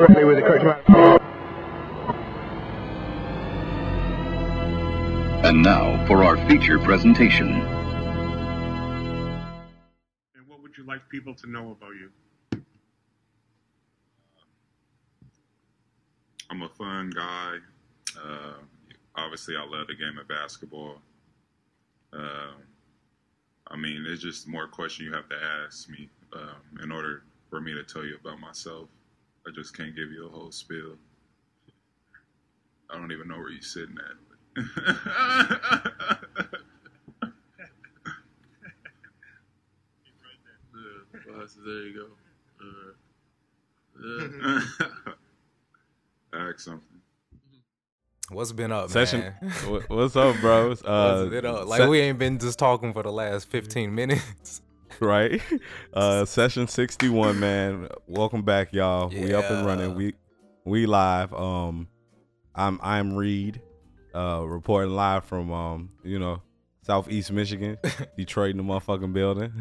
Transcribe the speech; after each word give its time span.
correctly 0.00 0.24
with 0.24 0.36
the 0.36 0.42
correct 0.42 0.64
amount. 0.64 1.20
And 5.44 5.62
now 5.62 6.06
for 6.06 6.24
our 6.24 6.38
feature 6.48 6.78
presentation. 6.78 7.48
And 10.34 10.46
what 10.46 10.62
would 10.62 10.78
you 10.78 10.84
like 10.84 11.06
people 11.10 11.34
to 11.34 11.50
know 11.50 11.72
about 11.72 11.90
you? 11.90 12.10
I'm 16.48 16.62
a 16.62 16.68
fun 16.70 17.10
guy. 17.10 17.56
Uh, 18.18 18.54
obviously, 19.16 19.56
I 19.56 19.64
love 19.64 19.86
the 19.86 19.94
game 19.94 20.18
of 20.18 20.26
basketball. 20.26 20.96
Uh, 22.12 22.52
I 23.68 23.76
mean, 23.76 24.02
there's 24.02 24.22
just 24.22 24.48
more 24.48 24.66
questions 24.66 25.08
you 25.08 25.14
have 25.14 25.28
to 25.28 25.36
ask 25.64 25.90
me 25.90 26.08
um, 26.32 26.80
in 26.82 26.90
order 26.90 27.22
for 27.50 27.60
me 27.60 27.74
to 27.74 27.84
tell 27.84 28.04
you 28.04 28.16
about 28.20 28.40
myself. 28.40 28.88
I 29.46 29.50
just 29.54 29.76
can't 29.76 29.94
give 29.96 30.10
you 30.10 30.26
a 30.26 30.30
whole 30.30 30.50
spiel. 30.52 30.96
I 32.90 32.96
don't 32.98 33.12
even 33.12 33.28
know 33.28 33.36
where 33.38 33.50
you're 33.50 33.62
sitting 33.62 33.96
at. 33.98 34.66
Yeah, 40.74 41.44
there 41.64 41.82
you 41.86 41.94
go. 41.94 42.06
Uh, 44.02 44.60
Ask 46.48 46.60
something. 46.60 46.82
What's 48.30 48.52
been 48.52 48.70
up, 48.70 48.90
Session. 48.90 49.20
man? 49.42 49.82
What's 49.88 50.14
up, 50.16 50.36
bro? 50.40 50.70
Uh, 50.84 51.26
What's 51.28 51.44
up? 51.44 51.66
Like 51.66 51.80
se- 51.82 51.88
we 51.88 51.98
ain't 52.00 52.18
been 52.18 52.38
just 52.38 52.58
talking 52.60 52.92
for 52.92 53.02
the 53.02 53.10
last 53.12 53.48
15 53.50 53.92
minutes. 53.94 54.62
right? 55.06 55.40
Uh, 55.92 56.24
session 56.24 56.68
sixty 56.68 57.08
one, 57.08 57.40
man. 57.40 57.88
Welcome 58.06 58.42
back, 58.42 58.72
y'all. 58.72 59.08
We 59.08 59.34
up 59.34 59.50
and 59.50 59.66
running. 59.66 59.96
We 59.96 60.14
we 60.64 60.86
live. 60.86 61.34
Um, 61.34 61.88
I'm 62.54 62.78
I'm 62.80 63.14
Reed, 63.14 63.60
uh, 64.14 64.44
reporting 64.46 64.94
live 64.94 65.24
from 65.24 65.50
um, 65.50 65.90
you 66.04 66.20
know, 66.20 66.42
Southeast 66.82 67.32
Michigan, 67.32 67.76
Detroit 68.16 68.52
in 68.52 68.56
the 68.58 68.62
motherfucking 68.62 69.12
building. 69.12 69.52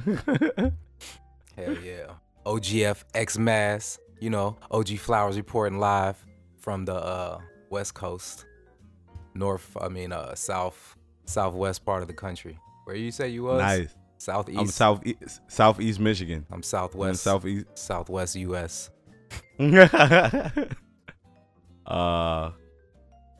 Hell 1.55 1.77
yeah. 1.83 2.13
OGF 2.45 3.03
X 3.15 3.39
Mass, 3.39 3.99
you 4.19 4.29
know, 4.29 4.55
OG 4.69 4.99
Flowers 4.99 5.35
reporting 5.35 5.79
live 5.79 6.23
from 6.59 6.85
the 6.85 6.95
uh, 6.95 7.39
West 7.71 7.95
Coast, 7.95 8.45
North, 9.33 9.75
I 9.81 9.89
mean, 9.89 10.11
uh, 10.11 10.35
South, 10.35 10.95
Southwest 11.25 11.83
part 11.85 12.03
of 12.03 12.07
the 12.07 12.13
country. 12.13 12.57
Where 12.85 12.95
you 12.95 13.11
say 13.11 13.29
you 13.29 13.43
was? 13.43 13.61
nice. 13.61 13.95
Southeast. 14.19 14.59
I'm 14.59 14.67
South 14.67 15.01
Southeast 15.47 15.99
Michigan. 15.99 16.45
I'm 16.49 16.55
I'm 16.57 16.63
Southwest. 16.63 17.23
Southeast. 17.23 17.65
Southwest 17.73 18.35
U.S. 18.35 18.89
uh, 19.59 19.71
why, 21.85 22.51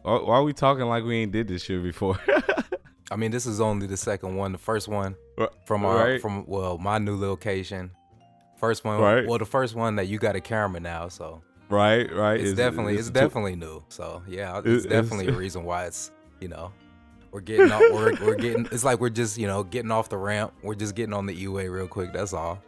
are 0.04 0.44
we 0.44 0.54
talking 0.54 0.86
like 0.86 1.04
we 1.04 1.18
ain't 1.18 1.32
did 1.34 1.48
this 1.50 1.64
shit 1.64 1.84
before? 1.84 2.18
I 3.12 3.16
mean, 3.18 3.32
this 3.32 3.46
is 3.46 3.60
only 3.60 3.88
the 3.88 3.98
second 3.98 4.36
one. 4.38 4.54
The 4.54 4.58
first 4.58 4.88
one 4.88 5.16
from 5.66 5.84
our 5.86 5.98
right. 6.12 6.22
from 6.22 6.46
well, 6.48 6.78
my 6.78 6.98
new 6.98 7.18
location. 7.18 7.92
First 8.58 8.84
one, 8.86 9.00
Right. 9.00 9.26
well, 9.28 9.38
the 9.38 9.46
first 9.46 9.76
one 9.76 9.96
that 9.98 10.08
you 10.08 10.18
got 10.18 10.36
a 10.36 10.42
camera 10.42 10.80
now, 10.80 11.08
so 11.08 11.42
right, 11.70 12.14
right. 12.14 12.40
it's, 12.40 12.54
definitely 12.54 12.96
it's, 12.96 13.08
too- 13.08 13.14
definitely 13.14 13.56
new. 13.56 13.84
So 13.90 14.22
yeah, 14.28 14.60
it's 14.60 14.68
it's- 14.68 14.86
definitely 14.86 15.28
a 15.28 15.38
reason 15.38 15.64
why 15.66 15.86
it's 15.86 16.12
you 16.40 16.48
know 16.48 16.72
we're 17.32 17.42
getting 17.42 17.72
off, 17.72 17.82
we're 17.92 18.14
we're 18.26 18.36
getting 18.36 18.66
it's 18.72 18.84
like 18.84 19.00
we're 19.00 19.10
just 19.10 19.38
you 19.38 19.48
know 19.48 19.64
getting 19.64 19.92
off 19.92 20.10
the 20.10 20.18
ramp. 20.18 20.54
We're 20.64 20.76
just 20.76 20.96
getting 20.96 21.14
on 21.14 21.26
the 21.26 21.42
E-way 21.42 21.68
real 21.68 21.88
quick. 21.88 22.14
That's 22.14 22.34
all. 22.34 22.62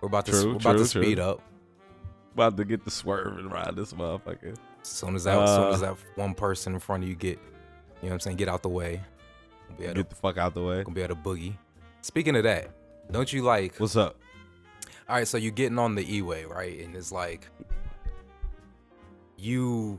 We're 0.00 0.08
about 0.08 0.26
to 0.26 0.32
True, 0.32 0.50
we're 0.52 0.56
about 0.56 0.72
true, 0.72 0.78
to 0.80 0.84
speed 0.86 1.16
true. 1.16 1.24
up. 1.24 1.40
about 2.34 2.56
to 2.56 2.64
get 2.64 2.84
the 2.84 2.90
swerve 2.90 3.38
and 3.38 3.50
ride 3.52 3.74
this 3.76 3.92
motherfucker. 3.92 4.56
As 4.82 4.88
soon 4.88 5.14
as 5.14 5.24
that, 5.24 5.38
as 5.38 5.50
soon 5.54 5.64
Uh, 5.64 5.70
as 5.72 5.80
that 5.80 5.96
one 6.16 6.34
person 6.34 6.74
in 6.74 6.80
front 6.80 7.02
of 7.04 7.08
you 7.08 7.14
get, 7.14 7.38
you 7.38 7.44
know 8.02 8.08
what 8.08 8.12
I'm 8.14 8.20
saying, 8.20 8.36
get 8.36 8.48
out 8.48 8.62
the 8.62 8.68
way. 8.68 9.00
We'll 9.68 9.78
be 9.78 9.84
able 9.84 9.94
Get 9.94 10.08
to, 10.10 10.14
the 10.16 10.20
fuck 10.20 10.38
out 10.38 10.54
the 10.54 10.62
way. 10.62 10.82
gonna 10.82 10.94
be 10.94 11.02
able 11.02 11.14
to 11.14 11.20
boogie. 11.22 11.54
Speaking 12.02 12.34
of 12.36 12.42
that, 12.42 12.70
don't 13.10 13.32
you 13.32 13.42
like? 13.42 13.76
What's 13.78 13.96
up? 13.96 14.16
All 15.08 15.16
right, 15.16 15.26
so 15.28 15.36
you're 15.38 15.52
getting 15.52 15.78
on 15.78 15.94
the 15.94 16.16
E-way, 16.16 16.44
right? 16.44 16.80
And 16.80 16.96
it's 16.96 17.12
like 17.12 17.46
you 19.36 19.98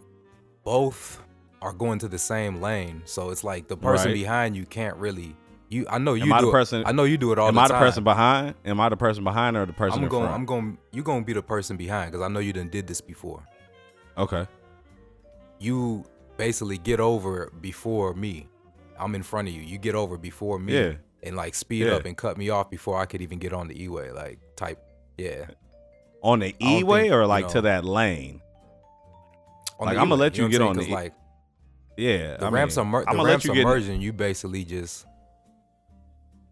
both 0.64 1.22
are 1.64 1.74
going 1.74 1.98
to 2.00 2.08
the 2.08 2.18
same 2.20 2.62
lane, 2.62 3.02
so 3.06 3.30
it's 3.32 3.44
like 3.44 3.68
the 3.68 3.78
person 3.78 4.08
Right. 4.08 4.14
behind 4.14 4.56
you 4.56 4.66
can't 4.66 4.96
really. 4.98 5.36
You, 5.70 5.86
I 5.90 5.98
know 5.98 6.14
you 6.14 6.24
Am 6.24 6.34
I 6.34 6.40
do 6.40 6.46
the 6.46 6.50
it- 6.50 6.52
person- 6.52 6.84
I 6.86 6.92
know 6.92 7.04
you 7.06 7.18
do 7.18 7.32
it 7.32 7.40
all 7.40 7.48
Am 7.48 7.56
the 7.56 7.62
I 7.62 7.68
time. 7.68 7.80
the 7.80 7.86
person 7.86 8.04
behind? 8.04 8.56
Am 8.66 8.80
I 8.80 8.90
the 8.90 8.98
person 8.98 9.24
behind 9.24 9.58
or 9.58 9.66
the 9.66 9.74
person 9.74 10.00
I'm 10.00 10.04
in 10.04 10.10
going. 10.10 10.24
front? 10.26 10.36
I'm 10.36 10.46
going. 10.46 10.78
You're 10.92 11.04
gonna 11.04 11.24
be 11.26 11.34
the 11.34 11.42
person 11.42 11.78
behind 11.78 12.12
because 12.12 12.24
I 12.24 12.28
know 12.28 12.40
you 12.40 12.54
done 12.54 12.70
did 12.70 12.86
this 12.86 13.02
before. 13.02 13.44
okay. 14.18 14.46
You 15.60 16.04
basically 16.38 16.78
get 16.78 17.00
over 17.00 17.52
before 17.62 18.14
me. 18.14 18.48
I'm 19.00 19.16
in 19.16 19.24
front 19.24 19.48
of 19.48 19.54
you. 19.54 19.62
You 19.62 19.78
get 19.78 19.96
over 19.96 20.18
before 20.18 20.60
me. 20.60 20.74
Yeah. 20.74 20.94
And 21.24 21.36
like 21.38 21.56
speed 21.56 21.88
Yeah. 21.88 21.94
up 21.94 22.06
and 22.06 22.18
cut 22.18 22.38
me 22.38 22.50
off 22.50 22.70
before 22.70 23.00
I 23.00 23.06
could 23.06 23.22
even 23.22 23.40
get 23.40 23.54
on 23.54 23.68
the 23.70 23.82
E-way. 23.84 24.12
Like 24.12 24.40
type. 24.58 24.80
Yeah. 25.18 25.46
On 26.22 26.40
the 26.40 26.54
E 26.60 26.84
way 26.84 27.12
or 27.12 27.22
you 27.22 27.28
like 27.28 27.46
know, 27.46 27.52
to 27.54 27.62
that 27.62 27.86
lane? 27.86 28.42
Like, 29.80 29.98
I'ma 29.98 30.16
let 30.16 30.38
you 30.38 30.44
know 30.44 30.50
get 30.50 30.62
on 30.62 30.76
the- 30.78 30.88
like 30.92 31.14
Yeah. 31.98 32.38
the 32.38 32.46
I 32.46 32.50
ramps 32.50 32.78
mean, 32.78 32.88
are 32.94 33.06
the 33.06 33.24
ramps 33.24 33.46
you 33.46 33.54
merging. 33.64 34.02
You 34.02 34.14
basically 34.14 34.66
just 34.66 35.06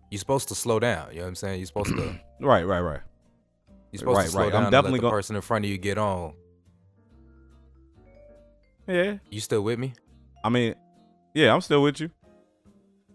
you're 0.09 0.19
supposed 0.19 0.47
to 0.49 0.55
slow 0.55 0.79
down. 0.79 1.09
You 1.11 1.17
know 1.17 1.21
what 1.23 1.27
I'm 1.29 1.35
saying? 1.35 1.59
You're 1.59 1.67
supposed 1.67 1.89
to 1.95 2.19
Right, 2.41 2.63
right, 2.63 2.81
right. 2.81 2.99
you're 3.91 3.99
supposed 3.99 4.17
Right, 4.17 4.25
to 4.25 4.31
slow 4.31 4.41
right. 4.41 4.47
I'm 4.47 4.51
down 4.53 4.63
and 4.65 4.71
definitely 4.71 4.99
let 4.99 5.07
the 5.07 5.11
person 5.11 5.35
in 5.35 5.41
front 5.41 5.65
of 5.65 5.71
you 5.71 5.77
get 5.77 5.97
on. 5.97 6.33
Yeah. 8.87 9.17
You 9.29 9.39
still 9.39 9.61
with 9.61 9.79
me? 9.79 9.93
I 10.43 10.49
mean, 10.49 10.75
yeah. 11.33 11.53
I'm 11.53 11.61
still 11.61 11.81
with 11.83 11.99
you. 11.99 12.09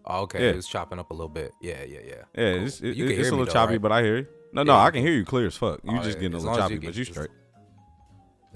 Oh, 0.05 0.21
okay, 0.21 0.41
Yeah. 0.45 0.49
it 0.51 0.55
was 0.55 0.67
chopping 0.67 0.99
up 0.99 1.11
a 1.11 1.13
little 1.13 1.27
bit. 1.29 1.51
Yeah, 1.61 1.83
yeah, 1.83 1.99
yeah. 2.05 2.13
Yeah. 2.35 2.53
Cool. 2.57 2.65
It's, 2.65 2.81
it, 2.81 2.95
You 2.95 3.07
can 3.07 3.19
it's 3.19 3.27
a 3.27 3.31
little 3.31 3.45
though, 3.45 3.51
choppy, 3.51 3.73
right? 3.73 3.81
but 3.81 3.91
I 3.91 4.01
hear 4.03 4.17
you. 4.19 4.27
No, 4.53 4.63
no, 4.63 4.73
Yeah, 4.73 4.83
I 4.83 4.91
can 4.91 5.01
hear 5.01 5.11
you 5.11 5.25
clear 5.25 5.47
as 5.47 5.57
fuck. 5.57 5.81
You 5.83 5.91
Oh, 5.91 5.95
just 6.01 6.15
yeah, 6.17 6.21
getting 6.21 6.33
a 6.35 6.37
little 6.37 6.55
choppy, 6.55 6.77
get- 6.77 6.85
but 6.87 6.95
you 6.95 7.03
straight. 7.03 7.29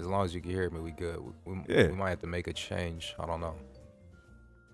As 0.02 0.08
long 0.08 0.24
as 0.24 0.34
you 0.34 0.40
can 0.42 0.50
hear 0.50 0.68
me, 0.68 0.80
we 0.80 0.90
good. 0.90 1.18
We, 1.20 1.32
we, 1.54 1.60
Yeah. 1.68 1.86
we 1.86 1.94
might 1.94 2.10
have 2.10 2.20
to 2.20 2.26
make 2.26 2.46
a 2.48 2.52
change. 2.52 3.14
I 3.18 3.24
don't 3.26 3.40
know. 3.40 3.54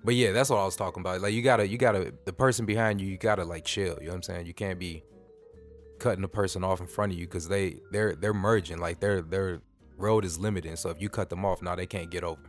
But 0.04 0.14
yeah, 0.14 0.32
that's 0.32 0.50
what 0.50 0.58
I 0.58 0.64
was 0.64 0.74
talking 0.76 1.00
about. 1.00 1.20
Like 1.20 1.34
you 1.34 1.42
gotta, 1.42 1.68
you 1.68 1.78
gotta, 1.78 2.12
the 2.24 2.32
person 2.32 2.66
behind 2.66 3.00
you, 3.00 3.06
you 3.06 3.18
gotta 3.18 3.44
like 3.44 3.64
chill. 3.64 3.98
You 4.00 4.06
know 4.06 4.10
what 4.10 4.16
I'm 4.16 4.22
saying? 4.22 4.46
You 4.46 4.54
can't 4.54 4.78
be 4.78 5.04
cutting 5.98 6.22
the 6.22 6.28
person 6.28 6.64
off 6.64 6.80
in 6.80 6.86
front 6.86 7.12
of 7.12 7.18
you 7.18 7.26
because 7.26 7.48
they, 7.48 7.76
they're, 7.92 8.14
they're 8.16 8.34
merging. 8.34 8.78
Like 8.78 9.00
their, 9.00 9.22
their 9.22 9.60
road 9.96 10.24
is 10.24 10.38
limited. 10.38 10.78
So 10.78 10.90
if 10.90 11.00
you 11.00 11.08
cut 11.08 11.28
them 11.30 11.44
off, 11.44 11.60
now 11.62 11.74
they 11.76 11.86
can't 11.86 12.10
get 12.10 12.24
over. 12.24 12.40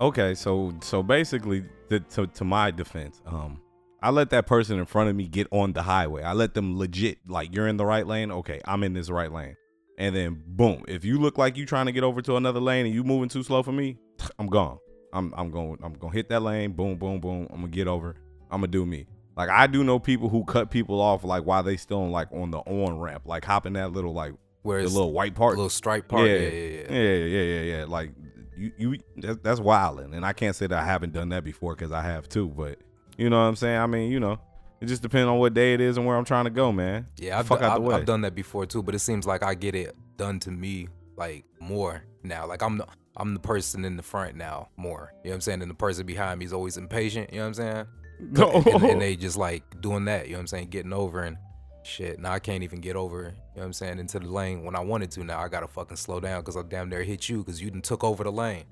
Okay, 0.00 0.34
so 0.36 0.72
so 0.80 1.02
basically, 1.02 1.64
the, 1.88 1.98
to 1.98 2.28
to 2.28 2.44
my 2.44 2.70
defense, 2.70 3.20
um, 3.26 3.60
I 4.00 4.10
let 4.10 4.30
that 4.30 4.46
person 4.46 4.78
in 4.78 4.84
front 4.86 5.10
of 5.10 5.16
me 5.16 5.26
get 5.26 5.48
on 5.50 5.72
the 5.72 5.82
highway. 5.82 6.22
I 6.22 6.34
let 6.34 6.54
them 6.54 6.78
legit 6.78 7.18
like 7.26 7.52
you're 7.52 7.66
in 7.66 7.78
the 7.78 7.84
right 7.84 8.06
lane. 8.06 8.30
Okay, 8.30 8.60
I'm 8.64 8.84
in 8.84 8.92
this 8.92 9.10
right 9.10 9.32
lane, 9.32 9.56
and 9.98 10.16
then 10.16 10.42
boom, 10.46 10.84
if 10.88 11.04
you 11.04 11.18
look 11.18 11.36
like 11.36 11.56
you 11.58 11.66
trying 11.66 11.86
to 11.86 11.92
get 11.92 12.04
over 12.04 12.22
to 12.22 12.36
another 12.36 12.60
lane 12.60 12.86
and 12.86 12.94
you 12.94 13.04
moving 13.04 13.28
too 13.28 13.42
slow 13.42 13.62
for 13.62 13.72
me, 13.72 13.98
I'm 14.38 14.46
gone. 14.46 14.78
I'm 15.12 15.34
I'm 15.36 15.50
going 15.50 15.78
I'm 15.82 15.92
gonna 15.94 16.12
hit 16.14 16.28
that 16.30 16.40
lane. 16.40 16.72
Boom, 16.72 16.96
boom, 16.96 17.20
boom. 17.20 17.46
I'm 17.50 17.60
gonna 17.60 17.68
get 17.68 17.88
over. 17.88 18.14
I'm 18.50 18.60
gonna 18.60 18.68
do 18.68 18.86
me. 18.86 19.06
Like 19.36 19.50
I 19.50 19.66
do 19.66 19.84
know 19.84 19.98
people 19.98 20.28
who 20.28 20.44
cut 20.44 20.70
people 20.70 21.00
off 21.00 21.24
like 21.24 21.44
while 21.44 21.62
they 21.62 21.76
still 21.76 22.02
on, 22.02 22.10
like 22.10 22.28
on 22.32 22.50
the 22.50 22.58
on 22.58 22.98
ramp, 22.98 23.22
like 23.26 23.44
hopping 23.44 23.74
that 23.74 23.92
little 23.92 24.12
like 24.12 24.32
Where 24.62 24.82
the 24.82 24.88
little 24.88 25.12
white 25.12 25.34
part. 25.34 25.56
little 25.56 25.68
stripe 25.70 26.08
part. 26.08 26.28
Yeah, 26.28 26.36
Yeah, 26.36 26.48
yeah, 26.48 26.82
yeah. 26.90 26.90
yeah, 26.90 27.24
yeah, 27.24 27.42
yeah, 27.42 27.76
yeah. 27.78 27.84
Like 27.84 28.10
you, 28.56 28.72
you, 28.76 28.98
that, 29.18 29.42
that's 29.44 29.60
wilding, 29.60 30.14
and 30.14 30.26
I 30.26 30.32
can't 30.32 30.56
say 30.56 30.66
that 30.66 30.78
I 30.78 30.84
haven't 30.84 31.12
done 31.12 31.28
that 31.28 31.44
before 31.44 31.74
because 31.74 31.92
I 31.92 32.02
have 32.02 32.28
too. 32.28 32.48
But 32.48 32.78
you 33.16 33.30
know 33.30 33.38
what 33.38 33.46
I'm 33.48 33.56
saying? 33.56 33.78
I 33.78 33.86
mean, 33.86 34.10
you 34.10 34.18
know, 34.20 34.40
it 34.80 34.86
just 34.86 35.02
depends 35.02 35.28
on 35.28 35.38
what 35.38 35.54
day 35.54 35.74
it 35.74 35.80
is 35.80 35.96
and 35.96 36.06
where 36.06 36.16
I'm 36.16 36.24
trying 36.24 36.44
to 36.44 36.50
go, 36.50 36.70
man. 36.72 37.06
Yeah, 37.16 37.38
I've, 37.38 37.46
fuck 37.46 37.60
do- 37.60 37.64
out 37.64 37.82
the 37.82 37.88
I've. 37.90 37.94
I've 38.00 38.06
done 38.06 38.20
that 38.22 38.34
before 38.34 38.66
too, 38.66 38.82
but 38.82 38.94
it 38.94 39.00
seems 39.00 39.26
like 39.26 39.42
I 39.42 39.54
get 39.54 39.74
it 39.74 39.96
done 40.16 40.38
to 40.40 40.50
me 40.50 40.88
like 41.16 41.44
more 41.60 42.02
now. 42.22 42.46
Like 42.46 42.62
I'm 42.62 42.78
the 42.78 42.86
I'm 43.16 43.34
the 43.34 43.40
person 43.40 43.84
in 43.84 43.96
the 43.96 44.02
front 44.02 44.36
now 44.36 44.68
more. 44.76 45.12
You 45.24 45.30
know 45.30 45.32
what 45.32 45.34
I'm 45.36 45.40
saying? 45.42 45.62
And 45.62 45.70
the 45.70 45.74
person 45.74 46.06
behind 46.06 46.38
me 46.38 46.44
is 46.44 46.52
always 46.52 46.76
impatient. 46.76 47.32
You 47.32 47.38
know 47.40 47.44
what 47.44 47.48
I'm 47.48 47.54
saying? 47.54 47.86
No. 48.20 48.50
And, 48.54 48.66
and- 48.66 48.84
and 48.84 49.02
they 49.02 49.16
just 49.16 49.36
like 49.36 49.80
doing 49.80 50.04
that. 50.06 50.26
You 50.26 50.32
know 50.32 50.38
what 50.38 50.42
I'm 50.42 50.46
saying? 50.48 50.68
Getting 50.68 50.92
over 50.92 51.22
and 51.22 51.36
shit. 51.82 52.18
Now 52.20 52.32
I 52.32 52.38
can't 52.38 52.62
even 52.62 52.80
get 52.80 52.94
over. 52.96 53.22
You 53.22 53.26
know 53.28 53.32
what 53.54 53.64
I'm 53.64 53.72
saying? 53.72 53.98
Into 53.98 54.18
the 54.20 54.28
lane 54.28 54.62
when 54.64 54.76
I 54.76 54.80
wanted 54.80 55.10
to. 55.12 55.24
Now 55.24 55.40
I 55.40 55.48
gotta 55.48 55.66
fucking 55.68 55.96
slow 55.96 56.20
down 56.20 56.40
because 56.42 56.56
I 56.56 56.62
damn 56.62 56.88
near 56.88 57.02
hit 57.02 57.28
you 57.28 57.38
because 57.38 57.60
you 57.60 57.70
done 57.70 57.82
took 57.82 58.04
over 58.04 58.22
the 58.22 58.32
lane. 58.32 58.64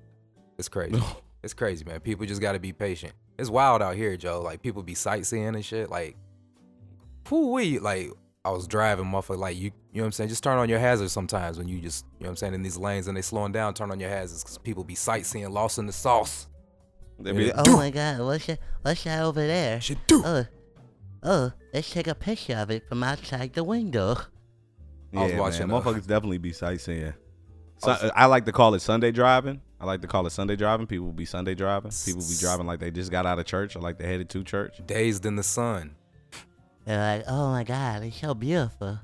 It's 0.59 0.69
crazy. 0.69 1.03
it's 1.47 1.55
crazy, 1.55 1.85
man. 1.85 2.01
People 2.01 2.27
just 2.27 2.41
gotta 2.43 2.59
be 2.59 2.73
patient. 2.73 3.15
It's 3.39 3.49
wild 3.49 3.81
out 3.81 3.95
here, 3.97 4.17
Joe. 4.19 4.43
Like 4.43 4.61
people 4.63 4.83
be 4.83 4.95
sightseeing 4.95 5.55
and 5.55 5.65
shit. 5.65 5.89
Like, 5.91 6.17
whoo 7.31 7.53
wee. 7.53 7.79
Like 7.79 8.11
I 8.45 8.51
was 8.51 8.67
driving, 8.67 9.07
motherfucker. 9.07 9.39
Like 9.39 9.57
you, 9.57 9.65
you 9.65 9.71
know 9.95 10.03
what 10.03 10.07
I'm 10.07 10.13
saying? 10.13 10.29
Just 10.29 10.43
turn 10.45 10.59
on 10.59 10.69
your 10.69 10.79
hazards 10.79 11.13
sometimes 11.13 11.59
when 11.59 11.69
you 11.69 11.81
just, 11.81 12.05
you 12.19 12.25
know 12.25 12.29
what 12.29 12.31
I'm 12.31 12.37
saying, 12.37 12.55
in 12.55 12.63
these 12.63 12.77
lanes 12.77 13.09
and 13.09 13.17
they 13.17 13.23
slowing 13.23 13.53
down. 13.53 13.75
Turn 13.75 13.91
on 13.91 13.99
your 14.01 14.11
hazards 14.11 14.43
because 14.45 14.59
people 14.59 14.85
be 14.85 14.95
sightseeing, 14.95 15.51
lost 15.51 15.79
in 15.79 15.87
the 15.87 15.93
sauce. 15.93 16.47
They 17.19 17.33
be- 17.33 17.45
Yeah. 17.47 17.53
Oh 17.57 17.77
my 17.77 17.91
god, 17.91 18.21
what's 18.21 18.47
that, 18.47 18.59
what's 18.83 19.05
that 19.05 19.23
over 19.23 19.47
there? 19.47 19.81
Shit, 19.81 19.99
do. 20.07 20.23
Oh, 20.25 20.45
oh, 21.23 21.53
let's 21.73 21.91
take 21.91 22.07
a 22.09 22.15
picture 22.15 22.57
of 22.57 22.71
it 22.71 22.89
from 22.89 23.03
outside 23.03 23.53
the 23.55 23.65
window. 23.65 24.17
I 25.17 25.23
was 25.25 25.33
watching, 25.35 25.69
man, 25.69 25.77
uh, 25.77 25.81
motherfuckers 25.81 26.07
definitely 26.07 26.39
be 26.39 26.53
sightseeing. 26.53 27.15
So, 27.79 27.89
was- 27.89 28.11
I 28.15 28.27
like 28.27 28.45
to 28.47 28.53
call 28.53 28.75
it 28.75 28.81
Sunday 28.81 29.13
driving. 29.13 29.61
I 29.81 29.85
like 29.85 30.01
to 30.01 30.07
call 30.07 30.27
it 30.27 30.31
Sunday 30.31 30.57
driving. 30.57 30.87
People 30.87 31.13
be 31.13 31.27
Sunday 31.27 31.55
driving. 31.55 31.91
People 32.05 32.23
be 32.23 32.37
driving 32.39 32.67
like 32.67 32.81
they 32.81 32.91
just 32.91 33.11
got 33.11 33.27
out 33.27 33.39
of 33.39 33.45
church 33.45 33.77
or 33.77 33.81
like 33.81 33.99
they 33.99 34.07
headed 34.07 34.29
to 34.31 34.43
church. 34.43 34.81
Dazed 34.87 35.27
in 35.27 35.37
the 35.37 35.43
sun. 35.43 35.95
They're 36.87 37.19
like, 37.19 37.25
oh 37.29 37.51
my 37.51 37.65
god, 37.65 38.05
it's 38.05 38.21
so 38.21 38.35
beautiful. 38.35 38.99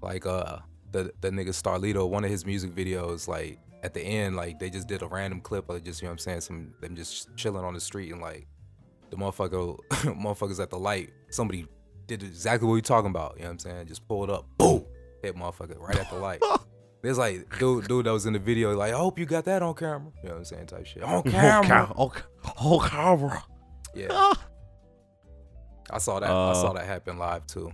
Like 0.00 0.26
uh 0.26 0.58
the 0.90 1.12
the 1.20 1.30
nigga 1.30 1.50
Starlito, 1.50 2.08
one 2.08 2.24
of 2.24 2.30
his 2.30 2.44
music 2.44 2.74
videos, 2.74 3.28
like 3.28 3.58
at 3.82 3.94
the 3.94 4.00
end, 4.00 4.34
like 4.34 4.58
they 4.58 4.70
just 4.70 4.88
did 4.88 5.02
a 5.02 5.06
random 5.06 5.40
clip 5.40 5.68
of 5.68 5.84
just, 5.84 6.00
you 6.00 6.06
know 6.06 6.10
what 6.10 6.14
I'm 6.14 6.18
saying, 6.18 6.40
some 6.40 6.74
them 6.80 6.96
just 6.96 7.28
chilling 7.36 7.64
on 7.64 7.74
the 7.74 7.80
street 7.80 8.10
and 8.10 8.20
like 8.20 8.48
the 9.10 9.16
motherfucker 9.16 9.78
motherfuckers 9.90 10.60
at 10.60 10.70
the 10.70 10.78
light, 10.78 11.10
somebody 11.30 11.66
did 12.06 12.22
exactly 12.22 12.68
what 12.68 12.76
you 12.76 12.82
talking 12.82 13.10
about, 13.10 13.34
you 13.36 13.42
know 13.42 13.48
what 13.48 13.52
I'm 13.52 13.58
saying? 13.60 13.86
Just 13.86 14.08
pulled 14.08 14.30
up, 14.30 14.46
boom, 14.58 14.84
hit 15.22 15.36
motherfucker 15.36 15.78
right 15.78 15.98
at 15.98 16.10
the 16.10 16.16
light. 16.16 16.42
There's 17.04 17.18
like 17.18 17.58
dude, 17.58 17.86
dude 17.86 18.06
that 18.06 18.12
was 18.12 18.24
in 18.24 18.32
the 18.32 18.38
video, 18.38 18.74
like, 18.74 18.94
I 18.94 18.96
hope 18.96 19.18
you 19.18 19.26
got 19.26 19.44
that 19.44 19.62
on 19.62 19.74
camera. 19.74 20.10
You 20.22 20.28
know 20.30 20.34
what 20.36 20.38
I'm 20.38 20.44
saying? 20.46 20.66
Type 20.66 20.86
shit. 20.86 21.02
On 21.02 21.22
camera. 21.30 21.92
Oh, 21.98 22.10
oh, 22.62 22.78
camera. 22.80 23.44
Yeah. 23.94 24.32
I 25.90 25.98
saw 25.98 26.18
that. 26.18 26.30
I 26.30 26.52
saw 26.54 26.70
Uh, 26.70 26.72
that 26.72 26.86
happen 26.86 27.18
live 27.18 27.46
too. 27.46 27.70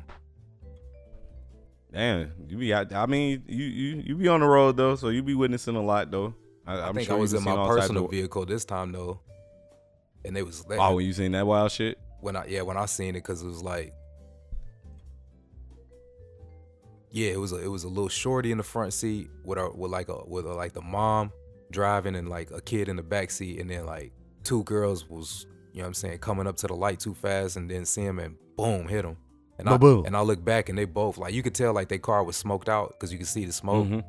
Damn, 1.92 2.32
you 2.48 2.56
be 2.56 2.72
out. 2.74 2.92
I 2.92 3.06
mean, 3.06 3.42
you 3.48 3.64
you 3.64 4.02
you 4.06 4.16
be 4.16 4.28
on 4.28 4.40
the 4.40 4.46
road 4.46 4.76
though, 4.76 4.94
so 4.96 5.08
you 5.08 5.22
be 5.22 5.34
witnessing 5.34 5.74
a 5.76 5.82
lot 5.82 6.10
though. 6.10 6.34
I, 6.66 6.74
I 6.74 6.88
I'm 6.88 6.94
think 6.94 7.06
sure 7.08 7.16
I 7.16 7.20
was 7.20 7.32
in 7.32 7.42
my 7.42 7.50
seeing 7.52 7.58
all 7.58 7.68
type 7.68 7.76
personal 7.82 8.04
of- 8.04 8.10
vehicle 8.10 8.46
this 8.46 8.64
time 8.64 8.92
though, 8.92 9.20
and 10.24 10.36
it 10.36 10.44
was 10.46 10.64
Oh, 10.70 10.94
when 10.96 11.04
you 11.06 11.12
seen 11.12 11.32
that 11.32 11.46
wild 11.46 11.72
shit? 11.72 11.98
when 12.20 12.36
I 12.36 12.46
yeah 12.46 12.60
when 12.62 12.76
I 12.76 12.86
seen 12.86 13.10
it 13.10 13.22
because 13.24 13.42
it 13.42 13.46
was 13.46 13.62
like 13.62 13.92
yeah 17.10 17.30
it 17.30 17.38
was 17.38 17.52
a, 17.52 17.56
it 17.56 17.68
was 17.68 17.84
a 17.84 17.88
little 17.88 18.08
shorty 18.08 18.52
in 18.52 18.58
the 18.58 18.64
front 18.64 18.92
seat 18.92 19.28
with 19.44 19.58
a 19.58 19.70
with 19.70 19.90
like 19.90 20.08
a 20.08 20.22
with 20.26 20.46
a, 20.46 20.52
like 20.54 20.72
the 20.72 20.82
mom 20.82 21.30
driving 21.70 22.16
and 22.16 22.28
like 22.28 22.50
a 22.50 22.60
kid 22.60 22.88
in 22.88 22.96
the 22.96 23.02
back 23.02 23.30
seat 23.30 23.60
and 23.60 23.70
then 23.70 23.86
like 23.86 24.12
two 24.44 24.62
girls 24.64 25.08
was 25.08 25.46
you 25.72 25.78
know 25.78 25.84
what 25.84 25.88
I'm 25.88 25.94
saying 25.94 26.18
coming 26.18 26.46
up 26.46 26.56
to 26.58 26.66
the 26.66 26.74
light 26.74 26.98
too 27.00 27.14
fast 27.14 27.56
and 27.56 27.70
then 27.70 27.84
see 27.84 28.02
him 28.02 28.18
and 28.18 28.36
boom 28.56 28.88
hit 28.88 29.04
him 29.04 29.16
and 29.58 29.68
I 29.68 29.72
Ba-boom. 29.72 30.04
and 30.06 30.16
I 30.16 30.20
look 30.22 30.44
back 30.44 30.68
and 30.68 30.76
they 30.78 30.84
both 30.84 31.18
like 31.18 31.32
you 31.34 31.42
could 31.42 31.54
tell 31.54 31.72
like 31.72 31.88
their 31.88 31.98
car 31.98 32.24
was 32.24 32.36
smoked 32.36 32.68
out 32.68 32.90
because 32.90 33.12
you 33.12 33.18
could 33.18 33.28
see 33.28 33.44
the 33.44 33.52
smoke 33.52 33.86
Mhm. 33.86 34.02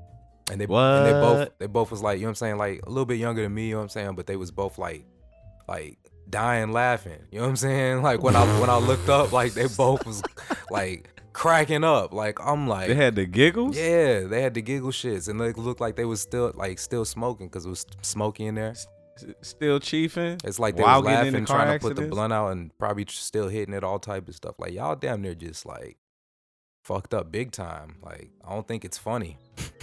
and 0.50 0.59
they 0.62 0.65
and 0.65 1.06
they 1.06 1.12
both 1.13 1.38
What? 1.39 1.59
they 1.59 1.68
both 1.68 1.92
was 1.92 2.01
like 2.01 2.18
you 2.18 2.24
know 2.24 2.27
what 2.27 2.31
I'm 2.31 2.36
saying 2.36 2.57
like 2.57 2.81
a 2.86 2.89
little 2.89 3.06
bit 3.06 3.19
younger 3.19 3.44
than 3.44 3.54
me 3.54 3.68
you 3.68 3.71
know 3.74 3.77
what 3.80 3.83
I'm 3.83 3.89
saying 3.89 4.15
but 4.15 4.25
they 4.27 4.38
was 4.38 4.50
both 4.51 4.77
like 4.80 5.06
like 5.68 6.00
dying 6.30 6.71
laughing 6.71 7.19
you 7.31 7.38
know 7.39 7.44
what 7.44 7.50
I'm 7.50 7.56
saying 7.57 8.01
like 8.09 8.24
when 8.24 8.36
I 8.36 8.59
when 8.59 8.69
I 8.69 8.77
looked 8.77 9.09
up 9.09 9.31
like 9.33 9.54
they 9.54 9.68
both 9.68 10.04
was 10.06 10.24
like 10.71 11.11
cracking 11.33 11.83
up 11.83 12.13
like 12.13 12.39
I'm 12.45 12.68
like 12.68 12.88
They 12.88 12.95
had 12.95 13.16
the 13.16 13.25
giggles. 13.25 13.78
yeah 13.78 14.22
they 14.22 14.42
had 14.42 14.54
the 14.54 14.62
giggle 14.62 14.92
shits 14.92 15.28
and 15.30 15.39
they 15.39 15.54
looked 15.54 15.80
like 15.81 15.95
they 15.95 16.06
was 16.06 16.22
still 16.22 16.51
like 16.56 16.78
still 16.80 17.06
smoking 17.06 17.48
because 17.48 17.66
it 17.66 17.69
was 17.69 17.86
smoky 18.01 18.45
in 18.45 18.56
there 18.56 18.74
Still 19.42 19.80
chiefing. 19.80 20.39
it's 20.44 20.57
like 20.60 20.75
they 20.78 20.83
while 20.83 21.01
was 21.01 21.10
getting 21.12 21.28
in 21.28 21.33
laughing 21.33 21.45
the 21.45 21.54
trying 21.54 21.80
to 21.80 21.88
put 21.88 21.95
the 21.95 22.07
blunt 22.07 22.33
out 22.33 22.50
and 22.50 22.75
probably 22.78 23.06
still 23.10 23.48
hitting 23.50 23.74
it 23.74 23.83
all 23.83 24.00
type 24.00 24.28
of 24.28 24.36
stuff 24.36 24.56
like 24.60 24.74
y'all 24.74 24.95
damn 24.95 25.22
near 25.22 25.36
just 25.36 25.66
like 25.66 25.98
fucked 26.83 27.13
up 27.13 27.31
big 27.31 27.51
time 27.51 27.98
like 28.01 28.31
I 28.45 28.54
don't 28.54 28.68
think 28.68 28.83
it's 28.86 28.98
funny 28.98 29.38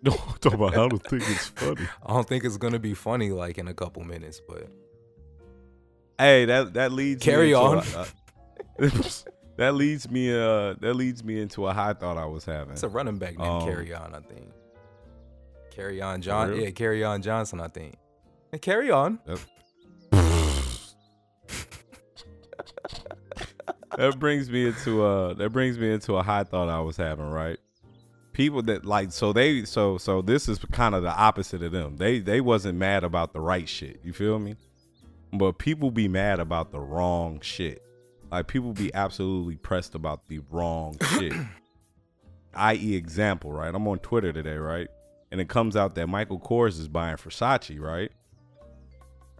No, 0.00 0.12
Talk 0.40 0.54
about 0.54 0.74
how 0.74 0.86
to 0.88 0.96
think 0.98 1.24
it's 1.28 1.48
funny. 1.48 1.88
I 2.06 2.12
don't 2.12 2.28
think 2.28 2.44
it's 2.44 2.56
gonna 2.56 2.78
be 2.78 2.94
funny 2.94 3.30
like 3.30 3.58
in 3.58 3.66
a 3.66 3.74
couple 3.74 4.04
minutes, 4.04 4.40
but 4.48 4.68
Hey, 6.16 6.44
that 6.44 6.74
that 6.74 6.92
leads 6.92 7.24
Carry 7.24 7.52
on. 7.52 7.82
that 9.58 9.74
leads 9.74 10.10
me 10.10 10.32
uh 10.34 10.74
that 10.80 10.94
leads 10.94 11.22
me 11.22 11.40
into 11.40 11.66
a 11.66 11.72
high 11.74 11.92
thought 11.92 12.16
I 12.16 12.24
was 12.26 12.44
having. 12.44 12.72
it's 12.72 12.82
a 12.82 12.88
running 12.88 13.18
back 13.18 13.36
named 13.38 13.50
Um, 13.50 13.68
Carry 13.68 13.92
On, 13.94 14.14
I 14.14 14.20
think. 14.20 14.50
Kerryon 15.76 16.20
John, 16.20 16.48
real? 16.50 16.58
yeah, 16.60 16.70
Kerryon 16.70 17.22
Johnson, 17.22 17.60
I 17.60 17.68
think. 17.68 17.94
And 18.52 18.60
carry 18.60 18.90
on. 18.90 19.20
that 23.96 24.18
brings 24.18 24.50
me 24.50 24.66
into 24.66 25.02
uh 25.04 25.34
that 25.34 25.50
brings 25.50 25.78
me 25.78 25.92
into 25.92 26.16
a 26.16 26.22
high 26.22 26.44
thought 26.44 26.68
I 26.68 26.80
was 26.80 26.96
having, 26.96 27.30
right? 27.30 27.58
People 28.32 28.62
that 28.62 28.84
like 28.84 29.12
so 29.12 29.32
they 29.32 29.64
so 29.64 29.98
so 29.98 30.22
this 30.22 30.48
is 30.48 30.58
kind 30.72 30.94
of 30.94 31.02
the 31.02 31.12
opposite 31.14 31.62
of 31.62 31.72
them. 31.72 31.96
They 31.96 32.20
they 32.20 32.40
wasn't 32.40 32.78
mad 32.78 33.04
about 33.04 33.32
the 33.32 33.40
right 33.40 33.68
shit. 33.68 34.00
You 34.04 34.12
feel 34.12 34.38
me? 34.38 34.56
But 35.32 35.58
people 35.58 35.90
be 35.90 36.08
mad 36.08 36.40
about 36.40 36.70
the 36.72 36.80
wrong 36.80 37.40
shit. 37.40 37.82
Like 38.30 38.46
people 38.46 38.72
be 38.72 38.92
absolutely 38.94 39.56
pressed 39.56 39.94
about 39.94 40.28
the 40.28 40.40
wrong 40.50 40.96
shit. 41.10 41.32
I.e. 42.54 42.94
example, 42.94 43.52
right? 43.52 43.74
I'm 43.74 43.86
on 43.86 43.98
Twitter 44.00 44.32
today, 44.32 44.56
right? 44.56 44.88
And 45.30 45.40
it 45.40 45.48
comes 45.48 45.76
out 45.76 45.94
that 45.94 46.06
Michael 46.08 46.40
Kors 46.40 46.78
is 46.78 46.88
buying 46.88 47.16
Versace, 47.16 47.78
right? 47.80 48.10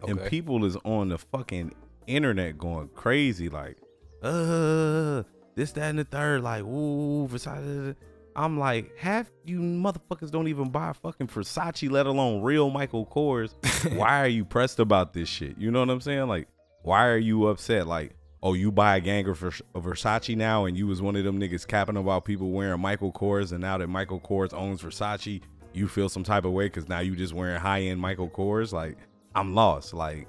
Okay. 0.03 0.11
And 0.11 0.23
people 0.25 0.63
is 0.63 0.77
on 0.85 1.09
the 1.09 1.17
fucking 1.17 1.73
internet 2.07 2.57
going 2.57 2.89
crazy, 2.89 3.49
like, 3.49 3.77
uh, 4.21 5.23
this, 5.55 5.71
that, 5.73 5.89
and 5.89 5.99
the 5.99 6.03
third, 6.03 6.41
like, 6.41 6.63
ooh, 6.63 7.27
Versace. 7.29 7.95
I'm 8.35 8.57
like, 8.57 8.95
half 8.97 9.29
you 9.43 9.59
motherfuckers 9.59 10.31
don't 10.31 10.47
even 10.47 10.69
buy 10.69 10.93
fucking 10.93 11.27
Versace, 11.27 11.89
let 11.91 12.05
alone 12.05 12.41
real 12.41 12.69
Michael 12.69 13.05
Kors. 13.05 13.51
why 13.97 14.21
are 14.21 14.27
you 14.27 14.45
pressed 14.45 14.79
about 14.79 15.13
this 15.13 15.27
shit? 15.27 15.57
You 15.57 15.71
know 15.71 15.79
what 15.79 15.89
I'm 15.89 15.99
saying? 15.99 16.27
Like, 16.27 16.47
why 16.83 17.07
are 17.07 17.17
you 17.17 17.47
upset? 17.47 17.87
Like, 17.87 18.15
oh, 18.41 18.53
you 18.53 18.71
buy 18.71 18.97
a 18.97 19.01
gang 19.01 19.27
of 19.27 19.39
Versace 19.39 20.35
now, 20.35 20.65
and 20.65 20.77
you 20.77 20.87
was 20.87 21.01
one 21.01 21.15
of 21.15 21.23
them 21.23 21.39
niggas 21.39 21.67
capping 21.67 21.97
about 21.97 22.25
people 22.25 22.51
wearing 22.51 22.79
Michael 22.79 23.11
Kors, 23.11 23.51
and 23.51 23.61
now 23.61 23.77
that 23.77 23.87
Michael 23.87 24.19
Kors 24.19 24.53
owns 24.53 24.81
Versace, 24.81 25.41
you 25.73 25.87
feel 25.87 26.09
some 26.09 26.23
type 26.23 26.45
of 26.45 26.51
way 26.51 26.65
because 26.65 26.87
now 26.87 26.99
you 26.99 27.15
just 27.15 27.33
wearing 27.33 27.59
high 27.59 27.81
end 27.81 27.99
Michael 27.99 28.29
Kors. 28.29 28.71
Like, 28.71 28.97
I'm 29.35 29.53
lost. 29.53 29.93
Like, 29.93 30.27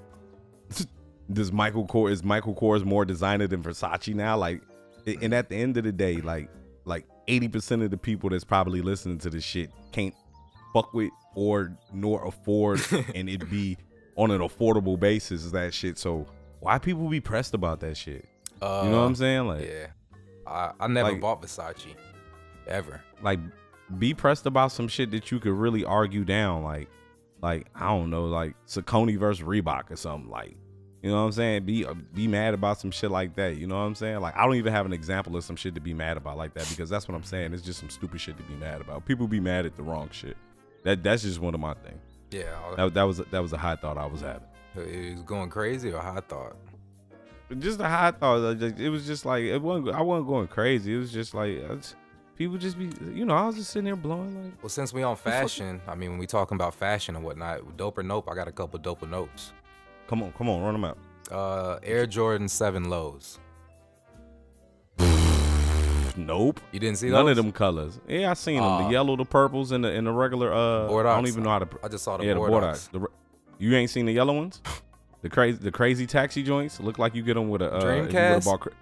does 1.32 1.52
Michael 1.52 1.86
Kors 1.86 2.10
is 2.12 2.24
Michael 2.24 2.54
Kors 2.54 2.84
more 2.84 3.04
designer 3.04 3.46
than 3.46 3.62
Versace 3.62 4.14
now? 4.14 4.36
Like, 4.36 4.62
and 5.06 5.32
at 5.32 5.48
the 5.48 5.56
end 5.56 5.76
of 5.76 5.84
the 5.84 5.92
day, 5.92 6.16
like, 6.16 6.50
like 6.84 7.06
80% 7.26 7.84
of 7.84 7.90
the 7.90 7.96
people 7.96 8.30
that's 8.30 8.44
probably 8.44 8.82
listening 8.82 9.18
to 9.18 9.30
this 9.30 9.44
shit 9.44 9.70
can't 9.92 10.14
fuck 10.74 10.92
with 10.92 11.10
or 11.34 11.76
nor 11.92 12.26
afford 12.26 12.80
and 13.14 13.28
it 13.28 13.48
be 13.50 13.76
on 14.16 14.30
an 14.30 14.40
affordable 14.40 14.98
basis 14.98 15.50
that 15.50 15.72
shit. 15.72 15.98
So 15.98 16.26
why 16.60 16.78
people 16.78 17.08
be 17.08 17.20
pressed 17.20 17.54
about 17.54 17.80
that 17.80 17.96
shit? 17.96 18.24
Uh, 18.62 18.82
You 18.84 18.90
know 18.90 19.00
what 19.00 19.06
I'm 19.06 19.14
saying? 19.14 19.46
Like, 19.46 19.66
Yeah. 19.68 19.86
I, 20.46 20.72
I 20.80 20.86
never 20.88 21.12
Like- 21.12 21.20
bought 21.20 21.42
Versace. 21.42 21.94
Ever. 22.66 23.00
like 23.22 23.40
be 23.98 24.14
pressed 24.14 24.46
about 24.46 24.70
some 24.70 24.86
shit 24.86 25.10
that 25.10 25.30
you 25.32 25.40
could 25.40 25.52
really 25.52 25.84
argue 25.84 26.24
down 26.24 26.62
like 26.62 26.88
like 27.42 27.66
i 27.74 27.88
don't 27.88 28.08
know 28.10 28.26
like 28.26 28.54
Saucony 28.68 29.18
versus 29.18 29.44
reebok 29.44 29.90
or 29.90 29.96
something 29.96 30.30
like 30.30 30.56
you 31.02 31.10
know 31.10 31.16
what 31.16 31.22
i'm 31.22 31.32
saying 31.32 31.64
be 31.64 31.84
uh, 31.84 31.94
be 32.14 32.28
mad 32.28 32.54
about 32.54 32.78
some 32.78 32.92
shit 32.92 33.10
like 33.10 33.34
that 33.34 33.56
you 33.56 33.66
know 33.66 33.74
what 33.74 33.80
i'm 33.86 33.96
saying 33.96 34.20
like 34.20 34.36
i 34.36 34.44
don't 34.44 34.54
even 34.54 34.72
have 34.72 34.86
an 34.86 34.92
example 34.92 35.34
of 35.36 35.42
some 35.42 35.56
shit 35.56 35.74
to 35.74 35.80
be 35.80 35.92
mad 35.92 36.16
about 36.16 36.36
like 36.36 36.54
that 36.54 36.68
because 36.68 36.88
that's 36.88 37.08
what 37.08 37.16
i'm 37.16 37.24
saying 37.24 37.52
it's 37.52 37.62
just 37.64 37.80
some 37.80 37.90
stupid 37.90 38.20
shit 38.20 38.36
to 38.36 38.44
be 38.44 38.54
mad 38.54 38.80
about 38.80 39.04
people 39.04 39.26
be 39.26 39.40
mad 39.40 39.66
at 39.66 39.74
the 39.74 39.82
wrong 39.82 40.08
shit 40.12 40.36
that 40.84 41.02
that's 41.02 41.22
just 41.22 41.40
one 41.40 41.54
of 41.54 41.58
my 41.60 41.74
things 41.74 42.00
Yeah. 42.30 42.44
That, 42.76 42.94
that 42.94 43.02
was 43.02 43.16
that 43.18 43.40
was 43.42 43.52
a 43.52 43.58
high 43.58 43.74
thought 43.76 43.98
i 43.98 44.06
was 44.06 44.20
having 44.20 44.46
it 44.76 45.14
was 45.14 45.22
going 45.22 45.50
crazy 45.50 45.92
or 45.92 46.00
I 46.00 46.20
thought. 46.20 46.56
just 47.58 47.80
a 47.80 47.84
high 47.88 48.12
thought 48.12 48.60
it 48.62 48.88
was 48.90 49.06
just 49.06 49.24
like 49.24 49.42
it 49.42 49.58
wasn't 49.60 49.88
i 49.94 50.00
wasn't 50.00 50.28
going 50.28 50.46
crazy 50.46 50.94
it 50.94 50.98
was 50.98 51.12
just 51.12 51.34
like 51.34 51.58
just- 51.80 51.96
people 52.36 52.56
just 52.56 52.78
be 52.78 52.88
you 53.12 53.24
know 53.24 53.34
i 53.34 53.44
was 53.46 53.56
just 53.56 53.70
sitting 53.70 53.84
there 53.84 53.96
blowing 53.96 54.44
like 54.44 54.62
Well, 54.62 54.68
since 54.70 54.92
we 54.92 55.02
on 55.02 55.16
fashion, 55.16 55.80
I 55.88 55.94
mean, 55.94 56.10
when 56.10 56.18
we 56.20 56.26
talking 56.26 56.54
about 56.54 56.74
fashion 56.74 57.16
and 57.16 57.24
whatnot, 57.24 57.76
dope 57.76 57.98
or 57.98 58.02
nope, 58.04 58.28
I 58.30 58.34
got 58.34 58.46
a 58.48 58.52
couple 58.52 58.78
dope 58.78 59.02
or 59.02 59.06
nopes. 59.06 59.50
come 60.08 60.22
on 60.22 60.32
come 60.32 60.48
on 60.48 60.62
run 60.62 60.74
them 60.74 60.84
out 60.84 60.98
Uh, 61.30 61.78
Air 61.82 62.06
Jordan 62.06 62.48
Seven 62.48 62.88
Lows. 62.88 63.38
nope 66.16 66.60
You 66.72 66.80
didn't 66.80 66.98
see 66.98 67.08
None 67.10 67.26
those? 67.26 67.38
of 67.38 67.44
them 67.44 67.52
colors. 67.52 67.98
Yeah, 68.08 68.30
I 68.30 68.34
seen 68.34 68.56
them. 68.56 68.64
Ah. 68.64 68.84
The 68.86 68.90
yellow, 68.92 69.16
the 69.16 69.24
purples, 69.24 69.72
and 69.72 69.84
the 69.84 69.88
and 69.90 70.06
the 70.06 70.12
regular. 70.12 70.52
Uh, 70.52 70.86
I 70.86 71.02
don't 71.02 71.26
even 71.28 71.42
know 71.42 71.50
how 71.50 71.60
to. 71.60 71.68
I 71.82 71.88
just 71.88 72.04
saw 72.04 72.16
the 72.16 72.24
yeah, 72.24 72.34
the 72.34 72.40
Bordeaux. 72.40 72.60
Bordeaux. 72.60 72.78
The, 72.92 73.00
re- 73.00 73.06
you 73.60 73.74
ain't 73.76 73.90
seen 73.90 74.06
the 74.06 74.12
yellow 74.12 74.34
ones? 74.34 74.60
The 75.22 75.28
crazy, 75.28 75.58
the 75.58 75.70
crazy 75.70 76.06
taxi 76.06 76.42
joints 76.42 76.80
look 76.80 76.98
like 76.98 77.14
you 77.14 77.22
get 77.22 77.34
them 77.34 77.50
with 77.50 77.62
a. 77.62 77.72
Uh, 77.72 77.78
if 77.78 78.10
Dreamcast? 78.10 78.44
Bought, 78.44 78.72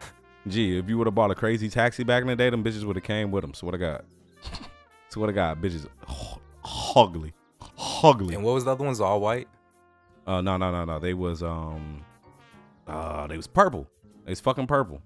Gee, 0.47 0.79
if 0.79 0.89
you 0.89 0.97
would 0.97 1.07
have 1.07 1.15
bought 1.15 1.31
a 1.31 1.35
crazy 1.35 1.69
taxi 1.69 2.05
back 2.05 2.23
in 2.23 2.29
the 2.29 2.37
day, 2.37 2.49
them 2.49 2.63
bitches 2.63 2.85
would 2.85 2.97
have 2.97 3.03
came 3.05 3.31
with 3.31 3.43
them. 3.43 3.53
Swear 3.55 3.73
to 3.73 3.79
God. 3.79 4.05
Swear 5.11 5.27
to 5.27 5.33
God, 5.33 5.61
bitches, 5.61 5.87
h- 6.09 6.39
ugly, 6.95 7.33
ugly. 8.03 8.35
And 8.35 8.45
what 8.45 8.55
was 8.55 8.65
the 8.65 8.71
other 8.73 8.85
ones? 8.85 9.01
All 9.01 9.21
white. 9.21 9.49
Uh, 10.27 10.41
no, 10.41 10.57
no, 10.57 10.71
no, 10.71 10.85
no. 10.85 10.99
They 10.99 11.15
was 11.15 11.43
um, 11.43 12.05
uh, 12.87 13.27
they 13.27 13.37
was 13.37 13.47
purple. 13.47 13.89
They 14.25 14.33
was 14.33 14.41
fucking 14.41 14.67
purple. 14.67 15.03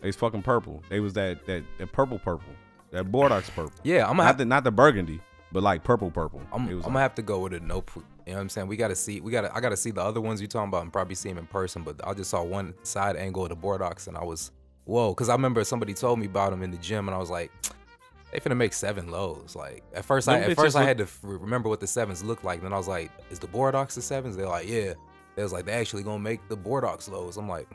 They 0.00 0.08
was 0.08 0.16
fucking 0.16 0.42
purple. 0.42 0.82
They 0.88 1.00
was 1.00 1.12
that 1.12 1.46
that 1.46 1.62
that 1.78 1.92
purple 1.92 2.18
purple. 2.18 2.52
That 2.90 3.10
Bordeaux 3.12 3.42
purple. 3.54 3.72
Yeah, 3.82 4.02
I'm 4.02 4.16
gonna 4.16 4.22
not 4.22 4.26
have 4.26 4.38
the 4.38 4.44
not 4.46 4.64
the 4.64 4.70
burgundy, 4.72 5.20
but 5.52 5.62
like 5.62 5.84
purple 5.84 6.10
purple. 6.10 6.40
I'm, 6.52 6.68
I'm 6.68 6.80
gonna 6.80 7.00
have 7.00 7.14
to 7.16 7.22
go 7.22 7.40
with 7.40 7.52
a 7.52 7.60
nope. 7.60 7.90
You 8.26 8.32
know 8.32 8.38
what 8.38 8.42
I'm 8.42 8.48
saying? 8.48 8.66
We 8.66 8.76
gotta 8.76 8.96
see. 8.96 9.20
We 9.20 9.30
gotta. 9.30 9.54
I 9.54 9.60
gotta 9.60 9.76
see 9.76 9.92
the 9.92 10.02
other 10.02 10.20
ones 10.20 10.40
you're 10.40 10.48
talking 10.48 10.68
about 10.68 10.82
and 10.82 10.92
probably 10.92 11.14
see 11.14 11.28
them 11.28 11.38
in 11.38 11.46
person. 11.46 11.82
But 11.82 12.00
I 12.04 12.12
just 12.12 12.30
saw 12.30 12.42
one 12.42 12.74
side 12.82 13.16
angle 13.16 13.44
of 13.44 13.50
the 13.50 13.56
Bordeaux 13.56 13.92
and 14.08 14.16
I 14.16 14.24
was 14.24 14.50
whoa. 14.84 15.14
Cause 15.14 15.28
I 15.28 15.32
remember 15.32 15.62
somebody 15.64 15.94
told 15.94 16.18
me 16.18 16.26
about 16.26 16.50
them 16.50 16.62
in 16.62 16.72
the 16.72 16.76
gym 16.78 17.08
and 17.08 17.14
I 17.14 17.18
was 17.18 17.30
like, 17.30 17.52
They 18.32 18.40
finna 18.40 18.56
make 18.56 18.72
seven 18.72 19.10
lows. 19.10 19.54
Like 19.54 19.84
at 19.94 20.04
first, 20.04 20.26
Them 20.26 20.34
I 20.34 20.40
at 20.40 20.56
first 20.56 20.76
I 20.76 20.82
had 20.82 20.98
to 20.98 21.04
f- 21.04 21.20
remember 21.22 21.68
what 21.68 21.78
the 21.78 21.86
sevens 21.86 22.24
looked 22.24 22.44
like. 22.44 22.58
And 22.58 22.66
Then 22.66 22.72
I 22.72 22.76
was 22.76 22.88
like, 22.88 23.12
"Is 23.30 23.38
the 23.38 23.46
Bordeaux 23.46 23.86
the 23.86 24.02
sevens? 24.02 24.36
They're 24.36 24.48
like, 24.48 24.68
"Yeah." 24.68 24.94
They 25.36 25.42
was 25.44 25.52
like, 25.52 25.64
"They 25.64 25.72
actually 25.72 26.02
gonna 26.02 26.18
make 26.18 26.46
the 26.48 26.56
Bordeaux 26.56 26.98
lows." 27.08 27.36
I'm 27.36 27.48
like, 27.48 27.68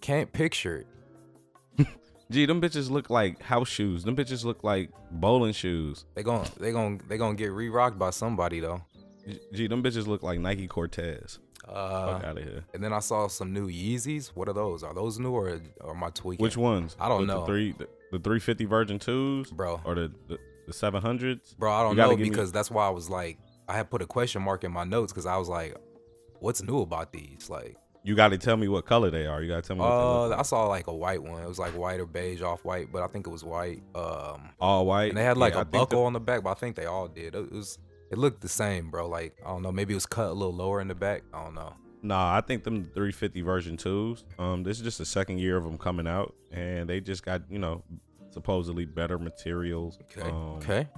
can't 0.00 0.30
picture 0.32 0.84
it. 1.78 1.86
Gee, 2.30 2.46
them 2.46 2.60
bitches 2.60 2.90
look 2.90 3.08
like 3.08 3.40
house 3.40 3.68
shoes. 3.68 4.04
Them 4.04 4.16
bitches 4.16 4.44
look 4.44 4.64
like 4.64 4.90
bowling 5.12 5.52
shoes. 5.52 6.06
They 6.14 6.22
gon' 6.22 6.46
they 6.58 6.72
gon' 6.72 7.00
they 7.08 7.16
gonna 7.16 7.36
get 7.36 7.52
re-rocked 7.52 7.98
by 7.98 8.10
somebody 8.10 8.58
though. 8.58 8.82
G- 9.28 9.40
Gee, 9.52 9.66
them 9.68 9.82
bitches 9.82 10.06
look 10.06 10.22
like 10.22 10.38
Nike 10.40 10.66
Cortez. 10.66 11.38
Uh, 11.68 12.14
Fuck 12.14 12.24
out 12.24 12.38
of 12.38 12.42
here. 12.44 12.64
and 12.74 12.82
then 12.82 12.92
I 12.92 12.98
saw 12.98 13.28
some 13.28 13.52
new 13.52 13.68
Yeezys. 13.68 14.28
What 14.34 14.48
are 14.48 14.52
those? 14.52 14.82
Are 14.82 14.92
those 14.94 15.18
new 15.20 15.30
or, 15.30 15.60
or 15.80 15.94
am 15.94 16.02
I 16.02 16.10
tweaking? 16.10 16.42
Which 16.42 16.56
ones? 16.56 16.96
I 16.98 17.08
don't 17.08 17.26
The- 17.26 17.34
know. 17.34 17.40
The 17.40 17.46
three, 17.46 17.72
the, 17.72 17.88
the 18.12 18.18
350 18.18 18.64
version 18.64 18.98
twos, 18.98 19.50
bro? 19.50 19.80
or 19.84 19.94
the 19.94 20.12
the, 20.28 20.38
the 20.66 20.72
700s. 20.72 21.56
Bro, 21.56 21.72
I 21.72 21.82
don't 21.82 21.96
know 21.96 22.10
give 22.10 22.20
me- 22.20 22.30
because 22.30 22.50
that's 22.52 22.70
why 22.70 22.86
I 22.86 22.90
was 22.90 23.08
like, 23.08 23.38
I 23.68 23.74
had 23.76 23.90
put 23.90 24.02
a 24.02 24.06
question 24.06 24.42
mark 24.42 24.64
in 24.64 24.72
my 24.72 24.82
notes 24.84 25.12
because 25.12 25.24
I 25.26 25.36
was 25.36 25.48
like, 25.48 25.76
what's 26.40 26.62
new 26.64 26.80
about 26.80 27.12
these? 27.12 27.48
Like, 27.48 27.76
You 28.02 28.16
got 28.16 28.30
to 28.30 28.38
tell 28.38 28.56
me 28.56 28.66
what 28.66 28.84
color 28.84 29.10
they 29.12 29.26
are. 29.26 29.40
You 29.40 29.48
got 29.48 29.62
to 29.62 29.68
tell 29.68 29.76
me 29.76 29.84
uh, 29.84 30.26
look 30.28 30.38
I 30.38 30.42
saw 30.42 30.66
like 30.66 30.88
a 30.88 30.92
white 30.94 31.22
one. 31.22 31.44
It 31.44 31.48
was 31.48 31.60
like 31.60 31.76
white 31.78 32.00
or 32.00 32.06
beige 32.06 32.42
off 32.42 32.64
white, 32.64 32.90
but 32.92 33.02
I 33.02 33.06
think 33.06 33.28
it 33.28 33.30
was 33.30 33.44
white. 33.44 33.82
Um, 33.94 34.50
all 34.60 34.84
white. 34.84 35.10
and 35.10 35.16
they 35.16 35.22
had 35.22 35.36
like 35.38 35.52
Yeah, 35.52 35.60
I 35.60 35.62
a 35.62 35.64
the- 35.64 35.70
buckle 35.70 36.04
on 36.06 36.12
the 36.12 36.18
back, 36.20 36.42
but 36.42 36.50
I 36.50 36.54
think 36.54 36.74
they 36.74 36.86
all 36.86 37.06
did. 37.06 37.36
It 37.36 37.52
was, 37.52 37.78
it 38.12 38.18
looked 38.18 38.40
the 38.42 38.48
same, 38.48 38.90
bro. 38.90 39.08
Like, 39.08 39.36
I 39.44 39.48
don't 39.48 39.62
know, 39.62 39.72
maybe 39.72 39.94
it 39.94 39.96
was 39.96 40.06
cut 40.06 40.28
a 40.28 40.32
little 40.32 40.54
lower 40.54 40.80
in 40.80 40.86
the 40.88 40.94
back. 40.94 41.22
I 41.34 41.42
don't 41.42 41.54
know. 41.54 41.74
Nah, 42.02 42.36
I 42.36 42.40
think 42.40 42.62
them 42.64 42.84
350 42.84 43.40
version 43.42 43.76
twos. 43.76 44.24
Um, 44.38 44.62
this 44.62 44.76
is 44.78 44.82
just 44.84 44.98
the 44.98 45.04
second 45.04 45.38
year 45.38 45.56
of 45.56 45.64
them 45.64 45.78
coming 45.78 46.06
out, 46.06 46.34
and 46.52 46.88
they 46.88 47.00
just 47.00 47.24
got 47.24 47.42
you 47.50 47.58
know 47.58 47.82
supposedly 48.30 48.84
better 48.84 49.18
materials. 49.18 49.98
Okay, 50.02 50.28
Um, 50.28 50.34
okay, 50.58 50.88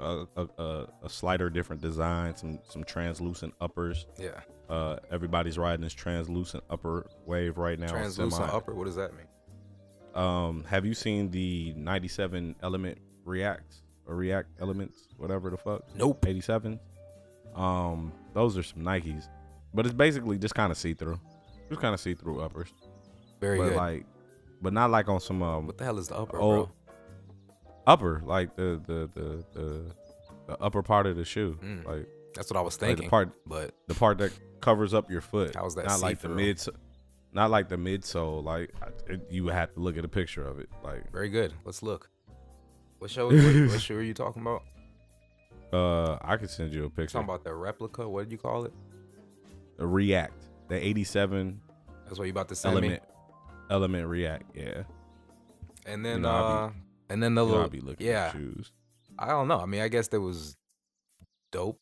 A, 0.00 0.24
a, 0.36 0.46
a, 0.58 0.86
a 1.04 1.08
slighter 1.08 1.50
different 1.50 1.82
design, 1.82 2.36
some 2.36 2.58
some 2.68 2.84
translucent 2.84 3.54
uppers. 3.60 4.06
yeah. 4.18 4.40
Uh, 4.68 4.96
everybody's 5.12 5.56
riding 5.58 5.80
this 5.82 5.92
translucent 5.94 6.64
upper 6.68 7.06
wave 7.24 7.56
right 7.56 7.78
now. 7.78 7.86
Translucent 7.86 8.32
semi. 8.32 8.52
upper. 8.52 8.74
What 8.74 8.86
does 8.86 8.96
that 8.96 9.12
mean? 9.14 9.26
Um, 10.14 10.64
have 10.64 10.84
you 10.84 10.92
seen 10.94 11.30
the 11.30 11.72
97 11.76 12.56
element 12.62 12.98
reacts 13.24 13.82
or 14.06 14.14
react 14.16 14.48
elements, 14.60 15.08
whatever 15.16 15.50
the 15.50 15.56
fuck? 15.56 15.82
Nope. 15.96 16.24
87. 16.26 16.78
Um, 17.54 18.12
those 18.34 18.56
are 18.58 18.62
some 18.62 18.82
Nikes, 18.82 19.28
but 19.74 19.86
it's 19.86 19.94
basically 19.94 20.38
just 20.38 20.54
kind 20.54 20.70
of 20.70 20.76
see 20.78 20.94
through, 20.94 21.18
just 21.68 21.80
kind 21.80 21.94
of 21.94 22.00
see 22.00 22.14
through 22.14 22.40
uppers, 22.42 22.68
Very 23.40 23.58
but 23.58 23.68
good. 23.70 23.76
like, 23.76 24.06
but 24.60 24.72
not 24.72 24.90
like 24.90 25.08
on 25.08 25.20
some 25.20 25.42
um 25.42 25.66
what 25.66 25.78
the 25.78 25.84
hell 25.84 25.98
is 25.98 26.08
the 26.08 26.16
upper, 26.16 26.36
oh 26.38 26.50
bro? 26.66 26.70
upper 27.86 28.22
like 28.24 28.56
the 28.56 28.80
the 28.86 29.08
the 29.14 29.44
the, 29.54 29.94
the 30.48 30.60
upper 30.62 30.82
part 30.82 31.06
of 31.06 31.16
the 31.16 31.24
shoe, 31.24 31.58
Mm. 31.62 31.84
like, 31.86 32.06
That's 32.34 32.50
what 32.50 32.58
I 32.58 32.62
was 32.62 32.80
like 32.80 32.88
thinking. 32.90 33.06
the 33.06 33.10
part 33.10 33.32
but 33.46 33.74
the 33.88 33.94
part 33.94 34.18
that 34.18 34.32
covers 34.60 34.92
up 34.94 35.10
your 35.10 35.20
foot. 35.22 35.54
How 35.54 35.66
is 35.66 35.74
that 35.76 35.86
not 35.86 36.00
like 36.00 36.20
the 36.20 36.28
mid, 36.28 36.62
not 37.32 37.50
like 37.50 37.68
the 37.68 37.76
midsole. 37.76 38.44
Like 38.44 38.70
it, 39.08 39.26
you 39.30 39.46
have 39.48 39.72
to 39.74 39.80
look 39.80 39.96
at 39.96 40.04
a 40.04 40.08
picture 40.08 40.46
of 40.46 40.58
it. 40.58 40.68
Like 40.84 41.10
very 41.10 41.28
good. 41.30 41.54
Let's 41.64 41.82
look. 41.82 42.10
What 43.06 43.12
show? 43.12 43.26
what, 43.28 43.70
what 43.70 43.80
show 43.88 43.94
are 43.94 44.02
you 44.02 44.14
talking 44.14 44.42
about? 44.42 44.64
uh, 45.72 46.18
I 46.22 46.36
could 46.36 46.50
send 46.50 46.72
you 46.74 46.86
a 46.86 46.90
picture. 46.90 47.12
Talking 47.12 47.28
about 47.28 47.44
the 47.44 47.54
replica. 47.54 48.08
What 48.08 48.24
did 48.24 48.32
you 48.32 48.38
call 48.38 48.64
it? 48.64 48.72
the 49.76 49.86
React, 49.86 50.42
the 50.68 50.84
87 50.84 51.60
That's 52.04 52.18
what 52.18 52.24
you 52.24 52.30
about 52.32 52.48
to 52.48 52.56
send 52.56 52.72
element 52.72 52.94
me. 52.94 53.08
element 53.70 54.08
React. 54.08 54.56
Yeah, 54.56 54.82
And 55.84 56.04
then, 56.04 56.22
know, 56.22 56.30
I'll 56.30 56.64
uh, 56.64 56.70
and 57.10 57.22
then 57.22 57.36
the 57.36 57.42
you 57.44 57.48
know, 57.48 57.54
little. 57.54 57.70
Be 57.70 57.80
looking 57.80 58.06
yeah. 58.08 58.32
shoes. 58.32 58.72
I 59.18 59.28
don't 59.28 59.46
know. 59.46 59.60
I 59.60 59.66
mean, 59.66 59.82
I 59.82 59.88
guess 59.88 60.08
there 60.08 60.20
was 60.20 60.56
dope. 61.52 61.78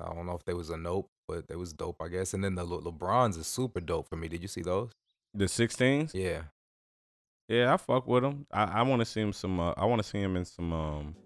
I 0.00 0.14
don't 0.14 0.26
know 0.26 0.36
if 0.36 0.44
there 0.44 0.54
was 0.54 0.70
a 0.70 0.76
nope, 0.76 1.08
but 1.26 1.48
there 1.48 1.58
was 1.58 1.72
dope, 1.72 1.96
I 2.00 2.06
guess. 2.08 2.32
And 2.32 2.44
then 2.44 2.54
the 2.54 2.64
Le- 2.64 2.82
LeBrons 2.92 3.36
is 3.36 3.48
super 3.48 3.80
dope 3.80 4.08
for 4.08 4.16
me. 4.16 4.28
Did 4.28 4.42
you 4.42 4.48
see 4.48 4.62
those? 4.62 4.90
The 5.34 5.46
16s. 5.46 6.12
Yeah. 6.14 6.42
Yeah, 7.50 7.74
I 7.74 7.78
fuck 7.78 8.06
with 8.06 8.22
them. 8.22 8.46
I, 8.52 8.62
I 8.62 8.82
want 8.82 9.00
to 9.00 9.04
see 9.04 9.20
him 9.20 9.32
some. 9.32 9.58
Uh, 9.58 9.72
I 9.76 9.84
want 9.84 10.00
to 10.00 10.08
see 10.08 10.18
him 10.18 10.36
in 10.36 10.44
some 10.44 10.72
um, 10.72 11.16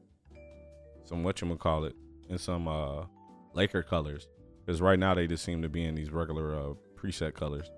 some 1.04 1.22
what 1.22 1.38
you 1.38 1.54
call 1.56 1.84
it, 1.84 1.94
in 2.30 2.38
some 2.38 2.66
uh, 2.66 3.04
Laker 3.52 3.82
colors. 3.82 4.26
Because 4.64 4.80
right 4.80 4.98
now 4.98 5.12
they 5.12 5.26
just 5.26 5.44
seem 5.44 5.60
to 5.60 5.68
be 5.68 5.84
in 5.84 5.94
these 5.94 6.10
regular 6.10 6.58
uh 6.58 6.72
preset 6.96 7.34
colors. 7.34 7.70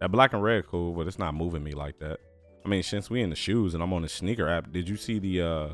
That 0.00 0.12
black 0.12 0.34
and 0.34 0.42
red 0.42 0.66
cool, 0.66 0.92
but 0.92 1.06
it's 1.06 1.18
not 1.18 1.34
moving 1.34 1.64
me 1.64 1.72
like 1.72 1.98
that. 2.00 2.20
I 2.62 2.68
mean, 2.68 2.82
since 2.82 3.08
we 3.08 3.22
in 3.22 3.30
the 3.30 3.36
shoes 3.36 3.72
and 3.72 3.82
I'm 3.82 3.94
on 3.94 4.02
the 4.02 4.08
sneaker 4.10 4.46
app, 4.46 4.70
did 4.70 4.86
you 4.86 4.96
see 4.96 5.18
the 5.18 5.40
uh, 5.40 5.68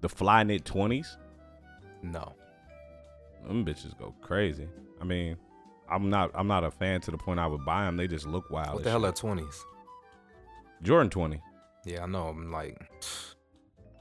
the 0.00 0.08
Flyknit 0.08 0.62
20s? 0.62 1.18
No. 2.02 2.32
Them 3.46 3.66
bitches 3.66 3.98
go 3.98 4.14
crazy. 4.22 4.66
I 4.98 5.04
mean, 5.04 5.36
I'm 5.90 6.08
not 6.08 6.30
I'm 6.34 6.46
not 6.48 6.64
a 6.64 6.70
fan 6.70 7.02
to 7.02 7.10
the 7.10 7.18
point 7.18 7.38
I 7.38 7.46
would 7.46 7.66
buy 7.66 7.84
them. 7.84 7.98
They 7.98 8.08
just 8.08 8.26
look 8.26 8.48
wild. 8.48 8.76
What 8.76 8.84
the 8.84 8.90
hell 8.90 9.02
shit. 9.02 9.10
are 9.10 9.12
twenties? 9.12 9.62
Jordan 10.82 11.10
20. 11.10 11.40
Yeah, 11.84 12.02
I 12.04 12.06
know. 12.06 12.28
I'm 12.28 12.50
like, 12.50 12.78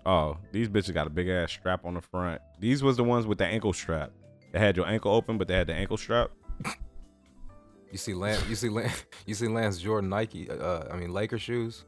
Oh, 0.05 0.37
these 0.51 0.67
bitches 0.67 0.93
got 0.93 1.07
a 1.07 1.09
big 1.09 1.29
ass 1.29 1.51
strap 1.51 1.85
on 1.85 1.93
the 1.93 2.01
front. 2.01 2.41
These 2.59 2.83
was 2.83 2.97
the 2.97 3.03
ones 3.03 3.25
with 3.25 3.37
the 3.37 3.45
ankle 3.45 3.71
strap. 3.73 4.11
They 4.51 4.59
had 4.59 4.75
your 4.75 4.85
ankle 4.87 5.13
open, 5.13 5.37
but 5.37 5.47
they 5.47 5.55
had 5.55 5.67
the 5.67 5.73
ankle 5.73 5.97
strap. 5.97 6.29
you 7.91 7.97
see 7.97 8.13
Lance, 8.13 8.43
you 8.49 8.55
see 8.55 8.69
Lance, 8.69 9.05
you 9.25 9.33
see 9.33 9.47
Lance 9.47 9.77
Jordan 9.79 10.09
Nike. 10.09 10.49
Uh, 10.49 10.83
I 10.91 10.97
mean 10.97 11.13
Laker 11.13 11.39
shoes. 11.39 11.85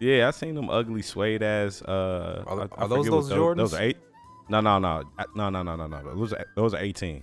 Yeah, 0.00 0.28
I 0.28 0.30
seen 0.30 0.54
them 0.54 0.70
ugly 0.70 1.02
suede 1.02 1.42
ass. 1.42 1.82
Uh, 1.82 2.44
Are- 2.46 2.60
I- 2.60 2.62
I 2.62 2.84
are 2.84 2.88
those 2.88 3.06
forget 3.06 3.12
what 3.12 3.28
those 3.28 3.56
Those 3.56 3.74
are 3.74 3.82
eight. 3.82 3.96
No, 4.48 4.60
no, 4.60 4.78
no, 4.78 5.02
no, 5.34 5.50
no, 5.50 5.62
no, 5.62 5.76
no, 5.76 5.86
no. 5.86 6.14
Those 6.14 6.32
are, 6.32 6.46
those 6.56 6.72
are 6.72 6.78
18, 6.80 7.22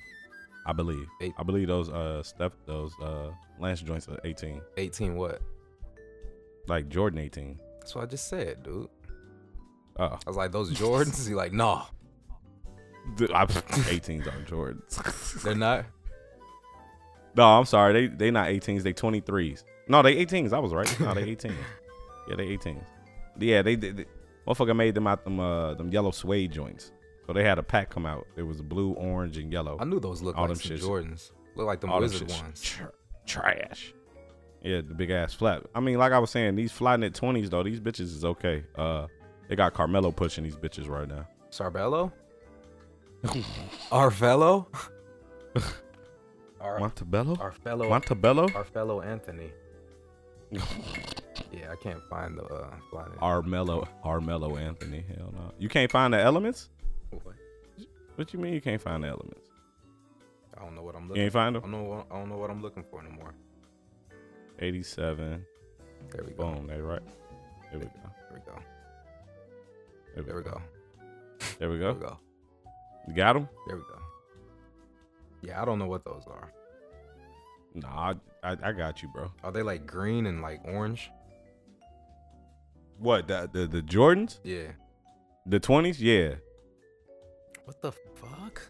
I 0.68 0.74
believe. 0.74 1.08
Eight. 1.22 1.34
I 1.40 1.44
believe 1.44 1.68
those 1.68 1.90
uh 1.90 2.22
stuff 2.22 2.52
those 2.68 2.94
uh 3.02 3.32
Lance 3.60 3.82
joints 3.82 4.08
are 4.10 4.20
18, 4.26 4.62
18 4.78 5.16
what? 5.16 5.42
Like 6.68 6.90
Jordan 6.90 7.20
18. 7.20 7.60
That's 7.80 7.96
what 7.96 8.04
I 8.04 8.08
just 8.08 8.28
said, 8.28 8.64
dude. 8.64 8.88
Oh, 9.98 10.06
I 10.06 10.20
was 10.28 10.36
like, 10.36 10.52
those 10.52 10.72
Jordans. 10.74 11.28
He 11.28 11.34
like, 11.34 11.54
nah, 11.54 11.84
Dude, 13.16 13.32
I, 13.32 13.46
18s 13.46 14.28
are 14.28 14.32
Jordans. 14.46 15.42
they're 15.44 15.56
not. 15.56 15.86
no, 17.36 17.44
I'm 17.46 17.66
sorry. 17.66 17.94
They 17.94 18.08
they 18.08 18.32
not 18.32 18.48
18s. 18.48 18.84
They 18.84 18.94
23s. 18.94 19.64
No, 19.88 20.02
they 20.02 20.26
18s. 20.26 20.52
I 20.54 20.60
was 20.60 20.74
right. 20.74 21.00
No, 21.00 21.14
they 21.14 21.24
18s. 21.36 21.54
yeah, 22.28 22.36
they 22.36 22.58
18s. 22.58 22.84
Yeah, 23.40 23.62
they 23.62 23.76
did. 23.76 24.08
Motherfucker 24.48 24.76
made 24.76 24.96
them 24.96 25.08
out 25.08 25.24
them 25.24 25.40
uh 25.40 25.76
them 25.76 25.90
yellow 25.90 26.12
suede 26.12 26.52
joints. 26.52 26.92
So 27.26 27.34
they 27.34 27.44
had 27.44 27.58
a 27.58 27.64
pack 27.64 27.90
come 27.90 28.06
out. 28.06 28.28
It 28.36 28.44
was 28.44 28.62
blue, 28.62 28.92
orange, 28.94 29.38
and 29.38 29.52
yellow. 29.52 29.78
I 29.80 29.86
knew 29.86 30.00
those 30.00 30.22
looked 30.22 30.38
All 30.38 30.48
like 30.48 30.58
them. 30.60 30.78
Jordans. 30.78 31.32
Look 31.56 31.66
like 31.66 31.80
them 31.82 31.90
All 31.90 32.00
wizard 32.02 32.30
ones. 32.30 32.62
tr- 32.62 32.84
trash. 33.26 33.95
Yeah, 34.66 34.78
the 34.78 34.96
big 34.96 35.12
ass 35.12 35.32
flap. 35.32 35.64
I 35.76 35.80
mean, 35.80 36.00
like 36.00 36.12
I 36.12 36.18
was 36.18 36.32
saying, 36.32 36.56
these 36.56 36.72
Flyknit 36.72 37.12
20s 37.12 37.52
though, 37.52 37.62
these 37.62 37.80
bitches 37.80 38.16
is 38.16 38.26
okay. 38.26 38.64
Uh, 38.76 39.06
they 39.48 39.56
got 39.56 39.76
Carmelo 39.76 40.12
pushing 40.12 40.44
these 40.44 40.56
bitches 40.56 40.90
right 40.90 41.08
now. 41.08 41.28
Sarbello? 41.52 42.12
Our 43.92 44.10
fellow? 44.10 44.68
our, 46.60 46.80
Montebello? 46.80 47.38
our 47.40 47.52
fellow 47.52 47.90
Montebello? 47.90 48.50
our 48.56 48.64
fellow 48.64 49.02
Anthony. 49.02 49.52
Yeah, 51.52 51.72
I 51.72 51.76
can't 51.76 52.02
find 52.10 52.38
the 52.38 52.44
uh 52.44 52.74
find 52.92 53.14
it. 53.14 53.20
Armello, 53.20 53.88
Armello 54.04 54.60
Anthony. 54.60 55.06
Hell 55.16 55.34
no. 55.34 55.52
You 55.58 55.70
can't 55.70 55.92
find 55.92 56.14
the 56.14 56.20
elements? 56.20 56.70
What? 57.12 57.36
What 58.16 58.34
you 58.34 58.40
mean 58.40 58.54
you 58.54 58.62
can't 58.62 58.82
find 58.82 59.04
the 59.04 59.08
elements? 59.10 59.50
I 60.58 60.64
don't 60.64 60.76
know 60.76 60.82
what 60.82 60.96
I'm 60.96 61.08
looking. 61.08 61.22
You 61.22 61.24
looking 61.24 61.24
ain't 61.26 61.32
for. 61.32 61.38
find 61.38 61.58
I 61.58 61.60
don't 61.60 61.72
know 61.72 61.84
what, 61.84 62.08
I 62.12 62.20
don't 62.20 62.30
know 62.30 62.38
what 62.38 62.50
I'm 62.50 62.62
looking 62.62 62.84
for 62.90 63.02
anymore. 63.02 63.34
87. 64.60 65.46
There 66.12 66.24
we 66.24 66.32
go. 66.34 66.44
Boom. 66.54 66.68
They 66.68 66.80
right. 66.80 67.02
There 67.72 67.80
we 67.80 67.86
go. 67.86 67.92
There 68.30 68.34
we 68.34 68.40
go. 68.40 68.60
There 70.14 70.24
we, 70.24 70.26
There 70.26 70.36
we 70.38 70.44
go. 70.44 70.52
go. 70.52 70.62
There 71.60 71.70
we 71.70 71.78
There 71.78 71.94
go. 71.94 72.00
we 72.00 72.06
go. 72.06 72.18
You 73.08 73.14
got 73.14 73.34
them? 73.34 73.50
There 73.68 73.76
we 73.76 73.82
go. 73.84 74.00
Yeah, 75.42 75.62
I 75.62 75.66
don't 75.66 75.78
know 75.80 75.88
what 75.88 76.04
those 76.06 76.24
are. 76.28 76.52
Nah, 77.76 78.14
I, 78.44 78.52
I, 78.52 78.58
I 78.64 78.72
got 78.72 79.04
you, 79.04 79.10
bro. 79.10 79.32
Are 79.44 79.52
they 79.52 79.62
like 79.62 79.86
green 79.86 80.26
and 80.26 80.42
like 80.42 80.62
orange? 80.66 81.12
What? 82.98 83.28
The, 83.28 83.50
the 83.52 83.68
the 83.68 83.82
Jordans? 83.82 84.40
Yeah. 84.44 84.72
The 85.46 85.60
20s? 85.60 85.98
Yeah. 86.00 86.36
What 87.66 87.82
the 87.82 87.92
fuck? 87.92 88.62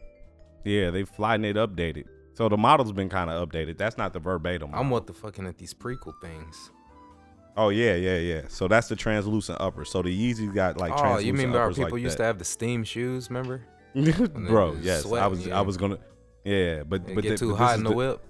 Yeah, 0.66 0.90
they 0.90 1.04
flying 1.06 1.46
it 1.46 1.56
updated. 1.56 2.06
So 2.36 2.48
the 2.50 2.58
model's 2.58 2.92
been 2.92 3.10
kind 3.10 3.30
of 3.30 3.50
updated. 3.50 3.78
That's 3.78 3.98
not 3.98 4.14
the 4.14 4.20
verbatim. 4.20 4.68
I'm 4.70 4.76
model. 4.88 4.92
what 4.92 5.08
the 5.08 5.14
fucking 5.14 5.48
at 5.48 5.58
these 5.58 5.74
prequel 5.74 6.14
things. 6.22 6.72
Oh 7.58 7.70
yeah, 7.70 7.96
yeah, 7.96 8.18
yeah. 8.18 8.42
So 8.50 8.68
that's 8.68 8.88
the 8.90 8.96
translucent 8.96 9.60
upper. 9.62 9.86
So 9.86 10.02
the 10.02 10.10
Yeezys 10.10 10.54
got 10.54 10.78
like 10.78 10.92
translucent. 10.92 11.18
oh, 11.18 11.26
you 11.26 11.34
mean 11.34 11.56
our 11.56 11.70
people 11.70 11.92
like 11.92 12.02
used 12.02 12.16
that. 12.16 12.24
to 12.24 12.24
have 12.26 12.38
the 12.40 12.46
steam 12.46 12.84
shoes? 12.84 13.30
Remember? 13.30 13.62
bro 13.96 14.76
yes 14.82 15.06
i 15.10 15.26
was 15.26 15.48
yeah. 15.48 15.58
i 15.58 15.62
was 15.62 15.78
gonna 15.78 15.98
yeah 16.44 16.84
but 16.84 17.06
And 17.06 17.16
but 17.16 17.22
get 17.24 17.30
the- 17.30 17.38
too 17.38 17.52
but 17.52 17.56
hot 17.60 17.78
in 17.78 17.86
the 17.86 17.94
whip. 17.94 18.22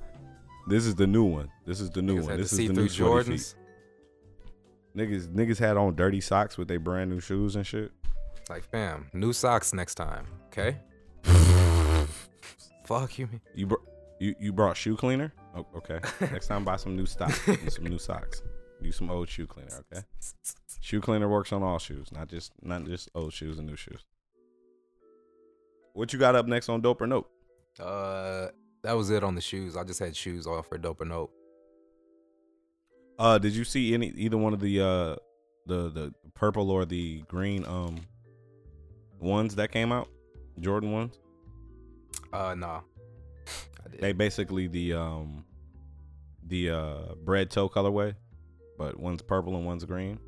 this 0.67 0.85
is 0.85 0.93
the 0.93 1.07
new 1.07 1.23
one 1.23 1.49
this 1.65 1.81
is 1.81 1.89
the 1.89 2.03
new 2.03 2.19
Niggas 2.19 2.23
one 2.27 2.37
this 2.37 2.51
is 2.53 2.57
the 2.59 2.67
new 2.67 2.87
see-through 2.87 2.89
shorty 2.89 3.31
feet 3.31 3.39
Jordans. 3.39 3.55
niggas 4.95 5.27
niggas 5.29 5.57
had 5.57 5.75
on 5.75 5.95
dirty 5.95 6.21
socks 6.21 6.55
with 6.55 6.67
their 6.67 6.77
brand 6.79 7.09
new 7.09 7.19
shoes 7.19 7.55
and 7.55 7.65
shit 7.65 7.91
Like, 8.47 8.63
fam, 8.69 9.07
new 9.11 9.33
socks 9.33 9.73
next 9.73 9.95
time, 9.95 10.27
okay? 10.49 10.77
Fuck 12.85 13.17
you. 13.17 13.25
man. 13.25 13.41
You 13.55 13.65
br- 13.65 13.75
you 14.19 14.35
you 14.39 14.53
brought 14.53 14.77
shoe 14.77 14.95
cleaner? 14.95 15.33
Oh, 15.55 15.65
okay. 15.75 15.99
Next 16.31 16.47
time 16.47 16.63
buy 16.63 16.77
some 16.77 16.95
new 16.95 17.05
stock 17.05 17.33
and 17.47 17.71
some 17.71 17.85
new 17.85 17.99
socks. 17.99 18.41
Use 18.81 18.97
some 18.97 19.09
old 19.09 19.29
shoe 19.29 19.47
cleaner, 19.47 19.83
okay? 19.91 20.05
Shoe 20.81 21.01
cleaner 21.01 21.29
works 21.29 21.51
on 21.53 21.63
all 21.63 21.79
shoes, 21.79 22.11
not 22.11 22.27
just 22.27 22.51
not 22.61 22.85
just 22.85 23.09
old 23.15 23.33
shoes 23.33 23.57
and 23.57 23.67
new 23.67 23.75
shoes. 23.75 24.03
What 25.93 26.11
you 26.11 26.19
got 26.19 26.35
up 26.35 26.45
next 26.45 26.67
on 26.69 26.81
Dope 26.81 27.01
or 27.01 27.07
Nope? 27.07 27.31
Uh, 27.79 28.47
that 28.83 28.93
was 28.93 29.09
it 29.09 29.23
on 29.23 29.35
the 29.35 29.41
shoes. 29.41 29.75
I 29.75 29.83
just 29.83 29.99
had 29.99 30.15
shoes 30.15 30.45
off 30.45 30.67
for 30.67 30.77
dope 30.77 31.01
or 31.01 31.05
nope. 31.05 31.33
Uh, 33.17 33.37
did 33.37 33.53
you 33.53 33.63
see 33.63 33.93
any 33.93 34.09
either 34.09 34.37
one 34.37 34.53
of 34.53 34.59
the 34.59 34.79
uh 34.79 35.15
the 35.65 35.89
the 35.89 36.13
purple 36.33 36.69
or 36.69 36.85
the 36.85 37.23
green 37.27 37.65
um 37.65 38.01
ones 39.19 39.55
that 39.55 39.71
came 39.71 39.91
out? 39.91 40.07
Jordan 40.59 40.91
ones? 40.91 41.19
Uh, 42.31 42.53
nah. 42.55 42.81
Did. 43.95 44.03
They 44.03 44.13
basically 44.13 44.67
the 44.67 44.93
um 44.93 45.45
the 46.47 46.69
uh 46.69 47.15
bread 47.23 47.49
toe 47.49 47.69
colorway, 47.69 48.13
but 48.77 48.99
one's 48.99 49.21
purple 49.21 49.55
and 49.55 49.65
one's 49.65 49.85
green. 49.85 50.19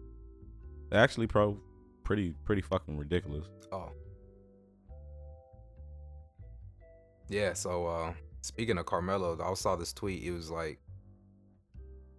They're 0.90 1.02
actually 1.02 1.28
pro 1.28 1.60
pretty 2.04 2.34
pretty 2.46 2.62
fucking 2.62 2.98
ridiculous. 2.98 3.48
Oh. 3.72 3.92
Yeah, 7.30 7.54
so 7.54 7.88
uh 7.88 8.14
speaking 8.42 8.78
of 8.78 8.86
Carmelo, 8.86 9.38
I 9.44 9.54
saw 9.56 9.76
this 9.76 9.92
tweet. 9.92 10.24
It 10.24 10.32
was 10.32 10.50
like 10.50 10.80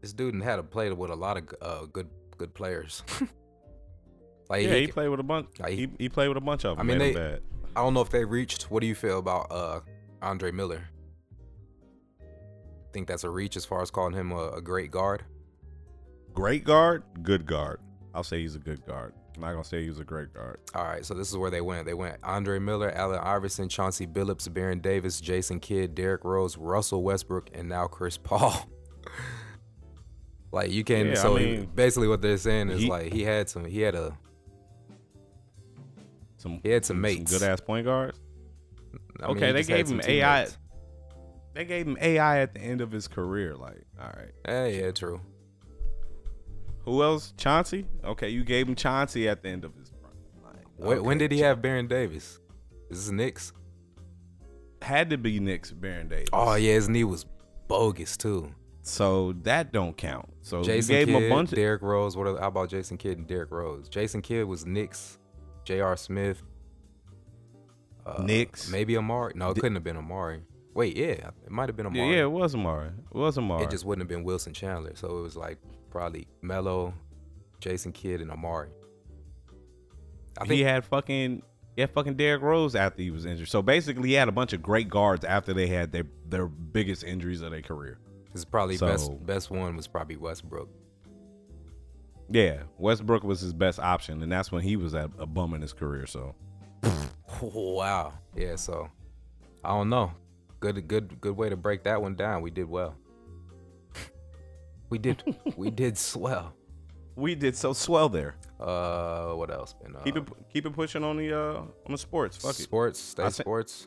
this 0.02 0.12
dude 0.12 0.40
had 0.42 0.58
a 0.58 0.62
play 0.62 0.92
with 0.92 1.10
a 1.10 1.16
lot 1.16 1.38
of 1.38 1.48
uh 1.62 1.86
good 1.86 2.08
good 2.36 2.52
players. 2.54 3.02
like 4.50 4.64
yeah, 4.64 4.74
he, 4.74 4.80
he 4.82 4.86
played 4.88 5.08
with 5.08 5.20
a 5.20 5.24
bunch. 5.24 5.48
like, 5.58 5.72
he, 5.72 5.88
he 5.98 6.08
played 6.08 6.28
with 6.28 6.36
a 6.36 6.42
bunch 6.42 6.64
of 6.64 6.76
them. 6.76 6.90
I 6.90 6.94
mean, 6.94 7.14
they-. 7.14 7.38
I 7.74 7.80
don't 7.82 7.94
know 7.94 8.02
if 8.02 8.10
they 8.10 8.24
reached. 8.24 8.70
What 8.70 8.80
do 8.80 8.86
you 8.86 8.94
feel 8.94 9.18
about 9.18 9.46
uh 9.50 9.80
Andre 10.20 10.50
Miller? 10.50 10.88
Think 12.98 13.06
that's 13.06 13.22
a 13.22 13.30
reach 13.30 13.56
as 13.56 13.64
far 13.64 13.80
as 13.80 13.92
calling 13.92 14.12
him 14.12 14.32
a, 14.32 14.48
a 14.56 14.60
great 14.60 14.90
guard? 14.90 15.22
Great 16.34 16.64
guard, 16.64 17.04
good 17.22 17.46
guard. 17.46 17.78
I'll 18.12 18.24
say 18.24 18.40
he's 18.40 18.56
a 18.56 18.58
good 18.58 18.84
guard. 18.86 19.14
I'm 19.36 19.40
not 19.42 19.52
gonna 19.52 19.62
say 19.62 19.84
he 19.84 19.88
was 19.88 20.00
a 20.00 20.04
great 20.04 20.34
guard. 20.34 20.58
All 20.74 20.82
right, 20.82 21.06
so 21.06 21.14
this 21.14 21.30
is 21.30 21.36
where 21.36 21.48
they 21.48 21.60
went. 21.60 21.86
They 21.86 21.94
went 21.94 22.16
Andre 22.24 22.58
Miller, 22.58 22.90
Allen 22.90 23.20
Iverson, 23.22 23.68
Chauncey 23.68 24.04
Billups, 24.04 24.52
Baron 24.52 24.80
Davis, 24.80 25.20
Jason 25.20 25.60
Kidd, 25.60 25.94
Derrick 25.94 26.24
Rose, 26.24 26.56
Russell 26.56 27.04
Westbrook, 27.04 27.50
and 27.54 27.68
now 27.68 27.86
Chris 27.86 28.16
Paul. 28.24 28.68
like 30.50 30.72
you 30.72 30.82
can 30.82 31.06
Yeah, 31.06 31.12
I 31.12 31.14
so 31.14 31.34
mean, 31.36 31.68
basically 31.72 32.08
what 32.08 32.20
they're 32.20 32.36
saying 32.36 32.70
is 32.70 32.80
he- 32.82 32.88
like 32.88 33.12
he 33.12 33.22
had 33.22 33.48
some 33.48 33.64
he 33.64 33.80
had 33.82 33.94
a 33.94 34.18
Some 36.38 36.58
He 36.64 36.70
had 36.70 36.84
some 36.84 37.00
mates. 37.00 37.30
good 37.30 37.48
ass 37.48 37.60
point 37.60 37.86
guards. 37.86 38.18
I 39.20 39.26
okay, 39.26 39.46
he 39.48 39.52
they 39.52 39.62
gave 39.62 39.86
him 39.88 40.00
AI. 40.04 40.46
teammates. 40.46 40.58
They 41.58 41.64
gave 41.64 41.88
him 41.88 41.98
AI 42.00 42.38
at 42.38 42.54
the 42.54 42.60
end 42.60 42.80
of 42.80 42.92
his 42.92 43.08
career. 43.08 43.56
Like, 43.56 43.82
all 44.00 44.12
right. 44.16 44.30
Eh, 44.44 44.78
yeah, 44.78 44.92
true. 44.92 45.20
Who 46.84 47.02
else? 47.02 47.34
Chauncey. 47.36 47.84
Okay, 48.04 48.28
you 48.28 48.44
gave 48.44 48.68
him 48.68 48.76
Chauncey 48.76 49.28
at 49.28 49.42
the 49.42 49.48
end 49.48 49.64
of 49.64 49.74
his 49.74 49.92
run. 50.00 50.12
Like, 50.44 50.64
When, 50.76 51.02
when 51.02 51.18
did 51.18 51.32
he 51.32 51.40
have 51.40 51.60
Baron 51.60 51.88
Davis? 51.88 52.38
Is 52.90 53.06
this 53.06 53.10
Knicks? 53.10 53.52
Had 54.82 55.10
to 55.10 55.18
be 55.18 55.40
Knicks 55.40 55.72
Baron 55.72 56.06
Davis. 56.06 56.28
Oh 56.32 56.54
yeah, 56.54 56.74
his 56.74 56.88
knee 56.88 57.02
was 57.02 57.26
bogus 57.66 58.16
too. 58.16 58.54
So 58.82 59.32
that 59.42 59.72
don't 59.72 59.96
count. 59.96 60.28
So 60.42 60.62
Jason 60.62 60.94
you 60.94 60.98
gave 61.00 61.06
Kidd, 61.08 61.22
him 61.24 61.32
a 61.32 61.34
bunch. 61.34 61.50
Of, 61.50 61.56
Derrick 61.56 61.82
Rose. 61.82 62.16
What? 62.16 62.28
Are, 62.28 62.38
how 62.38 62.46
about 62.46 62.70
Jason 62.70 62.98
Kidd 62.98 63.18
and 63.18 63.26
Derrick 63.26 63.50
Rose? 63.50 63.88
Jason 63.88 64.22
Kidd 64.22 64.46
was 64.46 64.64
Knicks. 64.64 65.18
J.R. 65.64 65.96
Smith. 65.96 66.40
Uh, 68.06 68.22
Knicks. 68.22 68.70
Maybe 68.70 68.94
Amar'e. 68.94 69.34
No, 69.34 69.50
it 69.50 69.54
Di- 69.54 69.60
couldn't 69.62 69.74
have 69.74 69.82
been 69.84 69.96
Amar'e. 69.96 70.42
Wait, 70.74 70.96
yeah, 70.96 71.30
it 71.44 71.50
might 71.50 71.68
have 71.68 71.76
been 71.76 71.86
yeah, 71.86 72.02
Amar'e. 72.02 72.12
yeah, 72.14 72.22
it 72.22 72.30
was 72.30 72.54
Amar'e. 72.54 72.88
It 72.88 73.14
was 73.16 73.36
Amar'e. 73.36 73.62
It 73.64 73.70
just 73.70 73.84
wouldn't 73.84 74.02
have 74.02 74.08
been 74.08 74.24
Wilson 74.24 74.52
Chandler. 74.52 74.92
So 74.94 75.18
it 75.18 75.22
was 75.22 75.36
like 75.36 75.58
probably 75.90 76.28
Melo, 76.42 76.94
Jason 77.60 77.92
Kidd, 77.92 78.20
and 78.20 78.30
Amar'e. 78.30 78.68
I 80.38 80.42
think 80.44 80.52
he 80.52 80.62
had 80.62 80.84
fucking 80.84 81.42
he 81.74 81.80
had 81.80 81.90
fucking 81.90 82.14
Derrick 82.14 82.42
Rose 82.42 82.74
after 82.76 83.02
he 83.02 83.10
was 83.10 83.24
injured. 83.24 83.48
So 83.48 83.60
basically, 83.62 84.08
he 84.10 84.14
had 84.14 84.28
a 84.28 84.32
bunch 84.32 84.52
of 84.52 84.62
great 84.62 84.88
guards 84.88 85.24
after 85.24 85.52
they 85.52 85.66
had 85.66 85.90
their 85.90 86.04
their 86.28 86.46
biggest 86.46 87.02
injuries 87.04 87.40
of 87.40 87.50
their 87.50 87.62
career. 87.62 87.98
his 88.32 88.44
probably 88.44 88.76
So- 88.76 88.86
best 88.86 89.26
best 89.26 89.50
one 89.50 89.74
was 89.76 89.86
probably 89.88 90.16
Westbrook. 90.16 90.68
Yeah, 92.30 92.64
Westbrook 92.76 93.24
was 93.24 93.40
his 93.40 93.52
best 93.54 93.78
option, 93.78 94.22
and 94.22 94.30
that's 94.30 94.52
when 94.52 94.62
he 94.62 94.76
was 94.76 94.94
at 94.94 95.10
a 95.18 95.24
bum 95.26 95.54
in 95.54 95.62
his 95.62 95.72
career. 95.72 96.06
So 96.06 96.34
Wow. 97.42 98.12
Yeah. 98.36 98.56
So 98.56 98.88
I 99.64 99.70
don't 99.70 99.88
know. 99.88 100.12
Good, 100.60 100.88
good, 100.88 101.20
good 101.20 101.36
way 101.36 101.48
to 101.48 101.56
break 101.56 101.84
that 101.84 102.00
one 102.02 102.14
down. 102.14 102.42
We 102.42 102.50
did 102.50 102.68
well. 102.68 102.96
We 104.90 104.98
did, 104.98 105.22
we 105.56 105.70
did 105.82 105.96
swell. 105.98 106.54
we 107.14 107.34
did 107.34 107.54
so 107.54 107.72
swell 107.72 108.08
there. 108.08 108.36
Uh, 108.58 109.32
what 109.34 109.50
else? 109.50 109.74
Uh, 109.84 110.00
Keep 110.02 110.16
it 110.16 110.28
keep 110.52 110.66
it 110.66 110.72
pushing 110.72 111.04
on 111.04 111.16
the 111.16 111.32
uh 111.38 111.58
on 111.60 111.92
the 111.92 111.98
sports. 111.98 112.38
Fuck 112.38 112.58
it. 112.58 112.62
sports, 112.62 112.98
stay 112.98 113.24
I 113.24 113.28
sports. 113.28 113.86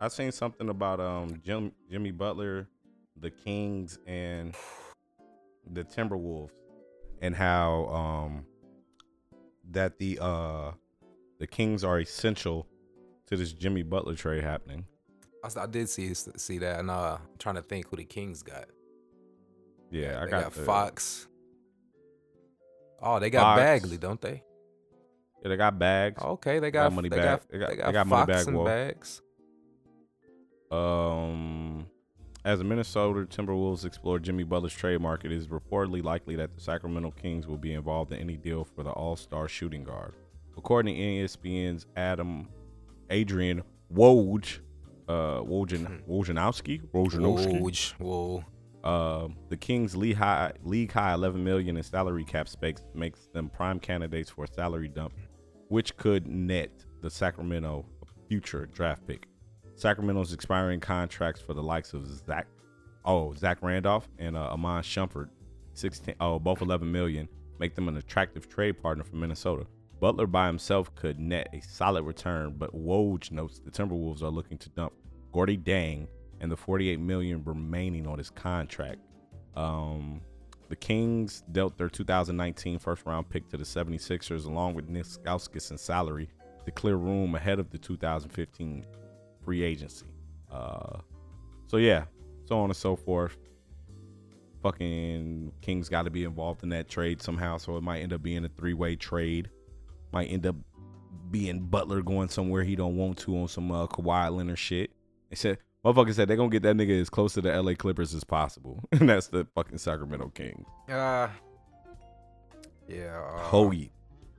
I 0.00 0.08
seen 0.08 0.32
something 0.32 0.68
about 0.68 0.98
um 1.00 1.40
Jim, 1.44 1.72
Jimmy 1.90 2.10
Butler, 2.10 2.68
the 3.20 3.30
Kings, 3.30 3.98
and 4.06 4.54
the 5.70 5.84
Timberwolves, 5.84 6.50
and 7.20 7.34
how 7.36 7.86
um 7.86 8.46
that 9.70 9.98
the 9.98 10.18
uh 10.20 10.72
the 11.38 11.46
Kings 11.46 11.84
are 11.84 12.00
essential 12.00 12.66
to 13.26 13.36
this 13.36 13.52
Jimmy 13.52 13.82
Butler 13.82 14.14
trade 14.14 14.42
happening. 14.42 14.86
I, 15.44 15.60
I 15.60 15.66
did 15.66 15.88
see 15.88 16.12
see 16.14 16.58
that, 16.58 16.80
and 16.80 16.90
uh, 16.90 17.18
I'm 17.20 17.38
trying 17.38 17.54
to 17.56 17.62
think 17.62 17.88
who 17.88 17.96
the 17.96 18.04
Kings 18.04 18.42
got. 18.42 18.66
Yeah, 19.90 20.20
I 20.22 20.26
got, 20.26 20.42
got, 20.44 20.52
Fox. 20.52 21.28
Oh, 23.00 23.18
they 23.18 23.30
got 23.30 23.56
Fox. 23.56 23.60
Bagley, 23.60 23.96
don't 23.98 24.20
they? 24.20 24.42
Yeah, 25.42 25.48
they 25.50 25.56
got 25.56 25.78
bags. 25.78 26.20
Okay, 26.22 26.58
they 26.58 26.70
Got 26.70 26.84
got 26.88 26.92
money 26.94 27.08
they 27.08 27.16
bag- 27.16 27.24
got 27.24 27.48
they 27.50 27.58
got- 27.58 27.68
they 27.70 27.76
they 27.76 27.82
got, 27.82 27.92
got 27.92 28.06
money 28.06 28.26
Fox 28.26 28.38
bag 28.44 28.48
and 28.48 28.56
woe. 28.58 28.64
bags. 28.64 29.22
Um, 30.70 31.86
as 32.44 32.58
the 32.58 32.64
Minnesota 32.64 33.20
Timberwolves 33.24 33.84
explore 33.84 34.18
Jimmy 34.18 34.44
Butler's 34.44 34.74
trade 34.74 35.00
market, 35.00 35.32
it 35.32 35.36
is 35.36 35.46
reportedly 35.48 36.02
likely 36.02 36.36
that 36.36 36.54
the 36.54 36.60
Sacramento 36.60 37.12
Kings 37.12 37.46
will 37.46 37.56
be 37.56 37.72
involved 37.72 38.12
in 38.12 38.18
any 38.18 38.36
deal 38.36 38.64
for 38.64 38.82
the 38.82 38.90
All-Star 38.90 39.48
shooting 39.48 39.84
guard. 39.84 40.12
According 40.56 40.96
to 40.96 41.00
ESPN's 41.00 41.86
Adam 41.96 42.48
Adrian 43.10 43.62
Woj, 43.94 44.58
uh, 45.08 45.40
Wojin, 45.42 46.02
Wojnowski, 46.08 46.82
Wojnowski, 46.92 47.60
Woj, 47.60 47.92
whoa. 47.98 48.44
uh, 48.84 49.28
the 49.48 49.56
Kings' 49.56 49.96
league 49.96 50.16
high, 50.16 50.52
league 50.64 50.92
high 50.92 51.14
11 51.14 51.42
million 51.42 51.76
in 51.76 51.82
salary 51.82 52.24
cap 52.24 52.48
space 52.48 52.84
makes 52.94 53.26
them 53.32 53.48
prime 53.48 53.80
candidates 53.80 54.30
for 54.30 54.44
a 54.44 54.48
salary 54.52 54.88
dump, 54.88 55.14
which 55.68 55.96
could 55.96 56.26
net 56.26 56.70
the 57.00 57.10
Sacramento 57.10 57.86
a 58.02 58.28
future 58.28 58.66
draft 58.66 59.06
pick. 59.06 59.26
Sacramento's 59.76 60.32
expiring 60.32 60.80
contracts 60.80 61.40
for 61.40 61.54
the 61.54 61.62
likes 61.62 61.94
of 61.94 62.06
Zach, 62.06 62.46
oh 63.04 63.32
Zach 63.34 63.58
Randolph 63.62 64.08
and 64.18 64.36
uh, 64.36 64.52
Iman 64.52 64.82
Shumpert, 64.82 65.28
16, 65.74 66.16
oh 66.20 66.38
both 66.38 66.60
11 66.60 66.90
million, 66.90 67.28
make 67.60 67.74
them 67.74 67.88
an 67.88 67.96
attractive 67.96 68.48
trade 68.48 68.82
partner 68.82 69.04
for 69.04 69.16
Minnesota. 69.16 69.66
Butler 70.00 70.26
by 70.26 70.46
himself 70.46 70.94
could 70.94 71.18
net 71.18 71.48
a 71.52 71.60
solid 71.60 72.04
return, 72.04 72.54
but 72.56 72.74
Woj 72.74 73.32
notes 73.32 73.58
the 73.58 73.70
Timberwolves 73.70 74.22
are 74.22 74.30
looking 74.30 74.58
to 74.58 74.68
dump 74.70 74.92
Gorgui 75.32 75.62
Dieng 75.62 76.06
and 76.40 76.50
the 76.50 76.56
48 76.56 77.00
million 77.00 77.42
remaining 77.44 78.06
on 78.06 78.18
his 78.18 78.30
contract. 78.30 79.00
Um, 79.56 80.20
the 80.68 80.76
Kings 80.76 81.42
dealt 81.52 81.76
their 81.78 81.88
2019 81.88 82.78
first 82.78 83.06
round 83.06 83.28
pick 83.28 83.48
to 83.48 83.56
the 83.56 83.64
76ers 83.64 84.46
along 84.46 84.74
with 84.74 84.88
Nick 84.88 85.04
Stauskas 85.04 85.70
in 85.70 85.78
salary 85.78 86.28
to 86.64 86.70
clear 86.70 86.96
room 86.96 87.34
ahead 87.34 87.58
of 87.58 87.70
the 87.70 87.78
2015 87.78 88.84
free 89.44 89.62
agency. 89.62 90.06
Uh, 90.52 90.98
so 91.66 91.78
yeah, 91.78 92.04
so 92.44 92.58
on 92.58 92.70
and 92.70 92.76
so 92.76 92.94
forth. 92.94 93.36
Fucking 94.62 95.52
Kings 95.60 95.88
got 95.88 96.02
to 96.02 96.10
be 96.10 96.24
involved 96.24 96.62
in 96.62 96.68
that 96.70 96.88
trade 96.88 97.22
somehow, 97.22 97.56
so 97.56 97.76
it 97.76 97.82
might 97.82 98.00
end 98.00 98.12
up 98.12 98.22
being 98.22 98.44
a 98.44 98.48
three-way 98.48 98.96
trade. 98.96 99.50
Might 100.12 100.26
end 100.26 100.46
up 100.46 100.56
being 101.30 101.60
Butler 101.60 102.02
going 102.02 102.28
somewhere 102.28 102.64
he 102.64 102.74
don't 102.76 102.96
want 102.96 103.18
to 103.18 103.36
on 103.38 103.48
some 103.48 103.70
uh, 103.70 103.86
Kawhi 103.86 104.34
Leonard 104.34 104.58
shit. 104.58 104.90
They 105.30 105.36
said, 105.36 105.58
motherfucker 105.84 106.14
said 106.14 106.28
they're 106.28 106.36
gonna 106.36 106.48
get 106.48 106.62
that 106.62 106.76
nigga 106.76 106.98
as 107.00 107.10
close 107.10 107.34
to 107.34 107.40
the 107.42 107.60
LA 107.62 107.74
Clippers 107.74 108.14
as 108.14 108.24
possible, 108.24 108.82
and 108.92 109.08
that's 109.08 109.26
the 109.28 109.46
fucking 109.54 109.78
Sacramento 109.78 110.30
Kings. 110.34 110.64
Uh, 110.88 111.28
yeah. 112.88 113.20
Uh, 113.36 113.38
Hoey, 113.40 113.92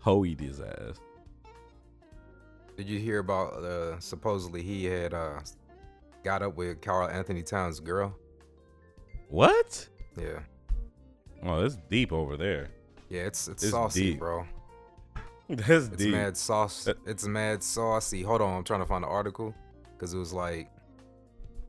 Hoeyed 0.03 0.39
his 0.39 0.59
ass. 0.59 0.99
Did 2.75 2.87
you 2.87 2.97
hear 2.97 3.19
about 3.19 3.53
uh 3.63 3.99
supposedly 3.99 4.63
he 4.63 4.85
had 4.85 5.13
uh 5.13 5.39
got 6.23 6.41
up 6.41 6.55
with 6.55 6.81
Karl-Anthony 6.81 7.43
Towns' 7.43 7.79
girl? 7.79 8.15
What? 9.27 9.87
Yeah. 10.19 10.39
Oh, 11.43 11.63
it's 11.63 11.77
deep 11.89 12.11
over 12.11 12.35
there. 12.35 12.69
Yeah, 13.09 13.21
it's 13.23 13.47
it's, 13.47 13.63
It's 13.63 13.71
saucy, 13.71 14.11
deep. 14.11 14.19
bro. 14.19 14.45
That's 15.67 15.87
It's 15.87 15.97
deep. 15.97 16.11
mad 16.11 16.37
sauce. 16.37 16.87
It's 17.05 17.25
mad 17.27 17.63
saucy. 17.63 18.21
Hold 18.21 18.41
on, 18.41 18.57
I'm 18.59 18.63
trying 18.63 18.81
to 18.81 18.85
find 18.85 19.03
the 19.03 19.07
article 19.07 19.53
because 19.93 20.13
it 20.13 20.17
was 20.17 20.31
like 20.33 20.69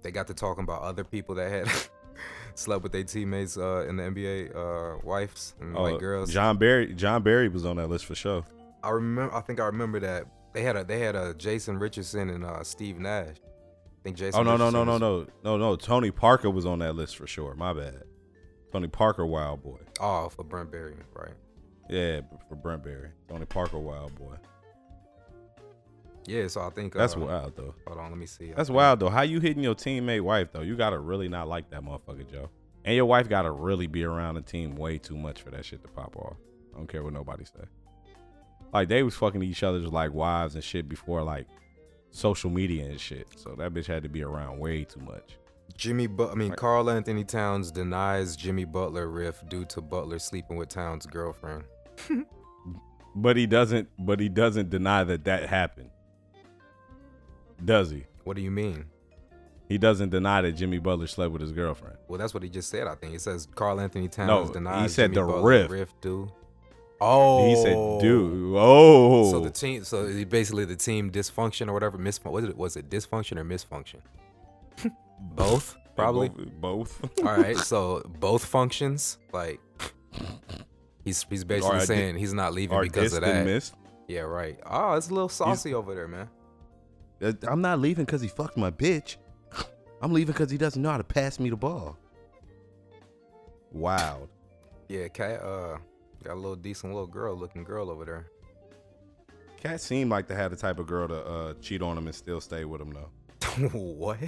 they 0.03 0.11
got 0.11 0.27
to 0.29 0.35
talking 0.35 0.65
about 0.65 0.83
other 0.83 1.05
people 1.05 1.35
that 1.37 1.51
had 1.51 1.69
slept 2.55 2.83
with 2.83 2.93
their 2.93 3.05
teammates 3.05 3.57
uh, 3.57 3.87
in 3.89 3.97
the 3.97 4.03
NBA, 4.05 4.55
uh, 4.55 4.99
wives 5.03 5.55
and 5.61 5.77
Oh, 5.77 5.83
like 5.83 5.99
girls. 5.99 6.33
John 6.33 6.59
Barry. 6.59 6.95
John 6.95 7.23
Barry 7.23 7.49
was 7.49 7.65
on 7.65 7.77
that 7.77 7.89
list 7.89 8.05
for 8.07 8.15
sure. 8.15 8.45
I 8.83 8.91
remember. 8.91 9.35
I 9.35 9.41
think 9.41 9.61
I 9.61 9.67
remember 9.67 10.01
that 10.01 10.25
they 10.53 10.63
had 10.63 10.77
a 10.77 10.85
they 10.85 10.99
had 11.01 11.17
a 11.17 11.35
Jason 11.35 11.79
Richardson 11.79 12.31
and 12.31 12.45
uh, 12.45 12.63
Steve 12.65 12.99
Nash. 12.99 13.37
I 13.37 14.03
think 14.05 14.17
Jason. 14.17 14.41
Oh 14.41 14.43
no 14.43 14.57
no 14.57 14.71
no 14.71 14.85
no 14.85 14.93
was- 14.95 15.29
no 15.45 15.57
no 15.57 15.59
no. 15.59 15.77
Tony 15.77 16.11
Parker 16.11 16.51
was 16.51 16.65
on 16.67 16.79
that 16.81 16.95
list 16.97 17.17
for 17.17 17.27
sure. 17.27 17.55
My 17.55 17.73
bad. 17.73 18.03
Tony 18.73 18.89
Parker, 18.89 19.27
Wild 19.27 19.63
Boy. 19.63 19.79
Oh, 20.01 20.29
for 20.29 20.45
Brent 20.45 20.71
Barry, 20.71 20.95
right? 21.15 21.33
Yeah, 21.91 22.21
for 22.49 22.55
Brent 22.55 22.85
Barry. 22.85 23.11
Tony 23.29 23.45
Parker, 23.47 23.79
Wild 23.79 24.15
Boy. 24.15 24.37
Yeah. 26.27 26.47
So 26.47 26.61
I 26.61 26.71
think 26.71 26.95
That's 26.95 27.17
uh, 27.17 27.21
wild 27.21 27.57
though. 27.57 27.75
Hold 27.87 27.99
on, 27.99 28.11
let 28.11 28.19
me 28.19 28.27
see. 28.27 28.53
That's 28.57 28.71
wild 28.71 29.01
though. 29.01 29.09
How 29.09 29.23
you 29.23 29.41
hitting 29.41 29.65
your 29.65 29.75
teammate 29.75 30.21
wife 30.21 30.53
though? 30.53 30.61
You 30.61 30.77
gotta 30.77 30.99
really 30.99 31.29
not 31.29 31.49
like 31.49 31.71
that 31.71 31.83
motherfucker, 31.83 32.31
Joe. 32.31 32.49
And 32.85 32.95
your 32.95 33.07
wife 33.07 33.29
gotta 33.29 33.51
really 33.51 33.89
be 33.89 34.05
around 34.05 34.37
the 34.37 34.43
team 34.43 34.77
way 34.77 34.99
too 34.99 35.17
much 35.17 35.43
for 35.43 35.51
that 35.51 35.65
shit 35.65 35.83
to 35.83 35.89
pop 35.89 36.17
off. 36.17 36.37
I 36.73 36.79
don't 36.79 36.87
care 36.87 37.03
what 37.03 37.13
nobody 37.13 37.45
say. 37.45 37.65
Like 38.73 38.89
they 38.89 39.03
was 39.03 39.17
fucking 39.17 39.43
each 39.43 39.65
other's 39.65 39.87
like 39.87 40.15
wives 40.15 40.55
and 40.55 40.63
shit 40.63 40.89
before 40.89 41.23
like 41.23 41.49
social 42.11 42.51
media 42.51 42.85
and 42.85 43.01
shit. 43.01 43.27
So 43.37 43.57
that 43.59 43.75
bitch 43.75 43.87
had 43.87 44.05
to 44.05 44.09
be 44.09 44.23
around 44.23 44.61
way 44.61 44.85
too 44.85 45.01
much. 45.01 45.39
Jimmy, 45.77 46.07
but 46.07 46.31
I 46.31 46.35
mean. 46.35 46.53
Karl-Anthony 46.53 47.25
Towns 47.25 47.71
denies 47.71 48.37
Jimmy 48.37 48.65
Butler 48.65 49.09
riff 49.09 49.43
due 49.49 49.65
to 49.67 49.81
Butler 49.81 50.19
sleeping 50.19 50.57
with 50.57 50.69
Towns' 50.69 51.07
girlfriend. 51.07 51.65
But 53.15 53.37
he 53.37 53.47
doesn't. 53.47 53.89
But 53.99 54.21
he 54.21 54.29
doesn't 54.29 54.71
deny 54.71 55.03
that 55.05 55.25
that 55.25 55.49
happened. 55.49 55.91
Does 57.65 57.91
he? 57.91 58.05
What 58.25 58.37
do 58.37 58.43
you 58.43 58.51
mean? 58.53 58.85
He 59.69 59.79
doesn't 59.79 60.11
deny 60.11 60.43
that 60.43 60.53
Jimmy 60.53 60.79
Butler 60.79 61.07
slept 61.07 61.33
with 61.33 61.43
his 61.43 61.53
girlfriend. 61.53 61.97
Well, 62.09 62.19
that's 62.19 62.35
what 62.35 62.43
he 62.43 62.49
just 62.49 62.71
said. 62.71 62.87
I 62.87 62.95
think 62.95 63.13
he 63.13 63.19
says 63.19 63.47
Karl-Anthony 63.55 64.09
Towns 64.09 64.55
No, 64.55 64.71
he 64.83 64.89
said 64.89 65.13
Jimmy 65.13 65.15
the 65.27 65.33
Butler 65.33 65.49
riff. 65.49 65.71
riff 65.71 66.01
due. 66.01 66.29
Oh, 67.01 67.49
He 67.49 67.57
said, 67.57 67.75
oh. 67.77 68.01
"Dude, 68.01 68.55
oh." 68.57 69.31
So 69.31 69.41
the 69.41 69.51
team, 69.51 69.85
so 69.85 70.25
basically 70.25 70.65
the 70.65 70.77
team 70.77 71.11
dysfunction 71.11 71.69
or 71.69 71.73
whatever, 71.73 71.99
misfun- 71.99 72.31
was 72.31 72.45
it 72.45 72.57
was 72.57 72.77
it 72.77 72.91
dysfunction 72.91 73.39
or 73.39 73.45
misfunction? 73.45 74.01
both, 75.35 75.77
probably. 75.97 76.29
both. 76.29 77.01
both. 77.01 77.25
All 77.25 77.37
right, 77.37 77.57
so 77.73 78.03
both 78.19 78.45
functions, 78.45 79.19
like 79.33 79.61
he's 81.05 81.25
he's 81.29 81.45
basically 81.45 81.77
a 81.77 81.81
di- 81.81 81.87
saying 81.87 82.17
he's 82.17 82.33
not 82.33 82.53
leaving 82.53 82.81
because 82.81 83.13
of 83.13 83.23
that. 83.23 83.45
missed. 83.45 83.75
Yeah, 84.09 84.23
right. 84.23 84.59
Oh, 84.67 84.95
it's 84.95 85.09
a 85.09 85.15
little 85.15 85.29
saucy 85.29 85.73
over 85.75 85.95
there, 85.95 86.09
man. 86.09 86.29
I'm 87.47 87.61
not 87.61 87.79
leaving 87.79 88.05
because 88.07 88.21
he 88.21 88.29
fucked 88.29 88.57
my 88.57 88.71
bitch. 88.71 89.17
I'm 90.03 90.13
leaving 90.13 90.33
because 90.33 90.51
he 90.51 90.59
doesn't 90.59 90.81
know 90.81 90.91
how 90.91 90.97
to 90.97 91.05
pass 91.05 91.39
me 91.39 91.51
the 91.51 91.57
ball. 91.57 91.99
Wow. 93.73 94.29
Yeah, 94.89 95.09
KAT. 95.09 95.41
Uh, 95.43 95.79
got 96.25 96.35
a 96.35 96.41
little 96.41 96.57
decent 96.57 96.93
little 96.93 97.07
girl 97.07 97.37
looking 97.37 97.63
girl 97.63 97.91
over 97.91 98.05
there. 98.05 98.27
KAT 99.63 99.81
seemed 99.81 100.11
like 100.11 100.27
to 100.29 100.35
have 100.35 100.51
the 100.51 100.57
type 100.57 100.79
of 100.79 100.87
girl 100.87 101.07
to 101.07 101.25
uh, 101.25 101.55
cheat 101.61 101.83
on 101.83 101.97
him 101.97 102.07
and 102.07 102.15
still 102.15 102.41
stay 102.41 102.65
with 102.65 102.81
him 102.81 102.93
though. 102.93 103.69
what? 103.73 104.19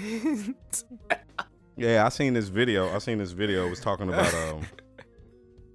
Yeah, 1.77 2.05
I 2.05 2.11
seen 2.11 2.35
this 2.35 2.49
video. 2.49 2.95
I 2.95 2.99
seen 2.99 3.19
this 3.19 3.33
video. 3.33 3.67
It 3.67 3.71
was 3.71 3.81
talking 3.81 4.09
about 4.09 4.33
um, 4.49 4.67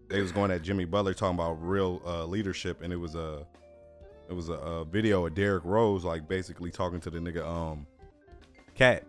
they 0.09 0.21
was 0.21 0.31
going 0.31 0.51
at 0.51 0.61
Jimmy 0.61 0.85
Butler 0.85 1.13
talking 1.13 1.35
about 1.35 1.53
real 1.61 2.01
uh, 2.05 2.25
leadership, 2.25 2.81
and 2.81 2.91
it 2.93 2.97
was 2.97 3.15
a, 3.15 3.45
it 4.29 4.33
was 4.33 4.49
a, 4.49 4.53
a 4.53 4.85
video 4.85 5.25
of 5.25 5.35
Derrick 5.35 5.63
Rose 5.65 6.03
like 6.03 6.27
basically 6.27 6.71
talking 6.71 6.99
to 7.01 7.09
the 7.09 7.19
nigga 7.19 7.45
um, 7.45 7.85
KAT, 8.75 9.03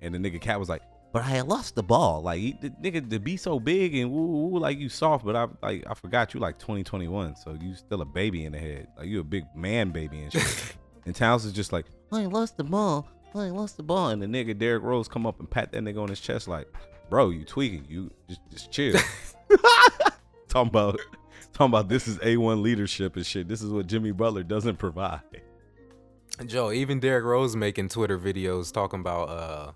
and 0.00 0.14
the 0.14 0.18
nigga 0.18 0.40
KAT 0.40 0.58
was 0.58 0.68
like, 0.68 0.82
"But 1.12 1.24
I 1.24 1.40
lost 1.42 1.74
the 1.74 1.82
ball. 1.82 2.22
Like 2.22 2.40
he, 2.40 2.56
the 2.60 2.70
nigga 2.70 3.08
to 3.10 3.18
be 3.18 3.36
so 3.36 3.60
big 3.60 3.94
and 3.94 4.10
woo, 4.10 4.48
woo, 4.48 4.58
like 4.58 4.78
you 4.78 4.88
soft, 4.88 5.24
but 5.24 5.36
I 5.36 5.46
like 5.62 5.84
I 5.88 5.94
forgot 5.94 6.34
you 6.34 6.40
like 6.40 6.58
2021, 6.58 7.36
so 7.36 7.56
you 7.60 7.74
still 7.74 8.02
a 8.02 8.06
baby 8.06 8.44
in 8.44 8.52
the 8.52 8.58
head. 8.58 8.88
Like 8.96 9.06
you 9.06 9.20
a 9.20 9.24
big 9.24 9.44
man 9.54 9.90
baby 9.90 10.22
and 10.22 10.32
shit." 10.32 10.76
and 11.06 11.14
Towns 11.14 11.44
is 11.44 11.52
just 11.52 11.72
like, 11.72 11.86
"I 12.10 12.26
lost 12.26 12.56
the 12.56 12.64
ball. 12.64 13.08
I 13.34 13.48
lost 13.48 13.76
the 13.76 13.82
ball." 13.82 14.10
And 14.10 14.20
the 14.20 14.26
nigga 14.26 14.58
Derrick 14.58 14.82
Rose 14.82 15.08
come 15.08 15.26
up 15.26 15.38
and 15.40 15.48
pat 15.48 15.72
that 15.72 15.82
nigga 15.82 16.02
on 16.02 16.08
his 16.08 16.20
chest 16.20 16.48
like, 16.48 16.66
"Bro, 17.08 17.30
you 17.30 17.44
tweaking. 17.44 17.86
You 17.88 18.10
just 18.28 18.40
just 18.50 18.70
chill." 18.72 18.98
talking 20.52 20.68
about 20.68 21.00
talking 21.52 21.70
about 21.70 21.88
this 21.88 22.06
is 22.08 22.18
A1 22.18 22.62
leadership 22.62 23.16
and 23.16 23.24
shit. 23.26 23.48
This 23.48 23.62
is 23.62 23.70
what 23.70 23.86
Jimmy 23.86 24.12
Butler 24.12 24.42
doesn't 24.42 24.76
provide. 24.78 25.20
Joe, 26.46 26.72
even 26.72 26.98
Derrick 27.00 27.24
Rose 27.24 27.54
making 27.56 27.88
Twitter 27.88 28.18
videos 28.18 28.72
talking 28.72 29.00
about 29.00 29.28
uh 29.28 29.72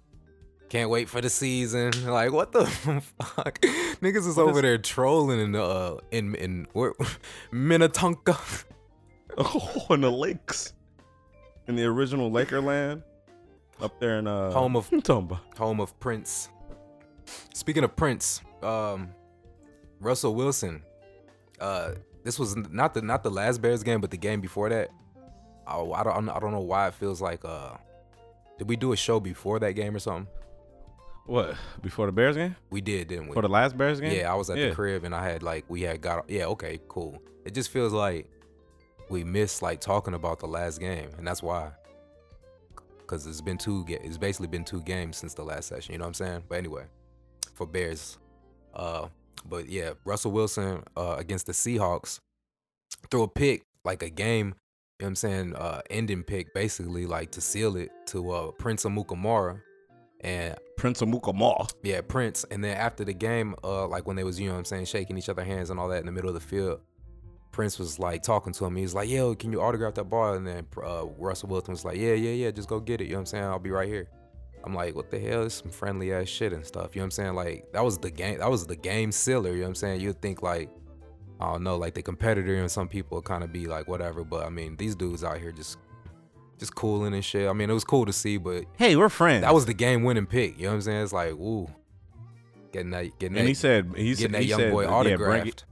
can't 0.69 0.91
wait 0.91 1.09
for 1.09 1.21
the 1.21 1.31
season. 1.31 1.93
Like 2.07 2.33
what 2.33 2.53
the 2.53 2.67
fuck? 3.21 3.61
Niggas 4.01 4.27
is 4.29 4.37
What 4.37 4.49
over 4.49 4.59
is- 4.59 4.63
there 4.63 4.79
trolling 4.79 5.41
in 5.41 5.53
the 5.53 5.63
uh 5.63 5.97
in 6.11 6.35
in 6.37 6.67
where 6.73 6.93
Minnetonka. 7.53 8.39
Oh, 9.39 9.87
in 9.91 10.01
the 10.01 10.11
lakes. 10.11 10.73
In 11.69 11.77
the 11.77 11.85
original 11.85 12.31
Laker 12.31 12.61
land. 12.61 13.03
Up 13.81 14.01
there 14.01 14.19
in 14.19 14.27
uh 14.27 14.51
Home 14.53 14.77
of- 14.77 14.89
about. 14.89 15.39
home 15.59 15.81
of 15.81 15.99
Prince. 16.01 16.49
Speaking 17.53 17.85
of 17.85 17.95
Prince, 17.97 18.41
um, 18.63 19.11
Russell 20.07 20.35
Wilson. 20.37 20.83
Uh, 21.61 21.93
this 22.23 22.39
was 22.39 22.55
not 22.57 22.95
the 22.95 23.03
not 23.03 23.23
the 23.25 23.31
last 23.31 23.61
Bears 23.61 23.83
game, 23.83 24.01
but 24.01 24.11
the 24.11 24.17
game 24.17 24.41
before 24.41 24.69
that. 24.69 24.91
Oh, 25.67 25.93
I 25.93 26.05
don't 26.05 26.29
I 26.29 26.39
don't 26.39 26.53
know 26.53 26.61
why 26.61 26.87
it 26.89 26.95
feels 26.95 27.21
like 27.21 27.45
uh, 27.45 27.75
did 28.59 28.69
we 28.69 28.77
do 28.77 28.93
a 28.93 28.97
show 28.97 29.19
before 29.19 29.59
that 29.59 29.73
game 29.73 29.97
or 29.97 29.99
something? 29.99 30.29
What? 31.27 31.57
Before 31.83 32.07
the 32.07 32.13
Bears 32.13 32.37
game? 32.37 32.55
We 32.71 32.81
did, 32.81 33.09
didn't 33.09 33.27
we? 33.27 33.33
For 33.35 33.43
the 33.43 33.49
last 33.49 33.77
Bears 33.77 33.99
game? 34.01 34.17
Yeah, 34.17 34.33
I 34.33 34.37
was 34.37 34.49
at 34.49 34.59
Yeah. 34.59 34.69
the 34.69 34.75
crib 34.77 35.03
and 35.03 35.13
I 35.13 35.25
had 35.29 35.43
like 35.43 35.65
we 35.69 35.83
had 35.83 36.01
got 36.01 36.31
yeah 36.31 36.47
okay 36.47 36.79
cool. 36.89 37.21
It 37.45 37.53
just 37.53 37.71
feels 37.71 37.93
like 37.93 38.29
we 39.11 39.25
missed 39.25 39.61
like 39.61 39.81
talking 39.81 40.15
about 40.15 40.39
the 40.39 40.47
last 40.47 40.79
game, 40.79 41.11
and 41.19 41.27
that's 41.27 41.43
why. 41.43 41.71
Cause 43.09 43.25
it's 43.27 43.41
been 43.41 43.59
two 43.59 43.85
it's 43.89 44.19
basically 44.19 44.49
been 44.49 44.65
two 44.65 44.83
games 44.83 45.17
since 45.17 45.35
the 45.35 45.43
last 45.45 45.69
session. 45.69 45.93
You 45.93 45.99
know 45.99 46.05
what 46.05 46.09
I'm 46.09 46.15
saying? 46.15 46.43
But 46.49 46.59
anyway, 46.59 46.85
for 47.55 47.65
Bears, 47.67 48.19
uh, 48.75 49.07
but 49.45 49.69
yeah, 49.69 49.93
Russell 50.05 50.33
Wilson 50.33 50.83
uh, 50.97 51.17
against 51.19 51.47
the 51.47 51.53
Seahawks 51.53 52.21
threw 53.11 53.25
a 53.25 53.29
pick 53.29 53.63
like 53.85 54.03
a 54.03 54.11
game. 54.11 54.55
You 54.99 55.05
know 55.05 55.07
what 55.07 55.09
I'm 55.09 55.17
saying? 55.17 55.55
Uh, 55.55 55.83
ending 55.91 56.23
pick 56.23 56.55
basically 56.55 57.07
like 57.07 57.31
to 57.33 57.41
seal 57.41 57.77
it 57.77 57.91
to 58.07 58.31
uh, 58.31 58.51
Prince 58.53 58.85
Amukamara, 58.85 59.61
and 60.21 60.57
Prince 60.77 61.03
of 61.03 61.09
Mukamar. 61.09 61.71
yeah, 61.83 62.01
Prince. 62.01 62.45
And 62.51 62.63
then 62.63 62.77
after 62.77 63.05
the 63.05 63.13
game, 63.13 63.55
uh, 63.63 63.87
like 63.87 64.07
when 64.07 64.17
they 64.17 64.25
was, 64.25 64.41
you 64.41 64.47
know 64.49 64.55
what 64.55 64.61
I'm 64.61 64.65
saying, 64.65 64.87
shaking 64.87 65.19
each 65.19 65.29
other 65.29 65.45
hands 65.45 65.71
and 65.71 65.79
all 65.79 65.89
that 65.89 66.01
in 66.01 66.07
the 66.07 66.13
middle 66.13 66.29
of 66.29 66.35
the 66.35 66.41
field, 66.41 66.81
Prince 67.53 67.79
was 67.79 67.99
like 67.99 68.23
talking 68.23 68.53
to 68.55 68.65
him. 68.65 68.77
He 68.77 68.83
was 68.83 68.95
like, 68.95 69.09
yo, 69.09 69.35
can 69.35 69.53
you 69.53 69.63
autograph 69.63 69.95
that 69.95 70.05
ball? 70.05 70.35
And 70.35 70.47
then 70.47 70.67
uh, 70.83 71.07
Russell 71.19 71.49
Wilson 71.49 71.73
was 71.73 71.85
like, 71.85 71.97
yeah, 71.97 72.13
yeah, 72.13 72.33
yeah, 72.33 72.51
just 72.51 72.69
go 72.69 72.81
get 72.81 73.01
it. 73.01 73.05
You 73.05 73.13
know 73.13 73.19
what 73.19 73.21
I'm 73.21 73.27
saying? 73.27 73.45
I'll 73.45 73.59
be 73.59 73.71
right 73.71 73.89
here. 73.89 74.09
I'm 74.67 74.75
like, 74.75 74.95
what 74.97 75.11
the 75.11 75.19
hell? 75.21 75.45
This 75.45 75.55
is 75.55 75.59
some 75.61 75.71
friendly 75.71 76.13
ass 76.13 76.27
shit 76.29 76.53
and 76.53 76.67
stuff. 76.67 76.95
You 76.97 77.01
know 77.01 77.05
what 77.05 77.07
I'm 77.07 77.11
saying? 77.13 77.35
Like 77.35 77.73
that 77.73 77.85
was 77.85 77.99
the 77.99 78.11
game. 78.11 78.39
That 78.41 78.51
was 78.51 78.67
the 78.67 78.77
game 78.77 79.13
sealer. 79.13 79.51
You 79.53 79.59
know 79.59 79.63
what 79.63 79.69
I'm 79.69 79.75
saying? 79.77 80.01
You'd 80.01 80.21
think 80.21 80.43
like, 80.43 80.69
I 81.41 81.53
don't 81.53 81.63
know, 81.63 81.77
like 81.77 81.95
the 81.95 82.03
competitor 82.03 82.57
and 82.57 82.71
some 82.71 82.89
people 82.89 83.23
kind 83.23 83.45
of 83.45 83.53
be 83.53 83.67
like 83.67 83.87
whatever. 83.89 84.25
But 84.25 84.45
I 84.45 84.49
mean, 84.51 84.77
these 84.77 84.97
dudes 84.97 85.23
out 85.23 85.39
here 85.39 85.53
just, 85.53 85.79
just 86.59 86.75
cooling 86.75 87.15
and 87.15 87.25
shit. 87.25 87.49
I 87.49 87.53
mean, 87.53 87.71
it 87.71 87.75
was 87.75 87.85
cool 87.85 88.07
to 88.07 88.13
see, 88.13 88.39
but 88.39 88.65
Hey, 88.77 88.97
we're 88.97 89.09
friends. 89.09 89.43
that 89.43 89.55
was 89.55 89.67
the 89.67 89.75
game 89.75 90.03
winning 90.03 90.27
pick. 90.27 90.57
You 90.59 90.65
know 90.65 90.71
what 90.71 90.75
I'm 90.77 90.81
saying? 90.83 91.03
It's 91.05 91.13
like, 91.13 91.33
ooh, 91.35 91.69
getting 92.73 92.91
that, 92.91 93.19
getting 93.19 93.37
and 93.39 93.47
that, 93.47 93.49
he 93.49 93.55
said 93.55 93.93
he 93.97 94.15
said 94.15 94.33
that 94.33 94.43
he 94.43 94.49
young 94.49 94.59
said, 94.61 94.73
boy 94.73 94.83
yeah, 94.83 94.89
autographed. 94.91 95.47
it- 95.49 95.65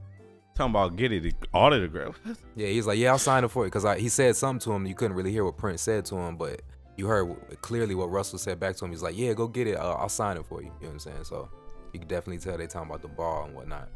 talking 0.55 0.69
about 0.71 0.95
get 0.95 1.11
it 1.11 1.33
autograph. 1.53 2.17
Yeah, 2.55 2.67
he's 2.67 2.87
like, 2.87 2.97
yeah, 2.97 3.11
I'll 3.11 3.17
sign 3.17 3.43
it 3.43 3.49
for 3.51 3.65
you 3.65 3.71
because 3.71 3.99
he 3.99 4.07
said 4.07 4.37
something 4.37 4.59
to 4.61 4.71
him. 4.71 4.85
You 4.85 4.95
couldn't 4.95 5.17
really 5.17 5.31
hear 5.33 5.43
what 5.43 5.57
Prince 5.57 5.81
said 5.81 6.05
to 6.05 6.15
him, 6.15 6.37
but 6.37 6.61
you 6.97 7.07
heard 7.07 7.35
clearly 7.61 7.95
what 7.95 8.09
Russell 8.09 8.39
said 8.39 8.59
back 8.59 8.75
to 8.77 8.85
him. 8.85 8.91
He's 8.91 9.03
like, 9.03 9.17
yeah, 9.17 9.33
go 9.33 9.47
get 9.47 9.67
it. 9.67 9.75
Uh, 9.75 9.95
I'll 9.95 10.09
sign 10.09 10.37
it 10.37 10.45
for 10.45 10.61
you. 10.61 10.67
You 10.67 10.71
know 10.71 10.87
what 10.87 10.91
I'm 10.93 10.99
saying? 10.99 11.23
So 11.23 11.49
you 11.93 11.99
can 11.99 12.07
definitely 12.07 12.39
tell 12.39 12.57
they 12.57 12.67
talking 12.67 12.89
about 12.89 13.01
the 13.01 13.07
ball 13.07 13.45
and 13.45 13.55
whatnot. 13.55 13.89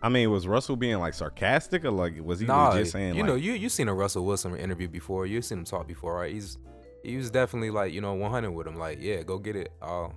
I 0.00 0.08
mean, 0.08 0.30
was 0.30 0.46
Russell 0.46 0.76
being 0.76 0.98
like 0.98 1.14
sarcastic 1.14 1.84
or 1.84 1.90
like 1.90 2.14
was 2.22 2.40
he 2.40 2.46
nah, 2.46 2.68
legit 2.68 2.88
saying 2.88 3.14
you 3.14 3.22
like 3.22 3.28
know, 3.28 3.34
you 3.34 3.52
you 3.52 3.68
seen 3.68 3.88
a 3.88 3.94
Russell 3.94 4.24
Wilson 4.24 4.56
interview 4.56 4.88
before. 4.88 5.26
You've 5.26 5.44
seen 5.44 5.58
him 5.58 5.64
talk 5.64 5.88
before, 5.88 6.14
right? 6.14 6.32
He's 6.32 6.58
he 7.02 7.16
was 7.16 7.30
definitely 7.30 7.70
like 7.70 7.92
you 7.92 8.00
know 8.00 8.14
100 8.14 8.50
with 8.50 8.66
him. 8.66 8.76
Like, 8.76 8.98
yeah, 9.00 9.22
go 9.22 9.38
get 9.38 9.56
it. 9.56 9.72
I'll 9.82 10.14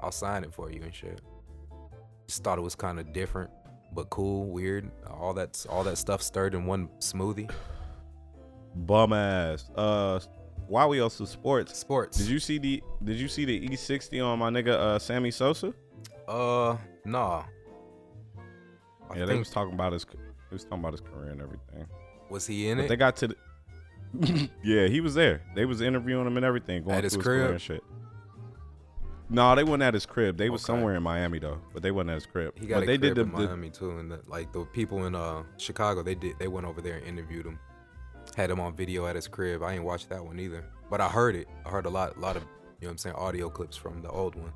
I'll 0.00 0.12
sign 0.12 0.44
it 0.44 0.54
for 0.54 0.70
you 0.70 0.82
and 0.82 0.94
shit. 0.94 1.20
Just 2.26 2.42
thought 2.42 2.58
it 2.58 2.62
was 2.62 2.74
kind 2.74 2.98
of 2.98 3.12
different, 3.12 3.50
but 3.92 4.08
cool, 4.08 4.46
weird. 4.46 4.90
All 5.08 5.34
that 5.34 5.64
all 5.68 5.84
that 5.84 5.98
stuff 5.98 6.22
stirred 6.22 6.54
in 6.54 6.64
one 6.64 6.88
smoothie. 7.00 7.50
bum 8.74 9.12
ass? 9.12 9.68
Uh, 9.74 10.20
why 10.70 10.86
we 10.86 11.00
also 11.00 11.24
sports? 11.24 11.76
Sports. 11.78 12.16
Did 12.18 12.28
you 12.28 12.38
see 12.38 12.58
the 12.58 12.82
Did 13.04 13.16
you 13.16 13.28
see 13.28 13.44
the 13.44 13.68
E60 13.68 14.24
on 14.24 14.38
my 14.38 14.50
nigga 14.50 14.68
uh 14.72 14.98
Sammy 14.98 15.30
Sosa? 15.30 15.74
Uh, 16.28 16.76
nah. 17.04 17.42
I 19.10 19.18
yeah, 19.18 19.24
they 19.26 19.36
was 19.36 19.50
talking 19.50 19.74
about 19.74 19.92
his. 19.92 20.04
They 20.06 20.54
was 20.54 20.64
talking 20.64 20.78
about 20.78 20.92
his 20.92 21.00
career 21.00 21.32
and 21.32 21.40
everything. 21.42 21.86
Was 22.30 22.46
he 22.46 22.68
in 22.68 22.78
But 22.78 22.84
it? 22.84 22.88
they 22.88 22.96
got 22.96 23.16
to 23.16 23.28
the 23.28 23.36
Yeah, 24.62 24.86
he 24.86 25.00
was 25.00 25.14
there. 25.14 25.42
They 25.56 25.64
was 25.64 25.80
interviewing 25.80 26.26
him 26.26 26.36
and 26.36 26.46
everything, 26.46 26.84
going 26.84 26.96
At 26.96 27.04
his 27.04 27.16
crib? 27.16 27.50
and 27.50 27.60
shit. 27.60 27.82
No, 29.28 29.54
they 29.54 29.62
weren't 29.62 29.82
at 29.82 29.94
his 29.94 30.06
crib. 30.06 30.36
They 30.36 30.50
was 30.50 30.62
somewhere 30.62 30.94
in 30.96 31.02
Miami 31.02 31.38
though, 31.40 31.58
but 31.72 31.82
they 31.82 31.90
wasn't 31.92 32.10
at 32.10 32.14
his 32.14 32.26
crib. 32.26 32.52
He 32.58 32.66
got 32.66 32.76
but 32.76 32.82
a 32.84 32.86
they 32.86 32.98
crib 32.98 33.14
did 33.14 33.18
in 33.22 33.30
the, 33.32 33.38
the 33.38 33.46
Miami 33.46 33.70
too, 33.70 33.98
and 33.98 34.10
the, 34.10 34.20
like 34.28 34.52
the 34.52 34.64
people 34.66 35.06
in 35.06 35.14
uh 35.16 35.42
Chicago, 35.56 36.02
they 36.02 36.14
did 36.14 36.38
they 36.38 36.48
went 36.48 36.66
over 36.66 36.80
there 36.80 36.96
and 36.96 37.06
interviewed 37.06 37.46
him, 37.46 37.58
had 38.34 38.50
him 38.50 38.60
on 38.60 38.74
video 38.74 39.06
at 39.06 39.16
his 39.16 39.28
crib. 39.28 39.62
I 39.62 39.74
ain't 39.74 39.84
watched 39.84 40.08
that 40.10 40.24
one 40.24 40.38
either, 40.38 40.64
but 40.88 41.00
I 41.00 41.08
heard 41.08 41.36
it. 41.36 41.48
I 41.64 41.70
heard 41.70 41.86
a 41.86 41.90
lot, 41.90 42.16
a 42.16 42.20
lot 42.20 42.36
of 42.36 42.42
you 42.42 42.86
know 42.86 42.88
what 42.88 42.90
I'm 42.92 42.98
saying 42.98 43.16
audio 43.16 43.50
clips 43.50 43.76
from 43.76 44.02
the 44.02 44.10
old 44.10 44.34
one. 44.34 44.52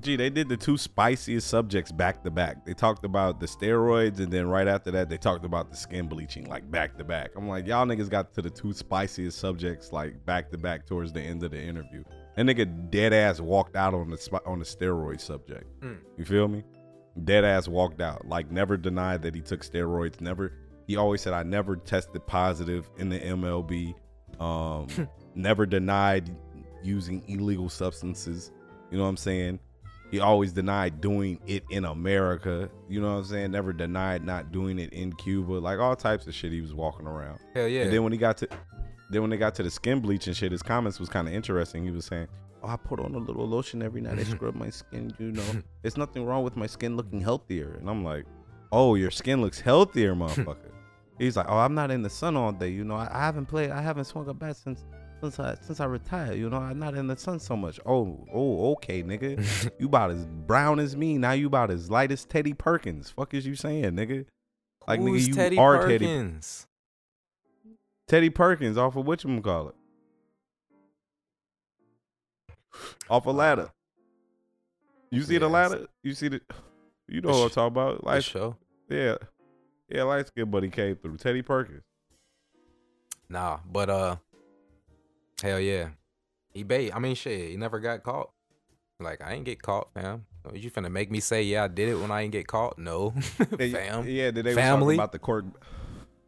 Gee, 0.00 0.14
they 0.14 0.30
did 0.30 0.48
the 0.48 0.56
two 0.56 0.78
spiciest 0.78 1.48
subjects 1.48 1.90
back 1.90 2.22
to 2.22 2.30
back. 2.30 2.64
They 2.64 2.72
talked 2.72 3.04
about 3.04 3.40
the 3.40 3.46
steroids, 3.46 4.20
and 4.20 4.32
then 4.32 4.46
right 4.46 4.68
after 4.68 4.92
that, 4.92 5.08
they 5.08 5.16
talked 5.16 5.44
about 5.44 5.70
the 5.70 5.76
skin 5.76 6.06
bleaching, 6.06 6.48
like 6.48 6.70
back 6.70 6.96
to 6.98 7.04
back. 7.04 7.30
I'm 7.36 7.48
like, 7.48 7.66
y'all 7.66 7.84
niggas 7.84 8.08
got 8.08 8.32
to 8.34 8.42
the 8.42 8.50
two 8.50 8.72
spiciest 8.72 9.38
subjects, 9.38 9.92
like 9.92 10.24
back 10.24 10.50
to 10.52 10.58
back 10.58 10.86
towards 10.86 11.12
the 11.12 11.20
end 11.20 11.42
of 11.42 11.50
the 11.50 11.60
interview. 11.60 12.04
That 12.36 12.46
nigga 12.46 12.90
dead 12.90 13.12
ass 13.12 13.40
walked 13.40 13.74
out 13.74 13.94
on 13.94 14.10
the 14.10 14.40
on 14.46 14.60
the 14.60 14.64
steroid 14.64 15.20
subject. 15.20 15.66
Mm. 15.80 15.98
You 16.16 16.24
feel 16.24 16.46
me? 16.46 16.62
Dead 17.24 17.44
ass 17.44 17.66
walked 17.66 18.00
out. 18.00 18.28
Like 18.28 18.52
never 18.52 18.76
denied 18.76 19.22
that 19.22 19.34
he 19.34 19.40
took 19.40 19.62
steroids. 19.62 20.20
Never. 20.20 20.52
He 20.88 20.96
always 20.96 21.20
said 21.20 21.34
I 21.34 21.44
never 21.44 21.76
tested 21.76 22.26
positive 22.26 22.90
in 22.96 23.10
the 23.10 23.20
MLB. 23.20 23.94
Um, 24.40 24.88
never 25.34 25.66
denied 25.66 26.34
using 26.82 27.22
illegal 27.28 27.68
substances. 27.68 28.50
You 28.90 28.96
know 28.96 29.04
what 29.04 29.10
I'm 29.10 29.16
saying? 29.18 29.60
He 30.10 30.20
always 30.20 30.52
denied 30.52 31.02
doing 31.02 31.38
it 31.46 31.64
in 31.68 31.84
America. 31.84 32.70
You 32.88 33.02
know 33.02 33.08
what 33.08 33.18
I'm 33.18 33.24
saying? 33.24 33.50
Never 33.50 33.74
denied 33.74 34.24
not 34.24 34.50
doing 34.50 34.78
it 34.78 34.90
in 34.94 35.12
Cuba. 35.12 35.52
Like 35.52 35.78
all 35.78 35.94
types 35.94 36.26
of 36.26 36.34
shit 36.34 36.52
he 36.52 36.62
was 36.62 36.72
walking 36.72 37.06
around. 37.06 37.38
Hell 37.54 37.68
yeah. 37.68 37.82
And 37.82 37.92
then 37.92 38.02
when 38.02 38.12
he 38.12 38.18
got 38.18 38.38
to 38.38 38.48
then 39.10 39.20
when 39.20 39.30
they 39.30 39.36
got 39.36 39.54
to 39.56 39.62
the 39.62 39.70
skin 39.70 40.00
bleach 40.00 40.26
and 40.26 40.34
shit, 40.34 40.52
his 40.52 40.62
comments 40.62 40.98
was 40.98 41.10
kind 41.10 41.28
of 41.28 41.34
interesting. 41.34 41.84
He 41.84 41.90
was 41.90 42.06
saying, 42.06 42.28
Oh, 42.62 42.68
I 42.68 42.76
put 42.76 42.98
on 42.98 43.14
a 43.14 43.18
little 43.18 43.46
lotion 43.46 43.82
every 43.82 44.00
night. 44.00 44.18
I 44.18 44.22
scrub 44.24 44.54
my 44.54 44.70
skin, 44.70 45.14
you 45.18 45.32
know. 45.32 45.44
There's 45.82 45.98
nothing 45.98 46.24
wrong 46.24 46.44
with 46.44 46.56
my 46.56 46.66
skin 46.66 46.96
looking 46.96 47.20
healthier. 47.20 47.76
And 47.78 47.90
I'm 47.90 48.02
like, 48.02 48.24
Oh, 48.72 48.94
your 48.94 49.10
skin 49.10 49.42
looks 49.42 49.60
healthier, 49.60 50.14
motherfucker. 50.14 50.72
He's 51.18 51.36
like, 51.36 51.46
Oh, 51.48 51.58
I'm 51.58 51.74
not 51.74 51.90
in 51.90 52.02
the 52.02 52.10
sun 52.10 52.36
all 52.36 52.52
day, 52.52 52.68
you 52.68 52.84
know. 52.84 52.96
I, 52.96 53.08
I 53.12 53.20
haven't 53.20 53.46
played 53.46 53.70
I 53.70 53.80
haven't 53.80 54.04
swung 54.04 54.28
a 54.28 54.34
bat 54.34 54.56
since 54.56 54.84
since 55.20 55.40
I 55.40 55.56
since 55.60 55.80
I 55.80 55.86
retired, 55.86 56.38
you 56.38 56.48
know, 56.48 56.58
I'm 56.58 56.78
not 56.78 56.94
in 56.94 57.06
the 57.06 57.16
sun 57.16 57.40
so 57.40 57.56
much. 57.56 57.80
Oh, 57.84 58.24
oh, 58.32 58.72
okay, 58.72 59.02
nigga. 59.02 59.70
you 59.78 59.86
about 59.86 60.10
as 60.10 60.24
brown 60.24 60.78
as 60.78 60.96
me. 60.96 61.18
Now 61.18 61.32
you 61.32 61.46
about 61.48 61.70
as 61.70 61.90
light 61.90 62.12
as 62.12 62.24
Teddy 62.24 62.54
Perkins. 62.54 63.10
Fuck 63.10 63.34
is 63.34 63.46
you 63.46 63.54
saying, 63.56 63.92
nigga? 63.92 64.26
Like 64.86 65.00
Who's 65.00 65.24
nigga, 65.24 65.28
you 65.28 65.34
Teddy 65.34 65.58
are 65.58 65.86
Teddy 65.86 65.98
Perkins? 65.98 66.66
Teddy 68.06 68.30
Perkins 68.30 68.78
off 68.78 68.96
of 68.96 69.06
what 69.06 69.24
you 69.24 69.40
call 69.40 69.68
it? 69.68 69.74
Off 73.10 73.26
a 73.26 73.30
ladder. 73.30 73.70
You 75.10 75.22
see 75.22 75.38
the 75.38 75.48
ladder? 75.48 75.86
You 76.02 76.14
see 76.14 76.28
the 76.28 76.40
you 77.08 77.20
know 77.22 77.30
what 77.30 77.44
I'm 77.44 77.50
talking 77.50 77.66
about? 77.66 78.04
Like 78.04 78.22
show? 78.22 78.56
yeah. 78.88 79.16
Yeah, 79.88 80.02
light 80.02 80.26
skin 80.26 80.50
buddy 80.50 80.68
came 80.68 80.96
through. 80.96 81.16
Teddy 81.16 81.42
Perkins. 81.42 81.82
Nah, 83.28 83.58
but 83.70 83.90
uh, 83.90 84.16
hell 85.42 85.60
yeah, 85.60 85.88
he 86.52 86.62
bait. 86.62 86.94
I 86.94 86.98
mean, 86.98 87.14
shit, 87.14 87.50
he 87.50 87.56
never 87.56 87.78
got 87.78 88.02
caught. 88.02 88.30
Like 89.00 89.22
I 89.22 89.32
ain't 89.34 89.44
get 89.44 89.62
caught, 89.62 89.92
fam. 89.94 90.26
You 90.52 90.70
finna 90.70 90.90
make 90.90 91.10
me 91.10 91.20
say 91.20 91.42
yeah 91.42 91.64
I 91.64 91.68
did 91.68 91.88
it 91.90 91.96
when 91.96 92.10
I 92.10 92.22
ain't 92.22 92.32
get 92.32 92.46
caught? 92.46 92.78
No, 92.78 93.10
They- 93.50 93.70
fam. 93.70 94.08
Yeah, 94.08 94.30
they, 94.30 94.54
Family? 94.54 94.96
talking 94.96 94.98
about 94.98 95.12
the 95.12 95.18
court. 95.18 95.44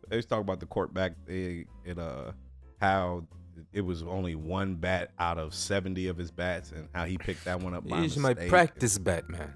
They 0.09 0.17
was 0.17 0.27
talking 0.27 0.43
about 0.43 0.61
the 0.61 0.67
court 0.67 0.93
back 0.93 1.13
in 1.29 1.67
uh 1.99 2.33
how 2.81 3.25
it 3.73 3.81
was 3.81 4.03
only 4.03 4.35
one 4.35 4.75
bat 4.75 5.13
out 5.19 5.39
of 5.39 5.55
seventy 5.55 6.09
of 6.09 6.17
his 6.17 6.31
bats, 6.31 6.73
and 6.73 6.89
how 6.95 7.05
he 7.05 7.19
picked 7.19 7.45
that 7.45 7.61
one 7.61 7.75
up. 7.75 7.89
by 7.89 8.01
Here's 8.01 8.17
my 8.17 8.35
practice 8.35 8.99
bat, 8.99 9.29
man. 9.29 9.55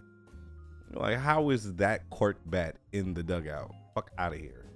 Like, 0.93 1.19
how 1.19 1.51
is 1.51 1.75
that 1.75 2.09
court 2.11 2.39
bat 2.47 2.77
in 2.93 3.15
the 3.15 3.23
dugout? 3.23 3.73
Fuck 3.95 4.11
out 4.19 4.33
of 4.33 4.41
here. 4.41 4.67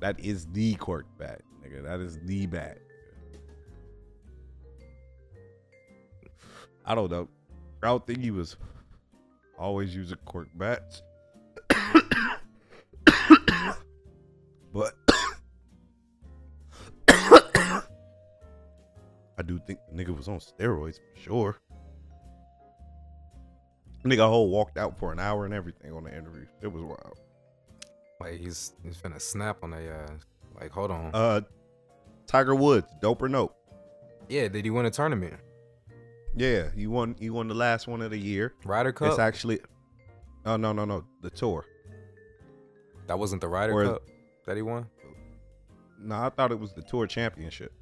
That 0.00 0.20
is 0.20 0.46
the 0.46 0.74
court 0.76 1.06
bat, 1.18 1.40
nigga. 1.64 1.82
That 1.82 2.00
is 2.00 2.18
the 2.24 2.46
bat. 2.46 2.78
I 6.84 6.94
don't 6.94 7.10
know. 7.10 7.28
I 7.82 7.86
don't 7.86 8.06
think 8.06 8.20
he 8.20 8.30
was 8.30 8.56
always 9.58 9.94
using 9.94 10.18
cork 10.24 10.48
bats. 10.54 11.02
but 14.72 14.94
I 17.08 17.82
do 19.44 19.58
think 19.66 19.78
the 19.90 20.02
nigga 20.02 20.16
was 20.16 20.28
on 20.28 20.38
steroids 20.38 20.96
for 20.96 21.20
sure. 21.20 21.56
Nigga 24.04 24.26
whole 24.28 24.48
walked 24.50 24.78
out 24.78 24.98
for 24.98 25.12
an 25.12 25.20
hour 25.20 25.44
and 25.44 25.52
everything 25.54 25.92
on 25.92 26.04
the 26.04 26.16
interview. 26.16 26.46
It 26.62 26.72
was 26.72 26.82
wild. 26.82 27.18
Like 28.20 28.38
he's 28.38 28.72
he's 28.84 28.96
finna 28.96 29.20
snap 29.20 29.58
on 29.62 29.70
their 29.70 29.94
ass. 30.04 30.20
Like 30.60 30.70
hold 30.72 30.90
on. 30.90 31.10
Uh 31.14 31.40
Tiger 32.26 32.54
Woods, 32.54 32.86
dope 33.00 33.22
or 33.22 33.28
nope? 33.28 33.56
yeah, 34.28 34.46
did 34.46 34.64
he 34.64 34.70
win 34.70 34.86
a 34.86 34.90
tournament? 34.90 35.34
Yeah, 36.36 36.68
you 36.76 36.90
won 36.90 37.16
you 37.18 37.32
won 37.32 37.48
the 37.48 37.54
last 37.54 37.88
one 37.88 38.02
of 38.02 38.10
the 38.10 38.18
year. 38.18 38.54
Ryder 38.64 38.92
Cup. 38.92 39.08
It's 39.08 39.18
actually 39.18 39.60
Oh 40.46 40.56
no 40.56 40.72
no 40.72 40.84
no, 40.84 41.04
the 41.22 41.30
tour. 41.30 41.64
that 43.06 43.18
wasn't 43.18 43.40
the 43.40 43.48
Ryder 43.48 43.72
or- 43.72 43.84
Cup 43.84 44.02
that 44.46 44.56
he 44.56 44.62
won. 44.62 44.86
No, 45.98 46.14
I 46.16 46.30
thought 46.30 46.50
it 46.52 46.58
was 46.58 46.72
the 46.72 46.82
tour 46.82 47.06
championship. 47.06 47.72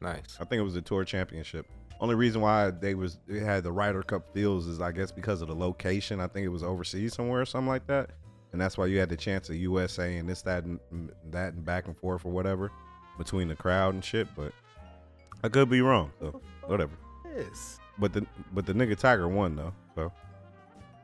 Nice. 0.00 0.36
I 0.40 0.44
think 0.44 0.60
it 0.60 0.64
was 0.64 0.74
the 0.74 0.82
tour 0.82 1.04
championship. 1.04 1.66
Only 2.00 2.14
reason 2.14 2.40
why 2.42 2.70
they 2.70 2.94
was 2.94 3.18
they 3.28 3.38
had 3.38 3.62
the 3.64 3.72
Ryder 3.72 4.02
Cup 4.02 4.34
fields 4.34 4.66
is 4.66 4.80
I 4.80 4.90
guess 4.92 5.12
because 5.12 5.40
of 5.42 5.48
the 5.48 5.54
location. 5.54 6.20
I 6.20 6.26
think 6.26 6.44
it 6.44 6.48
was 6.50 6.62
overseas 6.62 7.14
somewhere 7.14 7.40
or 7.42 7.46
something 7.46 7.68
like 7.68 7.86
that, 7.86 8.10
and 8.54 8.60
that's 8.60 8.78
why 8.78 8.86
you 8.86 9.00
had 9.00 9.08
the 9.08 9.16
chance 9.16 9.50
of 9.50 9.56
USA 9.56 10.16
and 10.16 10.28
this 10.28 10.42
that 10.42 10.62
and 10.62 10.78
that 11.32 11.54
and 11.54 11.64
back 11.64 11.88
and 11.88 11.98
forth 11.98 12.24
or 12.24 12.30
whatever 12.30 12.70
between 13.18 13.48
the 13.48 13.56
crowd 13.56 13.94
and 13.94 14.04
shit. 14.04 14.28
But 14.36 14.52
I 15.42 15.48
could 15.48 15.68
be 15.68 15.80
wrong, 15.80 16.12
so 16.20 16.40
whatever. 16.64 16.92
Yes. 17.36 17.80
But 17.98 18.12
the 18.12 18.24
but 18.52 18.64
the 18.64 18.72
nigga 18.72 18.96
Tiger 18.96 19.26
won 19.26 19.56
though. 19.56 19.74
So 19.96 20.12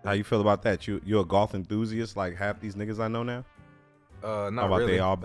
how 0.04 0.12
you 0.12 0.22
feel 0.22 0.40
about 0.40 0.62
that? 0.62 0.86
You 0.86 1.00
you 1.04 1.18
a 1.18 1.24
golf 1.24 1.56
enthusiast 1.56 2.16
like 2.16 2.36
half 2.36 2.60
these 2.60 2.76
niggas 2.76 3.00
I 3.00 3.08
know 3.08 3.24
now? 3.24 3.44
Uh, 4.22 4.48
not 4.50 4.60
How 4.60 4.66
about 4.68 4.78
really. 4.78 4.92
they 4.92 4.98
all? 5.00 5.20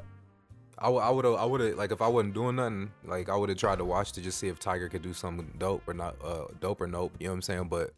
I 0.79 0.89
would, 0.89 0.99
I 1.01 1.09
would 1.11 1.25
have, 1.25 1.35
I 1.35 1.45
would 1.45 1.61
have, 1.61 1.75
like, 1.75 1.91
if 1.91 2.01
I 2.01 2.07
wasn't 2.07 2.33
doing 2.33 2.57
nothing, 2.57 2.91
like, 3.05 3.29
I 3.29 3.35
would 3.37 3.47
have 3.47 3.57
tried 3.57 3.77
to 3.77 3.85
watch 3.85 4.11
to 4.13 4.21
just 4.21 4.37
see 4.39 4.49
if 4.49 4.59
Tiger 4.59 4.89
could 4.89 5.01
do 5.01 5.13
something 5.13 5.53
dope 5.57 5.87
or 5.87 5.93
not, 5.93 6.17
uh, 6.21 6.47
dope 6.59 6.81
or 6.81 6.87
nope. 6.87 7.13
You 7.17 7.27
know 7.27 7.31
what 7.31 7.35
I'm 7.35 7.41
saying? 7.43 7.67
But 7.69 7.93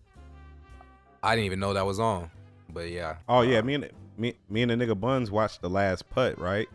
I 1.24 1.34
didn't 1.36 1.46
even 1.46 1.60
know 1.60 1.74
that 1.74 1.88
was 1.88 2.00
on. 2.00 2.30
But 2.70 2.90
yeah. 2.90 3.16
Oh 3.28 3.42
yeah, 3.42 3.60
uh, 3.60 3.64
me 3.64 3.76
and 3.76 3.90
me 4.18 4.36
me 4.50 4.62
and 4.64 4.72
the 4.72 4.76
nigga 4.76 5.00
Buns 5.00 5.32
watched 5.32 5.62
the 5.62 5.70
last 5.70 6.10
putt, 6.10 6.40
right? 6.40 6.68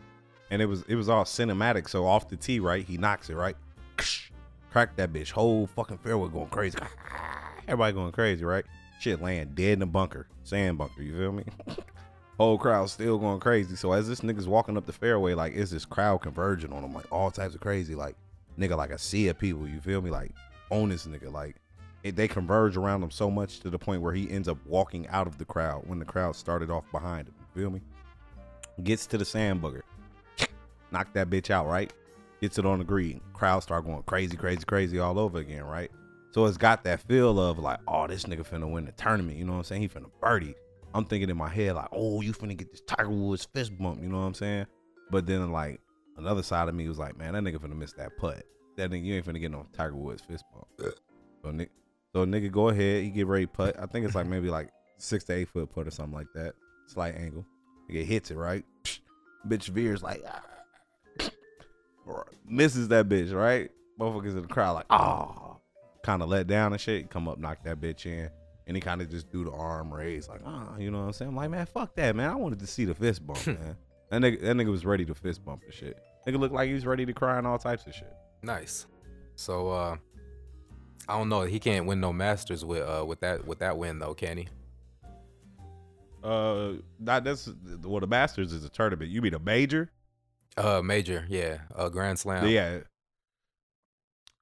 And 0.51 0.63
it 0.63 0.67
was 0.67 0.83
it 0.89 0.95
was 0.95 1.09
all 1.09 1.25
cinematic. 1.25 1.89
So 1.89 2.07
off 2.07 2.29
the 2.29 2.37
tee, 2.37 2.61
right? 2.61 2.85
He 2.85 2.97
knocks 2.97 3.31
it, 3.31 3.35
right? 3.35 3.57
Crack 4.71 4.97
that 4.97 5.13
bitch. 5.13 5.31
Whole 5.31 5.67
fucking 5.67 5.99
fairway 5.99 6.29
going 6.29 6.49
crazy. 6.49 6.79
Everybody 7.69 7.93
going 7.93 8.13
crazy, 8.13 8.45
right? 8.45 8.65
Shit 9.01 9.21
land 9.21 9.55
dead 9.55 9.75
in 9.75 9.79
the 9.81 9.87
bunker. 9.87 10.27
Sand 10.45 10.79
bunker, 10.79 11.03
you 11.03 11.17
feel 11.17 11.33
me? 11.33 11.45
Whole 12.39 12.59
crowd 12.59 12.89
still 12.89 13.19
going 13.19 13.41
crazy. 13.41 13.77
So 13.77 13.93
as 13.93 14.09
this 14.09 14.21
nigga's 14.21 14.49
walking 14.49 14.77
up 14.77 14.87
the 14.87 14.93
fairway, 14.93 15.35
like 15.35 15.53
is 15.53 15.71
this 15.71 15.85
crowd 15.85 16.23
converging 16.23 16.73
on 16.73 16.83
him, 16.83 16.95
like 16.95 17.11
all 17.13 17.31
types 17.31 17.55
of 17.55 17.61
crazy, 17.61 17.95
like 17.95 18.17
nigga, 18.59 18.77
like 18.77 18.91
a 18.91 18.99
sea 18.99 19.29
of 19.29 19.39
people, 19.39 19.69
you 19.69 19.81
feel 19.81 20.01
me? 20.01 20.11
Like 20.11 20.33
on 20.71 20.89
this 20.89 21.07
nigga, 21.07 21.33
like 21.33 21.57
it, 22.03 22.17
they 22.17 22.29
converge 22.29 22.77
around 22.77 23.03
him 23.03 23.11
so 23.11 23.31
much 23.31 23.61
to 23.61 23.71
the 23.71 23.79
point 23.79 24.03
where 24.03 24.13
he 24.13 24.31
ends 24.31 24.49
up 24.49 24.59
walking 24.67 25.07
out 25.09 25.27
of 25.27 25.39
the 25.39 25.45
crowd 25.45 25.85
when 25.87 25.99
the 25.99 26.05
crowd 26.05 26.35
started 26.35 26.71
off 26.71 26.85
behind 26.91 27.29
him. 27.29 27.35
Feel 27.55 27.71
me? 27.71 27.81
Gets 28.83 29.07
to 29.07 29.19
the 29.19 29.25
sand 29.25 29.63
booger, 29.63 29.83
knock 30.91 31.13
that 31.13 31.31
bitch 31.31 31.51
out, 31.51 31.67
right? 31.67 31.93
Gets 32.41 32.59
it 32.59 32.67
on 32.67 32.79
the 32.79 32.85
green. 32.85 33.21
Crowd 33.35 33.63
start 33.63 33.85
going 33.85 34.03
crazy, 34.03 34.37
crazy, 34.37 34.65
crazy 34.65 34.99
all 34.99 35.19
over 35.19 35.39
again, 35.39 35.65
right? 35.65 35.91
So 36.33 36.47
it's 36.47 36.57
got 36.57 36.83
that 36.85 37.01
feel 37.01 37.39
of 37.39 37.59
like, 37.59 37.79
oh, 37.87 38.07
this 38.07 38.25
nigga 38.25 38.49
finna 38.49 38.71
win 38.71 38.87
the 38.87 38.93
tournament. 38.93 39.37
You 39.37 39.45
know 39.45 39.53
what 39.53 39.59
I'm 39.59 39.65
saying? 39.65 39.83
He 39.83 39.89
finna 39.89 40.11
birdie. 40.21 40.55
I'm 40.95 41.05
thinking 41.05 41.31
in 41.31 41.37
my 41.37 41.49
head 41.49 41.75
like, 41.75 41.89
oh, 41.93 42.21
you 42.23 42.33
finna 42.33 42.57
get 42.57 42.71
this 42.71 42.81
Tiger 42.81 43.11
Woods 43.11 43.47
fist 43.55 43.77
bump. 43.79 44.03
You 44.03 44.09
know 44.09 44.19
what 44.19 44.25
I'm 44.25 44.35
saying? 44.35 44.67
But 45.11 45.27
then 45.27 45.53
like 45.53 45.81
another 46.17 46.43
side 46.43 46.69
of 46.69 46.75
me 46.75 46.89
was 46.89 46.99
like, 46.99 47.19
man, 47.19 47.35
that 47.35 47.43
nigga 47.43 47.59
finna 47.59 47.77
miss 47.77 47.93
that 47.95 48.17
putt. 48.17 48.45
That 48.77 48.91
nigga, 48.91 49.05
you 49.05 49.15
ain't 49.15 49.27
finna 49.27 49.41
get 49.41 49.51
no 49.51 49.67
Tiger 49.75 49.95
Woods 49.95 50.23
fist 50.23 50.45
bump. 50.53 50.67
So 51.43 51.49
nigga, 51.49 51.71
so 52.13 52.27
nigga, 52.27 52.51
go 52.51 52.69
ahead. 52.69 53.03
He 53.03 53.11
get 53.11 53.27
ready 53.27 53.47
putt. 53.47 53.77
I 53.79 53.87
think 53.87 54.07
it's 54.07 54.15
like 54.15 54.27
maybe 54.27 54.51
like 54.51 54.71
six 54.99 55.25
to 55.25 55.35
eight 55.35 55.49
foot 55.49 55.75
putt 55.75 55.87
or 55.87 55.91
something 55.91 56.15
like 56.15 56.29
that. 56.35 56.55
Slight 56.87 57.17
angle. 57.17 57.47
He 57.89 58.05
hits 58.05 58.31
it 58.31 58.37
right. 58.37 58.65
Bitch 59.49 59.69
veers 59.69 60.03
like, 60.03 60.23
ah. 60.27 60.43
misses 62.47 62.89
that 62.89 63.09
bitch 63.09 63.33
right. 63.33 63.71
Motherfuckers 63.99 64.31
in 64.31 64.43
the 64.43 64.49
crowd 64.49 64.73
like, 64.73 64.87
oh, 64.91 65.59
kind 66.03 66.23
of 66.23 66.29
let 66.29 66.47
down 66.47 66.73
and 66.73 66.81
shit. 66.81 67.11
Come 67.11 67.29
up, 67.29 67.39
knock 67.39 67.65
that 67.65 67.81
bitch 67.81 68.07
in. 68.07 68.31
And 68.67 68.77
he 68.77 68.81
kind 68.81 69.03
of 69.03 69.11
just 69.11 69.31
do 69.33 69.45
the 69.45 69.51
arm 69.51 69.93
raise, 69.93 70.29
like, 70.29 70.41
ah, 70.47 70.77
you 70.79 70.91
know 70.91 71.01
what 71.01 71.07
I'm 71.07 71.13
saying? 71.13 71.29
I'm 71.31 71.37
like, 71.37 71.51
man, 71.51 71.67
fuck 71.67 71.97
that, 71.97 72.15
man. 72.15 72.31
I 72.31 72.37
wanted 72.37 72.61
to 72.61 72.67
see 72.67 72.85
the 72.85 72.95
fist 72.95 73.27
bump, 73.27 73.45
man. 73.47 73.77
That 74.11 74.21
nigga, 74.21 74.41
that 74.43 74.57
nigga 74.57 74.71
was 74.71 74.87
ready 74.87 75.05
to 75.07 75.15
fist 75.15 75.45
bump 75.45 75.63
and 75.65 75.75
shit. 75.75 75.99
Nigga 76.27 76.39
looked 76.39 76.55
like 76.55 76.69
he 76.69 76.75
was 76.75 76.87
ready 76.87 77.05
to 77.05 77.13
cry 77.13 77.39
and 77.39 77.47
all 77.47 77.59
types 77.59 77.87
of 77.87 77.95
shit. 77.95 78.13
Nice. 78.43 78.87
So 79.35 79.71
uh 79.71 79.97
I 81.09 81.19
don't 81.19 81.29
know. 81.29 81.43
He 81.43 81.59
can't 81.59 81.87
win 81.87 82.01
no 82.01 82.13
Masters 82.13 82.65
with 82.65 82.83
uh 82.83 83.05
with 83.07 83.21
that 83.21 83.47
with 83.47 83.59
that 83.61 83.77
win 83.77 83.99
though, 83.99 84.15
can 84.15 84.37
he? 84.39 84.49
Uh, 86.23 86.75
not 87.01 87.25
that's 87.25 87.51
well, 87.83 88.01
the 88.01 88.07
Masters 88.07 88.53
is 88.53 88.65
a 88.65 88.69
tournament. 88.69 89.11
You 89.11 89.21
mean 89.23 89.35
a 89.35 89.39
major? 89.41 89.91
Uh 90.57 90.81
major, 90.83 91.25
yeah. 91.29 91.59
Uh 91.75 91.89
Grand 91.89 92.19
Slam. 92.19 92.47
Yeah. 92.49 92.79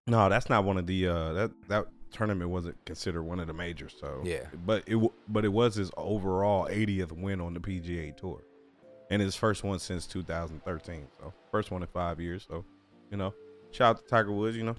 No, 0.07 0.29
that's 0.29 0.51
not 0.51 0.64
one 0.64 0.77
of 0.77 0.87
the 0.87 1.07
uh 1.09 1.33
that 1.33 1.51
that 1.68 1.87
tournament 2.12 2.51
wasn't 2.51 2.85
considered 2.85 3.23
one 3.23 3.40
of 3.40 3.46
the 3.46 3.53
majors. 3.55 3.94
So 3.99 4.20
Yeah. 4.25 4.44
but 4.66 4.83
it 4.87 4.99
but 5.29 5.44
it 5.44 5.49
was 5.53 5.75
his 5.77 5.90
overall 5.96 6.66
80th 6.66 7.12
win 7.12 7.40
on 7.40 7.55
the 7.55 7.61
PGA 7.61 8.14
Tour, 8.16 8.42
and 9.11 9.23
his 9.23 9.35
first 9.37 9.64
one 9.64 9.79
since 9.79 10.07
2013. 10.07 11.07
So 11.18 11.33
first 11.51 11.70
one 11.70 11.83
in 11.83 11.88
five 11.88 12.20
years. 12.20 12.44
So 12.49 12.64
you 13.11 13.16
know, 13.16 13.33
shout 13.70 13.96
out 13.96 14.03
to 14.03 14.09
Tiger 14.11 14.33
Woods. 14.33 14.57
You 14.57 14.64
know, 14.64 14.77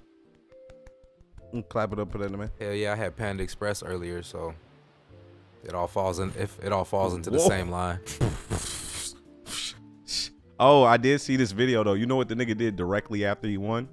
clap 1.68 1.92
it 1.92 1.98
up 1.98 2.10
for 2.10 2.18
that 2.18 2.30
man. 2.30 2.50
Hell 2.58 2.72
yeah, 2.72 2.92
I 2.92 2.96
had 2.96 3.16
Panda 3.16 3.42
Express 3.42 3.82
earlier, 3.82 4.22
so 4.22 4.54
it 5.64 5.74
all 5.74 5.86
falls 5.86 6.18
in 6.18 6.32
if 6.38 6.58
it 6.62 6.72
all 6.72 6.84
falls 6.84 7.14
into 7.14 7.30
the 7.30 7.38
same 7.38 7.70
line. 7.70 8.00
Oh, 10.64 10.84
I 10.84 10.96
did 10.96 11.20
see 11.20 11.34
this 11.34 11.50
video 11.50 11.82
though. 11.82 11.94
You 11.94 12.06
know 12.06 12.14
what 12.14 12.28
the 12.28 12.36
nigga 12.36 12.56
did 12.56 12.76
directly 12.76 13.24
after 13.24 13.48
he 13.48 13.56
won? 13.56 13.88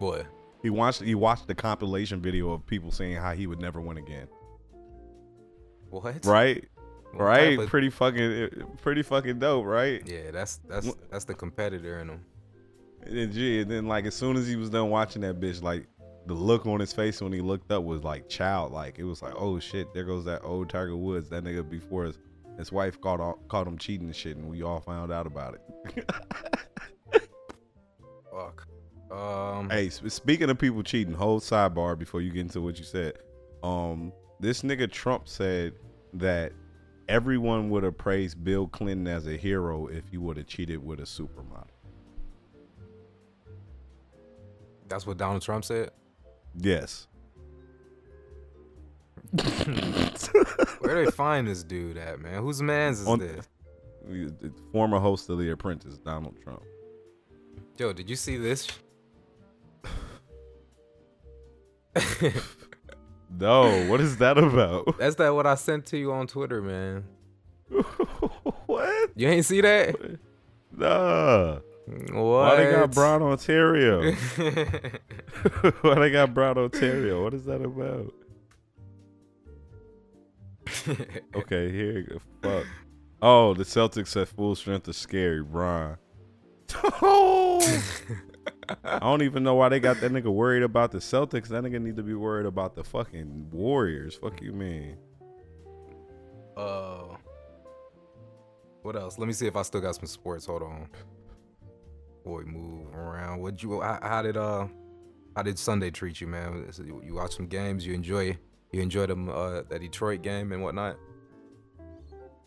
Boy. 0.00 0.24
He 0.62 0.70
watched 0.70 1.02
he 1.02 1.14
watched 1.14 1.46
the 1.46 1.54
compilation 1.54 2.22
video 2.22 2.52
of 2.52 2.66
people 2.66 2.90
saying 2.90 3.16
how 3.16 3.34
he 3.34 3.46
would 3.46 3.60
never 3.60 3.78
win 3.78 3.98
again. 3.98 4.28
What? 5.90 6.24
Right? 6.24 6.64
What 7.12 7.22
right? 7.22 7.58
of- 7.58 7.68
Pretty 7.68 7.90
fucking 7.90 8.20
eh, 8.22 8.48
pretty 8.80 9.02
fucking 9.02 9.40
dope, 9.40 9.66
right? 9.66 10.02
Yeah, 10.06 10.30
that's 10.30 10.56
that's 10.68 10.90
that's 11.10 11.24
the 11.26 11.34
competitor 11.34 12.00
in 12.00 12.08
him. 12.08 12.24
And 13.02 13.18
then, 13.18 13.32
gee, 13.32 13.60
and 13.60 13.70
then 13.70 13.86
like 13.86 14.06
as 14.06 14.14
soon 14.14 14.36
as 14.36 14.48
he 14.48 14.56
was 14.56 14.70
done 14.70 14.88
watching 14.88 15.20
that 15.20 15.38
bitch, 15.38 15.62
like 15.62 15.86
the 16.28 16.34
look 16.34 16.66
on 16.66 16.78
his 16.78 16.92
face 16.92 17.22
when 17.22 17.32
he 17.32 17.40
looked 17.40 17.72
up 17.72 17.82
was 17.82 18.04
like 18.04 18.28
childlike. 18.28 18.98
It 18.98 19.04
was 19.04 19.22
like, 19.22 19.32
oh 19.36 19.58
shit, 19.58 19.92
there 19.94 20.04
goes 20.04 20.26
that 20.26 20.42
old 20.44 20.68
Tiger 20.68 20.96
Woods. 20.96 21.30
That 21.30 21.42
nigga 21.42 21.68
before 21.68 22.04
his 22.04 22.18
his 22.58 22.70
wife 22.70 23.00
caught 23.00 23.20
all, 23.20 23.38
caught 23.48 23.66
him 23.66 23.78
cheating 23.78 24.08
and 24.08 24.16
shit, 24.16 24.36
and 24.36 24.48
we 24.48 24.62
all 24.62 24.80
found 24.80 25.10
out 25.10 25.26
about 25.26 25.54
it. 25.54 26.10
Fuck. 28.30 28.66
Um 29.10 29.70
Hey, 29.70 29.88
speaking 29.88 30.50
of 30.50 30.58
people 30.58 30.82
cheating, 30.82 31.14
whole 31.14 31.40
sidebar 31.40 31.98
before 31.98 32.20
you 32.20 32.30
get 32.30 32.40
into 32.40 32.60
what 32.60 32.78
you 32.78 32.84
said. 32.84 33.14
Um, 33.62 34.12
this 34.38 34.62
nigga 34.62 34.90
Trump 34.90 35.28
said 35.28 35.74
that 36.12 36.52
everyone 37.08 37.70
would 37.70 37.84
have 37.84 37.96
praised 37.96 38.44
Bill 38.44 38.68
Clinton 38.68 39.06
as 39.06 39.26
a 39.26 39.36
hero 39.36 39.86
if 39.86 40.06
he 40.08 40.18
would 40.18 40.36
have 40.36 40.46
cheated 40.46 40.84
with 40.84 41.00
a 41.00 41.04
supermodel. 41.04 41.68
that's 44.88 45.06
what 45.06 45.18
Donald 45.18 45.42
Trump 45.42 45.64
said. 45.64 45.90
Yes. 46.56 47.06
Where 50.80 51.04
they 51.04 51.10
find 51.10 51.46
this 51.46 51.62
dude 51.62 51.96
at, 51.98 52.20
man? 52.20 52.42
Whose 52.42 52.62
man's 52.62 53.00
is 53.00 53.06
On- 53.06 53.18
this? 53.18 53.46
Former 54.72 54.98
host 54.98 55.28
of 55.28 55.38
The 55.38 55.50
Apprentice, 55.50 55.98
Donald 55.98 56.36
Trump. 56.42 56.62
Yo, 57.76 57.92
did 57.92 58.08
you 58.08 58.16
see 58.16 58.36
this? 58.36 58.66
No, 63.38 63.86
what 63.88 64.00
is 64.00 64.16
that 64.18 64.38
about? 64.38 64.96
That's 64.98 65.16
that 65.16 65.34
what 65.34 65.46
I 65.46 65.54
sent 65.54 65.84
to 65.86 65.98
you 65.98 66.12
on 66.12 66.26
Twitter, 66.26 66.62
man. 66.62 67.04
what? 68.66 69.10
You 69.14 69.28
ain't 69.28 69.44
see 69.44 69.60
that? 69.60 69.94
Nah. 70.72 71.58
What? 72.12 72.14
Why 72.14 72.56
they 72.56 72.70
got 72.70 72.92
Brown 72.92 73.22
Ontario? 73.22 74.12
Why 75.80 75.94
they 75.94 76.10
got 76.10 76.34
Brown 76.34 76.58
Ontario? 76.58 77.22
What 77.22 77.34
is 77.34 77.44
that 77.44 77.62
about? 77.62 78.12
Okay, 81.34 81.72
here 81.72 81.98
you 81.98 82.02
go. 82.04 82.18
Fuck. 82.42 82.66
Oh, 83.22 83.54
the 83.54 83.64
Celtics 83.64 84.20
at 84.20 84.28
full 84.28 84.54
strength 84.54 84.86
is 84.88 84.96
scary, 84.98 85.42
Brian. 85.42 85.96
I 86.84 87.78
don't 89.00 89.22
even 89.22 89.42
know 89.42 89.54
why 89.54 89.70
they 89.70 89.80
got 89.80 90.00
that 90.00 90.12
nigga 90.12 90.32
worried 90.32 90.62
about 90.62 90.92
the 90.92 90.98
Celtics. 90.98 91.48
That 91.48 91.64
nigga 91.64 91.80
need 91.80 91.96
to 91.96 92.02
be 92.02 92.14
worried 92.14 92.46
about 92.46 92.74
the 92.74 92.84
fucking 92.84 93.48
Warriors. 93.50 94.16
Fuck 94.16 94.42
you, 94.42 94.52
man. 94.52 94.96
Uh, 96.56 97.16
what 98.82 98.96
else? 98.96 99.18
Let 99.18 99.26
me 99.26 99.32
see 99.32 99.46
if 99.46 99.56
I 99.56 99.62
still 99.62 99.80
got 99.80 99.96
some 99.96 100.06
sports. 100.06 100.46
Hold 100.46 100.62
on. 100.62 100.88
Boy, 102.28 102.42
move 102.42 102.94
around. 102.94 103.40
What 103.40 103.62
you? 103.62 103.80
How, 103.80 103.98
how 104.02 104.20
did 104.20 104.36
uh, 104.36 104.66
how 105.34 105.42
did 105.42 105.58
Sunday 105.58 105.90
treat 105.90 106.20
you, 106.20 106.26
man? 106.26 106.70
You, 107.02 107.14
watch 107.14 107.34
some 107.36 107.46
games. 107.46 107.86
You 107.86 107.94
enjoy. 107.94 108.36
You 108.70 108.82
enjoy 108.82 109.06
them 109.06 109.30
uh 109.30 109.62
that 109.70 109.80
Detroit 109.80 110.20
game 110.20 110.52
and 110.52 110.62
whatnot. 110.62 110.98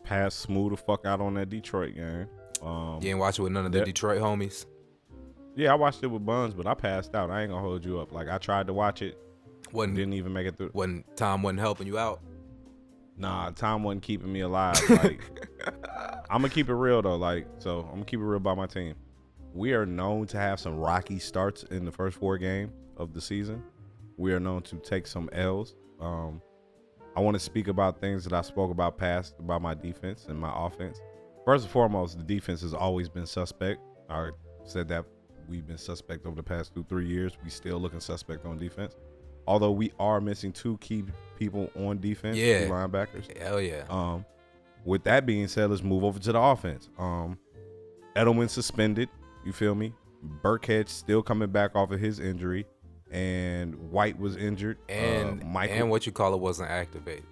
Pass 0.04 0.36
smooth 0.36 0.70
the 0.70 0.76
fuck 0.76 1.04
out 1.04 1.20
on 1.20 1.34
that 1.34 1.48
Detroit 1.48 1.96
game. 1.96 2.28
Um, 2.62 3.00
You 3.02 3.10
ain't 3.10 3.18
watch 3.18 3.40
it 3.40 3.42
with 3.42 3.50
none 3.50 3.66
of 3.66 3.72
the. 3.72 3.84
Detroit 3.84 4.20
homies. 4.20 4.66
yeah, 5.56 5.72
I 5.72 5.74
watched 5.74 6.04
it 6.04 6.06
with 6.06 6.24
Buns, 6.24 6.54
but 6.54 6.68
I 6.68 6.74
passed 6.74 7.16
out. 7.16 7.30
I 7.30 7.42
ain't 7.42 7.50
gonna 7.50 7.60
hold 7.60 7.84
you 7.84 7.98
up. 7.98 8.12
Like 8.12 8.28
I 8.28 8.38
tried 8.38 8.68
to 8.68 8.72
watch 8.72 9.02
it, 9.02 9.18
Wasn't 9.72 9.96
didn't 9.96 10.12
even 10.14 10.32
make 10.32 10.46
it 10.46 10.56
through. 10.58 10.70
when 10.74 11.02
Tom 11.16 11.42
wasn't 11.42 11.58
helping 11.58 11.88
you 11.88 11.98
out. 11.98 12.20
Nah, 13.16 13.50
time 13.50 13.82
wasn't 13.82 14.02
keeping 14.04 14.32
me 14.32 14.40
alive. 14.42 14.80
Like, 14.88 15.20
I'm 16.30 16.40
gonna 16.40 16.50
keep 16.50 16.68
it 16.68 16.74
real 16.74 17.02
though. 17.02 17.16
Like, 17.16 17.48
so 17.58 17.80
I'm 17.80 17.94
gonna 17.94 18.04
keep 18.04 18.20
it 18.20 18.24
real 18.24 18.36
about 18.36 18.56
my 18.56 18.66
team. 18.66 18.94
We 19.54 19.72
are 19.74 19.84
known 19.86 20.26
to 20.28 20.38
have 20.38 20.58
some 20.60 20.76
rocky 20.76 21.18
starts 21.18 21.62
in 21.64 21.84
the 21.84 21.92
first 21.92 22.16
four 22.18 22.38
games 22.38 22.72
of 22.96 23.12
the 23.12 23.20
season. 23.20 23.62
We 24.16 24.32
are 24.32 24.40
known 24.40 24.62
to 24.62 24.76
take 24.76 25.06
some 25.06 25.28
L's. 25.32 25.74
Um, 26.00 26.40
I 27.16 27.20
want 27.20 27.34
to 27.34 27.40
speak 27.40 27.68
about 27.68 28.00
things 28.00 28.24
that 28.24 28.32
I 28.32 28.40
spoke 28.40 28.70
about 28.70 28.96
past 28.96 29.34
about 29.38 29.60
my 29.60 29.74
defense 29.74 30.26
and 30.28 30.38
my 30.38 30.50
offense. 30.54 31.00
First 31.44 31.64
and 31.64 31.72
foremost, 31.72 32.16
the 32.16 32.24
defense 32.24 32.62
has 32.62 32.72
always 32.72 33.08
been 33.08 33.26
suspect. 33.26 33.80
I 34.08 34.30
said 34.64 34.88
that 34.88 35.04
we've 35.48 35.66
been 35.66 35.76
suspect 35.78 36.24
over 36.24 36.36
the 36.36 36.42
past 36.42 36.74
two, 36.74 36.84
three 36.88 37.06
years. 37.06 37.32
We 37.44 37.50
still 37.50 37.78
looking 37.78 38.00
suspect 38.00 38.46
on 38.46 38.58
defense. 38.58 38.96
Although 39.46 39.72
we 39.72 39.92
are 39.98 40.20
missing 40.20 40.52
two 40.52 40.78
key 40.78 41.04
people 41.36 41.68
on 41.76 41.98
defense, 42.00 42.36
two 42.36 42.42
Yeah. 42.44 42.68
linebackers. 42.68 43.36
Hell 43.36 43.60
yeah. 43.60 43.84
Um, 43.90 44.24
with 44.84 45.02
that 45.04 45.26
being 45.26 45.48
said, 45.48 45.68
let's 45.70 45.82
move 45.82 46.04
over 46.04 46.18
to 46.20 46.32
the 46.32 46.38
offense. 46.40 46.88
Um, 46.98 47.38
Edelman 48.16 48.48
suspended. 48.48 49.08
You 49.44 49.52
feel 49.52 49.74
me? 49.74 49.92
Burkhead 50.42 50.88
still 50.88 51.22
coming 51.22 51.50
back 51.50 51.74
off 51.74 51.90
of 51.90 51.98
his 52.00 52.20
injury, 52.20 52.66
and 53.10 53.74
White 53.90 54.18
was 54.18 54.36
injured. 54.36 54.78
and 54.88 55.42
uh, 55.42 55.46
Michael, 55.46 55.76
and 55.76 55.90
what 55.90 56.06
you 56.06 56.12
call 56.12 56.32
it 56.34 56.40
wasn't 56.40 56.70
activated. 56.70 57.24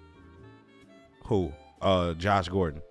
who? 1.25 1.51
Uh, 1.81 2.13
Josh 2.13 2.47
Gordon. 2.49 2.81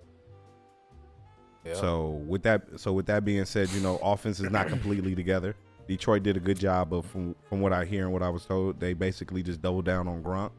Yeah. 1.63 1.75
So 1.75 2.09
with 2.27 2.41
that, 2.43 2.63
so 2.77 2.91
with 2.93 3.05
that 3.05 3.23
being 3.23 3.45
said, 3.45 3.69
you 3.69 3.81
know, 3.81 3.97
offense 3.97 4.39
is 4.39 4.49
not 4.49 4.67
completely 4.67 5.13
together. 5.15 5.55
Detroit 5.87 6.23
did 6.23 6.37
a 6.37 6.39
good 6.39 6.59
job 6.59 6.93
of 6.93 7.05
from 7.05 7.35
from 7.47 7.61
what 7.61 7.71
I 7.73 7.85
hear 7.85 8.03
and 8.05 8.13
what 8.13 8.23
I 8.23 8.29
was 8.29 8.45
told. 8.45 8.79
They 8.79 8.93
basically 8.93 9.43
just 9.43 9.61
doubled 9.61 9.85
down 9.85 10.07
on 10.07 10.23
Gronk 10.23 10.51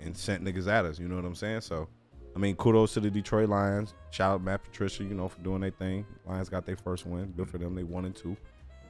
and 0.00 0.16
sent 0.16 0.44
niggas 0.44 0.66
at 0.66 0.84
us. 0.84 0.98
You 0.98 1.06
know 1.08 1.16
what 1.16 1.24
I'm 1.24 1.34
saying? 1.34 1.60
So, 1.60 1.88
I 2.38 2.40
mean, 2.40 2.54
kudos 2.54 2.94
to 2.94 3.00
the 3.00 3.10
Detroit 3.10 3.48
Lions. 3.48 3.94
Shout 4.12 4.34
out 4.34 4.42
Matt 4.44 4.62
Patricia, 4.62 5.02
you 5.02 5.14
know, 5.14 5.26
for 5.26 5.40
doing 5.40 5.60
their 5.60 5.72
thing. 5.72 6.06
Lions 6.24 6.48
got 6.48 6.64
their 6.64 6.76
first 6.76 7.04
win. 7.04 7.32
Good 7.36 7.50
for 7.50 7.58
them. 7.58 7.74
They 7.74 7.82
won 7.82 8.04
and 8.04 8.14
two, 8.14 8.36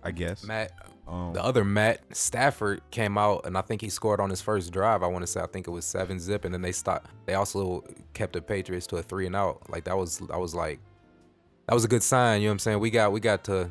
I 0.03 0.11
guess. 0.11 0.45
Matt, 0.45 0.73
Um, 1.07 1.33
the 1.33 1.43
other 1.43 1.65
Matt 1.65 2.15
Stafford 2.15 2.83
came 2.91 3.17
out 3.17 3.47
and 3.47 3.57
I 3.57 3.63
think 3.63 3.81
he 3.81 3.89
scored 3.89 4.21
on 4.21 4.29
his 4.29 4.43
first 4.43 4.71
drive. 4.71 5.03
I 5.03 5.07
want 5.07 5.23
to 5.23 5.27
say 5.27 5.41
I 5.41 5.47
think 5.47 5.67
it 5.67 5.71
was 5.71 5.87
seven 5.87 6.21
zip, 6.21 6.45
and 6.45 6.53
then 6.53 6.61
they 6.61 6.73
stopped. 6.73 7.11
They 7.25 7.33
also 7.35 7.83
kept 8.13 8.35
the 8.35 8.43
Patriots 8.43 8.87
to 8.89 8.97
a 8.97 9.03
three 9.03 9.25
and 9.25 9.35
out. 9.35 9.63
Like 9.71 9.85
that 9.85 9.97
was 9.97 10.19
that 10.19 10.39
was 10.39 10.55
like 10.55 10.79
that 11.69 11.73
was 11.75 11.85
a 11.87 11.89
good 11.89 12.03
sign. 12.03 12.43
You 12.43 12.49
know 12.49 12.51
what 12.51 12.55
I'm 12.57 12.59
saying? 12.59 12.81
We 12.81 12.91
got 12.91 13.13
we 13.13 13.21
got 13.21 13.45
to 13.45 13.71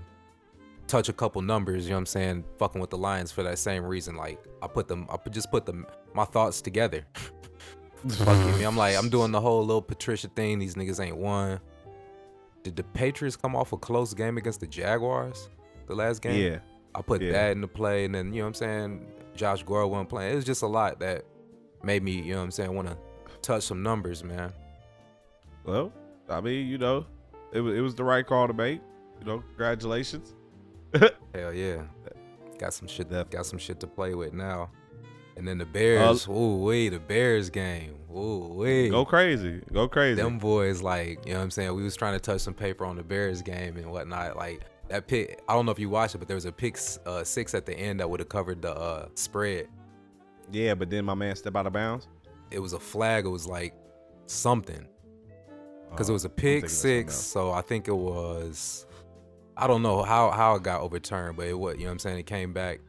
touch 0.88 1.08
a 1.08 1.14
couple 1.14 1.44
numbers. 1.44 1.84
You 1.86 1.92
know 1.92 1.98
what 1.98 2.02
I'm 2.02 2.06
saying? 2.08 2.46
Fucking 2.58 2.82
with 2.82 2.90
the 2.90 2.98
Lions 2.98 3.32
for 3.32 3.44
that 3.44 3.60
same 3.60 3.86
reason. 3.86 4.16
Like 4.16 4.44
I 4.64 4.68
put 4.68 4.88
them, 4.88 5.06
I 5.12 5.18
put- 5.18 5.34
just 5.34 5.52
put 5.52 5.68
them 5.68 5.86
my 6.16 6.26
thoughts 6.26 6.62
together. 6.62 7.06
Fucking 8.10 8.58
me. 8.60 8.64
I'm 8.64 8.78
like 8.78 8.96
I'm 8.98 9.10
doing 9.10 9.32
the 9.32 9.42
whole 9.42 9.62
little 9.66 9.82
Patricia 9.82 10.28
thing. 10.30 10.60
These 10.60 10.76
niggas 10.76 11.04
ain't 11.04 11.18
won. 11.18 11.60
Did 12.64 12.76
the 12.76 12.84
Patriots 12.84 13.36
come 13.36 13.56
off 13.56 13.72
a 13.74 13.78
close 13.78 14.14
game 14.14 14.38
against 14.38 14.60
the 14.60 14.68
Jaguars? 14.68 15.50
The 15.88 15.96
last 15.96 16.22
game? 16.22 16.42
yeah, 16.42 16.60
I 16.96 17.02
put 17.02 17.22
Yeah. 17.22 17.32
that 17.34 17.52
into 17.52 17.68
play, 17.68 18.06
and 18.06 18.14
then 18.14 18.34
you 18.34 18.40
know 18.42 18.46
what 18.46 18.48
I'm 18.50 18.54
saying. 18.56 19.08
Josh 19.36 19.64
Gordon 19.64 19.92
wasn't 19.92 20.10
playing. 20.10 20.34
It 20.34 20.36
was 20.36 20.46
just 20.46 20.64
a 20.64 20.68
lot 20.68 21.00
that 21.00 21.24
made 21.84 22.02
me, 22.04 22.20
you 22.20 22.34
know 22.34 22.40
what 22.40 22.46
I'm 22.46 22.52
saying, 22.52 22.74
want 22.74 22.88
to 22.88 22.98
touch 23.44 23.64
some 23.64 23.84
numbers, 23.84 24.24
man. 24.24 24.52
well, 25.64 25.94
I 26.28 26.42
mean, 26.42 26.68
you 26.68 26.78
know, 26.78 27.06
it 27.54 27.62
was 27.62 27.76
it 27.78 27.82
was 27.82 27.96
the 27.96 28.04
right 28.04 28.26
call 28.26 28.48
to 28.48 28.54
make. 28.54 28.82
You 29.20 29.26
know, 29.26 29.40
congratulations. 29.50 30.34
Hell 31.34 31.54
yeah, 31.54 31.84
got 32.58 32.74
some 32.74 32.88
shit. 32.88 33.10
Definitely. 33.10 33.38
Got 33.38 33.46
some 33.46 33.60
shit 33.60 33.80
to 33.82 33.88
play 33.88 34.14
with 34.16 34.34
now. 34.34 34.70
And 35.38 35.48
then 35.48 35.58
the 35.60 35.66
Bears, 35.66 36.28
ooh 36.28 36.58
wait, 36.58 36.90
the 36.90 37.00
Bears 37.00 37.50
game, 37.52 37.96
ooh 38.12 38.48
wait, 38.56 38.90
Go 38.90 39.06
crazy. 39.06 39.62
Go 39.72 39.88
crazy. 39.88 40.16
them 40.16 40.40
boys 40.40 40.82
like 40.82 41.24
you 41.26 41.34
know 41.34 41.40
what 41.40 41.44
I'm 41.46 41.52
saying. 41.52 41.76
We 41.76 41.84
was 41.84 41.96
trying 41.96 42.14
to 42.14 42.20
touch 42.20 42.42
some 42.42 42.56
paper 42.56 42.86
on 42.86 42.96
the 42.96 43.04
Bears 43.04 43.42
game 43.44 43.78
and 43.78 43.92
whatnot. 43.92 44.36
Like 44.36 44.64
that 44.88 45.08
pick, 45.08 45.42
I 45.48 45.54
don't 45.54 45.66
know 45.66 45.72
if 45.72 45.80
you 45.80 45.90
watched 45.90 46.16
it, 46.16 46.18
but 46.18 46.28
there 46.28 46.36
was 46.36 46.46
a 46.46 46.52
pick 46.52 46.80
uh, 47.06 47.24
six 47.24 47.54
at 47.54 47.66
the 47.68 47.78
end 47.78 48.00
that 48.00 48.10
would 48.10 48.20
have 48.20 48.30
covered 48.30 48.62
the 48.64 48.76
uh, 48.76 49.08
spread. 49.14 49.68
Yeah, 50.52 50.74
but 50.74 50.90
then 50.90 51.06
my 51.06 51.14
man 51.14 51.36
step 51.36 51.56
out 51.56 51.68
of 51.68 51.74
bounds. 51.74 52.08
It 52.50 52.60
was 52.60 52.74
a 52.74 52.80
flag. 52.80 53.26
It 53.26 53.30
was 53.30 53.46
like 53.46 53.76
something 54.26 54.88
because 55.92 56.10
Oh, 56.10 56.14
it 56.14 56.14
was 56.14 56.26
a 56.26 56.30
pick 56.30 56.64
thinking 56.64 56.66
of 56.66 56.72
something 56.72 57.08
six. 57.10 57.16
So 57.16 57.52
I 57.52 57.62
think 57.62 57.88
it 57.88 57.96
was. 57.96 58.86
I 59.56 59.68
don't 59.68 59.82
know 59.82 60.04
how 60.04 60.32
how 60.32 60.56
it 60.56 60.64
got 60.64 60.82
overturned, 60.82 61.38
but 61.38 61.48
it 61.48 61.58
was 61.58 61.76
you 61.76 61.82
know 61.82 61.88
what 61.88 61.94
I'm 61.94 62.00
saying. 62.00 62.20
It 62.20 62.26
came 62.26 62.54
back. 62.54 62.80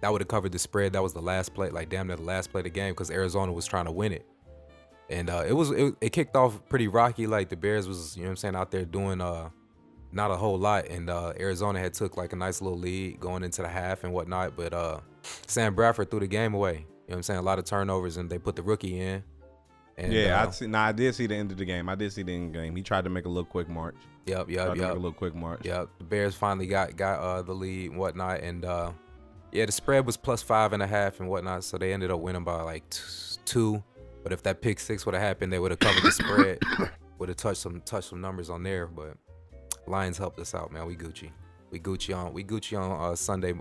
That 0.00 0.12
would 0.12 0.20
have 0.20 0.28
covered 0.28 0.52
the 0.52 0.58
spread. 0.58 0.92
That 0.92 1.02
was 1.02 1.12
the 1.12 1.22
last 1.22 1.54
play, 1.54 1.70
like 1.70 1.88
damn 1.88 2.06
near 2.06 2.16
the 2.16 2.22
last 2.22 2.50
play 2.50 2.60
of 2.60 2.64
the 2.64 2.70
game, 2.70 2.92
because 2.92 3.10
Arizona 3.10 3.52
was 3.52 3.66
trying 3.66 3.86
to 3.86 3.92
win 3.92 4.12
it. 4.12 4.26
And 5.08 5.30
uh, 5.30 5.44
it 5.46 5.52
was 5.52 5.70
it, 5.70 5.94
it 6.00 6.10
kicked 6.10 6.36
off 6.36 6.60
pretty 6.68 6.88
rocky. 6.88 7.26
Like 7.26 7.48
the 7.48 7.56
Bears 7.56 7.88
was 7.88 8.16
you 8.16 8.22
know 8.22 8.28
what 8.28 8.32
I'm 8.32 8.36
saying 8.36 8.56
out 8.56 8.70
there 8.70 8.84
doing 8.84 9.20
uh 9.20 9.50
not 10.12 10.30
a 10.30 10.36
whole 10.36 10.58
lot, 10.58 10.88
and 10.88 11.10
uh, 11.10 11.32
Arizona 11.38 11.78
had 11.78 11.94
took 11.94 12.16
like 12.16 12.32
a 12.32 12.36
nice 12.36 12.60
little 12.60 12.78
lead 12.78 13.20
going 13.20 13.44
into 13.44 13.62
the 13.62 13.68
half 13.68 14.02
and 14.02 14.12
whatnot. 14.12 14.56
But 14.56 14.72
uh, 14.72 15.00
Sam 15.46 15.74
Bradford 15.74 16.10
threw 16.10 16.20
the 16.20 16.26
game 16.26 16.54
away. 16.54 16.72
You 16.72 16.78
know 16.78 16.86
what 17.06 17.16
I'm 17.16 17.22
saying? 17.22 17.38
A 17.38 17.42
lot 17.42 17.58
of 17.58 17.64
turnovers, 17.64 18.16
and 18.16 18.28
they 18.28 18.38
put 18.38 18.56
the 18.56 18.62
rookie 18.62 18.98
in. 18.98 19.22
And, 19.98 20.12
yeah, 20.12 20.42
uh, 20.42 20.48
I 20.48 20.50
see. 20.50 20.66
Nah, 20.66 20.86
I 20.86 20.92
did 20.92 21.14
see 21.14 21.26
the 21.26 21.36
end 21.36 21.52
of 21.52 21.58
the 21.58 21.64
game. 21.64 21.88
I 21.88 21.94
did 21.94 22.12
see 22.12 22.22
the 22.22 22.34
end 22.34 22.48
of 22.48 22.52
the 22.52 22.66
game. 22.66 22.76
He 22.76 22.82
tried 22.82 23.04
to 23.04 23.10
make 23.10 23.24
a 23.24 23.28
little 23.28 23.44
quick 23.44 23.68
march. 23.68 23.96
Yep, 24.26 24.46
Tried 24.46 24.54
yep, 24.54 24.66
to 24.66 24.74
make 24.74 24.90
a 24.90 24.94
little 24.94 25.12
quick 25.12 25.34
march. 25.34 25.64
Yep. 25.64 25.88
The 25.98 26.04
Bears 26.04 26.34
finally 26.34 26.66
got 26.66 26.96
got 26.96 27.20
uh, 27.20 27.42
the 27.42 27.54
lead 27.54 27.90
and 27.90 28.00
whatnot, 28.00 28.40
and 28.40 28.64
uh, 28.64 28.92
yeah, 29.52 29.66
the 29.66 29.72
spread 29.72 30.04
was 30.06 30.16
plus 30.16 30.42
five 30.42 30.72
and 30.72 30.82
a 30.82 30.86
half 30.86 31.20
and 31.20 31.28
whatnot, 31.28 31.64
so 31.64 31.78
they 31.78 31.92
ended 31.92 32.10
up 32.10 32.20
winning 32.20 32.44
by 32.44 32.62
like 32.62 32.88
t- 32.90 33.00
two. 33.44 33.82
But 34.22 34.32
if 34.32 34.42
that 34.42 34.60
pick 34.60 34.80
six 34.80 35.06
would 35.06 35.14
have 35.14 35.22
happened, 35.22 35.52
they 35.52 35.58
would 35.58 35.70
have 35.70 35.78
covered 35.80 36.02
the 36.02 36.12
spread. 36.12 36.58
Would 37.18 37.30
have 37.30 37.38
touched 37.38 37.60
some 37.62 37.80
touched 37.80 38.10
some 38.10 38.20
numbers 38.20 38.50
on 38.50 38.62
there, 38.62 38.86
but 38.86 39.14
Lions 39.86 40.18
helped 40.18 40.38
us 40.38 40.54
out, 40.54 40.70
man. 40.70 40.84
We 40.86 40.94
Gucci, 40.96 41.30
we 41.70 41.78
Gucci 41.80 42.14
on 42.14 42.34
we 42.34 42.44
Gucci 42.44 42.78
on 42.78 43.12
uh, 43.12 43.16
Sunday 43.16 43.54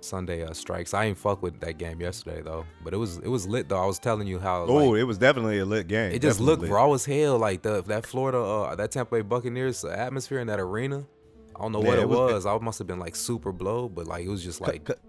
Sunday 0.00 0.42
uh, 0.44 0.52
strikes. 0.52 0.92
I 0.94 1.04
ain't 1.06 1.16
fuck 1.16 1.42
with 1.42 1.60
that 1.60 1.78
game 1.78 2.00
yesterday 2.00 2.42
though, 2.42 2.66
but 2.84 2.92
it 2.92 2.96
was 2.98 3.18
it 3.18 3.28
was 3.28 3.46
lit 3.46 3.68
though. 3.70 3.82
I 3.82 3.86
was 3.86 3.98
telling 3.98 4.26
you 4.26 4.38
how 4.38 4.64
Oh, 4.64 4.88
like, 4.90 5.00
it 5.00 5.04
was 5.04 5.16
definitely 5.16 5.60
a 5.60 5.64
lit 5.64 5.86
game. 5.88 6.10
it 6.12 6.20
just 6.20 6.40
Definitely 6.40 6.46
looked 6.46 6.62
lit. 6.62 6.70
raw 6.72 6.92
as 6.92 7.04
hell. 7.06 7.38
Like 7.38 7.62
the 7.62 7.82
that 7.84 8.04
Florida, 8.04 8.38
uh, 8.38 8.74
that 8.74 8.90
Tampa 8.90 9.14
Bay 9.16 9.22
Buccaneers 9.22 9.84
atmosphere 9.84 10.40
in 10.40 10.48
that 10.48 10.60
arena. 10.60 11.06
I 11.56 11.62
don't 11.62 11.72
know 11.72 11.80
what 11.80 11.98
it 11.98 12.02
it 12.02 12.08
was- 12.08 12.32
was. 12.32 12.46
I 12.46 12.56
must 12.58 12.78
have 12.78 12.86
been 12.86 12.98
like 12.98 13.16
super 13.16 13.52
blow, 13.52 13.88
but 13.88 14.06
like 14.06 14.24
it 14.24 14.28
was 14.28 14.42
just 14.42 14.60
like 14.60 14.86
C- 14.88 14.94
c- 14.94 15.00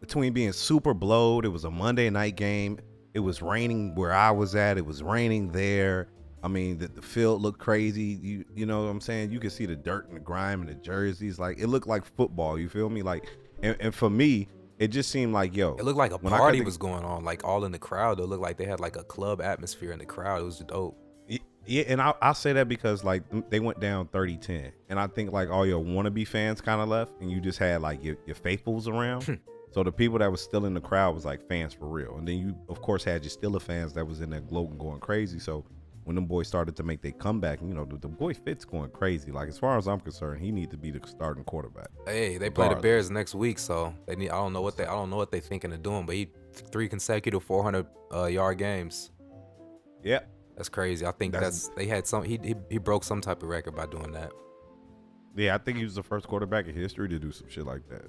between 0.00 0.32
being 0.32 0.52
super 0.52 0.94
blowed, 0.94 1.44
it 1.44 1.48
was 1.50 1.64
a 1.64 1.70
Monday 1.70 2.10
night 2.10 2.36
game. 2.36 2.78
It 3.14 3.20
was 3.20 3.42
raining 3.42 3.94
where 3.94 4.12
I 4.12 4.30
was 4.30 4.54
at. 4.54 4.78
It 4.78 4.86
was 4.86 5.02
raining 5.02 5.52
there. 5.52 6.08
I 6.42 6.48
mean, 6.48 6.78
the, 6.78 6.88
the 6.88 7.02
field 7.02 7.40
looked 7.42 7.60
crazy. 7.60 8.02
You 8.02 8.44
you 8.54 8.66
know 8.66 8.82
what 8.84 8.88
I'm 8.90 9.00
saying? 9.00 9.30
You 9.30 9.38
could 9.38 9.52
see 9.52 9.66
the 9.66 9.76
dirt 9.76 10.08
and 10.08 10.16
the 10.16 10.20
grime 10.20 10.60
and 10.60 10.68
the 10.70 10.74
jerseys. 10.74 11.38
Like 11.38 11.58
it 11.58 11.66
looked 11.68 11.86
like 11.86 12.04
football. 12.16 12.58
You 12.58 12.68
feel 12.68 12.88
me? 12.90 13.02
Like, 13.02 13.28
and, 13.62 13.76
and 13.80 13.94
for 13.94 14.10
me, 14.10 14.48
it 14.78 14.88
just 14.88 15.10
seemed 15.10 15.32
like 15.32 15.54
yo. 15.54 15.74
it 15.76 15.84
looked 15.84 15.98
like 15.98 16.12
a 16.12 16.18
party 16.18 16.60
was 16.62 16.76
going 16.78 17.04
on, 17.04 17.22
like 17.24 17.44
all 17.44 17.64
in 17.64 17.70
the 17.70 17.78
crowd. 17.78 18.18
It 18.18 18.26
looked 18.26 18.42
like 18.42 18.56
they 18.56 18.64
had 18.64 18.80
like 18.80 18.96
a 18.96 19.04
club 19.04 19.40
atmosphere 19.40 19.92
in 19.92 19.98
the 20.00 20.04
crowd. 20.06 20.40
It 20.40 20.44
was 20.44 20.58
dope. 20.58 20.96
Yeah, 21.66 21.84
and 21.86 22.00
I 22.02 22.14
I 22.20 22.32
say 22.32 22.52
that 22.54 22.68
because 22.68 23.04
like 23.04 23.22
they 23.50 23.60
went 23.60 23.80
down 23.80 24.08
30-10. 24.08 24.72
and 24.88 24.98
I 24.98 25.06
think 25.06 25.32
like 25.32 25.50
all 25.50 25.66
your 25.66 25.82
wannabe 25.82 26.26
fans 26.26 26.60
kind 26.60 26.80
of 26.80 26.88
left, 26.88 27.12
and 27.20 27.30
you 27.30 27.40
just 27.40 27.58
had 27.58 27.82
like 27.82 28.02
your, 28.02 28.16
your 28.26 28.34
faithfuls 28.34 28.88
around. 28.88 29.38
so 29.70 29.82
the 29.82 29.92
people 29.92 30.18
that 30.18 30.30
was 30.30 30.40
still 30.40 30.66
in 30.66 30.74
the 30.74 30.80
crowd 30.80 31.14
was 31.14 31.24
like 31.24 31.46
fans 31.48 31.72
for 31.72 31.86
real, 31.86 32.16
and 32.16 32.26
then 32.26 32.38
you 32.38 32.56
of 32.68 32.80
course 32.82 33.04
had 33.04 33.24
your 33.24 33.30
Steeler 33.30 33.62
fans 33.62 33.92
that 33.94 34.06
was 34.06 34.20
in 34.20 34.30
there 34.30 34.40
gloating, 34.40 34.78
going 34.78 35.00
crazy. 35.00 35.38
So 35.38 35.64
when 36.04 36.16
them 36.16 36.26
boys 36.26 36.48
started 36.48 36.74
to 36.76 36.82
make 36.82 37.00
their 37.00 37.12
comeback, 37.12 37.60
you 37.62 37.68
know 37.68 37.84
the, 37.84 37.96
the 37.96 38.08
boy 38.08 38.34
Fitz 38.34 38.64
going 38.64 38.90
crazy. 38.90 39.30
Like 39.30 39.48
as 39.48 39.58
far 39.58 39.78
as 39.78 39.86
I'm 39.86 40.00
concerned, 40.00 40.40
he 40.42 40.50
need 40.50 40.70
to 40.72 40.76
be 40.76 40.90
the 40.90 41.00
starting 41.06 41.44
quarterback. 41.44 41.88
Hey, 42.06 42.38
they 42.38 42.50
play 42.50 42.64
the 42.64 42.74
Regardless. 42.74 42.82
Bears 42.82 43.10
next 43.10 43.34
week, 43.34 43.58
so 43.58 43.94
they 44.06 44.16
need. 44.16 44.30
I 44.30 44.36
don't 44.36 44.52
know 44.52 44.62
what 44.62 44.76
they. 44.76 44.84
I 44.84 44.92
don't 44.94 45.10
know 45.10 45.16
what 45.16 45.30
they 45.30 45.40
thinking 45.40 45.72
of 45.72 45.82
doing, 45.82 46.06
but 46.06 46.16
he 46.16 46.28
three 46.52 46.88
consecutive 46.88 47.42
400 47.44 47.86
uh, 48.12 48.24
yard 48.24 48.58
games. 48.58 49.10
Yeah, 50.02 50.20
That's 50.56 50.68
crazy. 50.68 51.04
I 51.06 51.12
think 51.12 51.32
That's- 51.32 51.66
that's, 51.66 51.76
they 51.76 51.86
had 51.86 52.06
some. 52.06 52.22
He, 52.24 52.38
he 52.42 52.54
he 52.70 52.78
broke 52.78 53.04
some 53.04 53.20
type 53.20 53.42
of 53.42 53.48
record 53.48 53.74
by 53.74 53.86
doing 53.86 54.12
that. 54.12 54.32
yeah, 55.36 55.54
I 55.54 55.58
think 55.58 55.78
he 55.78 55.84
was 55.84 55.94
the 55.94 56.02
first 56.02 56.26
quarterback 56.28 56.66
in 56.68 56.74
history 56.74 57.08
to 57.08 57.18
do 57.18 57.32
some 57.32 57.48
shit 57.48 57.64
like 57.66 57.88
that. 57.88 58.06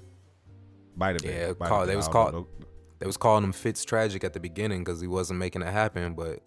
Might 0.96 1.14
have 1.14 1.22
been. 1.22 1.32
Yeah, 1.32 1.52
call- 1.54 1.80
been. 1.80 1.88
they 1.88 1.96
was 1.96 2.08
called- 2.08 2.32
know. 2.34 2.46
They 3.00 3.06
was 3.06 3.16
calling 3.16 3.44
him 3.44 3.52
Fitz 3.52 3.84
tragic 3.84 4.24
at 4.24 4.32
the 4.32 4.40
beginning 4.40 4.84
because 4.84 5.00
he 5.00 5.06
wasn't 5.08 5.38
making 5.38 5.62
it 5.62 5.72
happen, 5.72 6.14
but 6.14 6.40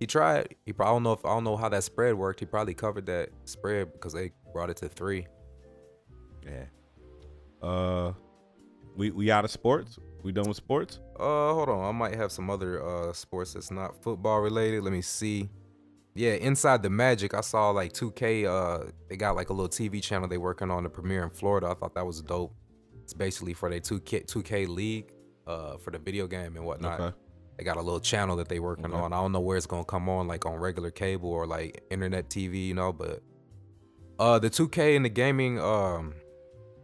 he 0.00 0.06
tried. 0.06 0.54
He 0.64 0.72
probably 0.72 0.90
I 0.90 0.94
don't 0.94 1.02
know 1.02 1.12
if 1.12 1.24
I 1.24 1.28
don't 1.28 1.44
know 1.44 1.56
how 1.56 1.68
that 1.68 1.84
spread 1.84 2.14
worked. 2.14 2.40
He 2.40 2.46
probably 2.46 2.74
covered 2.74 3.06
that 3.06 3.28
spread 3.44 3.92
because 3.92 4.12
they 4.12 4.32
brought 4.52 4.70
it 4.70 4.76
to 4.78 4.88
three. 4.88 5.26
Yeah. 6.44 6.64
Uh, 7.68 8.12
we 8.96 9.10
we 9.10 9.30
out 9.30 9.44
of 9.44 9.50
sports. 9.50 9.98
We 10.24 10.32
done 10.32 10.48
with 10.48 10.56
sports. 10.56 10.98
Uh, 11.20 11.52
hold 11.54 11.68
on. 11.68 11.84
I 11.84 11.92
might 11.96 12.14
have 12.16 12.32
some 12.32 12.48
other 12.50 12.82
uh 12.84 13.12
sports 13.12 13.52
that's 13.52 13.70
not 13.70 14.02
football 14.02 14.40
related. 14.40 14.82
Let 14.82 14.92
me 14.92 15.02
see. 15.02 15.50
Yeah, 16.16 16.32
inside 16.34 16.82
the 16.82 16.90
Magic, 16.90 17.34
I 17.34 17.40
saw 17.40 17.70
like 17.70 17.92
2K. 17.92 18.46
Uh, 18.46 18.90
they 19.08 19.16
got 19.16 19.34
like 19.36 19.50
a 19.50 19.52
little 19.52 19.68
TV 19.68 20.00
channel 20.02 20.28
they 20.28 20.38
working 20.38 20.70
on 20.70 20.84
the 20.84 20.88
premiere 20.88 21.24
in 21.24 21.30
Florida. 21.30 21.66
I 21.68 21.74
thought 21.74 21.94
that 21.94 22.06
was 22.06 22.22
dope. 22.22 22.54
It's 23.02 23.12
basically 23.12 23.52
for 23.52 23.68
their 23.68 23.80
2K 23.80 24.24
2K 24.24 24.66
league, 24.68 25.12
uh, 25.46 25.76
for 25.76 25.90
the 25.90 25.98
video 25.98 26.26
game 26.26 26.56
and 26.56 26.64
whatnot. 26.64 27.00
Okay. 27.00 27.16
They 27.58 27.64
got 27.64 27.76
a 27.76 27.82
little 27.82 28.00
channel 28.00 28.36
that 28.36 28.48
they 28.48 28.60
working 28.60 28.86
Okay. 28.86 28.94
on. 28.96 29.12
I 29.12 29.16
don't 29.16 29.32
know 29.32 29.40
where 29.40 29.56
it's 29.56 29.66
gonna 29.66 29.84
come 29.84 30.08
on, 30.08 30.26
like 30.28 30.46
on 30.46 30.54
regular 30.56 30.90
cable 30.90 31.30
or 31.30 31.46
like 31.46 31.82
internet 31.90 32.30
TV, 32.30 32.68
you 32.68 32.74
know. 32.74 32.92
But 32.92 33.20
uh, 34.18 34.38
the 34.38 34.48
2K 34.50 34.96
and 34.96 35.04
the 35.04 35.08
gaming 35.10 35.58
um 35.60 36.14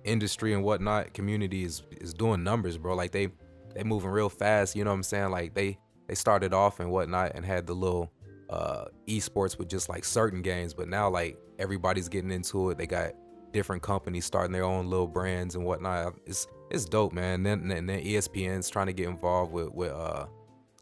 industry 0.05 0.53
and 0.55 0.63
whatnot 0.65 1.13
community 1.15 1.65
is 1.65 1.83
is 2.01 2.13
doing 2.15 2.43
numbers, 2.43 2.79
bro. 2.79 2.95
Like 2.95 3.13
they 3.13 3.29
they 3.75 3.83
moving 3.85 4.11
real 4.11 4.29
fast. 4.29 4.75
You 4.77 4.85
know 4.85 4.91
what 4.91 4.97
I'm 4.97 5.03
saying? 5.03 5.31
Like 5.31 5.55
they 5.55 5.79
they 6.09 6.15
started 6.15 6.53
off 6.55 6.81
and 6.81 6.91
whatnot 6.91 7.33
and 7.35 7.45
had 7.45 7.67
the 7.67 7.75
little 7.75 8.11
uh 8.49 8.87
esports 9.07 9.59
with 9.59 9.69
just 9.69 9.89
like 9.89 10.05
certain 10.05 10.43
games, 10.43 10.75
but 10.75 10.89
now 10.89 11.09
like 11.09 11.39
everybody's 11.59 12.09
getting 12.09 12.31
into 12.31 12.71
it. 12.71 12.79
They 12.79 12.87
got 12.87 13.13
different 13.53 13.83
companies 13.83 14.25
starting 14.25 14.53
their 14.53 14.65
own 14.65 14.89
little 14.89 15.07
brands 15.07 15.55
and 15.55 15.65
whatnot. 15.65 16.15
It's 16.27 16.47
it's 16.71 16.85
dope, 16.85 17.13
man. 17.13 17.35
And 17.35 17.47
then 17.47 17.71
and 17.71 17.89
then 17.89 18.01
ESPN's 18.03 18.69
trying 18.71 18.87
to 18.87 18.93
get 18.93 19.09
involved 19.09 19.53
with 19.53 19.73
with 19.73 19.93
uh 19.93 20.27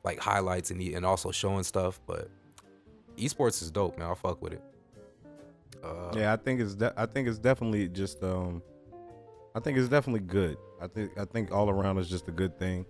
like 0.04 0.18
highlights 0.18 0.70
and 0.70 0.80
and 0.80 1.04
also 1.04 1.30
showing 1.30 1.64
stuff. 1.64 2.00
But 2.06 2.30
esports 3.16 3.62
is 3.62 3.70
dope, 3.70 3.98
man. 3.98 4.10
I 4.10 4.14
fuck 4.14 4.40
with 4.40 4.54
it. 4.54 4.62
Uh, 5.82 6.12
Yeah, 6.14 6.32
I 6.32 6.36
think 6.36 6.60
it's 6.60 6.74
de- 6.74 6.94
I 6.96 7.06
think 7.06 7.28
it's 7.28 7.38
definitely 7.38 7.88
just 7.88 8.22
um 8.22 8.62
I 9.54 9.60
think 9.60 9.78
it's 9.78 9.88
definitely 9.88 10.20
good. 10.20 10.56
I 10.80 10.86
think 10.86 11.18
I 11.18 11.24
think 11.24 11.52
all 11.52 11.70
around 11.70 11.98
is 11.98 12.08
just 12.08 12.28
a 12.28 12.32
good 12.32 12.58
thing. 12.58 12.86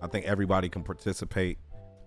I 0.00 0.06
think 0.06 0.26
everybody 0.26 0.68
can 0.68 0.82
participate. 0.82 1.58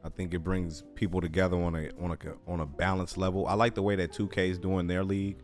I 0.03 0.09
think 0.09 0.33
it 0.33 0.39
brings 0.39 0.83
people 0.95 1.21
together 1.21 1.57
on 1.57 1.75
a 1.75 1.89
on 1.99 2.11
a 2.11 2.17
on 2.51 2.59
a 2.59 2.65
balanced 2.65 3.17
level. 3.17 3.47
I 3.47 3.53
like 3.55 3.75
the 3.75 3.81
way 3.81 3.95
that 3.95 4.11
2K 4.11 4.49
is 4.49 4.59
doing 4.59 4.87
their 4.87 5.03
league 5.03 5.37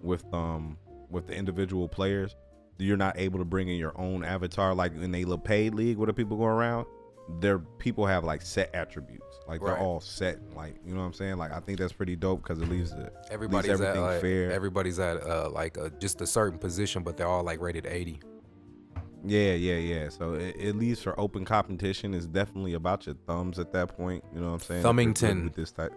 with 0.00 0.24
um 0.32 0.78
with 1.10 1.26
the 1.26 1.34
individual 1.34 1.88
players. 1.88 2.36
You're 2.78 2.96
not 2.96 3.18
able 3.18 3.38
to 3.38 3.44
bring 3.44 3.68
in 3.68 3.76
your 3.76 3.98
own 3.98 4.24
avatar 4.24 4.74
like 4.74 4.94
in 4.94 5.14
a 5.14 5.24
little 5.24 5.38
paid 5.38 5.74
league 5.74 5.96
where 5.96 6.06
the 6.06 6.12
people 6.12 6.36
go 6.36 6.44
around. 6.44 6.86
Their 7.40 7.58
people 7.58 8.06
have 8.06 8.22
like 8.24 8.42
set 8.42 8.74
attributes. 8.74 9.24
Like 9.48 9.60
they're 9.60 9.74
Right. 9.74 9.80
all 9.80 10.00
set. 10.00 10.38
Like 10.54 10.76
you 10.84 10.94
know 10.94 11.00
what 11.00 11.06
I'm 11.06 11.12
saying? 11.14 11.36
Like 11.36 11.52
I 11.52 11.60
think 11.60 11.78
that's 11.78 11.92
pretty 11.92 12.16
dope 12.16 12.42
because 12.42 12.60
it 12.60 12.68
leaves 12.68 12.90
the 12.90 13.10
Everybody's 13.30 13.70
leaves 13.70 13.80
at 13.80 13.96
like, 13.96 14.20
fair. 14.20 14.50
everybody's 14.52 14.98
at 14.98 15.22
uh, 15.22 15.48
like 15.50 15.78
uh, 15.78 15.88
just 16.00 16.20
a 16.20 16.26
certain 16.26 16.58
position, 16.58 17.02
but 17.02 17.16
they're 17.16 17.26
all 17.26 17.42
like 17.42 17.60
rated 17.60 17.86
80. 17.86 18.20
Yeah, 19.26 19.52
yeah, 19.54 19.76
yeah. 19.76 20.08
So 20.10 20.34
it, 20.34 20.54
it 20.58 20.76
leaves 20.76 21.00
for 21.02 21.18
open 21.18 21.46
competition. 21.46 22.12
It's 22.12 22.26
definitely 22.26 22.74
about 22.74 23.06
your 23.06 23.14
thumbs 23.26 23.58
at 23.58 23.72
that 23.72 23.96
point. 23.96 24.22
You 24.34 24.40
know 24.40 24.48
what 24.48 24.52
I'm 24.54 24.60
saying? 24.60 24.82
Thumbington. 24.82 25.44
with 25.44 25.54
this 25.54 25.72
type 25.72 25.92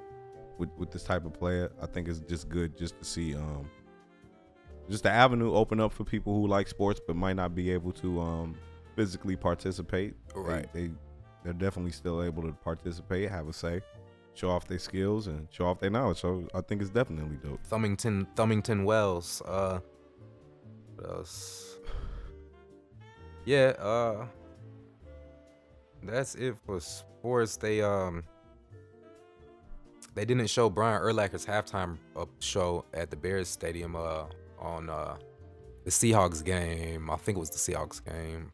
with, 0.57 0.69
with 0.77 0.91
this 0.91 1.03
type 1.03 1.25
of 1.25 1.33
player. 1.33 1.69
I 1.81 1.87
think 1.87 2.07
it's 2.07 2.19
just 2.21 2.47
good 2.49 2.77
just 2.77 2.97
to 2.99 3.03
see 3.05 3.35
um 3.35 3.69
just 4.89 5.03
the 5.03 5.11
avenue 5.11 5.53
open 5.53 5.81
up 5.81 5.91
for 5.91 6.05
people 6.05 6.33
who 6.33 6.47
like 6.47 6.67
sports 6.69 7.01
but 7.05 7.17
might 7.17 7.35
not 7.35 7.53
be 7.53 7.69
able 7.71 7.91
to 7.93 8.21
um 8.21 8.55
physically 8.95 9.35
participate. 9.35 10.15
They- 10.33 10.39
Right. 10.39 10.73
They, 10.73 10.89
they're 11.47 11.53
definitely 11.53 11.93
still 11.93 12.21
able 12.21 12.43
to 12.43 12.51
participate, 12.51 13.29
have 13.31 13.47
a 13.47 13.53
say, 13.53 13.79
show 14.33 14.49
off 14.49 14.67
their 14.67 14.79
skills 14.79 15.27
and 15.27 15.47
show 15.49 15.65
off 15.65 15.79
their 15.79 15.89
knowledge. 15.89 16.19
So 16.19 16.45
I 16.53 16.59
think 16.59 16.81
it's 16.81 16.89
definitely 16.89 17.37
dope. 17.37 17.65
Thumbington 17.65 18.27
Thumbington 18.35 18.83
Wells. 18.83 19.41
Uh 19.45 19.79
what 20.95 21.09
else? 21.09 21.77
Yeah, 23.45 23.73
uh 23.79 24.25
that's 26.03 26.35
it 26.35 26.57
for 26.65 26.81
sports. 26.81 27.55
They 27.55 27.81
um 27.81 28.23
they 30.15 30.25
didn't 30.25 30.47
show 30.47 30.69
Brian 30.69 31.01
Urlacher's 31.01 31.45
halftime 31.45 31.97
uh, 32.17 32.25
show 32.39 32.83
at 32.93 33.09
the 33.09 33.15
Bears 33.15 33.47
Stadium 33.47 33.95
uh 33.95 34.25
on 34.59 34.89
uh 34.89 35.15
the 35.85 35.91
Seahawks 35.91 36.43
game. 36.43 37.09
I 37.09 37.15
think 37.15 37.37
it 37.37 37.39
was 37.39 37.51
the 37.51 37.57
Seahawks 37.71 38.03
game. 38.03 38.51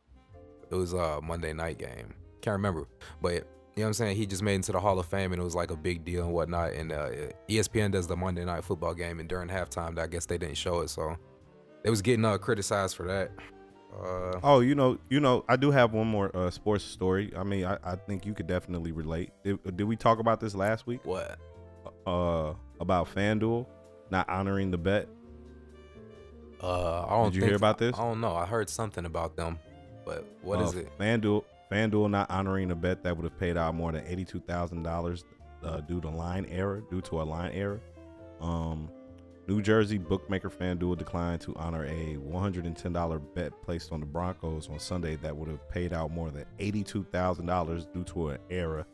It 0.70 0.76
was 0.76 0.94
a 0.94 1.20
Monday 1.24 1.54
night 1.54 1.80
game. 1.80 2.14
Can't 2.44 2.54
remember, 2.54 2.88
but 3.22 3.34
you 3.34 3.40
know 3.40 3.46
what 3.84 3.88
I'm 3.88 3.94
saying. 3.94 4.18
He 4.18 4.26
just 4.28 4.44
made 4.44 4.56
into 4.56 4.72
the 4.72 4.80
Hall 4.80 5.00
of 5.00 5.06
Fame, 5.08 5.32
and 5.34 5.42
it 5.42 5.44
was 5.44 5.56
like 5.56 5.72
a 5.72 5.76
big 5.76 6.06
deal 6.06 6.26
and 6.26 6.34
whatnot. 6.34 6.74
And 6.74 6.92
uh, 6.92 7.10
ESPN 7.50 7.92
does 7.92 8.06
the 8.06 8.16
Monday 8.16 8.46
Night 8.46 8.64
Football 8.64 8.94
game, 8.94 9.20
and 9.20 9.28
during 9.28 9.50
halftime, 9.50 9.98
I 9.98 10.06
guess 10.08 10.26
they 10.28 10.38
didn't 10.38 10.58
show 10.58 10.82
it, 10.82 10.90
so 10.90 11.16
they 11.84 11.90
was 11.90 12.02
getting 12.04 12.24
uh, 12.26 12.38
criticized 12.38 12.96
for 12.96 13.08
that. 13.08 13.32
Uh, 13.92 14.40
Oh, 14.44 14.60
you 14.60 14.76
know, 14.76 14.98
you 15.10 15.20
know, 15.20 15.44
I 15.50 15.56
do 15.56 15.72
have 15.72 15.94
one 15.94 16.08
more 16.08 16.36
uh, 16.36 16.50
sports 16.52 16.84
story. 16.84 17.32
I 17.36 17.44
mean, 17.44 17.66
I, 17.66 17.78
I 17.84 17.96
think 17.96 18.26
you 18.26 18.34
could 18.34 18.48
definitely 18.48 18.92
relate. 18.92 19.32
Did, 19.44 19.78
did 19.78 19.84
we 19.86 19.96
talk 19.96 20.20
about 20.20 20.40
this 20.40 20.54
last 20.56 20.86
week? 20.86 21.02
what? 21.06 21.40
Uh, 22.06 22.54
about 22.80 23.14
FanDuel 23.14 23.66
not 24.12 24.30
honoring 24.30 24.70
the 24.70 24.78
bet. 24.78 25.08
Uh, 26.62 27.06
I 27.06 27.10
don't. 27.10 27.34
Did 27.34 27.42
you 27.42 27.46
hear 27.48 27.56
about 27.56 27.78
this? 27.78 27.96
I 27.98 28.02
don't 28.04 28.22
know. 28.22 28.36
I 28.36 28.46
heard 28.46 28.70
something 28.70 29.06
about 29.06 29.36
them, 29.36 29.60
but 30.06 30.26
what 30.42 30.62
is 30.62 30.76
Uh, 30.76 30.80
it? 30.80 30.98
FanDuel, 31.00 31.44
FanDuel 31.72 32.10
not 32.10 32.30
honoring 32.30 32.72
a 32.72 32.76
bet 32.76 33.04
that 33.04 33.16
would 33.16 33.24
have 33.24 33.40
paid 33.40 33.58
out 33.58 33.76
more 33.76 33.92
than 33.92 34.06
eighty-two 34.08 34.40
thousand 34.42 34.84
dollars 34.84 35.26
uh, 35.64 35.82
due 35.82 36.02
to 36.02 36.10
line 36.10 36.46
error, 36.50 36.84
due 36.90 37.02
to 37.02 37.22
a 37.22 37.24
line 37.24 37.52
error. 37.54 37.82
Um, 38.42 38.90
New 39.48 39.62
Jersey 39.62 39.98
bookmaker 39.98 40.50
FanDuel 40.50 40.98
declined 40.98 41.42
to 41.42 41.56
honor 41.56 41.86
a 41.86 42.16
one 42.18 42.42
hundred 42.42 42.66
and 42.66 42.78
ten 42.78 42.94
dollar 42.94 43.20
bet 43.20 43.62
placed 43.62 43.92
on 43.92 44.00
the 44.00 44.06
Broncos 44.06 44.70
on 44.70 44.80
Sunday 44.80 45.16
that 45.18 45.36
would 45.36 45.50
have 45.50 45.68
paid 45.70 45.94
out 45.94 46.12
more 46.12 46.32
than 46.32 46.46
eighty-two 46.60 47.04
thousand 47.12 47.48
dollars 47.48 47.86
due 47.88 48.04
to 48.06 48.30
an 48.30 48.38
error 48.50 48.86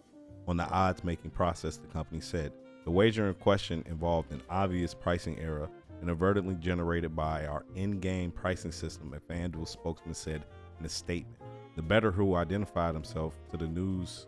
on 0.47 0.57
the 0.57 0.67
odds-making 0.69 1.31
process. 1.31 1.77
The 1.77 1.87
company 1.87 2.21
said 2.21 2.53
the 2.85 2.91
wager 2.91 3.27
in 3.27 3.35
question 3.35 3.83
involved 3.87 4.31
an 4.31 4.41
obvious 4.49 4.93
pricing 4.93 5.37
error 5.39 5.69
inadvertently 6.01 6.55
generated 6.55 7.15
by 7.15 7.45
our 7.45 7.65
in-game 7.75 8.31
pricing 8.31 8.71
system, 8.71 9.13
a 9.13 9.19
FanDuel 9.31 9.67
spokesman 9.67 10.13
said 10.15 10.45
in 10.79 10.85
a 10.85 10.89
statement. 10.89 11.38
The 11.79 11.83
better 11.83 12.11
who 12.11 12.35
identified 12.35 12.93
himself 12.93 13.35
to 13.51 13.55
the 13.55 13.65
News 13.65 14.27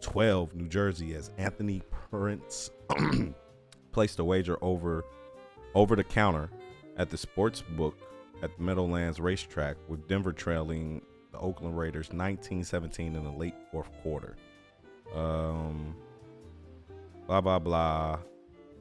12 0.00 0.56
New 0.56 0.66
Jersey 0.66 1.14
as 1.14 1.30
Anthony 1.38 1.80
Prince 2.10 2.72
placed 3.92 4.18
a 4.18 4.24
wager 4.24 4.58
over 4.62 5.04
over 5.76 5.94
the 5.94 6.02
counter 6.02 6.50
at 6.96 7.08
the 7.08 7.16
sports 7.16 7.62
book 7.62 7.96
at 8.42 8.50
the 8.56 8.62
Meadowlands 8.64 9.20
racetrack 9.20 9.76
with 9.86 10.08
Denver 10.08 10.32
trailing 10.32 11.00
the 11.30 11.38
Oakland 11.38 11.78
Raiders 11.78 12.08
19-17 12.08 12.98
in 12.98 13.22
the 13.22 13.30
late 13.30 13.54
fourth 13.70 13.90
quarter. 14.02 14.34
Um 15.14 15.94
blah 17.28 17.40
blah 17.40 17.60
blah. 17.60 18.18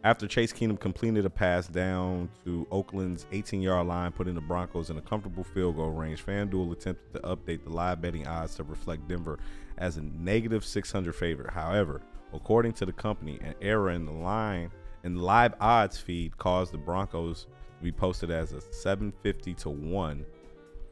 After 0.07 0.25
Case 0.25 0.53
Keenum 0.53 0.79
completed 0.79 1.25
a 1.25 1.29
pass 1.29 1.67
down 1.67 2.29
to 2.45 2.65
Oakland's 2.71 3.25
18 3.33 3.61
yard 3.61 3.87
line, 3.87 4.13
putting 4.13 4.35
the 4.35 4.39
Broncos 4.39 4.89
in 4.89 4.95
a 4.95 5.01
comfortable 5.01 5.43
field 5.43 5.75
goal 5.75 5.89
range, 5.89 6.25
FanDuel 6.25 6.71
attempted 6.71 7.11
to 7.15 7.19
update 7.27 7.65
the 7.65 7.71
live 7.71 8.01
betting 8.01 8.25
odds 8.25 8.55
to 8.55 8.63
reflect 8.63 9.05
Denver 9.09 9.37
as 9.77 9.97
a 9.97 10.01
negative 10.01 10.63
600 10.63 11.13
favorite. 11.13 11.51
However, 11.51 11.99
according 12.33 12.71
to 12.75 12.85
the 12.85 12.93
company, 12.93 13.37
an 13.41 13.53
error 13.61 13.89
in 13.89 14.05
the 14.05 14.13
line 14.13 14.71
and 15.03 15.21
live 15.21 15.55
odds 15.59 15.97
feed 15.97 16.37
caused 16.37 16.71
the 16.71 16.77
Broncos 16.77 17.47
to 17.77 17.83
be 17.83 17.91
posted 17.91 18.31
as 18.31 18.53
a 18.53 18.61
750 18.61 19.55
to 19.55 19.69
1 19.69 20.25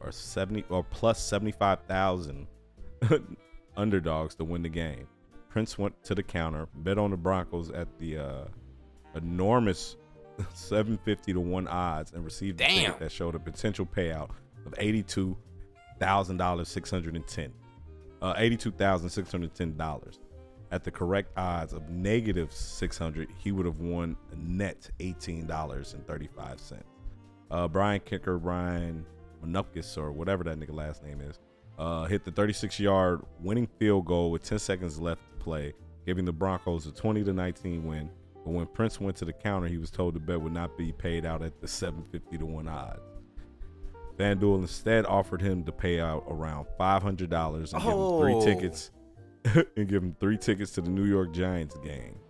or 0.00 0.12
70 0.12 0.66
or 0.68 0.84
plus 0.84 1.24
75,000 1.24 2.46
underdogs 3.78 4.34
to 4.34 4.44
win 4.44 4.60
the 4.60 4.68
game. 4.68 5.08
Prince 5.48 5.78
went 5.78 6.04
to 6.04 6.14
the 6.14 6.22
counter, 6.22 6.68
bet 6.74 6.98
on 6.98 7.12
the 7.12 7.16
Broncos 7.16 7.70
at 7.70 7.88
the 7.98 8.18
uh, 8.18 8.44
enormous 9.16 9.96
750 10.54 11.32
to 11.32 11.40
1 11.40 11.66
odds 11.68 12.12
and 12.12 12.24
received 12.24 12.60
a 12.60 12.66
ticket 12.66 12.98
that 12.98 13.10
showed 13.10 13.34
a 13.34 13.38
potential 13.38 13.86
payout 13.86 14.30
of 14.66 14.72
$82,000 14.74 15.36
uh, 18.22 18.34
$82,610 18.34 20.18
at 20.72 20.82
the 20.84 20.90
correct 20.90 21.30
odds 21.38 21.72
of 21.72 21.88
negative 21.88 22.52
600 22.52 23.28
he 23.38 23.52
would 23.52 23.66
have 23.66 23.78
won 23.78 24.16
a 24.32 24.36
net 24.36 24.90
$18.35 25.00 26.80
uh, 27.50 27.68
Brian 27.68 28.00
Kicker 28.00 28.38
Brian 28.38 29.06
Manupkis 29.44 29.96
or 29.96 30.10
whatever 30.12 30.44
that 30.44 30.58
nigga 30.58 30.74
last 30.74 31.04
name 31.04 31.20
is 31.20 31.38
uh, 31.78 32.04
hit 32.06 32.24
the 32.24 32.32
36 32.32 32.80
yard 32.80 33.20
winning 33.40 33.68
field 33.78 34.06
goal 34.06 34.30
with 34.30 34.42
10 34.42 34.58
seconds 34.58 34.98
left 35.00 35.20
to 35.30 35.36
play 35.44 35.72
giving 36.04 36.24
the 36.24 36.32
Broncos 36.32 36.86
a 36.86 36.92
20 36.92 37.24
to 37.24 37.32
19 37.32 37.84
win 37.86 38.10
but 38.46 38.52
when 38.52 38.66
Prince 38.68 39.00
went 39.00 39.16
to 39.16 39.24
the 39.24 39.32
counter, 39.32 39.66
he 39.66 39.76
was 39.76 39.90
told 39.90 40.14
the 40.14 40.20
bet 40.20 40.40
would 40.40 40.52
not 40.52 40.78
be 40.78 40.92
paid 40.92 41.26
out 41.26 41.42
at 41.42 41.60
the 41.60 41.66
750 41.66 42.38
to 42.38 42.46
1 42.46 42.68
odds. 42.68 43.00
FanDuel 44.16 44.60
instead 44.60 45.04
offered 45.04 45.42
him 45.42 45.64
to 45.64 45.72
pay 45.72 45.98
out 45.98 46.22
around 46.28 46.66
$500 46.78 47.72
and 47.72 47.82
give 47.82 47.82
him 47.82 47.98
Oh. 47.98 48.20
three 48.20 48.40
tickets 48.40 48.92
and 49.76 49.88
give 49.88 50.00
him 50.00 50.14
three 50.20 50.38
tickets 50.38 50.70
to 50.72 50.80
the 50.80 50.88
New 50.90 51.06
York 51.06 51.32
Giants 51.32 51.76
game. 51.78 52.20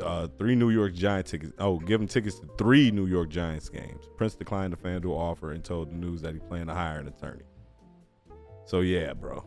Uh, 0.00 0.28
three 0.38 0.54
New 0.54 0.70
York 0.70 0.94
Giant 0.94 1.26
tickets. 1.26 1.52
Oh, 1.58 1.78
give 1.80 2.00
him 2.00 2.06
tickets 2.06 2.38
to 2.38 2.48
three 2.56 2.92
New 2.92 3.06
York 3.06 3.28
Giants 3.28 3.68
games. 3.68 4.04
Prince 4.16 4.36
declined 4.36 4.72
the 4.72 4.76
FanDuel 4.76 5.16
offer 5.18 5.50
and 5.50 5.64
told 5.64 5.90
the 5.90 5.96
news 5.96 6.22
that 6.22 6.32
he 6.32 6.38
planned 6.38 6.68
to 6.68 6.74
hire 6.74 7.00
an 7.00 7.08
attorney. 7.08 7.42
So 8.66 8.80
yeah, 8.82 9.14
bro 9.14 9.44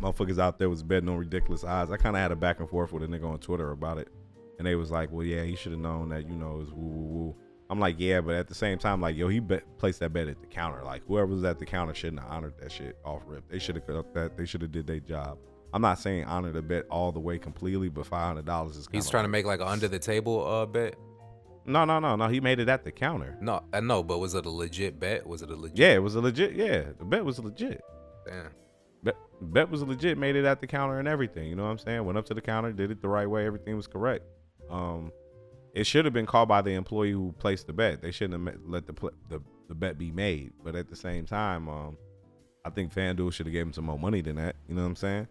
motherfuckers 0.00 0.38
out 0.38 0.58
there 0.58 0.68
was 0.68 0.82
betting 0.82 1.08
on 1.08 1.16
ridiculous 1.16 1.64
odds. 1.64 1.90
I 1.90 1.96
kind 1.96 2.16
of 2.16 2.22
had 2.22 2.32
a 2.32 2.36
back 2.36 2.60
and 2.60 2.68
forth 2.68 2.92
with 2.92 3.02
a 3.02 3.06
nigga 3.06 3.24
on 3.24 3.38
Twitter 3.38 3.70
about 3.70 3.98
it, 3.98 4.08
and 4.58 4.66
they 4.66 4.74
was 4.74 4.90
like, 4.90 5.10
"Well, 5.12 5.24
yeah, 5.24 5.42
he 5.42 5.56
should 5.56 5.72
have 5.72 5.80
known 5.80 6.08
that, 6.10 6.28
you 6.28 6.36
know, 6.36 6.66
woo 6.74 6.88
woo 6.88 7.02
woo." 7.02 7.36
I'm 7.70 7.80
like, 7.80 7.96
"Yeah," 7.98 8.20
but 8.20 8.34
at 8.34 8.48
the 8.48 8.54
same 8.54 8.78
time, 8.78 9.00
like, 9.00 9.16
yo, 9.16 9.28
he 9.28 9.40
bet, 9.40 9.64
placed 9.78 10.00
that 10.00 10.12
bet 10.12 10.28
at 10.28 10.40
the 10.40 10.46
counter. 10.46 10.82
Like, 10.84 11.02
whoever 11.06 11.26
was 11.26 11.44
at 11.44 11.58
the 11.58 11.66
counter 11.66 11.94
shouldn't 11.94 12.20
have 12.20 12.30
honored 12.30 12.54
that 12.60 12.70
shit 12.70 12.98
off 13.04 13.22
rip. 13.26 13.48
They 13.48 13.58
should 13.58 13.76
have 13.76 13.86
cut 13.86 14.12
that. 14.14 14.36
They 14.36 14.44
should 14.44 14.62
have 14.62 14.72
did 14.72 14.86
their 14.86 15.00
job. 15.00 15.38
I'm 15.72 15.82
not 15.82 15.98
saying 15.98 16.24
honor 16.26 16.52
the 16.52 16.62
bet 16.62 16.86
all 16.88 17.10
the 17.10 17.18
way 17.18 17.36
completely, 17.36 17.88
but 17.88 18.06
five 18.06 18.28
hundred 18.28 18.44
dollars 18.44 18.76
is. 18.76 18.88
He's 18.92 19.10
trying 19.10 19.24
to 19.24 19.28
make 19.28 19.44
like 19.44 19.60
an 19.60 19.66
under 19.66 19.88
the 19.88 19.98
table 19.98 20.46
uh 20.46 20.66
bet. 20.66 20.94
No, 21.66 21.84
no, 21.84 21.98
no, 21.98 22.14
no. 22.14 22.28
He 22.28 22.40
made 22.40 22.60
it 22.60 22.68
at 22.68 22.84
the 22.84 22.92
counter. 22.92 23.36
No, 23.40 23.64
I 23.72 23.80
know, 23.80 24.02
but 24.02 24.18
was 24.18 24.34
it 24.34 24.44
a 24.46 24.50
legit 24.50 25.00
bet? 25.00 25.26
Was 25.26 25.42
it 25.42 25.50
a 25.50 25.56
legit? 25.56 25.78
Yeah, 25.78 25.94
it 25.94 26.02
was 26.02 26.14
a 26.14 26.20
legit. 26.20 26.54
Yeah, 26.54 26.84
the 26.98 27.04
bet 27.04 27.24
was 27.24 27.38
legit. 27.38 27.82
Damn. 28.26 28.50
Bet, 29.04 29.16
bet 29.40 29.70
was 29.70 29.82
legit, 29.82 30.18
made 30.18 30.36
it 30.36 30.44
at 30.44 30.60
the 30.60 30.66
counter 30.66 30.98
and 30.98 31.06
everything. 31.06 31.48
You 31.48 31.56
know 31.56 31.64
what 31.64 31.70
I'm 31.70 31.78
saying? 31.78 32.04
Went 32.04 32.18
up 32.18 32.26
to 32.26 32.34
the 32.34 32.40
counter, 32.40 32.72
did 32.72 32.90
it 32.90 33.00
the 33.00 33.08
right 33.08 33.28
way, 33.28 33.46
everything 33.46 33.76
was 33.76 33.86
correct. 33.86 34.24
Um, 34.70 35.12
it 35.74 35.86
should 35.86 36.04
have 36.04 36.14
been 36.14 36.26
called 36.26 36.48
by 36.48 36.62
the 36.62 36.72
employee 36.72 37.12
who 37.12 37.34
placed 37.38 37.66
the 37.66 37.72
bet. 37.72 38.00
They 38.00 38.10
shouldn't 38.10 38.48
have 38.48 38.58
let 38.66 38.86
the, 38.86 38.94
the 39.28 39.40
the 39.68 39.74
bet 39.74 39.98
be 39.98 40.10
made. 40.10 40.52
But 40.62 40.74
at 40.76 40.88
the 40.88 40.96
same 40.96 41.26
time, 41.26 41.68
um, 41.68 41.96
I 42.64 42.70
think 42.70 42.94
FanDuel 42.94 43.32
should 43.32 43.46
have 43.46 43.52
gave 43.52 43.66
him 43.66 43.72
some 43.72 43.84
more 43.84 43.98
money 43.98 44.20
than 44.20 44.36
that. 44.36 44.56
You 44.68 44.74
know 44.74 44.82
what 44.82 44.88
I'm 44.88 44.96
saying? 44.96 45.28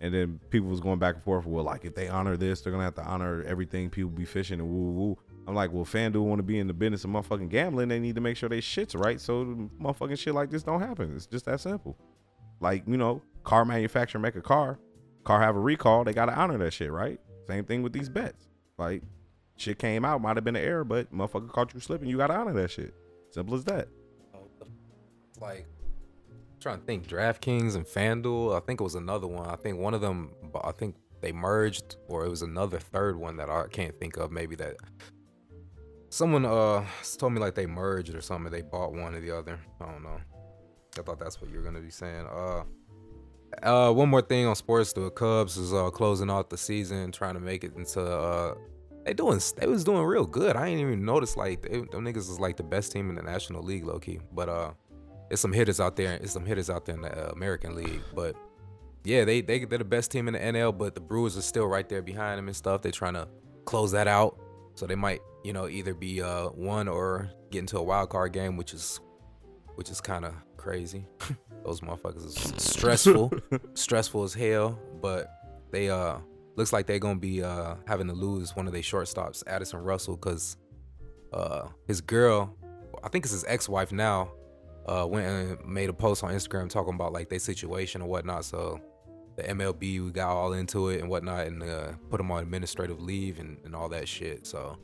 And 0.00 0.14
then 0.14 0.40
people 0.50 0.68
was 0.68 0.80
going 0.80 0.98
back 0.98 1.16
and 1.16 1.24
forth. 1.24 1.46
Well, 1.46 1.64
like 1.64 1.84
if 1.84 1.94
they 1.94 2.08
honor 2.08 2.36
this, 2.36 2.60
they're 2.60 2.72
gonna 2.72 2.84
have 2.84 2.94
to 2.94 3.04
honor 3.04 3.42
everything. 3.42 3.90
People 3.90 4.10
be 4.10 4.24
fishing 4.24 4.60
and 4.60 4.68
woo 4.68 4.92
woo. 4.92 4.92
woo. 4.92 5.18
I'm 5.46 5.54
like, 5.54 5.72
well, 5.72 5.84
FanDuel 5.84 6.24
want 6.24 6.38
to 6.38 6.44
be 6.44 6.58
in 6.58 6.66
the 6.66 6.72
business 6.72 7.04
of 7.04 7.10
motherfucking 7.10 7.48
gambling. 7.48 7.88
They 7.88 7.98
need 7.98 8.14
to 8.14 8.20
make 8.20 8.36
sure 8.36 8.48
they 8.48 8.60
shit's 8.60 8.94
right, 8.94 9.20
so 9.20 9.68
motherfucking 9.80 10.18
shit 10.18 10.34
like 10.34 10.50
this 10.50 10.62
don't 10.62 10.80
happen. 10.80 11.14
It's 11.16 11.26
just 11.26 11.46
that 11.46 11.60
simple. 11.60 11.96
Like 12.60 12.84
you 12.86 12.96
know, 12.96 13.22
car 13.44 13.64
manufacturer 13.64 14.20
make 14.20 14.36
a 14.36 14.42
car, 14.42 14.78
car 15.24 15.40
have 15.40 15.56
a 15.56 15.60
recall. 15.60 16.04
They 16.04 16.12
gotta 16.12 16.34
honor 16.34 16.58
that 16.58 16.72
shit, 16.72 16.92
right? 16.92 17.18
Same 17.46 17.64
thing 17.64 17.82
with 17.82 17.92
these 17.92 18.08
bets. 18.08 18.48
Like 18.78 19.02
shit 19.56 19.78
came 19.78 20.04
out, 20.04 20.20
might 20.20 20.36
have 20.36 20.44
been 20.44 20.56
an 20.56 20.64
error, 20.64 20.84
but 20.84 21.12
motherfucker 21.12 21.50
caught 21.50 21.74
you 21.74 21.80
slipping. 21.80 22.08
You 22.08 22.16
gotta 22.16 22.34
honor 22.34 22.52
that 22.54 22.70
shit. 22.70 22.94
Simple 23.30 23.54
as 23.54 23.64
that. 23.64 23.88
Like 25.40 25.66
trying 26.60 26.80
to 26.80 26.84
think 26.84 27.08
DraftKings 27.08 27.74
and 27.74 27.86
FanDuel. 27.86 28.54
I 28.54 28.60
think 28.64 28.80
it 28.80 28.84
was 28.84 28.94
another 28.94 29.26
one. 29.26 29.46
I 29.48 29.56
think 29.56 29.78
one 29.78 29.94
of 29.94 30.00
them. 30.00 30.32
I 30.62 30.72
think 30.72 30.96
they 31.20 31.32
merged, 31.32 31.96
or 32.08 32.24
it 32.24 32.28
was 32.28 32.42
another 32.42 32.78
third 32.78 33.16
one 33.16 33.36
that 33.38 33.48
I 33.48 33.66
can't 33.68 33.98
think 33.98 34.16
of. 34.16 34.30
Maybe 34.30 34.56
that 34.56 34.76
someone 36.10 36.44
uh 36.44 36.84
told 37.18 37.32
me 37.32 37.40
like 37.40 37.54
they 37.54 37.66
merged 37.66 38.14
or 38.14 38.20
something. 38.20 38.52
They 38.52 38.62
bought 38.62 38.92
one 38.92 39.14
or 39.14 39.20
the 39.20 39.36
other. 39.36 39.58
I 39.80 39.86
don't 39.86 40.02
know. 40.02 40.20
I 40.98 41.02
thought 41.02 41.18
that's 41.18 41.40
what 41.40 41.50
you 41.50 41.58
were 41.58 41.64
gonna 41.64 41.80
be 41.80 41.90
saying. 41.90 42.26
Uh. 42.26 42.62
Uh, 43.64 43.92
one 43.92 44.08
more 44.08 44.22
thing 44.22 44.46
on 44.46 44.54
sports: 44.54 44.92
the 44.92 45.10
Cubs 45.10 45.56
is 45.56 45.74
uh 45.74 45.90
closing 45.90 46.30
out 46.30 46.50
the 46.50 46.56
season, 46.56 47.10
trying 47.10 47.34
to 47.34 47.40
make 47.40 47.64
it 47.64 47.74
into 47.74 48.00
uh 48.00 48.54
they 49.04 49.14
doing 49.14 49.40
they 49.56 49.66
was 49.66 49.84
doing 49.84 50.02
real 50.02 50.26
good. 50.26 50.56
I 50.56 50.68
ain't 50.68 50.80
even 50.80 51.04
noticed 51.04 51.36
like 51.36 51.62
they, 51.62 51.78
them 51.78 52.04
niggas 52.04 52.28
is 52.30 52.38
like 52.38 52.56
the 52.56 52.62
best 52.62 52.92
team 52.92 53.08
in 53.08 53.16
the 53.16 53.22
National 53.22 53.62
League, 53.62 53.84
low 53.84 53.98
key. 53.98 54.20
But 54.32 54.48
uh, 54.48 54.72
it's 55.30 55.40
some 55.40 55.52
hitters 55.52 55.80
out 55.80 55.96
there. 55.96 56.14
It's 56.14 56.32
some 56.32 56.44
hitters 56.44 56.68
out 56.68 56.84
there 56.84 56.96
in 56.96 57.02
the 57.02 57.28
uh, 57.28 57.32
American 57.32 57.74
League. 57.74 58.02
But 58.14 58.36
yeah, 59.04 59.24
they 59.24 59.40
they 59.40 59.64
they're 59.64 59.78
the 59.78 59.84
best 59.84 60.10
team 60.10 60.28
in 60.28 60.34
the 60.34 60.40
NL. 60.40 60.76
But 60.76 60.94
the 60.94 61.00
Brewers 61.00 61.36
are 61.36 61.42
still 61.42 61.66
right 61.66 61.88
there 61.88 62.02
behind 62.02 62.38
them 62.38 62.48
and 62.48 62.56
stuff. 62.56 62.82
They're 62.82 62.92
trying 62.92 63.14
to 63.14 63.26
close 63.64 63.92
that 63.92 64.06
out, 64.06 64.38
so 64.74 64.86
they 64.86 64.96
might 64.96 65.20
you 65.44 65.52
know 65.52 65.66
either 65.66 65.94
be 65.94 66.20
uh 66.22 66.48
one 66.48 66.86
or 66.86 67.30
get 67.50 67.60
into 67.60 67.78
a 67.78 67.82
wild 67.82 68.10
card 68.10 68.32
game, 68.32 68.56
which 68.56 68.74
is 68.74 69.00
which 69.76 69.90
is 69.90 70.00
kind 70.00 70.26
of 70.26 70.34
crazy. 70.60 71.06
Those 71.64 71.80
motherfuckers 71.80 72.24
is 72.26 72.34
stressful, 72.62 73.32
stressful 73.74 74.22
as 74.22 74.34
hell. 74.34 74.78
But 75.00 75.30
they 75.70 75.90
uh 75.90 76.18
looks 76.56 76.72
like 76.72 76.86
they're 76.86 76.98
gonna 76.98 77.18
be 77.18 77.42
uh 77.42 77.76
having 77.86 78.06
to 78.08 78.12
lose 78.12 78.54
one 78.54 78.66
of 78.66 78.72
their 78.72 78.82
shortstops, 78.82 79.42
Addison 79.46 79.80
Russell, 79.80 80.16
because 80.16 80.56
uh 81.32 81.68
his 81.86 82.00
girl, 82.00 82.54
I 83.02 83.08
think 83.08 83.24
it's 83.24 83.32
his 83.32 83.44
ex-wife 83.46 83.92
now, 83.92 84.32
uh, 84.86 85.06
went 85.08 85.26
and 85.26 85.66
made 85.66 85.88
a 85.88 85.92
post 85.92 86.22
on 86.22 86.32
Instagram 86.32 86.68
talking 86.68 86.94
about 86.94 87.12
like 87.12 87.28
their 87.28 87.38
situation 87.38 88.02
and 88.02 88.10
whatnot. 88.10 88.44
So 88.44 88.80
the 89.36 89.42
MLB 89.44 90.04
we 90.04 90.10
got 90.10 90.30
all 90.30 90.52
into 90.52 90.88
it 90.88 91.00
and 91.00 91.08
whatnot, 91.08 91.46
and 91.46 91.62
uh, 91.62 91.92
put 92.10 92.20
him 92.20 92.30
on 92.30 92.42
administrative 92.42 93.00
leave 93.00 93.38
and, 93.38 93.58
and 93.64 93.74
all 93.74 93.88
that 93.88 94.08
shit. 94.08 94.46
So 94.46 94.78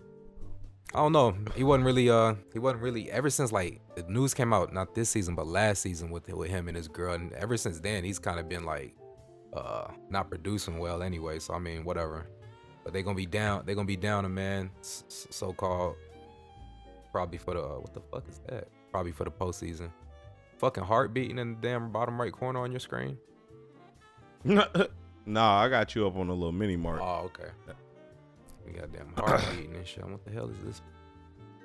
I 0.95 0.99
don't 0.99 1.13
know. 1.13 1.37
He 1.55 1.65
wasn't 1.65 1.85
really 1.85 2.09
uh 2.09 2.35
he 2.53 2.59
wasn't 2.59 2.83
really 2.83 3.11
ever 3.11 3.29
since 3.29 3.53
like 3.53 3.81
the 3.97 4.03
news 4.05 4.35
came 4.35 4.53
out, 4.53 4.73
not 4.73 4.95
this 4.95 5.11
season 5.11 5.35
but 5.35 5.47
last 5.47 5.83
season 5.83 6.11
with 6.11 6.29
with 6.29 6.51
him 6.51 6.69
and 6.69 6.77
his 6.77 6.89
girl, 6.89 7.15
and 7.15 7.33
ever 7.33 7.57
since 7.57 7.81
then 7.81 8.05
he's 8.05 8.19
kind 8.19 8.39
of 8.39 8.49
been 8.49 8.65
like 8.65 8.95
uh 9.53 9.89
not 10.11 10.31
producing 10.31 10.79
well 10.79 11.03
anyway. 11.03 11.39
So 11.39 11.55
I 11.55 11.59
mean 11.59 11.85
whatever. 11.85 12.27
But 12.85 12.93
they 12.93 13.03
gonna 13.03 13.17
be 13.17 13.27
down. 13.27 13.65
They're 13.67 13.75
gonna 13.75 13.85
be 13.85 13.97
down 13.97 14.25
a 14.25 14.29
man, 14.29 14.71
so 14.81 15.53
called. 15.53 15.97
Probably 17.11 17.39
for 17.39 17.55
the 17.55 17.63
uh, 17.63 17.81
what 17.81 17.93
the 17.93 18.01
fuck 18.01 18.29
is 18.29 18.41
that? 18.49 18.69
Probably 18.93 19.11
for 19.11 19.25
the 19.25 19.31
postseason. 19.31 19.91
Fucking 20.59 20.85
heart 20.85 21.13
beating 21.13 21.39
in 21.39 21.55
the 21.55 21.69
damn 21.69 21.91
bottom 21.91 22.21
right 22.21 22.33
corner 22.33 22.61
on 22.61 22.71
your 22.71 22.81
screen. 22.81 23.19
nah, 24.45 25.59
I 25.59 25.69
got 25.69 25.95
you 25.95 26.07
up 26.07 26.17
on 26.17 26.29
a 26.29 26.33
little 26.33 26.53
mini 26.53 26.77
mark. 26.77 27.01
Oh, 27.03 27.23
okay. 27.25 27.51
We 28.67 28.73
got 28.73 28.93
damn 28.93 29.13
heart 29.15 29.41
beating 29.55 29.75
and 29.77 29.87
shit. 29.87 30.05
What 30.05 30.25
the 30.25 30.33
hell 30.33 30.51
is 30.51 30.57
this? 30.65 30.83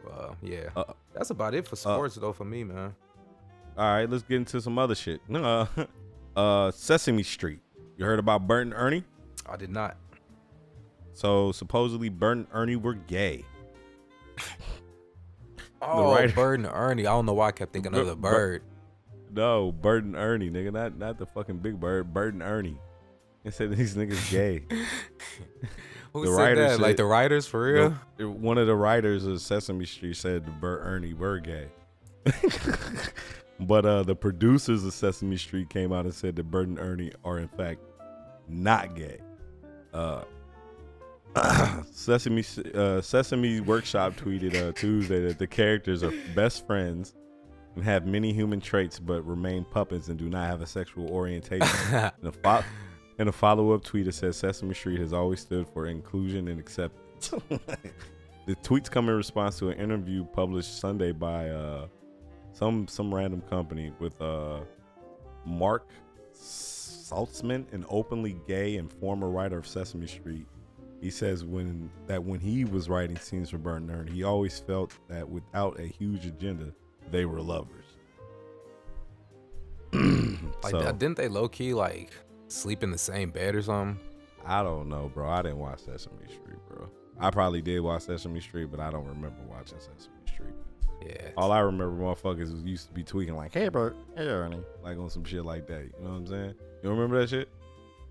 Uh, 0.09 0.33
yeah. 0.41 0.69
Uh, 0.75 0.83
That's 1.13 1.29
about 1.31 1.53
it 1.53 1.67
for 1.67 1.75
sports 1.75 2.15
though 2.15 2.33
for 2.33 2.45
me, 2.45 2.63
man. 2.63 2.93
All 3.77 3.85
right, 3.85 4.09
let's 4.09 4.23
get 4.23 4.35
into 4.37 4.61
some 4.61 4.77
other 4.77 4.95
shit. 4.95 5.21
Uh, 5.33 5.65
uh, 6.35 6.71
Sesame 6.71 7.23
Street. 7.23 7.59
You 7.97 8.05
heard 8.05 8.19
about 8.19 8.47
Bert 8.47 8.63
and 8.65 8.73
Ernie? 8.73 9.03
I 9.49 9.57
did 9.57 9.69
not. 9.69 9.97
So 11.13 11.51
supposedly 11.51 12.07
Bert 12.09 12.37
and 12.37 12.47
Ernie 12.53 12.75
were 12.77 12.93
gay. 12.95 13.43
Oh, 15.83 16.13
writer- 16.13 16.31
Bird 16.33 16.59
and 16.59 16.69
Ernie. 16.71 17.07
I 17.07 17.11
don't 17.11 17.25
know 17.25 17.33
why 17.33 17.47
I 17.47 17.51
kept 17.51 17.73
thinking 17.73 17.95
of 17.95 18.05
the 18.05 18.15
Bir- 18.15 18.31
bird. 18.31 18.63
No, 19.33 19.71
Bert 19.71 20.03
and 20.03 20.15
Ernie, 20.15 20.51
nigga, 20.51 20.71
not 20.71 20.95
not 20.97 21.17
the 21.17 21.25
fucking 21.25 21.57
Big 21.57 21.79
Bird. 21.79 22.13
Bert 22.13 22.33
and 22.35 22.43
Ernie. 22.43 22.77
They 23.43 23.49
said 23.49 23.75
these 23.75 23.95
niggas 23.95 24.29
gay. 24.31 24.61
Who 26.13 26.25
the 26.25 26.31
said 26.31 26.37
writer 26.41 26.67
that? 26.69 26.79
Like 26.79 26.97
the 26.97 27.05
writers 27.05 27.47
for 27.47 27.63
real? 27.63 27.95
The- 28.17 28.29
one 28.29 28.57
of 28.57 28.67
the 28.67 28.75
writers 28.75 29.25
of 29.25 29.39
Sesame 29.41 29.85
Street 29.85 30.15
said 30.17 30.45
the 30.45 30.51
Bert 30.51 30.81
Ernie 30.83 31.13
were 31.13 31.39
gay. 31.39 31.67
but 33.61 33.85
uh, 33.85 34.03
the 34.03 34.15
producers 34.15 34.83
of 34.85 34.93
Sesame 34.93 35.37
Street 35.37 35.69
came 35.69 35.91
out 35.93 36.05
and 36.05 36.13
said 36.13 36.35
that 36.35 36.43
Bert 36.43 36.67
and 36.67 36.79
Ernie 36.79 37.11
are 37.23 37.39
in 37.39 37.47
fact 37.47 37.79
not 38.47 38.95
gay. 38.95 39.19
Uh, 39.93 40.23
Sesame 41.91 42.43
uh, 42.75 43.01
Sesame 43.01 43.61
Workshop 43.61 44.13
tweeted 44.15 44.55
uh, 44.55 44.73
Tuesday 44.73 45.21
that 45.27 45.39
the 45.39 45.47
characters 45.47 46.03
are 46.03 46.11
best 46.35 46.67
friends 46.67 47.13
and 47.75 47.83
have 47.85 48.05
many 48.05 48.33
human 48.33 48.59
traits, 48.59 48.99
but 48.99 49.25
remain 49.25 49.63
puppets 49.63 50.09
and 50.09 50.19
do 50.19 50.29
not 50.29 50.47
have 50.47 50.61
a 50.61 50.65
sexual 50.65 51.09
orientation. 51.09 51.61
a 51.93 52.31
fo- 52.43 52.63
in 53.21 53.27
a 53.27 53.31
follow-up 53.31 53.83
tweet, 53.83 54.07
it 54.07 54.15
says 54.15 54.35
Sesame 54.35 54.73
Street 54.73 54.99
has 54.99 55.13
always 55.13 55.41
stood 55.41 55.69
for 55.69 55.85
inclusion 55.85 56.47
and 56.47 56.59
acceptance. 56.59 57.29
the 58.47 58.55
tweets 58.63 58.89
come 58.89 59.09
in 59.09 59.15
response 59.15 59.59
to 59.59 59.69
an 59.69 59.77
interview 59.77 60.25
published 60.25 60.79
Sunday 60.79 61.11
by 61.11 61.49
uh, 61.49 61.85
some 62.51 62.87
some 62.87 63.13
random 63.13 63.41
company 63.41 63.93
with 63.99 64.19
uh, 64.19 64.61
Mark 65.45 65.87
Saltzman, 66.33 67.71
an 67.71 67.85
openly 67.89 68.37
gay 68.47 68.77
and 68.77 68.91
former 68.91 69.29
writer 69.29 69.59
of 69.59 69.67
Sesame 69.67 70.07
Street. 70.07 70.47
He 70.99 71.11
says 71.11 71.45
when 71.45 71.91
that 72.07 72.23
when 72.23 72.39
he 72.39 72.65
was 72.65 72.89
writing 72.89 73.17
scenes 73.17 73.51
for 73.51 73.59
Bert 73.59 73.81
and 73.81 73.91
Ernie, 73.91 74.13
he 74.13 74.23
always 74.23 74.57
felt 74.57 74.97
that 75.09 75.29
without 75.29 75.79
a 75.79 75.85
huge 75.85 76.25
agenda, 76.25 76.73
they 77.11 77.25
were 77.25 77.39
lovers. 77.39 77.85
Like, 80.63 80.71
So, 80.71 80.91
didn't 80.91 81.17
they 81.17 81.27
low 81.27 81.49
key 81.49 81.73
like 81.73 82.11
sleep 82.51 82.83
in 82.83 82.91
the 82.91 82.97
same 82.97 83.31
bed 83.31 83.55
or 83.55 83.61
something? 83.61 83.99
I 84.45 84.63
don't 84.63 84.89
know, 84.89 85.11
bro. 85.13 85.29
I 85.29 85.41
didn't 85.41 85.59
watch 85.59 85.79
Sesame 85.79 86.25
Street, 86.27 86.59
bro. 86.67 86.89
I 87.19 87.29
probably 87.29 87.61
did 87.61 87.79
watch 87.81 88.03
Sesame 88.03 88.41
Street, 88.41 88.69
but 88.71 88.79
I 88.79 88.89
don't 88.89 89.05
remember 89.05 89.37
watching 89.49 89.79
Sesame 89.79 90.15
Street. 90.25 90.53
Yeah. 91.05 91.29
All 91.37 91.51
I 91.51 91.59
remember, 91.59 92.03
motherfuckers 92.03 92.51
was 92.51 92.63
used 92.63 92.87
to 92.87 92.93
be 92.93 93.03
tweaking 93.03 93.35
like, 93.35 93.53
"Hey, 93.53 93.69
Bert, 93.69 93.95
hey, 94.15 94.27
Ernie," 94.27 94.63
like 94.83 94.97
on 94.97 95.09
some 95.09 95.23
shit 95.23 95.45
like 95.45 95.67
that. 95.67 95.83
You 95.83 96.03
know 96.03 96.11
what 96.11 96.15
I'm 96.17 96.27
saying? 96.27 96.53
You 96.83 96.89
remember 96.89 97.19
that 97.19 97.29
shit? 97.29 97.49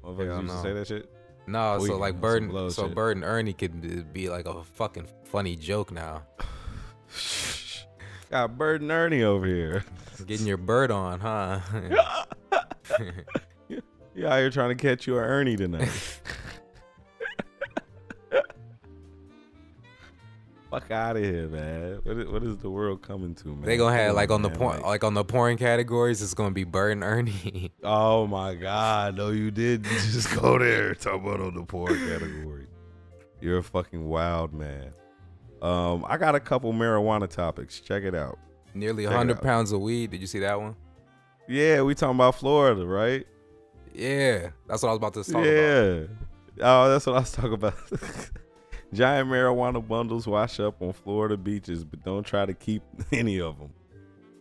Motherfuckers 0.05 0.27
Hell 0.27 0.43
used 0.43 0.55
to 0.55 0.63
say 0.63 0.73
that 0.73 0.87
shit. 0.87 1.11
No, 1.47 1.85
so 1.85 1.97
like 1.97 2.15
on 2.15 2.21
Bird, 2.21 2.43
some 2.51 2.71
so 2.71 2.87
shit. 2.87 2.95
Bird 2.95 3.17
and 3.17 3.25
Ernie 3.25 3.53
could 3.53 4.13
be- 4.13 4.29
like 4.29 4.47
a 4.47 4.63
fucking 4.63 5.09
funny 5.25 5.57
joke 5.57 5.93
now. 5.93 6.23
Got 8.31 8.57
Bert 8.57 8.81
and 8.81 8.91
Ernie 8.91 9.25
over 9.25 9.47
here. 9.47 9.85
Getting 10.27 10.47
your 10.47 10.57
bird 10.57 10.93
on, 10.93 11.19
huh? 11.19 11.61
You 14.15 14.27
out 14.27 14.51
trying 14.51 14.71
to 14.71 14.75
catch 14.75 15.07
you 15.07 15.19
an 15.19 15.25
Ernie 15.25 15.57
tonight. 15.57 15.89
Fuck 20.71 20.91
out 20.93 21.17
of 21.17 21.23
here, 21.25 21.49
man. 21.49 21.99
What 22.05 22.17
is, 22.17 22.29
what 22.29 22.43
is 22.45 22.57
the 22.59 22.71
world 22.71 23.03
coming 23.03 23.35
to, 23.37 23.49
man? 23.49 23.63
they 23.63 23.77
gonna 23.77 23.97
have 23.97 24.15
like 24.15 24.31
on 24.31 24.43
the 24.43 24.51
porn, 24.51 24.77
like- 24.77 24.87
like 24.87 25.05
on 25.05 25.15
the 25.15 25.25
porn 25.25 25.57
categories, 25.57 26.23
it's 26.23 26.33
gonna 26.35 26.53
be 26.53 26.63
Bird 26.63 26.93
and 26.93 27.03
Ernie. 27.03 27.73
Oh 27.83 28.27
my 28.29 28.55
God! 28.55 29.17
No, 29.17 29.31
you 29.31 29.51
did 29.51 29.83
just 29.83 30.33
go 30.41 30.59
there. 30.61 30.95
Talk 30.95 31.15
about 31.23 31.41
on 31.41 31.55
the 31.55 31.63
porn 31.65 31.97
category. 32.09 32.67
You're 33.41 33.59
a 33.59 33.63
fucking 33.65 34.07
wild 34.07 34.53
man. 34.53 34.93
Um, 35.61 36.05
I 36.09 36.17
got 36.19 36.35
a 36.37 36.41
couple 36.41 36.73
marijuana 36.73 37.29
topics. 37.29 37.81
Check 37.81 38.05
it 38.05 38.15
out. 38.15 38.39
Nearly 38.73 39.05
Check 39.07 39.13
hundred 39.13 39.43
pounds 39.43 39.73
of 39.73 39.81
weed. 39.81 40.13
Did 40.13 40.21
you 40.21 40.27
see 40.29 40.39
that 40.41 40.61
one? 40.61 40.77
Yeah, 41.49 41.83
we 41.83 41.97
talking 41.97 42.15
about 42.15 42.37
Florida, 42.37 42.87
right? 42.87 43.27
Yeah, 43.95 44.51
that's 44.67 44.83
what 44.83 44.91
I 44.91 44.93
was 44.93 44.97
about 44.99 45.15
to 45.15 45.25
talk 45.25 45.43
about. 45.43 45.47
yeah. 45.47 46.03
Oh, 46.63 46.91
that's 46.91 47.07
what 47.07 47.17
I 47.17 47.21
was 47.21 47.33
talking 47.33 47.55
about. 47.55 47.75
Giant 48.93 49.29
marijuana 49.29 49.87
bundles 49.87 50.27
wash 50.27 50.59
up 50.61 50.83
on 50.83 50.93
Florida 50.93 51.37
beaches, 51.37 51.85
but 51.85 52.05
don't 52.05 52.25
try 52.27 52.45
to 52.45 52.55
keep 52.55 52.83
any 53.13 53.41
of 53.41 53.59
them. 53.59 53.71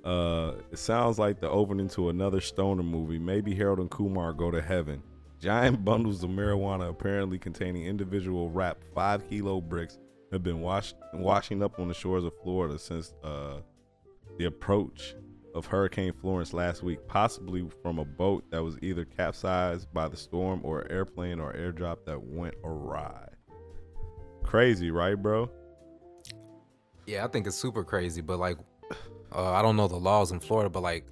Uh, 0.03 0.53
it 0.71 0.79
sounds 0.79 1.19
like 1.19 1.39
the 1.39 1.49
opening 1.49 1.87
to 1.89 2.09
another 2.09 2.41
stoner 2.41 2.83
movie. 2.83 3.19
Maybe 3.19 3.53
Harold 3.53 3.79
and 3.79 3.91
Kumar 3.91 4.33
go 4.33 4.49
to 4.49 4.61
heaven. 4.61 5.03
Giant 5.39 5.85
bundles 5.85 6.23
of 6.23 6.29
marijuana, 6.29 6.89
apparently 6.89 7.37
containing 7.37 7.85
individual 7.85 8.49
wrapped 8.49 8.83
five 8.95 9.29
kilo 9.29 9.61
bricks, 9.61 9.97
have 10.31 10.43
been 10.43 10.61
washed 10.61 10.95
washing 11.13 11.61
up 11.63 11.79
on 11.79 11.87
the 11.87 11.93
shores 11.93 12.23
of 12.23 12.33
Florida 12.43 12.77
since 12.79 13.13
uh, 13.23 13.57
the 14.37 14.45
approach 14.45 15.15
of 15.55 15.65
Hurricane 15.65 16.13
Florence 16.21 16.53
last 16.53 16.83
week, 16.83 16.99
possibly 17.07 17.67
from 17.81 17.99
a 17.99 18.05
boat 18.05 18.43
that 18.51 18.63
was 18.63 18.77
either 18.81 19.05
capsized 19.05 19.91
by 19.93 20.07
the 20.07 20.17
storm 20.17 20.61
or 20.63 20.89
airplane 20.91 21.39
or 21.39 21.53
airdrop 21.53 22.05
that 22.05 22.21
went 22.21 22.55
awry. 22.63 23.27
Crazy, 24.43 24.91
right, 24.91 25.15
bro? 25.15 25.49
Yeah, 27.05 27.25
I 27.25 27.27
think 27.27 27.47
it's 27.47 27.55
super 27.55 27.83
crazy, 27.83 28.21
but 28.21 28.39
like, 28.39 28.57
uh, 29.35 29.53
I 29.53 29.61
don't 29.61 29.75
know 29.75 29.87
the 29.87 29.95
laws 29.95 30.31
in 30.31 30.39
Florida, 30.39 30.69
but 30.69 30.81
like, 30.83 31.05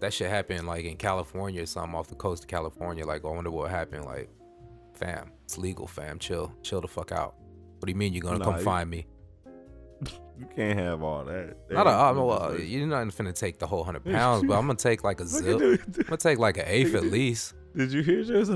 that 0.00 0.12
shit 0.14 0.30
happened 0.30 0.66
like 0.66 0.84
in 0.84 0.96
California 0.96 1.62
or 1.62 1.66
something 1.66 1.94
off 1.94 2.08
the 2.08 2.14
coast 2.14 2.44
of 2.44 2.48
California. 2.48 3.04
Like, 3.04 3.24
I 3.24 3.28
wonder 3.28 3.50
what 3.50 3.70
happened. 3.70 4.04
Like, 4.04 4.30
fam, 4.94 5.32
it's 5.44 5.58
legal, 5.58 5.86
fam. 5.86 6.18
Chill, 6.18 6.52
chill 6.62 6.80
the 6.80 6.88
fuck 6.88 7.12
out. 7.12 7.34
What 7.78 7.86
do 7.86 7.92
you 7.92 7.96
mean 7.98 8.12
you're 8.14 8.22
gonna 8.22 8.38
Nah, 8.38 8.44
come 8.44 8.56
you- 8.58 8.64
find 8.64 8.88
me? 8.90 9.06
You 10.38 10.46
can't 10.54 10.78
have 10.78 11.02
all 11.02 11.24
that. 11.24 11.56
Not 11.70 11.86
a, 11.86 11.90
I'm, 11.90 12.14
They- 12.16 12.20
well, 12.22 12.60
you're 12.60 12.86
not 12.86 13.06
finna 13.08 13.34
take 13.34 13.58
the 13.58 13.66
whole 13.66 13.82
hundred 13.84 14.04
pounds, 14.16 14.44
but 14.46 14.54
I'm 14.56 14.66
gonna 14.66 14.76
take 14.76 15.02
like 15.02 15.20
a 15.20 15.26
zip. 15.26 15.60
I'm 15.60 16.04
gonna 16.04 16.16
take 16.16 16.38
like 16.38 16.56
an 16.58 16.64
eighth 16.66 16.94
at 16.94 17.04
least. 17.18 17.54
Did 17.76 17.92
you 17.92 18.02
hear 18.02 18.22
just? 18.22 18.50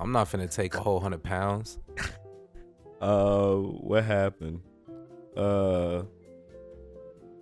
I'm 0.00 0.12
not 0.12 0.28
finna 0.30 0.52
take 0.52 0.74
a 0.74 0.80
whole 0.80 1.00
hundred 1.00 1.22
pounds. 1.22 1.78
uh, 3.00 3.54
what 3.56 4.04
happened? 4.04 4.60
Uh, 5.36 6.02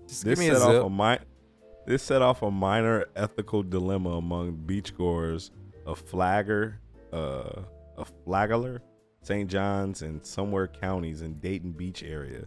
Just 0.09 0.25
this 0.25 0.39
a 0.41 0.43
set 0.43 0.57
zip. 0.59 0.83
off 0.83 0.87
a 0.87 0.91
mi- 0.91 1.25
This 1.87 2.03
set 2.03 2.23
off 2.23 2.43
a 2.43 2.51
minor 2.51 3.07
ethical 3.15 3.63
dilemma 3.63 4.11
among 4.13 4.57
beachgoers 4.67 5.51
A 5.87 5.95
Flagger, 5.95 6.81
uh, 7.13 7.63
of 7.97 8.13
Flagler, 8.25 8.81
St. 9.27 9.51
John's, 9.51 10.03
and 10.03 10.25
somewhere 10.25 10.69
counties 10.69 11.23
in 11.23 11.35
Daytona 11.35 11.73
Beach 11.73 12.05
area. 12.05 12.45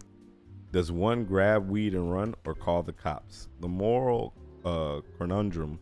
Does 0.72 0.90
one 0.90 1.26
grab 1.26 1.68
weed 1.68 1.92
and 1.92 2.10
run, 2.10 2.34
or 2.46 2.54
call 2.54 2.82
the 2.82 2.94
cops? 2.94 3.48
The 3.60 3.68
moral 3.68 4.32
uh, 4.64 5.00
conundrum 5.18 5.78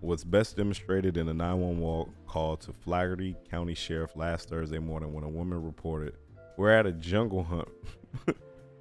was 0.00 0.24
best 0.24 0.56
demonstrated 0.56 1.18
in 1.18 1.28
a 1.28 1.34
911 1.34 2.14
call 2.26 2.56
to 2.56 2.72
Flagler 2.72 3.34
County 3.50 3.74
Sheriff 3.74 4.16
last 4.16 4.48
Thursday 4.48 4.78
morning 4.78 5.12
when 5.12 5.24
a 5.24 5.28
woman 5.28 5.62
reported, 5.62 6.16
"We're 6.56 6.70
at 6.70 6.86
a 6.86 6.92
jungle 6.92 7.44
hunt 7.44 7.68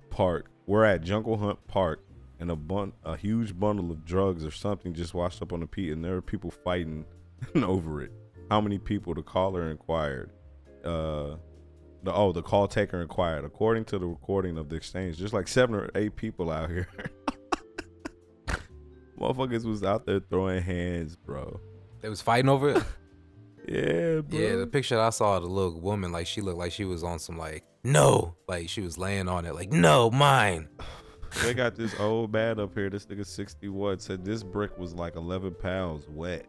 park. 0.10 0.50
We're 0.66 0.86
at 0.86 1.02
Jungle 1.02 1.36
Hunt 1.36 1.60
Park, 1.68 2.06
and 2.40 2.52
a 2.52 2.56
bun- 2.56 2.94
a 3.04 3.18
huge 3.18 3.60
bundle 3.60 3.92
of 3.92 4.06
drugs 4.06 4.46
or 4.46 4.52
something 4.52 4.94
just 4.94 5.14
washed 5.14 5.42
up 5.42 5.52
on 5.52 5.60
the 5.60 5.68
peat, 5.68 5.92
and 5.92 6.06
there 6.06 6.16
are 6.16 6.22
people 6.22 6.52
fighting 6.52 7.04
over 7.56 8.02
it. 8.02 8.14
How 8.50 8.62
many 8.62 8.78
people?" 8.78 9.14
The 9.14 9.24
caller 9.24 9.70
inquired. 9.70 10.32
Uh, 10.86 11.36
The, 12.04 12.14
oh, 12.14 12.32
the 12.32 12.42
call 12.42 12.68
taker 12.68 13.02
inquired. 13.02 13.44
According 13.44 13.86
to 13.86 14.00
the 14.00 14.08
recording 14.08 14.58
of 14.58 14.70
the 14.70 14.76
exchange, 14.76 15.18
just 15.18 15.34
like 15.34 15.48
seven 15.48 15.76
or 15.76 15.90
eight 15.96 16.16
people 16.16 16.50
out 16.52 16.70
here. 16.70 16.88
Motherfuckers 19.20 19.66
was 19.66 19.84
out 19.84 20.06
there 20.06 20.22
throwing 20.22 20.62
hands, 20.64 21.18
bro. 21.18 21.60
They 22.02 22.08
was 22.08 22.22
fighting 22.22 22.50
over 22.50 22.70
it. 22.70 22.84
Yeah, 23.68 24.22
bro. 24.22 24.40
Yeah, 24.40 24.56
the 24.56 24.66
picture 24.66 25.00
I 25.00 25.12
saw 25.12 25.38
of 25.38 25.44
the 25.44 25.50
little 25.50 25.80
woman, 25.80 26.12
like 26.12 26.26
she 26.26 26.42
looked 26.42 26.58
like 26.58 26.72
she 26.72 26.86
was 26.86 27.04
on 27.04 27.20
some 27.20 27.38
like 27.38 27.64
no, 27.84 28.36
like 28.48 28.68
she 28.68 28.82
was 28.82 28.98
laying 28.98 29.28
on 29.28 29.46
it, 29.46 29.54
like 29.54 29.72
no, 29.72 30.10
mine. 30.10 30.70
they 31.44 31.54
got 31.54 31.76
this 31.76 31.94
old 32.00 32.34
man 32.34 32.60
up 32.60 32.74
here. 32.74 32.90
This 32.90 33.06
nigga 33.06 33.24
61 33.24 34.00
said 34.00 34.26
this 34.26 34.42
brick 34.42 34.76
was 34.80 34.96
like 34.96 35.16
11 35.16 35.54
pounds 35.56 36.08
wet. 36.10 36.48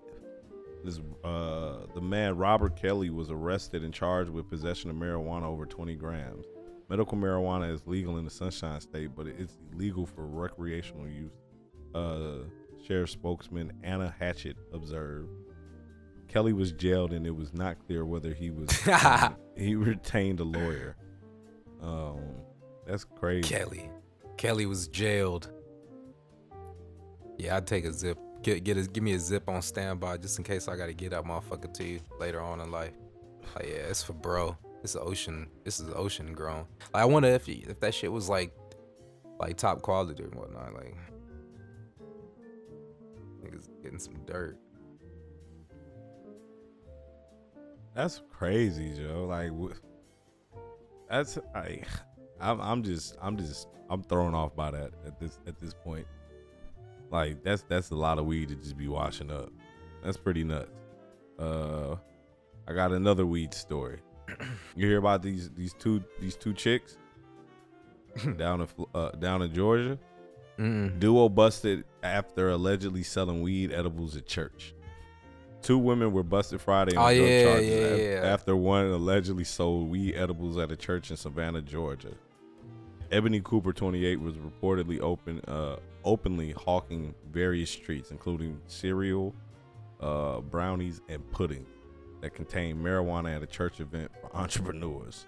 This 0.85 1.01
uh, 1.25 1.87
the 1.95 2.01
man 2.01 2.37
Robert 2.37 2.77
Kelly 2.77 3.11
was 3.11 3.31
arrested 3.31 3.85
and 3.85 3.93
charged 3.93 4.31
with 4.31 4.49
possession 4.49 4.91
of 4.91 4.97
marijuana 4.97 5.45
over 5.45 5.67
20 5.67 5.95
grams. 5.97 6.47
Medical 6.89 7.17
marijuana 7.17 7.73
is 7.73 7.87
legal 7.87 8.19
in 8.19 8.25
the 8.25 8.31
Sunshine 8.31 8.81
State, 8.81 9.11
but 9.15 9.27
it's 9.27 9.59
illegal 9.73 10.07
for 10.07 10.27
recreational 10.27 11.07
use. 11.07 11.33
Uh, 11.95 12.45
sheriff 12.85 13.11
spokesman 13.11 13.73
Anna 13.83 14.15
Hatchett 14.19 14.57
observed. 14.73 15.29
Kelly 16.29 16.53
was 16.53 16.73
jailed, 16.73 17.13
and 17.13 17.27
it 17.27 17.35
was 17.35 17.53
not 17.53 17.77
clear 17.87 18.05
whether 18.05 18.33
he 18.33 18.51
was 18.51 18.71
he 19.57 19.75
retained 19.75 20.41
a 20.41 20.45
lawyer. 20.45 20.97
Um, 21.83 22.21
that's 22.87 23.05
crazy. 23.05 23.49
Kelly, 23.49 23.91
Kelly 24.37 24.67
was 24.67 24.89
jailed. 24.89 25.51
Yeah, 27.39 27.57
I'd 27.57 27.67
take 27.67 27.85
a 27.85 27.93
zip. 27.93 28.19
Get 28.43 28.65
get 28.65 28.77
a, 28.77 28.83
give 28.83 29.03
me 29.03 29.13
a 29.13 29.19
zip 29.19 29.49
on 29.49 29.63
standby 29.63 30.19
just 30.19 30.39
in 30.39 30.45
case 30.45 30.69
I 30.69 30.77
gotta 30.77 30.95
get 30.95 31.11
that 31.11 31.25
motherfucker 31.25 31.73
to 31.75 31.85
you 31.85 32.01
later 32.19 32.41
on 32.41 32.61
in 32.61 32.71
life. 32.71 32.93
Like 33.55 33.67
yeah, 33.67 33.89
it's 33.89 34.03
for 34.03 34.13
bro. 34.15 34.57
It's 34.83 34.97
ocean. 34.97 35.49
This 35.65 35.79
is 35.79 35.91
ocean 35.95 36.33
grown. 36.33 36.65
Like, 36.95 37.03
I 37.03 37.05
wonder 37.05 37.29
if 37.29 37.49
if 37.49 37.81
that 37.81 37.95
shit 37.95 38.11
was 38.11 38.29
like 38.29 38.55
like 39.39 39.57
top 39.57 39.83
quality 39.83 40.23
and 40.23 40.35
whatnot. 40.35 40.75
Like 40.75 40.97
niggas 43.43 43.69
getting 43.83 43.99
some 43.99 44.15
dirt. 44.27 44.59
That's 47.95 48.23
crazy, 48.31 48.95
Joe. 48.97 49.27
Like, 49.29 49.51
that's 51.09 51.39
I, 51.55 51.81
I'm, 52.41 52.61
I'm 52.61 52.83
just, 52.83 53.17
I'm 53.21 53.37
just, 53.37 53.69
I'm 53.89 54.03
thrown 54.05 54.35
off 54.35 54.55
by 54.55 54.71
that 54.71 54.93
at 55.05 55.19
this, 55.19 55.39
at 55.47 55.59
this 55.59 55.75
point. 55.75 56.07
Like, 57.11 57.43
that's 57.43 57.63
that's 57.63 57.91
a 57.91 57.97
lot 57.97 58.19
of 58.19 58.27
weed 58.27 58.49
to 58.51 58.55
just 58.55 58.77
be 58.77 58.89
washing 58.89 59.31
up. 59.31 59.51
That's 60.05 60.17
pretty 60.17 60.45
nuts. 60.45 60.71
Uh, 61.39 61.97
I 62.69 62.73
got 62.73 62.93
another 62.93 63.27
weed 63.27 63.53
story. 63.55 63.99
you 64.77 64.87
hear 64.87 64.99
about 64.99 65.23
these 65.23 65.51
these 65.51 65.73
two 65.75 66.03
these 66.21 66.37
two 66.37 66.53
chicks 66.53 66.97
down 68.37 68.61
in 68.61 68.69
uh, 68.95 69.11
down 69.13 69.43
in 69.43 69.53
Georgia? 69.53 69.99
Mm-mm. 70.59 70.99
Duo 71.01 71.29
busted 71.29 71.85
after 72.03 72.51
allegedly 72.51 73.03
selling 73.03 73.41
weed 73.43 73.73
edibles 73.73 74.17
at 74.17 74.27
church. 74.27 74.75
Two 75.63 75.79
women 75.79 76.13
were 76.13 76.23
busted 76.23 76.61
Friday 76.61 76.97
on 76.97 77.05
Oh, 77.11 77.15
drug 77.17 77.29
yeah, 77.29 77.45
charges 77.45 77.71
yeah, 77.71 77.97
yeah. 77.97 78.21
after 78.33 78.55
one 78.57 78.87
allegedly 78.87 79.45
sold 79.45 79.91
weed 79.91 80.15
edibles 80.15 80.57
at 80.59 80.71
a 80.71 80.77
church 80.77 81.11
in 81.11 81.17
Savannah, 81.17 81.61
Georgia. 81.63 82.13
Ebony 83.13 83.41
Cooper, 83.41 83.73
28, 83.73 84.21
was 84.21 84.37
reportedly 84.37 85.01
open, 85.01 85.41
uh, 85.49 85.77
openly 86.05 86.53
hawking 86.53 87.13
various 87.33 87.75
treats, 87.75 88.13
including 88.13 88.61
cereal, 88.67 89.35
uh, 90.01 90.41
brownies, 90.41 91.01
and 91.09 91.29
pudding 91.33 91.67
that 92.21 92.35
contained 92.35 92.79
marijuana 92.79 93.35
at 93.35 93.43
a 93.43 93.47
church 93.47 93.81
event 93.81 94.11
for 94.21 94.35
entrepreneurs. 94.37 95.27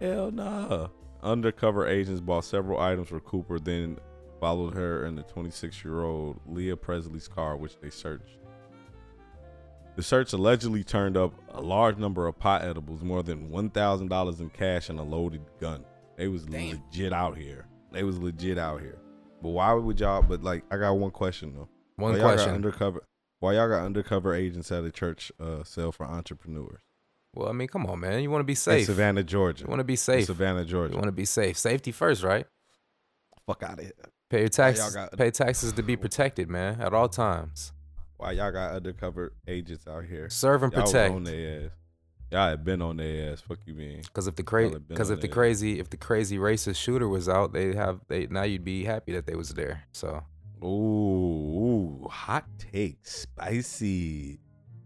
Hell 0.00 0.30
nah. 0.30 0.88
Undercover 1.22 1.86
agents 1.86 2.20
bought 2.20 2.44
several 2.44 2.80
items 2.80 3.08
for 3.08 3.20
Cooper, 3.20 3.58
then 3.58 3.98
followed 4.40 4.74
her 4.74 5.06
in 5.06 5.14
the 5.14 5.22
26 5.22 5.84
year 5.84 6.02
old 6.02 6.38
Leah 6.46 6.76
Presley's 6.76 7.28
car, 7.28 7.56
which 7.56 7.78
they 7.80 7.90
searched. 7.90 8.38
The 9.94 10.02
search 10.02 10.32
allegedly 10.32 10.84
turned 10.84 11.16
up 11.16 11.32
a 11.50 11.60
large 11.60 11.98
number 11.98 12.26
of 12.26 12.38
pot 12.38 12.62
edibles, 12.62 13.02
more 13.02 13.22
than 13.22 13.50
$1,000 13.50 14.40
in 14.40 14.50
cash, 14.50 14.88
and 14.88 14.98
a 14.98 15.02
loaded 15.02 15.42
gun. 15.60 15.84
They 16.16 16.28
was 16.28 16.44
Damn. 16.44 16.70
legit 16.90 17.12
out 17.12 17.36
here. 17.36 17.66
They 17.92 18.02
was 18.04 18.18
legit 18.18 18.58
out 18.58 18.80
here. 18.80 18.98
But 19.42 19.50
why 19.50 19.72
would 19.72 19.98
y'all? 20.00 20.22
But 20.22 20.42
like, 20.42 20.64
I 20.70 20.76
got 20.76 20.92
one 20.92 21.10
question 21.10 21.54
though. 21.54 21.68
One 21.96 22.12
why 22.12 22.18
Y'all 22.18 22.28
got 22.28 22.34
question. 22.34 22.54
undercover. 22.54 23.02
Why 23.40 23.54
y'all 23.54 23.68
got 23.68 23.84
undercover 23.84 24.34
agents 24.34 24.70
at 24.70 24.84
a 24.84 24.90
church 24.90 25.32
uh, 25.40 25.64
sale 25.64 25.90
for 25.92 26.06
entrepreneurs? 26.06 26.80
well, 27.34 27.48
I 27.48 27.52
mean, 27.52 27.66
come 27.68 27.86
on, 27.86 27.98
man. 28.00 28.22
You 28.22 28.30
want 28.30 28.40
to 28.40 28.44
be 28.46 28.52
In 28.52 28.56
safe. 28.56 28.86
Savannah, 28.86 29.22
Georgia. 29.24 29.64
You 29.64 29.68
want 29.68 29.80
to 29.80 29.84
be 29.84 29.94
In 29.94 29.96
safe. 29.98 30.26
Savannah, 30.26 30.64
Georgia. 30.64 30.92
You 30.92 30.98
want 30.98 31.08
to 31.08 31.12
be 31.12 31.24
safe. 31.24 31.56
Safety 31.58 31.90
first, 31.90 32.22
right? 32.22 32.46
Fuck 33.46 33.62
out 33.62 33.78
of 33.78 33.84
here. 33.84 33.92
Pay 34.30 34.40
your 34.40 34.48
taxes. 34.48 34.94
got- 34.94 35.16
Pay 35.16 35.30
taxes 35.30 35.72
to 35.72 35.82
be 35.82 35.96
protected, 35.96 36.48
man, 36.48 36.80
at 36.80 36.92
all 36.94 37.08
times. 37.08 37.72
Why 38.16 38.32
y'all 38.32 38.52
got 38.52 38.74
undercover 38.74 39.32
agents 39.48 39.86
out 39.88 40.04
here? 40.04 40.28
Serve 40.30 40.62
and 40.62 40.72
Y'all 40.72 40.82
was 40.82 40.92
protect. 40.92 41.14
On 42.32 42.40
their 42.40 42.44
ass. 42.44 42.46
Y'all 42.46 42.50
had 42.50 42.64
been 42.64 42.82
on 42.82 42.96
their 42.96 43.32
ass. 43.32 43.40
Fuck 43.40 43.58
you 43.66 43.74
mean? 43.74 44.00
Because 44.02 44.26
if 44.26 44.36
the 44.36 44.42
crazy, 44.42 44.78
because 44.78 45.10
if 45.10 45.20
the 45.20 45.26
their 45.26 45.30
ass. 45.30 45.34
crazy, 45.34 45.80
if 45.80 45.90
the 45.90 45.96
crazy 45.96 46.38
racist 46.38 46.76
shooter 46.76 47.08
was 47.08 47.28
out, 47.28 47.52
they 47.52 47.74
have 47.74 48.00
they 48.08 48.26
now 48.26 48.42
you'd 48.42 48.64
be 48.64 48.84
happy 48.84 49.12
that 49.12 49.26
they 49.26 49.34
was 49.34 49.50
there. 49.50 49.84
So 49.92 50.22
Ooh, 50.62 50.66
ooh, 50.66 52.08
hot 52.08 52.44
take, 52.58 52.98
spicy, 53.02 54.38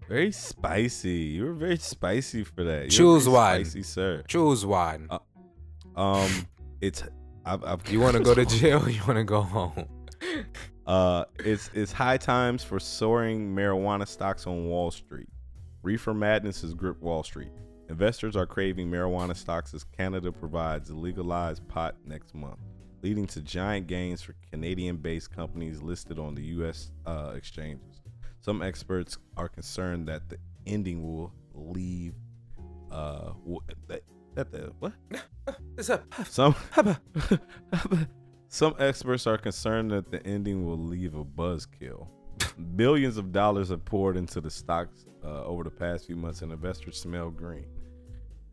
very 0.09 0.33
spicy. 0.33 1.11
You 1.11 1.45
were 1.47 1.53
very 1.55 1.77
spicy 1.79 2.45
for 2.45 2.65
that. 2.65 2.81
You're 2.83 2.91
Choose 2.91 3.29
one. 3.29 3.65
spicy, 3.65 3.83
sir. 3.83 4.25
choose 4.29 4.65
one. 4.65 5.09
Uh, 5.11 5.19
Um, 5.97 6.31
it's 6.81 7.03
I've, 7.45 7.63
I've 7.65 7.89
you 7.91 8.01
want 8.01 8.17
to 8.17 8.23
go 8.23 8.35
to 8.35 8.45
jail? 8.61 8.89
You 8.89 9.01
want 9.07 9.19
to 9.19 9.25
go 9.25 9.43
home? 9.43 9.87
Uh, 10.87 11.25
it's 11.41 11.71
it's 11.75 11.93
high 11.93 12.17
times 12.17 12.63
for 12.63 12.79
soaring 12.81 13.55
marijuana 13.55 14.07
stocks 14.07 14.47
on 14.47 14.67
Wall 14.67 14.91
Street. 14.91 15.29
Reefer 15.87 16.15
madness 16.15 16.63
has 16.63 16.75
gripped 16.75 17.01
Wall 17.01 17.23
Street. 17.23 17.53
Investors 17.89 18.35
are 18.35 18.45
craving 18.45 18.91
marijuana 18.91 19.37
stocks 19.37 19.73
as 19.73 19.85
Canada 19.85 20.33
provides 20.33 20.91
legalized 20.91 21.67
pot 21.69 21.95
next 22.05 22.35
month, 22.35 22.59
leading 23.03 23.25
to 23.29 23.41
giant 23.41 23.87
gains 23.87 24.21
for 24.21 24.35
Canadian-based 24.51 25.31
companies 25.31 25.81
listed 25.81 26.19
on 26.19 26.35
the 26.35 26.43
U.S. 26.43 26.91
Uh, 27.07 27.35
exchanges. 27.37 28.01
Some 28.41 28.63
experts 28.63 29.19
are 29.37 29.49
concerned 29.49 30.09
that 30.09 30.29
the 30.29 30.39
ending 30.67 31.05
will 31.05 31.33
leave. 31.55 32.15
Uh, 32.91 33.35
that, 33.87 34.03
that 34.35 34.51
the 34.51 34.73
what? 34.81 34.93
It's 35.79 35.89
a 35.89 36.03
Some 36.25 36.57
some 38.49 38.75
experts 38.81 39.29
are 39.29 39.39
concerned 39.39 39.93
that 39.93 40.11
the 40.11 40.21
ending 40.27 40.67
will 40.67 40.81
leave 40.81 41.15
a 41.15 41.25
buzzkill. 41.25 42.09
Billions 42.77 43.17
of 43.17 43.33
dollars 43.33 43.71
have 43.71 43.85
poured 43.85 44.17
into 44.17 44.41
the 44.41 44.51
stocks 44.51 45.07
uh, 45.25 45.45
over 45.45 45.65
the 45.65 45.71
past 45.71 46.07
few 46.07 46.17
months, 46.17 46.43
and 46.43 46.53
investors 46.53 46.99
smell 46.99 47.31
green. 47.31 47.67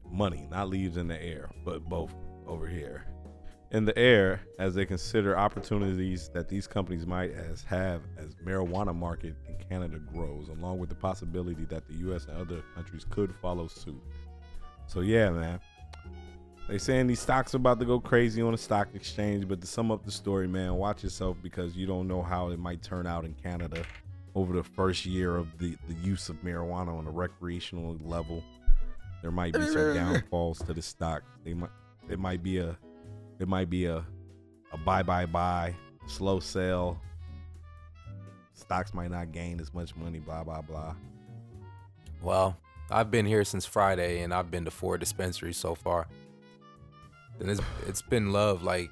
Money, 0.09 0.47
not 0.51 0.69
leaves 0.69 0.97
in 0.97 1.07
the 1.07 1.21
air, 1.21 1.49
but 1.65 1.83
both 1.85 2.13
over 2.45 2.67
here. 2.67 3.05
In 3.71 3.85
the 3.85 3.97
air, 3.97 4.41
as 4.59 4.75
they 4.75 4.85
consider 4.85 5.35
opportunities 5.35 6.29
that 6.29 6.47
these 6.47 6.67
companies 6.67 7.07
might 7.07 7.31
as 7.31 7.63
have 7.63 8.03
as 8.17 8.35
marijuana 8.35 8.95
market 8.95 9.35
in 9.47 9.55
Canada 9.67 9.97
grows, 9.97 10.49
along 10.49 10.77
with 10.77 10.89
the 10.89 10.95
possibility 10.95 11.65
that 11.65 11.87
the 11.87 11.95
U.S. 11.95 12.25
and 12.25 12.37
other 12.37 12.61
countries 12.75 13.03
could 13.09 13.33
follow 13.41 13.67
suit. 13.67 14.01
So 14.85 14.99
yeah, 14.99 15.31
man, 15.31 15.59
they 16.67 16.77
saying 16.77 17.07
these 17.07 17.19
stocks 17.19 17.53
are 17.53 17.57
about 17.57 17.79
to 17.79 17.85
go 17.85 17.99
crazy 17.99 18.41
on 18.41 18.51
the 18.51 18.57
stock 18.57 18.87
exchange, 18.93 19.47
but 19.47 19.59
to 19.61 19.67
sum 19.67 19.91
up 19.91 20.05
the 20.05 20.11
story, 20.11 20.47
man, 20.47 20.75
watch 20.75 21.03
yourself 21.03 21.37
because 21.43 21.75
you 21.75 21.85
don't 21.85 22.07
know 22.07 22.21
how 22.21 22.49
it 22.49 22.59
might 22.59 22.81
turn 22.81 23.05
out 23.05 23.25
in 23.25 23.33
Canada 23.33 23.83
over 24.35 24.55
the 24.55 24.63
first 24.63 25.05
year 25.05 25.35
of 25.35 25.57
the, 25.59 25.75
the 25.87 25.93
use 25.95 26.29
of 26.29 26.37
marijuana 26.37 26.97
on 26.97 27.05
a 27.05 27.11
recreational 27.11 27.97
level. 28.03 28.43
There 29.21 29.31
might 29.31 29.53
be 29.53 29.65
some 29.67 29.93
downfalls 29.93 30.59
to 30.59 30.73
the 30.73 30.81
stock. 30.81 31.23
They 31.43 31.53
might 31.53 31.69
it 32.09 32.19
might 32.19 32.43
be 32.43 32.57
a 32.57 32.77
it 33.39 33.47
might 33.47 33.69
be 33.69 33.85
a 33.85 34.05
a 34.71 34.77
buy 34.77 35.03
buy 35.03 35.25
buy, 35.25 35.75
slow 36.07 36.39
sell. 36.39 36.99
Stocks 38.53 38.93
might 38.93 39.11
not 39.11 39.31
gain 39.31 39.59
as 39.59 39.73
much 39.73 39.95
money, 39.95 40.19
blah 40.19 40.43
blah 40.43 40.61
blah. 40.61 40.95
well. 42.21 42.57
I've 42.91 43.09
been 43.09 43.25
here 43.25 43.45
since 43.45 43.65
Friday, 43.65 44.21
and 44.21 44.33
I've 44.33 44.51
been 44.51 44.65
to 44.65 44.71
four 44.71 44.97
dispensaries 44.97 45.57
so 45.57 45.73
far. 45.73 46.05
And 47.39 47.49
it's 47.49 47.61
it's 47.87 48.01
been 48.01 48.31
love. 48.31 48.63
Like 48.63 48.89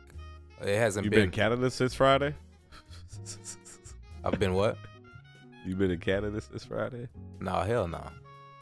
it 0.62 0.78
hasn't 0.78 1.06
You 1.06 1.10
been 1.12 1.20
been. 1.20 1.26
in 1.26 1.32
Canada 1.32 1.70
since 1.72 1.94
Friday? 1.94 2.34
I've 4.24 4.40
been 4.40 4.54
what? 4.54 4.78
you 5.66 5.76
been 5.76 5.92
in 5.92 6.00
Canada 6.00 6.42
since 6.42 6.64
Friday? 6.66 7.08
Nah, 7.40 7.64
hell 7.64 7.88
nah. 7.88 8.10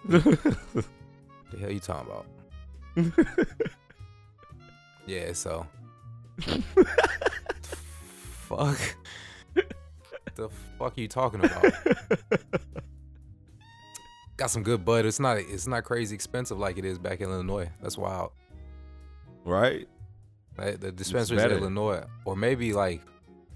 The 0.07 0.85
hell 1.59 1.71
you 1.71 1.79
talking 1.79 2.11
about? 2.11 2.25
Yeah, 5.07 5.33
so. 5.33 5.65
fuck. 8.47 8.77
the 10.35 10.49
fuck 10.77 10.95
are 10.97 11.01
you 11.01 11.07
talking 11.07 11.43
about? 11.43 11.73
got 14.37 14.51
some 14.51 14.61
good 14.61 14.85
bud. 14.85 15.05
It's 15.07 15.19
not 15.19 15.37
it's 15.39 15.65
not 15.65 15.83
crazy 15.83 16.13
expensive 16.13 16.59
like 16.59 16.77
it 16.77 16.85
is 16.85 16.99
back 16.99 17.21
in 17.21 17.29
Illinois. 17.31 17.71
That's 17.81 17.97
wild. 17.97 18.33
Right? 19.49 19.87
Like, 20.57 20.79
The 20.79 20.91
dispensaries 20.91 21.43
in. 21.43 21.51
Illinois, 21.51 22.03
or 22.25 22.35
maybe 22.35 22.73
like 22.73 23.01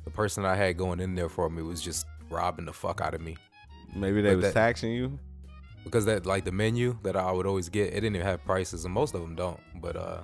the 0.06 0.12
person 0.12 0.46
I 0.46 0.56
had 0.56 0.78
going 0.78 1.00
in 1.00 1.16
there 1.16 1.30
for 1.30 1.50
me 1.50 1.62
was 1.62 1.82
just 1.82 2.06
robbing 2.30 2.66
the 2.66 2.74
fuck 2.74 3.00
out 3.02 3.14
of 3.14 3.22
me 3.22 3.38
Maybe 3.96 4.22
they 4.22 4.30
But 4.32 4.36
was 4.38 4.46
that- 4.46 4.54
taxing 4.54 4.92
you. 4.92 5.20
because 5.84 6.06
that 6.06 6.26
like 6.26 6.46
the 6.46 6.52
menu 6.52 6.98
that 7.04 7.16
I 7.16 7.32
would 7.32 7.46
always 7.46 7.70
get, 7.70 7.90
it 7.90 8.02
didn't 8.02 8.16
even 8.16 8.26
have 8.26 8.44
prices, 8.44 8.86
and 8.86 8.94
most 8.94 9.14
of 9.14 9.22
them 9.22 9.36
don't. 9.36 9.60
But 9.82 9.96
uh, 9.96 10.22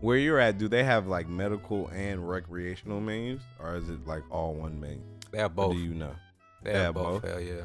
Where 0.00 0.18
you're 0.18 0.38
at, 0.40 0.58
do 0.58 0.68
they 0.68 0.84
have 0.84 1.06
like 1.06 1.28
medical 1.28 1.88
and 1.88 2.28
recreational 2.28 3.00
menus, 3.00 3.40
or 3.60 3.76
is 3.76 3.88
it 3.88 4.06
like 4.06 4.22
all 4.30 4.52
one 4.54 4.78
menu? 4.78 5.00
they 5.30 5.38
have 5.38 5.52
Or 5.52 5.68
both. 5.68 5.72
do 5.74 5.78
you 5.80 5.94
know? 5.94 6.14
they 6.62 6.72
they 6.72 6.76
have 6.76 6.86
have 6.86 6.94
both. 6.94 7.22
both? 7.22 7.30
Hell 7.30 7.40
yeah. 7.40 7.62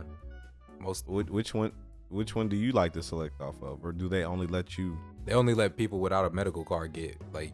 Most 0.80 1.08
Which, 1.08 1.28
which 1.28 1.54
one? 1.54 1.72
Which 2.10 2.34
one 2.36 2.48
do 2.48 2.56
you 2.56 2.72
like 2.72 2.94
to 2.94 3.04
select 3.04 3.40
off 3.42 3.62
of, 3.62 3.84
or 3.84 3.92
do 3.92 4.08
they 4.08 4.24
only 4.24 4.48
let 4.48 4.78
you 4.78 4.98
they 5.30 5.36
only 5.36 5.54
let 5.54 5.78
people 5.78 6.00
without 6.00 6.26
a 6.26 6.32
medical 6.32 6.64
card 6.66 6.92
get 6.92 7.16
like 7.34 7.54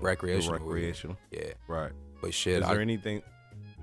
recreational. 0.00 0.58
recreational? 0.58 1.16
Yeah, 1.30 1.54
Right. 1.66 1.92
but 2.20 2.34
shit, 2.34 2.60
Is 2.60 2.68
I, 2.68 2.74
there 2.74 2.82
anything? 2.82 3.22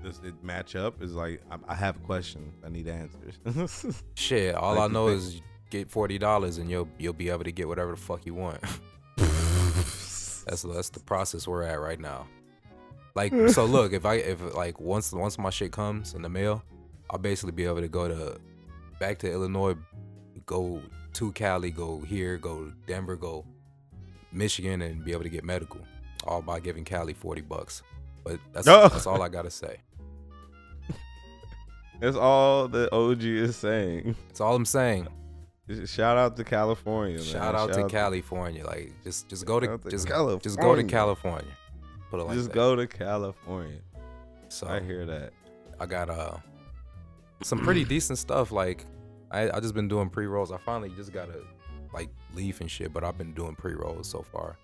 Does 0.04 0.20
it 0.24 0.34
match 0.42 0.76
up? 0.76 1.02
Is 1.02 1.12
like 1.14 1.42
I, 1.50 1.56
I 1.72 1.74
have 1.74 2.00
questions. 2.04 2.54
I 2.64 2.68
need 2.68 2.86
answers. 2.88 4.02
shit. 4.14 4.54
All 4.54 4.76
like 4.76 4.90
I 4.90 4.92
know 4.92 5.08
is 5.08 5.40
get 5.70 5.90
forty 5.90 6.16
dollars 6.18 6.58
and 6.58 6.70
you'll 6.70 6.88
you'll 6.98 7.12
be 7.12 7.28
able 7.28 7.44
to 7.44 7.52
get 7.52 7.66
whatever 7.66 7.90
the 7.92 7.96
fuck 7.96 8.24
you 8.24 8.34
want. 8.34 8.60
that's 9.16 10.62
that's 10.62 10.90
the 10.90 11.00
process 11.00 11.46
we're 11.46 11.62
at 11.62 11.80
right 11.80 12.00
now. 12.00 12.26
Like 13.14 13.32
so, 13.50 13.64
look 13.76 13.92
if 13.92 14.04
I 14.06 14.14
if 14.14 14.54
like 14.54 14.80
once 14.80 15.12
once 15.12 15.38
my 15.38 15.50
shit 15.50 15.72
comes 15.72 16.14
in 16.14 16.22
the 16.22 16.28
mail, 16.28 16.62
I'll 17.10 17.18
basically 17.18 17.52
be 17.52 17.64
able 17.64 17.80
to 17.80 17.88
go 17.88 18.08
to 18.08 18.40
back 18.98 19.18
to 19.20 19.30
Illinois, 19.30 19.74
go 20.46 20.80
to 21.14 21.32
Cali, 21.32 21.70
go 21.70 22.00
here, 22.00 22.38
go 22.38 22.64
to 22.64 22.72
Denver, 22.86 23.16
go 23.16 23.44
Michigan, 24.32 24.82
and 24.82 25.04
be 25.04 25.12
able 25.12 25.22
to 25.22 25.28
get 25.28 25.44
medical, 25.44 25.80
all 26.24 26.42
by 26.42 26.60
giving 26.60 26.84
Cali 26.84 27.12
forty 27.14 27.40
bucks. 27.40 27.82
But 28.24 28.38
that's 28.52 28.66
that's 28.66 29.06
all 29.06 29.22
I 29.22 29.28
gotta 29.28 29.50
say. 29.50 29.78
That's 32.00 32.16
all 32.16 32.66
the 32.66 32.92
OG 32.92 33.22
is 33.22 33.54
saying. 33.54 34.16
That's 34.26 34.40
all 34.40 34.56
I'm 34.56 34.64
saying. 34.64 35.06
Shout 35.86 36.18
out 36.18 36.36
to 36.36 36.42
California. 36.42 37.18
Man. 37.18 37.24
Shout 37.24 37.54
out 37.54 37.72
to 37.74 37.86
California. 37.86 38.66
Like 38.66 38.92
just 39.04 39.28
just 39.28 39.46
go 39.46 39.60
to 39.60 39.78
to 39.78 39.90
just 39.90 40.08
just 40.08 40.58
go 40.58 40.74
to 40.74 40.82
California. 40.82 40.84
California. 40.84 41.56
Put 42.12 42.20
it 42.20 42.24
like 42.24 42.36
Just 42.36 42.48
that. 42.48 42.54
go 42.54 42.76
to 42.76 42.86
California. 42.86 43.78
So 44.48 44.66
I 44.66 44.80
hear 44.80 45.06
that. 45.06 45.32
I 45.80 45.86
got 45.86 46.10
uh 46.10 46.36
some 47.42 47.58
pretty 47.60 47.84
decent 47.94 48.18
stuff. 48.18 48.52
Like 48.52 48.84
I 49.32 49.50
I 49.56 49.60
just 49.60 49.74
been 49.74 49.88
doing 49.88 50.10
pre 50.10 50.26
rolls. 50.26 50.52
I 50.52 50.58
finally 50.58 50.90
just 50.90 51.12
got 51.12 51.28
a 51.28 51.40
like 51.92 52.08
leaf 52.34 52.60
and 52.60 52.70
shit, 52.70 52.92
but 52.92 53.04
I've 53.04 53.18
been 53.18 53.32
doing 53.34 53.54
pre 53.54 53.74
rolls 53.74 54.08
so 54.08 54.22
far. 54.22 54.56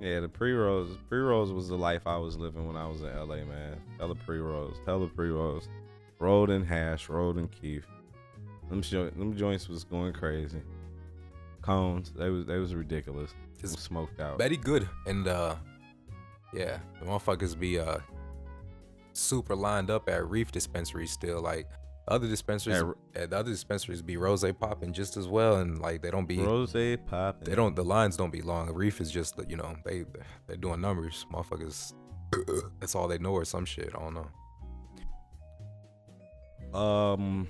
Yeah, 0.00 0.20
the 0.20 0.28
pre 0.28 0.52
rolls. 0.52 0.96
Pre 1.08 1.18
rolls 1.18 1.52
was 1.52 1.68
the 1.68 1.76
life 1.76 2.06
I 2.06 2.16
was 2.16 2.36
living 2.36 2.66
when 2.66 2.76
I 2.76 2.86
was 2.86 3.02
in 3.02 3.14
LA, 3.14 3.44
man. 3.44 3.80
Hella 3.98 4.14
pre 4.14 4.38
rolls. 4.38 4.76
Hella 4.86 5.08
pre 5.08 5.30
rolls. 5.30 5.68
Rolled 6.20 6.50
in 6.50 6.64
hash. 6.64 7.08
Rolled 7.08 7.38
in 7.38 7.48
kief. 7.48 7.86
Them, 8.68 8.82
jo- 8.82 9.10
them 9.10 9.36
joints 9.36 9.68
was 9.68 9.84
going 9.84 10.12
crazy. 10.12 10.62
Cones. 11.62 12.12
They 12.16 12.30
was 12.30 12.46
they 12.46 12.58
was 12.58 12.74
ridiculous. 12.74 13.34
Just 13.60 13.78
smoked 13.80 14.20
out. 14.20 14.38
Betty 14.38 14.56
good 14.56 14.88
and 15.06 15.26
uh 15.26 15.56
yeah, 16.54 16.78
the 17.00 17.06
motherfuckers 17.06 17.58
be 17.58 17.78
uh 17.78 17.98
super 19.12 19.56
lined 19.56 19.90
up 19.90 20.08
at 20.08 20.28
reef 20.28 20.52
dispensaries 20.52 21.10
still. 21.10 21.40
Like 21.40 21.66
other 22.10 22.28
dispensaries, 22.28 22.82
At- 23.14 23.22
at 23.22 23.30
the 23.30 23.38
other 23.38 23.50
dispensaries 23.50 24.02
be 24.02 24.16
rose 24.16 24.44
popping 24.58 24.92
just 24.92 25.16
as 25.16 25.26
well, 25.28 25.56
and 25.56 25.78
like 25.80 26.02
they 26.02 26.10
don't 26.10 26.26
be 26.26 26.38
Rose 26.38 26.74
pop. 27.06 27.44
They 27.44 27.54
don't. 27.54 27.74
The 27.76 27.84
lines 27.84 28.16
don't 28.16 28.30
be 28.30 28.42
long. 28.42 28.72
Reef 28.72 29.00
is 29.00 29.10
just 29.10 29.38
you 29.48 29.56
know 29.56 29.76
they 29.84 30.04
they're 30.46 30.56
doing 30.56 30.80
numbers. 30.80 31.26
Motherfuckers. 31.32 31.92
That's 32.80 32.94
all 32.94 33.08
they 33.08 33.18
know 33.18 33.32
or 33.32 33.44
some 33.44 33.64
shit. 33.64 33.90
I 33.94 33.98
don't 34.00 34.14
know. 34.14 34.26
Um, 36.78 37.48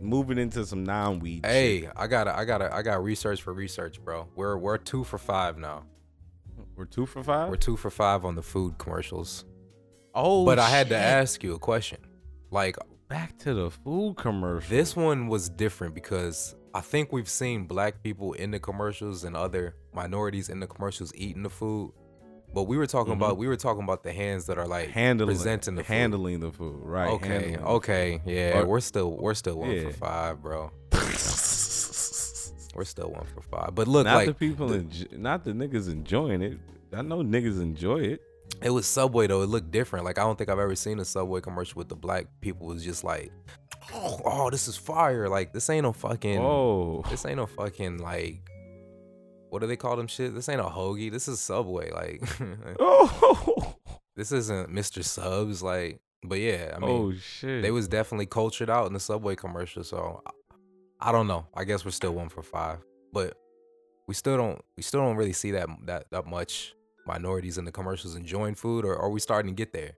moving 0.00 0.38
into 0.38 0.64
some 0.64 0.84
non 0.84 1.18
weed. 1.18 1.44
Hey, 1.44 1.88
I 1.96 2.06
gotta 2.06 2.36
I 2.36 2.44
gotta 2.44 2.72
I 2.74 2.82
got 2.82 3.02
research 3.02 3.42
for 3.42 3.52
research, 3.52 4.02
bro. 4.02 4.28
We're 4.34 4.56
we're 4.56 4.78
two 4.78 5.04
for 5.04 5.18
five 5.18 5.58
now. 5.58 5.84
we're 6.76 6.84
two 6.84 7.06
for 7.06 7.22
five. 7.22 7.48
We're 7.48 7.56
two 7.56 7.76
for 7.76 7.90
five 7.90 8.24
on 8.24 8.34
the 8.34 8.42
food 8.42 8.78
commercials. 8.78 9.44
oh, 10.14 10.44
but 10.44 10.58
I 10.58 10.68
had 10.68 10.88
to 10.90 10.96
ask 10.96 11.42
you 11.42 11.54
a 11.54 11.58
question. 11.58 11.98
Like 12.50 12.76
back 13.14 13.38
to 13.38 13.54
the 13.54 13.70
food 13.70 14.16
commercial. 14.16 14.68
this 14.68 14.96
one 14.96 15.28
was 15.28 15.48
different 15.48 15.94
because 15.94 16.56
I 16.74 16.80
think 16.80 17.12
we've 17.12 17.28
seen 17.28 17.64
black 17.66 18.02
people 18.02 18.32
in 18.32 18.50
the 18.50 18.58
commercials 18.58 19.22
and 19.22 19.36
other 19.36 19.76
minorities 19.92 20.48
in 20.48 20.58
the 20.58 20.66
commercials 20.66 21.12
eating 21.14 21.44
the 21.44 21.50
food. 21.50 21.92
But 22.52 22.64
we 22.64 22.76
were 22.76 22.88
talking 22.88 23.12
Mhm. 23.14 23.18
about 23.18 23.36
we 23.38 23.46
were 23.46 23.56
talking 23.56 23.84
about 23.84 24.02
the 24.02 24.12
hands 24.12 24.46
that 24.46 24.58
are 24.58 24.66
like 24.66 24.88
handling 24.88 25.36
presenting 25.36 25.76
the 25.76 25.84
food. 25.84 25.92
handling 25.94 26.40
the 26.40 26.50
food, 26.50 26.80
right? 26.84 27.10
Okay, 27.10 27.28
handling 27.28 27.58
okay, 27.76 28.20
yeah, 28.26 28.64
we're 28.64 28.80
still 28.80 29.16
we're 29.16 29.34
still 29.34 29.58
one 29.60 29.70
Yeah. 29.70 29.84
for 29.90 29.92
five, 29.92 30.42
bro. 30.42 30.70
We're 32.76 32.82
still 32.84 33.10
one 33.12 33.24
for 33.32 33.40
five. 33.42 33.72
But 33.76 33.86
look, 33.86 34.04
not 34.04 34.16
like 34.16 34.26
the 34.26 34.34
people, 34.34 34.66
the- 34.66 35.06
not 35.16 35.44
the 35.44 35.52
niggas 35.52 35.88
enjoying 35.88 36.42
it. 36.42 36.58
I 36.92 37.02
know 37.02 37.18
niggas 37.22 37.60
enjoy 37.62 37.98
it. 37.98 38.20
It 38.62 38.70
was 38.70 38.86
Subway 38.86 39.26
though. 39.26 39.42
It 39.42 39.46
looked 39.48 39.70
different. 39.70 40.04
Like 40.04 40.18
I 40.18 40.22
don't 40.22 40.36
think 40.36 40.50
I've 40.50 40.58
ever 40.58 40.74
seen 40.74 40.98
a 41.00 41.04
Subway 41.04 41.40
commercial 41.40 41.78
with 41.78 41.88
the 41.88 41.96
black 41.96 42.26
people 42.40 42.66
was 42.66 42.82
just 42.84 43.04
like, 43.04 43.30
oh, 43.92 44.20
oh, 44.24 44.50
this 44.50 44.68
is 44.68 44.76
fire. 44.76 45.28
Like 45.28 45.52
this 45.52 45.68
ain't 45.70 45.84
no 45.84 45.92
fucking. 45.92 46.38
Oh, 46.38 47.02
This 47.10 47.24
ain't 47.26 47.36
no 47.36 47.46
fucking 47.46 47.98
like. 47.98 48.40
What 49.50 49.60
do 49.60 49.66
they 49.68 49.76
call 49.76 49.96
them 49.96 50.08
shit? 50.08 50.34
This 50.34 50.48
ain't 50.48 50.60
a 50.60 50.64
hoagie. 50.64 51.12
This 51.12 51.28
is 51.28 51.40
Subway. 51.40 51.90
Like 51.92 52.22
oh, 52.80 53.76
this 54.16 54.32
isn't 54.32 54.70
Mr. 54.70 55.04
Subs. 55.04 55.62
Like, 55.62 56.00
but 56.24 56.38
yeah, 56.40 56.72
I 56.76 56.80
mean, 56.80 56.90
oh 56.90 57.12
shit. 57.12 57.62
they 57.62 57.70
was 57.70 57.86
definitely 57.86 58.26
cultured 58.26 58.70
out 58.70 58.86
in 58.86 58.92
the 58.94 59.00
subway 59.00 59.36
commercial 59.36 59.84
so 59.84 60.22
I- 60.26 60.30
i 61.08 61.12
don't 61.12 61.26
know 61.26 61.44
i 61.52 61.64
guess 61.64 61.84
we're 61.84 61.90
still 61.90 62.12
one 62.14 62.30
for 62.30 62.42
five 62.42 62.78
but 63.12 63.36
we 64.08 64.14
still 64.14 64.38
don't 64.38 64.64
we 64.76 64.82
still 64.82 65.00
don't 65.00 65.16
really 65.16 65.34
see 65.34 65.50
that 65.50 65.68
that, 65.84 66.06
that 66.12 66.26
much 66.26 66.74
minorities 67.06 67.58
in 67.58 67.64
the 67.64 67.72
commercials 67.72 68.14
enjoying 68.16 68.54
food 68.54 68.84
or 68.84 68.96
are 68.96 69.10
we 69.10 69.20
starting 69.20 69.50
to 69.54 69.56
get 69.56 69.72
there 69.72 69.92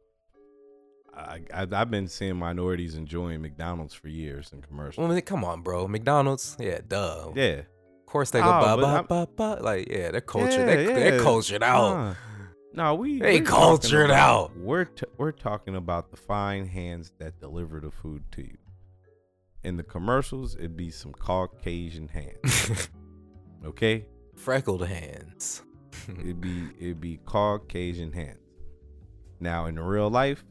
I, 1.15 1.41
I, 1.55 1.67
I've 1.73 1.91
been 1.91 2.09
seeing 2.09 2.37
minorities 2.37 2.95
enjoying 2.95 3.41
McDonald's 3.41 3.95
for 3.95 4.09
years 4.09 4.51
in 4.53 4.63
I 4.63 4.67
commercials. 4.67 5.09
mean, 5.09 5.21
come 5.23 5.45
on 5.45 5.63
bro 5.63 5.89
mcdonald's 5.89 6.57
yeah 6.61 6.81
duh 6.87 7.33
Yeah, 7.35 7.45
of 7.61 8.07
course 8.07 8.31
they 8.31 8.41
go 8.41 8.47
Oh, 8.49 8.77
ba 8.77 8.83
ba 8.83 9.05
ba 9.09 9.29
ba 9.57 9.63
like 9.63 9.89
yeah 9.91 10.11
they're 10.11 10.21
cultured 10.21 10.69
Yeah, 10.69 10.77
they, 10.77 10.85
they're 10.87 11.17
yeah. 11.17 11.23
cultured 11.23 11.63
out 11.63 11.85
Uh, 11.97 12.15
no, 12.75 12.95
we 12.95 13.19
They 13.21 13.41
cultured 13.41 14.11
about- 14.11 14.51
out. 14.51 14.57
We're 14.59 14.85
t- 14.85 15.07
we're 15.17 15.33
talking 15.33 15.77
about 15.77 16.11
the 16.11 16.19
fine 16.19 16.67
hands 16.67 17.11
that 17.19 17.41
deliver 17.41 17.81
the 17.81 17.91
food 17.91 18.23
to 18.33 18.43
you. 18.43 18.59
In 19.65 19.79
the 19.79 19.83
commercials, 19.83 20.57
it'd 20.57 20.77
be 20.77 20.91
some 20.91 21.13
Caucasian 21.13 22.09
hands. 22.09 22.91
okay, 23.65 24.05
freckled 24.37 24.87
hands 24.87 25.63
it'd 26.21 26.41
be 26.41 26.69
it'd 26.81 27.01
be 27.01 27.19
Caucasian 27.25 28.13
hands. 28.13 28.39
Now 29.41 29.67
in 29.67 29.79
real 29.79 30.09
life, 30.11 30.45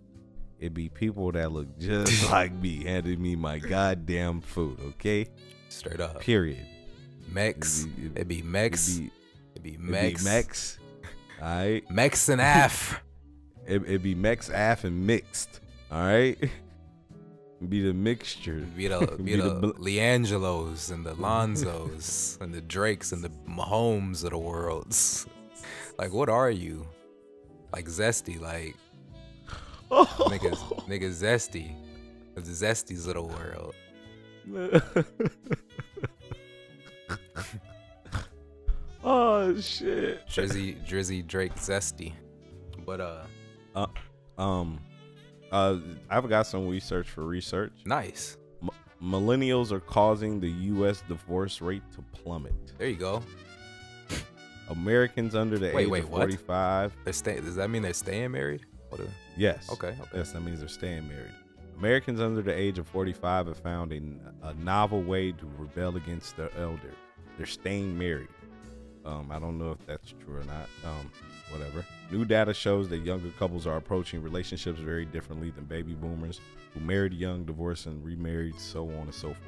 it'd 0.59 0.73
be 0.73 0.89
people 0.89 1.31
that 1.33 1.51
look 1.51 1.77
just 1.79 2.29
like 2.31 2.53
me 2.53 2.83
handing 2.83 3.21
me 3.21 3.35
my 3.35 3.59
goddamn 3.59 4.41
food. 4.41 4.79
Okay, 4.81 5.27
straight 5.69 5.99
up 5.99 6.19
period. 6.19 6.65
mex 7.31 7.81
It'd 7.83 7.95
be- 7.95 8.05
it'd 8.15 8.27
be 8.27 8.41
mex 8.43 8.97
It'd 8.97 9.03
be, 9.03 9.11
it'd 9.55 9.63
be 9.63 9.69
it'd 9.73 9.81
mex 9.81 10.23
be 10.23 10.29
Mex. 10.29 10.79
All 11.41 11.47
right. 11.47 11.91
mex 11.91 12.29
and 12.29 12.39
af 12.41 13.01
It, 13.67 13.81
it'd 13.83 14.03
be 14.03 14.13
Mex, 14.15 14.49
Af, 14.49 14.83
and 14.83 15.05
mixed. 15.07 15.59
All 15.91 15.99
right. 16.05 16.37
Be 17.65 17.81
the 17.81 17.93
mixture. 17.93 18.65
Be 18.75 18.87
the, 18.87 18.99
be 19.17 19.23
Be 19.23 19.35
the, 19.37 19.49
the 19.55 19.55
bl- 19.73 19.83
LiAngelos 19.83 20.91
and 20.91 21.05
the 21.05 21.13
Lonzos 21.15 22.39
and 22.41 22.53
the 22.53 22.61
Drakes 22.61 23.11
and 23.11 23.23
the 23.23 23.29
Mahomes 23.47 24.23
of 24.23 24.31
the 24.31 24.37
worlds. 24.37 25.27
Like, 25.97 26.13
what 26.13 26.29
are 26.29 26.49
you? 26.51 26.85
Like 27.73 27.85
zesty, 27.85 28.39
like 28.39 28.75
niggas, 29.91 30.57
nigga 30.87 31.09
zesty, 31.11 31.75
the 32.35 32.41
zesties 32.41 33.07
of 33.07 33.13
the 33.15 33.21
world. 33.21 33.73
oh 39.03 39.59
shit. 39.59 40.27
Drizzy, 40.27 40.75
Drizzy, 40.87 41.25
Drake, 41.25 41.55
zesty. 41.55 42.13
But 42.85 43.01
uh, 43.01 43.23
uh, 43.75 43.87
Um, 44.37 44.79
uh, 45.55 45.79
I've 46.09 46.27
got 46.29 46.47
some 46.47 46.67
research 46.67 47.09
for 47.09 47.23
research. 47.23 47.73
nice. 47.85 48.37
Millennials 49.03 49.71
are 49.71 49.81
causing 49.81 50.39
the 50.39 50.49
U.S. 50.49 51.03
divorce 51.07 51.61
rate 51.61 51.83
to 51.95 52.01
plummet. 52.17 52.53
There 52.77 52.87
you 52.87 52.95
go. 52.95 53.21
Americans 54.69 55.35
under 55.35 55.59
the 55.59 55.71
Wait, 55.73 55.83
age 55.83 55.89
wait, 55.89 56.03
of 56.05 56.09
what? 56.09 56.19
45. 56.21 56.93
They're 57.03 57.13
staying. 57.13 57.43
Does 57.43 57.55
that 57.55 57.69
mean 57.69 57.81
they're 57.83 57.93
staying 57.93 58.31
married? 58.31 58.65
What 58.89 59.01
a- 59.01 59.07
Yes. 59.37 59.69
okay, 59.71 59.89
okay. 59.89 60.09
Yes, 60.15 60.31
that 60.31 60.41
means 60.41 60.59
they're 60.59 60.67
staying 60.69 61.07
married. 61.07 61.31
Americans 61.77 62.19
under 62.21 62.41
the 62.41 62.53
age 62.57 62.79
of 62.79 62.87
45 62.87 63.47
have 63.47 63.57
found 63.57 63.91
a, 63.91 64.01
a 64.47 64.53
novel 64.55 65.03
way 65.03 65.33
to 65.33 65.45
rebel 65.57 65.97
against 65.97 66.37
their 66.37 66.49
elder. 66.57 66.93
They're 67.37 67.45
staying 67.45 67.97
married. 67.97 68.29
Um, 69.05 69.29
I 69.29 69.37
don't 69.39 69.59
know 69.59 69.71
if 69.71 69.85
that's 69.85 70.13
true 70.25 70.37
or 70.37 70.43
not. 70.45 70.67
Um, 70.85 71.11
whatever. 71.51 71.85
New 72.11 72.25
data 72.25 72.53
shows 72.53 72.89
that 72.89 72.99
younger 72.99 73.29
couples 73.39 73.65
are 73.65 73.77
approaching 73.77 74.21
relationships 74.21 74.79
very 74.79 75.05
differently 75.05 75.49
than 75.49 75.65
baby 75.65 75.93
boomers 75.93 76.39
who 76.73 76.79
married 76.79 77.13
young, 77.13 77.45
divorced, 77.45 77.85
and 77.85 78.03
remarried, 78.03 78.59
so 78.59 78.85
on 78.85 79.03
and 79.03 79.13
so 79.13 79.27
forth. 79.27 79.39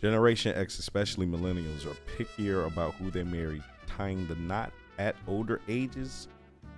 Generation 0.00 0.54
X, 0.56 0.78
especially 0.78 1.26
millennials, 1.26 1.86
are 1.86 1.96
pickier 2.16 2.66
about 2.66 2.94
who 2.94 3.10
they 3.10 3.22
marry, 3.22 3.62
tying 3.86 4.26
the 4.26 4.34
knot 4.36 4.72
at 4.98 5.14
older 5.26 5.60
ages 5.68 6.28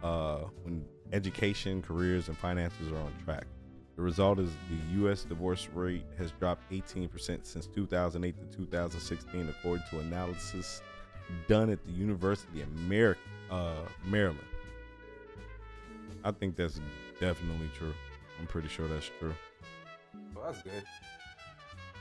uh, 0.03 0.39
when 0.65 0.85
education, 1.13 1.81
careers, 1.83 2.29
and 2.29 2.37
finances 2.37 2.91
are 2.91 2.99
on 2.99 3.13
track. 3.25 3.47
The 3.97 4.03
result 4.03 4.39
is 4.39 4.51
the 4.71 4.99
U.S. 5.01 5.25
divorce 5.25 5.69
rate 5.75 6.05
has 6.19 6.33
dropped 6.33 6.71
18% 6.73 7.11
since 7.47 7.67
2008 7.67 8.35
to 8.51 8.57
2016, 8.57 9.49
according 9.49 9.85
to 9.91 9.99
analysis 10.01 10.83
done 11.47 11.71
at 11.71 11.85
the 11.85 11.93
University 11.93 12.63
of 12.63 12.73
Mer- 12.73 13.17
uh, 13.53 13.75
Maryland. 14.05 14.41
I 16.25 16.31
think 16.33 16.57
that's 16.57 16.81
definitely 17.21 17.71
true. 17.77 17.93
I'm 18.41 18.47
pretty 18.47 18.69
sure 18.69 18.89
that's 18.89 19.11
true. 19.19 19.35
Well, 20.35 20.53
that's 20.53 20.63
good. 20.63 20.83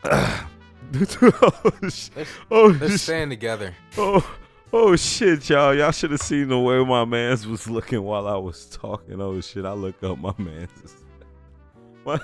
oh, 1.22 1.89
sh- 1.89 2.10
oh, 2.49 2.72
they're 2.72 2.97
sh- 2.97 3.02
staying 3.02 3.30
together. 3.30 3.76
oh, 3.97 4.38
oh 4.74 4.95
shit, 4.95 5.49
y'all. 5.49 5.74
Y'all 5.76 5.91
should 5.91 6.12
have 6.12 6.22
seen 6.22 6.47
the 6.47 6.58
way 6.60 6.84
my 6.84 7.06
mans 7.06 7.45
was 7.45 7.70
looking 7.70 8.02
while 8.02 8.28
I 8.28 8.38
was 8.38 8.66
talking. 8.68 9.22
Oh 9.22 9.39
shit, 9.41 9.66
I 9.66 9.74
look 9.74 10.02
up 10.04 10.18
my 10.18 10.34
mans. 10.38 10.95
My, 12.04 12.18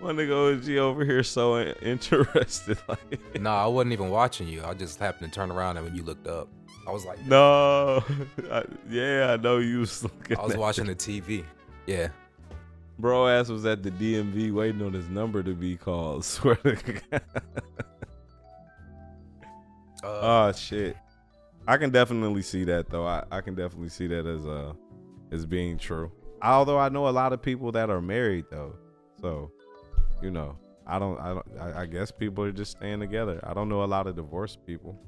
my 0.00 0.10
nigga 0.10 0.58
OG 0.58 0.68
over 0.78 1.04
here 1.04 1.22
so 1.22 1.60
interested. 1.82 2.78
Like, 2.88 3.40
Nah, 3.40 3.62
I 3.62 3.66
wasn't 3.68 3.92
even 3.92 4.10
watching 4.10 4.48
you. 4.48 4.64
I 4.64 4.74
just 4.74 4.98
happened 4.98 5.32
to 5.32 5.36
turn 5.38 5.52
around 5.52 5.76
and 5.76 5.86
when 5.86 5.94
you 5.94 6.02
looked 6.02 6.26
up, 6.26 6.48
I 6.90 6.92
was 6.92 7.04
like, 7.04 7.24
no, 7.24 8.02
I, 8.50 8.64
yeah, 8.90 9.30
I 9.30 9.36
know 9.36 9.58
you 9.58 9.78
was 9.78 10.02
looking. 10.02 10.36
I 10.36 10.42
was 10.42 10.54
at 10.54 10.58
watching 10.58 10.86
the 10.86 10.94
TV. 10.96 11.44
Yeah. 11.86 12.08
Bro 12.98 13.28
ass 13.28 13.48
was 13.48 13.64
at 13.64 13.84
the 13.84 13.92
DMV 13.92 14.52
waiting 14.52 14.82
on 14.82 14.92
his 14.92 15.08
number 15.08 15.40
to 15.44 15.54
be 15.54 15.76
called. 15.76 16.24
Swear 16.24 16.56
to 16.56 16.74
God. 17.10 17.22
Uh, 20.02 20.48
Oh 20.48 20.52
shit. 20.52 20.96
I 21.68 21.76
can 21.76 21.90
definitely 21.90 22.42
see 22.42 22.64
that 22.64 22.90
though. 22.90 23.06
I, 23.06 23.22
I 23.30 23.40
can 23.40 23.54
definitely 23.54 23.90
see 23.90 24.08
that 24.08 24.26
as 24.26 24.44
uh 24.44 24.72
as 25.30 25.46
being 25.46 25.78
true. 25.78 26.10
Although 26.42 26.78
I 26.80 26.88
know 26.88 27.06
a 27.06 27.10
lot 27.10 27.32
of 27.32 27.40
people 27.40 27.70
that 27.70 27.88
are 27.88 28.00
married 28.00 28.46
though. 28.50 28.74
So, 29.20 29.52
you 30.20 30.32
know, 30.32 30.58
I 30.88 30.98
don't 30.98 31.20
I 31.20 31.34
don't 31.34 31.46
I, 31.60 31.82
I 31.82 31.86
guess 31.86 32.10
people 32.10 32.42
are 32.42 32.50
just 32.50 32.72
staying 32.72 32.98
together. 32.98 33.38
I 33.44 33.54
don't 33.54 33.68
know 33.68 33.84
a 33.84 33.86
lot 33.86 34.08
of 34.08 34.16
divorced 34.16 34.66
people 34.66 35.00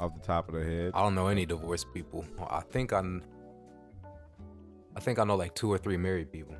off 0.00 0.14
the 0.14 0.20
top 0.20 0.48
of 0.48 0.54
their 0.54 0.64
head. 0.64 0.92
I 0.94 1.02
don't 1.02 1.14
know 1.14 1.26
any 1.28 1.46
divorced 1.46 1.92
people. 1.92 2.24
I 2.48 2.60
think 2.60 2.92
I, 2.92 3.02
I 4.96 5.00
think 5.00 5.18
I 5.18 5.24
know 5.24 5.36
like 5.36 5.54
two 5.54 5.70
or 5.70 5.78
three 5.78 5.96
married 5.96 6.32
people. 6.32 6.56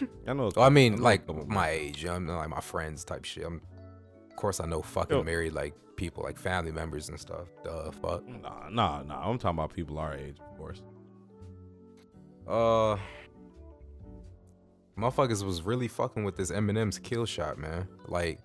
I 0.26 0.32
know. 0.32 0.50
I 0.56 0.70
mean, 0.70 0.96
know 0.96 1.02
like 1.02 1.28
my 1.46 1.68
age, 1.70 2.02
you 2.02 2.18
know, 2.18 2.36
like 2.36 2.48
my 2.48 2.60
friends 2.60 3.04
type 3.04 3.24
shit. 3.24 3.44
I'm, 3.44 3.60
of 4.30 4.36
course, 4.36 4.58
I 4.60 4.66
know 4.66 4.82
fucking 4.82 5.16
Yo. 5.16 5.22
married 5.22 5.52
like 5.52 5.74
people, 5.96 6.24
like 6.24 6.38
family 6.38 6.72
members 6.72 7.08
and 7.08 7.20
stuff. 7.20 7.48
Duh, 7.62 7.90
fuck. 7.90 8.26
Nah, 8.26 8.68
nah, 8.70 9.02
nah. 9.02 9.28
I'm 9.28 9.38
talking 9.38 9.58
about 9.58 9.72
people 9.72 9.98
our 9.98 10.14
age, 10.14 10.38
of 10.40 10.58
course. 10.58 10.82
Uh, 12.48 12.96
motherfuckers 14.98 15.44
was 15.44 15.62
really 15.62 15.88
fucking 15.88 16.24
with 16.24 16.36
this 16.36 16.50
Eminem's 16.50 16.98
Killshot, 16.98 17.58
man. 17.58 17.86
Like, 18.08 18.40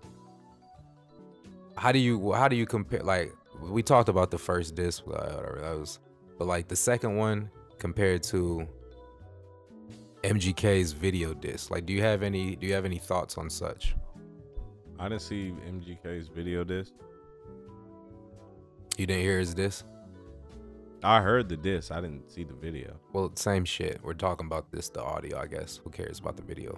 how 1.75 1.91
do 1.91 1.99
you 1.99 2.33
how 2.33 2.47
do 2.47 2.55
you 2.55 2.65
compare? 2.65 3.03
Like, 3.03 3.33
we 3.61 3.83
talked 3.83 4.09
about 4.09 4.31
the 4.31 4.37
first 4.37 4.75
disc, 4.75 5.03
uh, 5.07 5.11
whatever 5.11 5.59
that 5.61 5.77
was, 5.77 5.99
but 6.37 6.47
like 6.47 6.67
the 6.67 6.75
second 6.75 7.15
one 7.15 7.49
compared 7.77 8.23
to 8.23 8.67
MGK's 10.23 10.91
video 10.91 11.33
disc. 11.33 11.71
Like, 11.71 11.85
do 11.85 11.93
you 11.93 12.01
have 12.01 12.23
any 12.23 12.55
do 12.55 12.67
you 12.67 12.73
have 12.73 12.85
any 12.85 12.97
thoughts 12.97 13.37
on 13.37 13.49
such? 13.49 13.95
I 14.99 15.07
didn't 15.07 15.21
see 15.21 15.53
MGK's 15.67 16.27
video 16.27 16.63
disc. 16.63 16.91
You 18.97 19.05
didn't 19.05 19.21
hear 19.21 19.39
his 19.39 19.53
disc? 19.53 19.85
I 21.01 21.21
heard 21.21 21.47
the 21.47 21.55
disc. 21.55 21.91
I 21.91 22.01
didn't 22.01 22.29
see 22.29 22.43
the 22.43 22.53
video. 22.53 22.99
Well, 23.13 23.31
same 23.35 23.63
shit. 23.63 24.01
We're 24.03 24.13
talking 24.13 24.45
about 24.45 24.69
this, 24.71 24.89
the 24.89 25.01
audio, 25.01 25.39
I 25.39 25.47
guess. 25.47 25.79
Who 25.81 25.89
cares 25.89 26.19
about 26.19 26.35
the 26.35 26.43
video? 26.43 26.77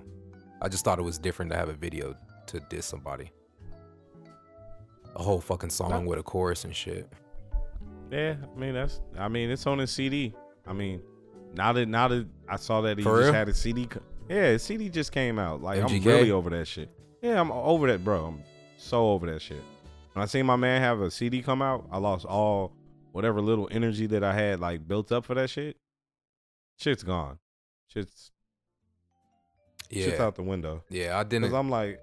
I 0.62 0.70
just 0.70 0.86
thought 0.86 1.00
it 1.00 1.04
was 1.04 1.18
different 1.18 1.50
to 1.52 1.58
have 1.58 1.70
a 1.70 1.74
video 1.74 2.16
to 2.48 2.60
diss 2.70 2.86
somebody. 2.86 3.32
A 5.16 5.24
whole 5.24 5.42
fucking 5.42 5.70
song 5.70 6.06
with 6.06 6.20
a 6.20 6.24
chorus 6.24 6.64
and 6.64 6.76
shit. 6.76 7.08
Yeah, 8.12 8.36
I 8.56 8.60
mean 8.60 8.74
that's. 8.74 9.02
I 9.18 9.28
mean 9.28 9.50
it's 9.50 9.66
on 9.68 9.80
his 9.80 9.92
CD. 9.92 10.34
I 10.66 10.74
mean, 10.74 11.02
now 11.54 11.74
that 11.74 11.88
now 11.88 12.08
that 12.08 12.28
I 12.48 12.56
saw 12.58 12.82
that 12.82 12.98
he 12.98 13.04
For 13.04 13.18
just 13.18 13.26
real? 13.26 13.34
had 13.34 13.50
a 13.50 13.54
CD. 13.54 13.88
Yeah, 14.30 14.52
his 14.52 14.64
CD 14.64 14.90
just 14.90 15.12
came 15.12 15.38
out. 15.38 15.62
Like 15.62 15.82
I'm 15.82 16.02
really 16.04 16.32
over 16.32 16.50
that 16.52 16.68
shit. 16.68 16.90
Yeah, 17.22 17.40
I'm 17.40 17.52
over 17.52 17.88
that, 17.88 18.04
bro. 18.04 18.26
I'm 18.26 18.44
so 18.78 19.10
over 19.12 19.32
that 19.32 19.42
shit. 19.42 19.62
When 20.14 20.24
I 20.24 20.26
seen 20.26 20.46
my 20.46 20.56
man 20.56 20.82
have 20.82 21.00
a 21.02 21.12
CD 21.12 21.42
come 21.42 21.62
out, 21.62 21.88
I 21.92 21.98
lost 21.98 22.26
all 22.26 22.74
whatever 23.12 23.42
little 23.42 23.68
energy 23.72 24.08
that 24.08 24.24
I 24.24 24.34
had 24.34 24.60
like 24.60 24.88
built 24.88 25.12
up 25.12 25.26
for 25.26 25.36
that 25.36 25.50
shit. 25.50 25.78
Shit's 26.78 27.04
gone. 27.04 27.38
Shit's 27.88 28.32
shit's 29.92 30.20
out 30.20 30.36
the 30.36 30.44
window. 30.44 30.84
Yeah, 30.90 31.18
I 31.18 31.24
didn't. 31.24 31.54
I'm 31.54 31.70
like, 31.70 32.00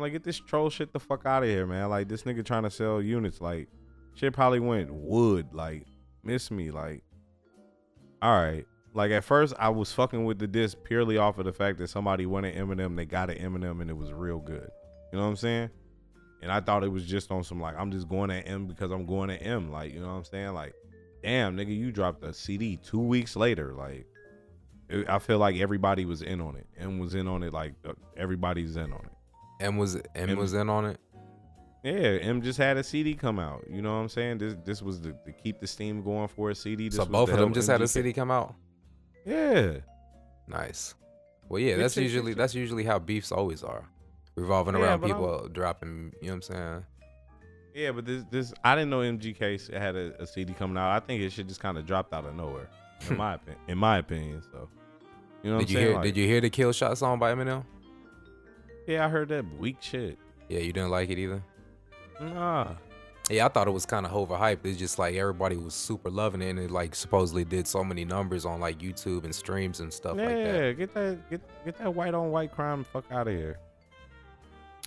I'm 0.00 0.04
like, 0.04 0.12
get 0.12 0.24
this 0.24 0.40
troll 0.40 0.70
shit 0.70 0.94
the 0.94 0.98
fuck 0.98 1.26
out 1.26 1.42
of 1.42 1.48
here, 1.50 1.66
man. 1.66 1.90
Like 1.90 2.08
this 2.08 2.22
nigga 2.22 2.42
trying 2.42 2.62
to 2.62 2.70
sell 2.70 3.02
units. 3.02 3.38
Like, 3.42 3.68
shit 4.14 4.32
probably 4.32 4.58
went 4.58 4.90
wood. 4.90 5.48
Like, 5.52 5.84
miss 6.24 6.50
me. 6.50 6.70
Like, 6.70 7.02
all 8.22 8.32
right. 8.32 8.64
Like 8.94 9.10
at 9.10 9.24
first, 9.24 9.52
I 9.58 9.68
was 9.68 9.92
fucking 9.92 10.24
with 10.24 10.38
the 10.38 10.46
disc 10.46 10.78
purely 10.84 11.18
off 11.18 11.36
of 11.36 11.44
the 11.44 11.52
fact 11.52 11.76
that 11.78 11.88
somebody 11.88 12.24
wanted 12.24 12.56
Eminem, 12.56 12.96
they 12.96 13.04
got 13.04 13.28
an 13.28 13.36
Eminem, 13.36 13.82
and 13.82 13.90
it 13.90 13.96
was 13.96 14.10
real 14.10 14.38
good. 14.38 14.70
You 15.12 15.18
know 15.18 15.24
what 15.24 15.30
I'm 15.30 15.36
saying? 15.36 15.68
And 16.40 16.50
I 16.50 16.60
thought 16.62 16.82
it 16.82 16.88
was 16.88 17.04
just 17.04 17.30
on 17.30 17.44
some 17.44 17.60
like 17.60 17.76
I'm 17.76 17.92
just 17.92 18.08
going 18.08 18.30
at 18.30 18.48
M 18.48 18.66
because 18.66 18.90
I'm 18.90 19.04
going 19.04 19.28
at 19.28 19.44
M. 19.44 19.70
Like, 19.70 19.92
you 19.92 20.00
know 20.00 20.06
what 20.06 20.14
I'm 20.14 20.24
saying? 20.24 20.54
Like, 20.54 20.72
damn, 21.22 21.58
nigga, 21.58 21.76
you 21.76 21.92
dropped 21.92 22.24
a 22.24 22.32
CD 22.32 22.78
two 22.78 23.00
weeks 23.00 23.36
later. 23.36 23.74
Like, 23.74 24.06
I 25.10 25.18
feel 25.18 25.38
like 25.38 25.56
everybody 25.56 26.06
was 26.06 26.22
in 26.22 26.40
on 26.40 26.56
it 26.56 26.66
and 26.78 26.98
was 26.98 27.14
in 27.14 27.28
on 27.28 27.42
it. 27.42 27.52
Like, 27.52 27.74
uh, 27.86 27.92
everybody's 28.16 28.76
in 28.76 28.94
on 28.94 29.04
it. 29.04 29.12
M 29.60 29.76
was 29.76 29.96
M 30.14 30.30
M- 30.30 30.36
was 30.38 30.54
in 30.54 30.68
on 30.68 30.86
it. 30.86 30.98
Yeah, 31.82 31.92
M 31.92 32.42
just 32.42 32.58
had 32.58 32.76
a 32.76 32.82
CD 32.84 33.14
come 33.14 33.38
out. 33.38 33.64
You 33.70 33.80
know 33.82 33.92
what 33.94 34.00
I'm 34.00 34.08
saying? 34.08 34.38
This 34.38 34.54
this 34.64 34.82
was 34.82 35.00
the, 35.00 35.12
to 35.24 35.32
keep 35.32 35.60
the 35.60 35.66
steam 35.66 36.02
going 36.02 36.28
for 36.28 36.50
a 36.50 36.54
CD. 36.54 36.88
This 36.88 36.96
So 36.96 37.02
was 37.04 37.08
both 37.08 37.30
of 37.32 37.38
them 37.38 37.52
just 37.54 37.68
had 37.68 37.80
a. 37.80 37.88
CD 37.88 38.12
come 38.12 38.30
out. 38.30 38.54
Yeah, 39.24 39.74
Nice. 40.48 40.94
Well, 41.48 41.60
yeah, 41.60 41.76
that's 41.76 41.96
usually 41.96 42.34
that's 42.34 42.54
usually 42.54 42.84
how 42.84 42.98
beefs 42.98 43.32
always 43.32 43.62
are, 43.64 43.84
revolving 44.36 44.74
Yeah, 44.76 44.82
around 44.82 45.00
but 45.00 45.10
I'm- 45.10 45.16
people 45.16 45.48
dropping. 45.48 46.12
You 46.20 46.28
know 46.28 46.34
what 46.34 46.36
I'm 46.36 46.42
saying? 46.42 46.84
yeah, 47.74 47.90
but 47.92 48.04
this 48.04 48.24
this 48.30 48.52
I 48.64 48.74
didn't 48.74 48.90
know 48.90 49.00
MGK 49.00 49.72
had 49.72 49.96
a, 49.96 50.22
a 50.22 50.26
CD 50.26 50.52
coming 50.52 50.76
out. 50.76 50.90
I 50.90 51.00
think 51.04 51.22
it 51.22 51.30
should 51.32 51.48
just 51.48 51.60
kind 51.60 51.76
of 51.78 51.86
dropped 51.86 52.12
out 52.14 52.24
of 52.24 52.34
nowhere, 52.36 52.68
in 53.08 53.16
my 53.24 53.34
opinion. 53.34 53.60
In 53.68 53.78
my 53.78 53.98
opinion, 53.98 54.42
so 54.52 54.68
you 55.42 55.50
know 55.50 55.56
what 55.58 55.66
did 55.66 55.68
I'm 55.68 55.70
you 55.70 55.76
saying? 55.76 55.86
hear? 55.86 55.94
Like, 55.96 56.04
did 56.04 56.16
you 56.16 56.26
hear 56.26 56.40
the 56.40 56.50
Killshot 56.50 56.96
song 56.96 57.18
by 57.18 57.34
Eminem? 57.34 57.64
Yeah, 58.90 59.06
I 59.06 59.08
heard 59.08 59.28
that 59.28 59.44
weak 59.56 59.76
shit. 59.78 60.18
Yeah, 60.48 60.58
you 60.58 60.72
didn't 60.72 60.90
like 60.90 61.10
it 61.10 61.18
either. 61.18 61.44
Nah, 62.20 62.74
Yeah, 63.30 63.46
I 63.46 63.48
thought 63.48 63.68
it 63.68 63.70
was 63.70 63.86
kind 63.86 64.04
of 64.04 64.10
overhyped. 64.10 64.64
It's 64.64 64.76
just 64.76 64.98
like 64.98 65.14
everybody 65.14 65.56
was 65.56 65.74
super 65.74 66.10
loving 66.10 66.42
it, 66.42 66.50
and 66.50 66.58
it 66.58 66.72
like 66.72 66.96
supposedly 66.96 67.44
did 67.44 67.68
so 67.68 67.84
many 67.84 68.04
numbers 68.04 68.44
on 68.44 68.58
like 68.58 68.80
YouTube 68.80 69.22
and 69.22 69.32
streams 69.32 69.78
and 69.78 69.92
stuff 69.92 70.16
yeah, 70.18 70.24
like 70.24 70.34
that. 70.34 70.76
get 70.76 70.94
that 70.94 71.30
get 71.30 71.40
get 71.64 71.78
that 71.78 71.94
white 71.94 72.14
on 72.14 72.32
white 72.32 72.50
crime 72.50 72.82
fuck 72.82 73.04
out 73.12 73.28
of 73.28 73.34
here. 73.34 73.60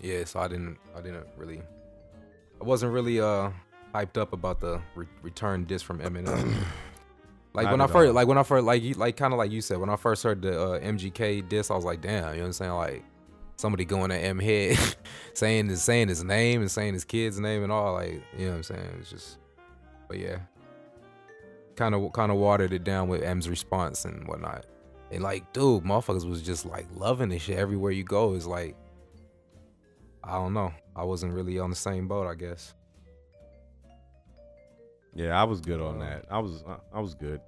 Yeah, 0.01 0.26
so 0.26 0.41
I 0.41 0.49
didn't, 0.49 0.78
I 0.97 0.99
didn't 0.99 1.26
really, 1.38 1.62
I 2.62 2.66
wasn't 2.66 2.91
really 2.91 3.22
uh 3.22 3.51
hyped 3.95 4.18
up 4.18 4.34
about 4.34 4.60
the 4.60 4.82
re- 4.95 5.08
return 5.22 5.64
disc 5.64 5.86
from 5.86 5.99
Eminem. 5.99 6.56
like 7.54 7.72
when 7.72 7.80
I 7.80 7.86
at 7.86 7.89
first, 7.89 8.14
like 8.14 8.28
when 8.28 8.38
I 8.38 8.43
first, 8.43 8.66
like 8.66 8.84
you, 8.84 8.95
like 8.95 9.16
kind 9.16 9.32
of 9.32 9.38
like 9.38 9.51
you 9.51 9.62
said, 9.62 9.78
when 9.78 9.89
I 9.89 9.95
first 9.95 10.24
heard 10.24 10.41
the 10.41 10.62
uh, 10.62 10.80
MGK 10.82 11.47
disc, 11.47 11.72
I 11.72 11.76
was 11.76 11.86
like, 11.86 12.01
damn, 12.01 12.32
you 12.32 12.36
know 12.36 12.41
what 12.41 12.47
I'm 12.47 12.54
saying? 12.54 12.72
Like 12.74 13.06
somebody 13.56 13.86
going 13.86 14.12
at 14.12 14.24
M 14.24 14.39
head, 14.39 14.78
saying 15.34 15.70
his 15.70 15.84
saying 15.84 16.08
his 16.10 16.24
name 16.24 16.62
and 16.62 16.72
saying 16.72 16.93
his 16.93 17.06
kid's 17.06 17.39
name 17.39 17.64
and 17.64 17.72
all, 17.72 17.93
like 17.93 18.22
you 18.38 18.45
know 18.45 18.51
what 18.51 18.56
I'm 18.58 18.64
saying? 18.64 18.97
It's 18.99 19.10
just, 19.10 19.38
but 20.08 20.20
yeah, 20.20 20.39
kind 21.76 21.95
of 21.95 22.12
kind 22.14 22.32
of 22.32 22.38
watered 22.38 22.74
it 22.74 22.84
down 22.84 23.08
with 23.08 23.24
M's 23.24 23.49
response 23.49 24.06
and 24.06 24.28
whatnot. 24.28 24.66
And 25.12 25.22
like, 25.24 25.51
dude, 25.54 25.84
motherfuckers 25.84 26.28
was 26.28 26.41
just 26.41 26.66
like 26.66 26.88
loving 26.95 27.30
this 27.30 27.43
shit 27.43 27.58
everywhere 27.58 27.91
you 27.91 28.04
go. 28.04 28.34
It's 28.34 28.45
like. 28.45 28.76
I 30.26 30.36
don't 30.36 30.54
know. 30.54 30.72
I 30.95 31.04
wasn't 31.04 31.34
really 31.34 31.60
on 31.60 31.70
the 31.70 31.76
same 31.76 32.08
boat, 32.08 32.28
I 32.28 32.36
guess. 32.36 32.74
Yeah, 35.14 35.39
I 35.39 35.43
was 35.43 35.60
good 35.60 35.82
on 35.82 35.97
Uh, 36.01 36.06
that. 36.06 36.26
I 36.32 36.39
was 36.39 36.64
I 36.93 37.01
was 37.01 37.14
good. 37.14 37.41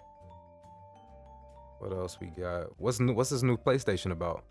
What 1.80 1.94
else 1.94 2.18
we 2.20 2.28
got? 2.28 2.78
What's 2.78 3.00
new, 3.00 3.14
what's 3.14 3.30
this 3.30 3.44
new 3.44 3.56
PlayStation 3.56 4.12
about? 4.12 4.44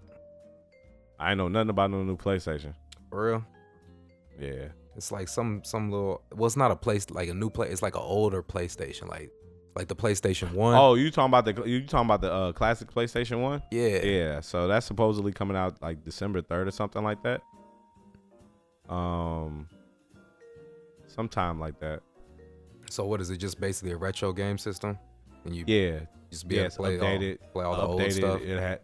I 1.18 1.30
ain't 1.30 1.38
know 1.38 1.48
nothing 1.48 1.70
about 1.70 1.90
no 1.90 2.02
new 2.02 2.16
PlayStation. 2.16 2.74
For 3.10 3.26
real. 3.26 3.44
Yeah. 4.40 4.68
It's 4.96 5.10
like 5.12 5.28
some 5.28 5.62
some 5.64 5.90
little. 5.90 6.22
Well, 6.34 6.46
it's 6.46 6.56
not 6.56 6.70
a 6.70 6.76
place 6.76 7.10
like 7.10 7.28
a 7.28 7.34
new 7.34 7.50
play. 7.50 7.68
It's 7.68 7.82
like 7.82 7.94
an 7.96 8.02
older 8.02 8.42
PlayStation, 8.42 9.08
like 9.08 9.30
like 9.76 9.88
the 9.88 9.96
PlayStation 9.96 10.52
One. 10.52 10.74
Oh, 10.76 10.94
you 10.94 11.10
talking 11.10 11.30
about 11.30 11.44
the 11.44 11.68
you 11.68 11.84
talking 11.84 12.06
about 12.06 12.20
the 12.20 12.32
uh, 12.32 12.52
classic 12.52 12.92
PlayStation 12.92 13.40
One? 13.40 13.62
yeah. 13.72 14.04
Yeah. 14.04 14.40
So 14.40 14.68
that's 14.68 14.86
supposedly 14.86 15.32
coming 15.32 15.56
out 15.56 15.80
like 15.82 16.04
December 16.04 16.42
third 16.42 16.68
or 16.68 16.70
something 16.70 17.02
like 17.02 17.22
that. 17.24 17.40
Um, 18.88 19.68
sometime 21.06 21.58
like 21.58 21.80
that. 21.80 22.00
So 22.90 23.04
what 23.06 23.20
is 23.20 23.30
it? 23.30 23.38
Just 23.38 23.60
basically 23.60 23.92
a 23.92 23.96
retro 23.96 24.32
game 24.32 24.58
system, 24.58 24.98
and 25.44 25.56
you 25.56 25.64
Yeah. 25.66 26.00
just 26.30 26.46
be 26.46 26.56
yeah, 26.56 26.62
able 26.62 26.70
to 26.70 26.76
play 26.76 26.98
updated. 26.98 27.38
all, 27.42 27.48
play 27.52 27.64
all 27.64 27.76
the 27.76 28.02
old 28.04 28.12
stuff. 28.12 28.40
It 28.42 28.58
had. 28.60 28.80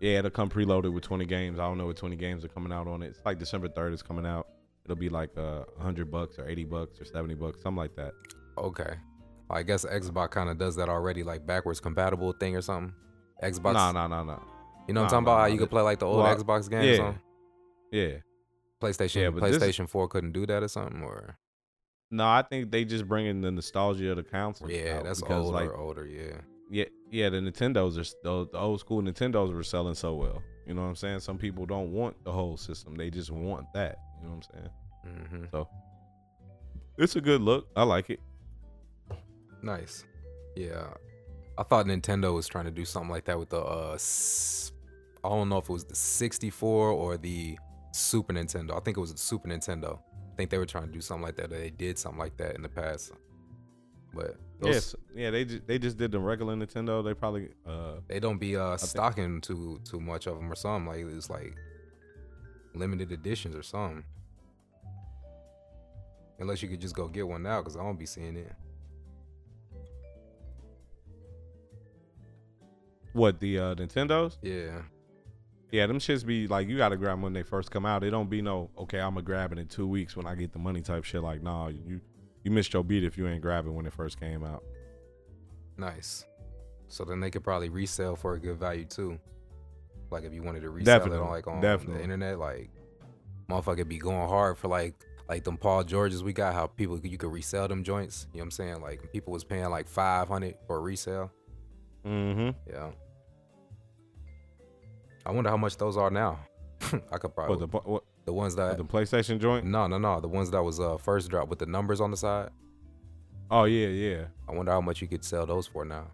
Yeah, 0.00 0.18
it'll 0.18 0.30
come 0.30 0.50
preloaded 0.50 0.92
with 0.92 1.04
20 1.04 1.24
games. 1.24 1.58
I 1.58 1.62
don't 1.62 1.78
know 1.78 1.86
what 1.86 1.96
20 1.96 2.16
games 2.16 2.44
are 2.44 2.48
coming 2.48 2.72
out 2.72 2.86
on 2.86 3.02
it. 3.02 3.08
It's 3.08 3.20
like 3.24 3.38
December 3.38 3.68
3rd 3.68 3.94
is 3.94 4.02
coming 4.02 4.26
out. 4.26 4.46
It'll 4.84 4.96
be 4.96 5.08
like 5.08 5.36
uh, 5.36 5.64
100 5.76 6.10
bucks 6.10 6.38
or 6.38 6.48
80 6.48 6.64
bucks 6.64 7.00
or 7.00 7.04
70 7.04 7.34
bucks, 7.34 7.62
something 7.62 7.78
like 7.78 7.96
that. 7.96 8.12
Okay. 8.58 8.94
I 9.50 9.62
guess 9.62 9.84
Xbox 9.84 10.30
kind 10.30 10.50
of 10.50 10.58
does 10.58 10.76
that 10.76 10.88
already, 10.88 11.22
like 11.22 11.46
backwards 11.46 11.80
compatible 11.80 12.32
thing 12.32 12.56
or 12.56 12.62
something. 12.62 12.94
Xbox. 13.42 13.74
No, 13.74 13.92
no, 13.92 14.06
no, 14.06 14.24
no. 14.24 14.42
You 14.86 14.94
know 14.94 15.02
what 15.02 15.10
nah, 15.12 15.18
I'm 15.18 15.24
talking 15.24 15.24
nah, 15.24 15.32
about? 15.32 15.36
How 15.38 15.46
nah, 15.46 15.52
you 15.52 15.58
could 15.58 15.70
play 15.70 15.82
like 15.82 15.98
the 15.98 16.06
old 16.06 16.22
well, 16.22 16.36
Xbox 16.36 16.68
games 16.68 16.98
yeah. 16.98 17.14
Yeah. 17.90 18.16
PlayStation. 18.80 19.22
Yeah, 19.22 19.30
but 19.30 19.42
this- 19.42 19.58
PlayStation 19.58 19.88
4 19.88 20.08
couldn't 20.08 20.32
do 20.32 20.46
that 20.46 20.62
or 20.62 20.68
something, 20.68 21.02
or 21.02 21.38
No, 22.10 22.26
I 22.26 22.42
think 22.42 22.70
they 22.70 22.84
just 22.84 23.08
bringing 23.08 23.40
the 23.40 23.50
nostalgia 23.50 24.10
of 24.10 24.16
the 24.16 24.22
console. 24.22 24.70
yeah, 24.70 25.02
that's 25.02 25.20
because, 25.20 25.46
older, 25.46 25.56
like, 25.56 25.78
older, 25.78 26.06
yeah. 26.06 26.40
Yeah, 26.70 26.84
yeah, 27.10 27.28
the 27.28 27.38
Nintendos 27.38 27.96
are 27.98 28.16
the, 28.22 28.48
the 28.50 28.58
old 28.58 28.80
school 28.80 29.02
Nintendos 29.02 29.52
were 29.52 29.62
selling 29.62 29.94
so 29.94 30.14
well. 30.14 30.42
You 30.66 30.74
know 30.74 30.82
what 30.82 30.88
I'm 30.88 30.96
saying? 30.96 31.20
Some 31.20 31.38
people 31.38 31.64
don't 31.66 31.92
want 31.92 32.16
the 32.24 32.32
whole 32.32 32.56
system; 32.56 32.96
they 32.96 33.10
just 33.10 33.30
want 33.30 33.66
that. 33.74 33.98
You 34.20 34.28
know 34.28 34.34
what 34.36 34.48
I'm 34.54 34.60
saying? 34.60 35.38
hmm 35.38 35.44
So 35.52 35.68
it's 36.98 37.16
a 37.16 37.20
good 37.20 37.40
look. 37.40 37.68
I 37.76 37.84
like 37.84 38.10
it. 38.10 38.20
Nice. 39.62 40.04
Yeah. 40.54 40.88
I 41.58 41.62
thought 41.62 41.86
Nintendo 41.86 42.34
was 42.34 42.46
trying 42.46 42.66
to 42.66 42.70
do 42.70 42.84
something 42.84 43.10
like 43.10 43.24
that 43.26 43.38
with 43.38 43.50
the 43.50 43.60
uh 43.62 43.92
s- 43.94 44.72
I 45.24 45.28
don't 45.28 45.48
know 45.48 45.58
if 45.58 45.68
it 45.68 45.72
was 45.72 45.84
the 45.84 45.94
64 45.94 46.90
or 46.90 47.16
the 47.16 47.58
Super 47.92 48.32
Nintendo. 48.32 48.76
I 48.76 48.80
think 48.80 48.96
it 48.96 49.00
was 49.00 49.12
the 49.12 49.18
Super 49.18 49.48
Nintendo. 49.48 49.98
I 49.98 50.36
think 50.36 50.50
they 50.50 50.58
were 50.58 50.66
trying 50.66 50.86
to 50.86 50.92
do 50.92 51.00
something 51.00 51.24
like 51.24 51.36
that. 51.36 51.46
Or 51.52 51.58
they 51.58 51.70
did 51.70 51.98
something 51.98 52.18
like 52.18 52.36
that 52.36 52.54
in 52.56 52.62
the 52.62 52.68
past. 52.68 53.12
But 54.16 54.36
those, 54.60 54.74
Yes, 54.74 54.94
yeah, 55.14 55.30
they 55.30 55.44
just 55.44 55.66
they 55.66 55.78
just 55.78 55.96
did 55.96 56.12
the 56.12 56.18
regular 56.18 56.56
Nintendo. 56.56 57.04
They 57.04 57.14
probably 57.14 57.50
uh 57.66 57.96
they 58.08 58.18
don't 58.18 58.38
be 58.38 58.56
uh 58.56 58.76
stocking 58.76 59.40
too 59.40 59.80
too 59.84 60.00
much 60.00 60.26
of 60.26 60.36
them 60.36 60.50
or 60.50 60.56
something. 60.56 60.86
Like 60.86 61.14
it's 61.14 61.30
like 61.30 61.54
limited 62.74 63.12
editions 63.12 63.54
or 63.54 63.62
something. 63.62 64.04
Unless 66.38 66.62
you 66.62 66.68
could 66.68 66.80
just 66.80 66.94
go 66.94 67.08
get 67.08 67.26
one 67.26 67.42
now, 67.42 67.62
cause 67.62 67.76
I 67.76 67.82
don't 67.82 67.98
be 67.98 68.06
seeing 68.06 68.36
it. 68.36 68.52
what 73.16 73.40
the 73.40 73.58
uh 73.58 73.74
Nintendos. 73.74 74.36
Yeah. 74.42 74.82
Yeah, 75.72 75.86
them 75.86 75.98
shits 75.98 76.24
be 76.24 76.46
like 76.46 76.68
you 76.68 76.76
gotta 76.76 76.96
grab 76.96 77.14
them 77.14 77.22
when 77.22 77.32
they 77.32 77.42
first 77.42 77.70
come 77.70 77.84
out. 77.84 78.04
It 78.04 78.10
don't 78.10 78.30
be 78.30 78.40
no 78.40 78.70
okay. 78.78 79.00
I'm 79.00 79.14
gonna 79.14 79.22
grab 79.22 79.52
it 79.52 79.58
in 79.58 79.66
two 79.66 79.86
weeks 79.86 80.16
when 80.16 80.26
I 80.26 80.34
get 80.34 80.52
the 80.52 80.58
money 80.58 80.80
type 80.80 81.04
shit. 81.04 81.22
Like 81.22 81.42
nah, 81.42 81.68
you 81.68 82.00
you 82.46 82.52
missed 82.52 82.72
your 82.72 82.84
beat 82.84 83.02
if 83.02 83.18
you 83.18 83.26
ain't 83.26 83.42
grab 83.42 83.66
it 83.66 83.70
when 83.70 83.86
it 83.86 83.92
first 83.92 84.20
came 84.20 84.44
out. 84.44 84.62
Nice. 85.76 86.24
So 86.86 87.04
then 87.04 87.18
they 87.18 87.28
could 87.28 87.42
probably 87.42 87.70
resell 87.70 88.14
for 88.14 88.34
a 88.34 88.40
good 88.40 88.56
value 88.56 88.84
too. 88.84 89.18
Like 90.12 90.22
if 90.22 90.32
you 90.32 90.44
wanted 90.44 90.62
to 90.62 90.70
resell 90.70 90.94
it 90.94 90.98
Definitely, 90.98 91.26
on 91.26 91.30
like 91.30 91.46
on 91.48 91.60
definitely. 91.60 91.96
the 91.96 92.02
internet, 92.04 92.38
like 92.38 92.70
motherfucker 93.50 93.86
be 93.86 93.98
going 93.98 94.28
hard 94.28 94.56
for 94.58 94.68
like 94.68 94.94
like 95.28 95.42
them 95.42 95.56
Paul 95.56 95.82
Georges 95.82 96.22
we 96.22 96.32
got. 96.32 96.54
How 96.54 96.68
people 96.68 97.00
you 97.02 97.18
could 97.18 97.32
resell 97.32 97.66
them 97.66 97.82
joints. 97.82 98.28
You 98.32 98.38
know 98.38 98.42
what 98.42 98.44
I'm 98.44 98.50
saying? 98.52 98.80
Like 98.80 99.12
people 99.12 99.32
was 99.32 99.42
paying 99.42 99.68
like 99.68 99.88
five 99.88 100.28
hundred 100.28 100.54
for 100.68 100.76
a 100.76 100.80
resale. 100.80 101.32
Mm-hmm. 102.06 102.50
Yeah. 102.72 102.92
I 105.26 105.32
wonder 105.32 105.50
how 105.50 105.56
much 105.56 105.76
those 105.76 105.96
are 105.96 106.10
now. 106.12 106.38
I 107.10 107.18
could 107.18 107.34
probably 107.34 107.56
What 107.56 107.72
the 107.72 107.90
what, 107.90 108.04
the 108.26 108.32
ones 108.32 108.54
that 108.56 108.76
the 108.76 108.84
PlayStation 108.84 109.40
joint? 109.40 109.64
no 109.64 109.86
no 109.86 109.96
no 109.98 110.20
the 110.20 110.28
ones 110.28 110.50
that 110.50 110.62
was 110.62 110.78
uh 110.80 110.96
first 110.98 111.30
drop 111.30 111.48
with 111.48 111.58
the 111.58 111.66
numbers 111.66 112.00
on 112.00 112.10
the 112.10 112.16
side. 112.16 112.50
Oh 113.50 113.64
yeah, 113.64 113.86
yeah. 113.88 114.24
I 114.48 114.52
wonder 114.52 114.72
how 114.72 114.80
much 114.80 115.00
you 115.00 115.08
could 115.08 115.24
sell 115.24 115.46
those 115.46 115.66
for 115.66 115.84
now, 115.84 116.08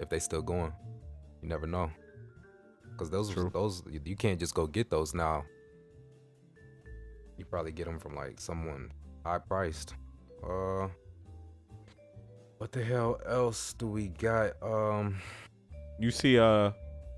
if 0.00 0.08
they 0.08 0.18
still 0.18 0.42
going. 0.42 0.72
You 1.42 1.48
never 1.48 1.66
know, 1.66 1.90
because 2.92 3.10
those 3.10 3.30
True. 3.30 3.50
those 3.52 3.82
you- 4.04 4.16
can't 4.16 4.40
just 4.40 4.54
go 4.54 4.66
get 4.66 4.88
those 4.90 5.14
now. 5.14 5.44
You 7.36 7.44
probably 7.44 7.72
get 7.72 7.84
them 7.86 7.98
from 7.98 8.14
like 8.16 8.40
someone 8.40 8.90
high 9.24 9.38
priced. 9.38 9.94
Uh, 10.42 10.88
what 12.58 12.72
the 12.72 12.82
hell 12.82 13.20
else 13.26 13.74
do 13.74 13.86
we 13.86 14.08
got? 14.08 14.52
Um, 14.62 15.18
You 15.98 16.10
see 16.10 16.36
a 16.36 16.74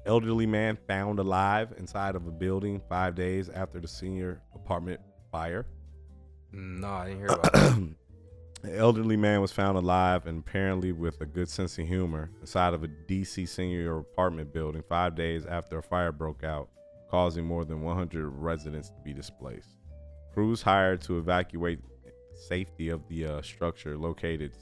elderly 0.08 0.46
man 0.46 0.78
found 0.86 1.18
alive 1.18 1.74
inside 1.76 2.16
of 2.16 2.26
a 2.26 2.30
building 2.30 2.80
five 2.88 3.14
days 3.14 3.50
after 3.50 3.78
the 3.78 3.86
senior 3.86 4.40
apartment 4.54 5.00
fire. 5.30 5.66
no, 6.50 6.88
I 6.88 7.08
didn't 7.08 7.18
hear 7.18 7.26
about 7.28 7.52
that. 7.52 7.76
An 8.64 8.74
elderly 8.74 9.16
man 9.16 9.40
was 9.40 9.52
found 9.52 9.76
alive 9.76 10.26
and 10.26 10.40
apparently 10.40 10.90
with 10.92 11.20
a 11.20 11.26
good 11.26 11.48
sense 11.48 11.78
of 11.78 11.86
humor 11.86 12.30
inside 12.40 12.74
of 12.74 12.82
a 12.82 12.88
DC 12.88 13.48
senior 13.48 13.98
apartment 13.98 14.52
building 14.52 14.82
five 14.88 15.14
days 15.14 15.46
after 15.46 15.78
a 15.78 15.82
fire 15.82 16.10
broke 16.10 16.42
out, 16.42 16.68
causing 17.08 17.44
more 17.44 17.64
than 17.64 17.82
100 17.82 18.28
residents 18.30 18.88
to 18.88 19.00
be 19.04 19.12
displaced. 19.12 19.76
Crews 20.32 20.62
hired 20.62 21.02
to 21.02 21.18
evacuate 21.18 21.80
safety 22.34 22.88
of 22.88 23.06
the 23.08 23.26
uh, 23.26 23.42
structure 23.42 23.96
located 23.96 24.52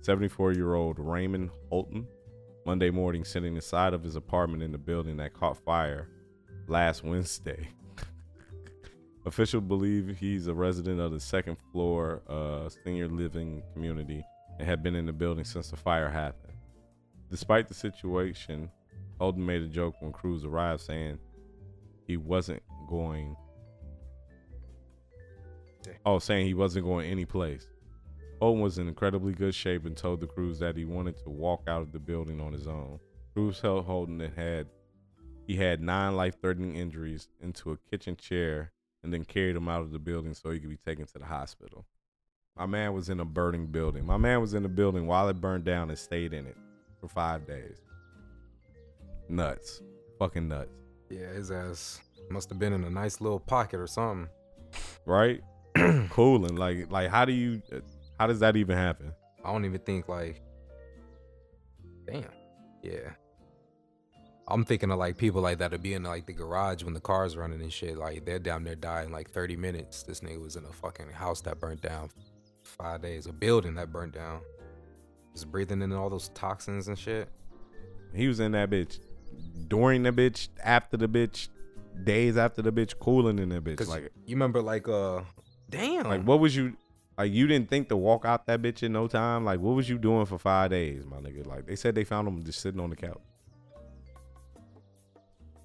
74 0.00 0.52
year 0.52 0.74
old 0.74 0.98
Raymond 0.98 1.50
Holden 1.68 2.06
Monday 2.68 2.90
morning 2.90 3.24
sitting 3.24 3.54
inside 3.54 3.94
of 3.94 4.02
his 4.02 4.14
apartment 4.14 4.62
in 4.62 4.72
the 4.72 4.76
building 4.76 5.16
that 5.16 5.32
caught 5.32 5.56
fire 5.56 6.06
last 6.66 7.02
Wednesday. 7.02 7.66
Officials 9.24 9.64
believe 9.64 10.18
he's 10.20 10.48
a 10.48 10.52
resident 10.52 11.00
of 11.00 11.10
the 11.10 11.18
second 11.18 11.56
floor 11.72 12.20
uh, 12.28 12.68
senior 12.84 13.08
living 13.08 13.62
community 13.72 14.22
and 14.58 14.68
had 14.68 14.82
been 14.82 14.94
in 14.94 15.06
the 15.06 15.14
building 15.14 15.44
since 15.44 15.70
the 15.70 15.78
fire 15.78 16.10
happened. 16.10 16.52
Despite 17.30 17.68
the 17.68 17.74
situation, 17.74 18.70
Holden 19.18 19.46
made 19.46 19.62
a 19.62 19.68
joke 19.68 19.94
when 20.00 20.12
crews 20.12 20.44
arrived, 20.44 20.82
saying 20.82 21.18
he 22.06 22.18
wasn't 22.18 22.62
going. 22.86 23.34
Oh, 26.04 26.18
saying 26.18 26.44
he 26.44 26.52
wasn't 26.52 26.84
going 26.84 27.10
any 27.10 27.24
place. 27.24 27.66
Holden 28.40 28.62
was 28.62 28.78
in 28.78 28.88
incredibly 28.88 29.32
good 29.32 29.54
shape 29.54 29.84
and 29.84 29.96
told 29.96 30.20
the 30.20 30.26
crews 30.26 30.58
that 30.60 30.76
he 30.76 30.84
wanted 30.84 31.16
to 31.18 31.30
walk 31.30 31.62
out 31.66 31.82
of 31.82 31.92
the 31.92 31.98
building 31.98 32.40
on 32.40 32.52
his 32.52 32.66
own. 32.66 33.00
Crews 33.34 33.60
held 33.60 33.84
Holden 33.84 34.20
and 34.20 34.34
had 34.34 34.66
he 35.46 35.56
had 35.56 35.80
nine 35.80 36.14
life-threatening 36.14 36.76
injuries 36.76 37.28
into 37.40 37.72
a 37.72 37.78
kitchen 37.90 38.16
chair 38.16 38.72
and 39.02 39.12
then 39.12 39.24
carried 39.24 39.56
him 39.56 39.68
out 39.68 39.80
of 39.80 39.92
the 39.92 39.98
building 39.98 40.34
so 40.34 40.50
he 40.50 40.60
could 40.60 40.70
be 40.70 40.76
taken 40.76 41.06
to 41.06 41.18
the 41.18 41.24
hospital. 41.24 41.86
My 42.56 42.66
man 42.66 42.92
was 42.92 43.08
in 43.08 43.20
a 43.20 43.24
burning 43.24 43.66
building. 43.66 44.04
My 44.04 44.16
man 44.18 44.40
was 44.40 44.54
in 44.54 44.62
the 44.62 44.68
building 44.68 45.06
while 45.06 45.28
it 45.28 45.40
burned 45.40 45.64
down 45.64 45.88
and 45.88 45.98
stayed 45.98 46.32
in 46.32 46.46
it 46.46 46.56
for 47.00 47.08
five 47.08 47.46
days. 47.46 47.78
Nuts. 49.28 49.80
Fucking 50.18 50.48
nuts. 50.48 50.72
yeah, 51.10 51.32
his 51.32 51.50
ass 51.50 52.00
must 52.30 52.50
have 52.50 52.58
been 52.58 52.72
in 52.72 52.84
a 52.84 52.90
nice 52.90 53.20
little 53.20 53.40
pocket 53.40 53.78
or 53.78 53.86
something. 53.86 54.28
Right? 55.06 55.40
cool. 56.10 56.44
And 56.44 56.58
like 56.58 56.90
like 56.90 57.08
how 57.08 57.24
do 57.24 57.32
you 57.32 57.62
uh, 57.72 57.78
how 58.18 58.26
does 58.26 58.40
that 58.40 58.56
even 58.56 58.76
happen? 58.76 59.12
I 59.44 59.52
don't 59.52 59.64
even 59.64 59.80
think 59.80 60.08
like 60.08 60.42
damn. 62.06 62.24
Yeah. 62.82 63.10
I'm 64.50 64.64
thinking 64.64 64.90
of 64.90 64.98
like 64.98 65.18
people 65.18 65.42
like 65.42 65.58
that 65.58 65.72
to 65.72 65.78
be 65.78 65.92
in 65.92 66.02
like 66.02 66.26
the 66.26 66.32
garage 66.32 66.82
when 66.82 66.94
the 66.94 67.00
car's 67.00 67.36
running 67.36 67.60
and 67.60 67.72
shit. 67.72 67.98
Like 67.98 68.24
they're 68.24 68.38
down 68.38 68.64
there 68.64 68.74
dying 68.74 69.12
like 69.12 69.30
30 69.30 69.56
minutes. 69.56 70.02
This 70.02 70.20
nigga 70.20 70.40
was 70.40 70.56
in 70.56 70.64
a 70.64 70.72
fucking 70.72 71.10
house 71.10 71.42
that 71.42 71.60
burnt 71.60 71.82
down 71.82 72.08
five 72.62 73.02
days, 73.02 73.26
a 73.26 73.32
building 73.32 73.74
that 73.74 73.92
burnt 73.92 74.14
down. 74.14 74.40
Just 75.34 75.50
breathing 75.50 75.82
in 75.82 75.92
all 75.92 76.08
those 76.08 76.30
toxins 76.30 76.88
and 76.88 76.98
shit. 76.98 77.28
He 78.14 78.26
was 78.26 78.40
in 78.40 78.52
that 78.52 78.70
bitch 78.70 79.00
during 79.68 80.02
the 80.02 80.12
bitch, 80.12 80.48
after 80.64 80.96
the 80.96 81.08
bitch, 81.08 81.48
days 82.04 82.36
after 82.36 82.62
the 82.62 82.72
bitch, 82.72 82.98
cooling 82.98 83.38
in 83.38 83.50
that 83.50 83.64
bitch. 83.64 83.86
Like 83.86 84.10
you 84.24 84.34
remember 84.34 84.62
like 84.62 84.88
uh 84.88 85.20
damn. 85.68 86.08
like 86.08 86.22
what 86.22 86.40
was 86.40 86.56
you 86.56 86.76
like 87.18 87.32
you 87.32 87.48
didn't 87.48 87.68
think 87.68 87.88
to 87.88 87.96
walk 87.96 88.24
out 88.24 88.46
that 88.46 88.62
bitch 88.62 88.84
in 88.84 88.92
no 88.92 89.08
time? 89.08 89.44
Like 89.44 89.58
what 89.58 89.74
was 89.74 89.88
you 89.88 89.98
doing 89.98 90.24
for 90.24 90.38
five 90.38 90.70
days, 90.70 91.04
my 91.04 91.16
nigga? 91.16 91.46
Like 91.46 91.66
they 91.66 91.74
said 91.74 91.96
they 91.96 92.04
found 92.04 92.28
him 92.28 92.42
just 92.44 92.60
sitting 92.60 92.80
on 92.80 92.90
the 92.90 92.96
couch. 92.96 93.20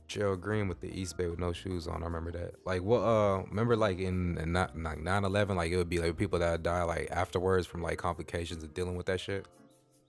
Gerald 0.07 0.41
Green 0.41 0.67
with 0.67 0.79
the 0.79 0.89
East 0.89 1.17
Bay 1.17 1.27
with 1.27 1.39
no 1.39 1.53
shoes 1.53 1.87
on. 1.87 2.03
I 2.03 2.05
remember 2.05 2.31
that. 2.31 2.55
Like 2.65 2.81
what? 2.81 2.99
Uh, 2.99 3.43
remember 3.49 3.75
like 3.75 3.99
in, 3.99 4.37
in 4.37 4.51
not 4.51 4.77
like 4.77 4.99
9/11, 4.99 5.55
like 5.55 5.71
it 5.71 5.77
would 5.77 5.89
be 5.89 5.99
like 5.99 6.17
people 6.17 6.39
that 6.39 6.63
die 6.63 6.83
like 6.83 7.09
afterwards 7.11 7.65
from 7.67 7.81
like 7.81 7.97
complications 7.97 8.63
of 8.63 8.73
dealing 8.73 8.95
with 8.95 9.05
that 9.05 9.19
shit. 9.19 9.47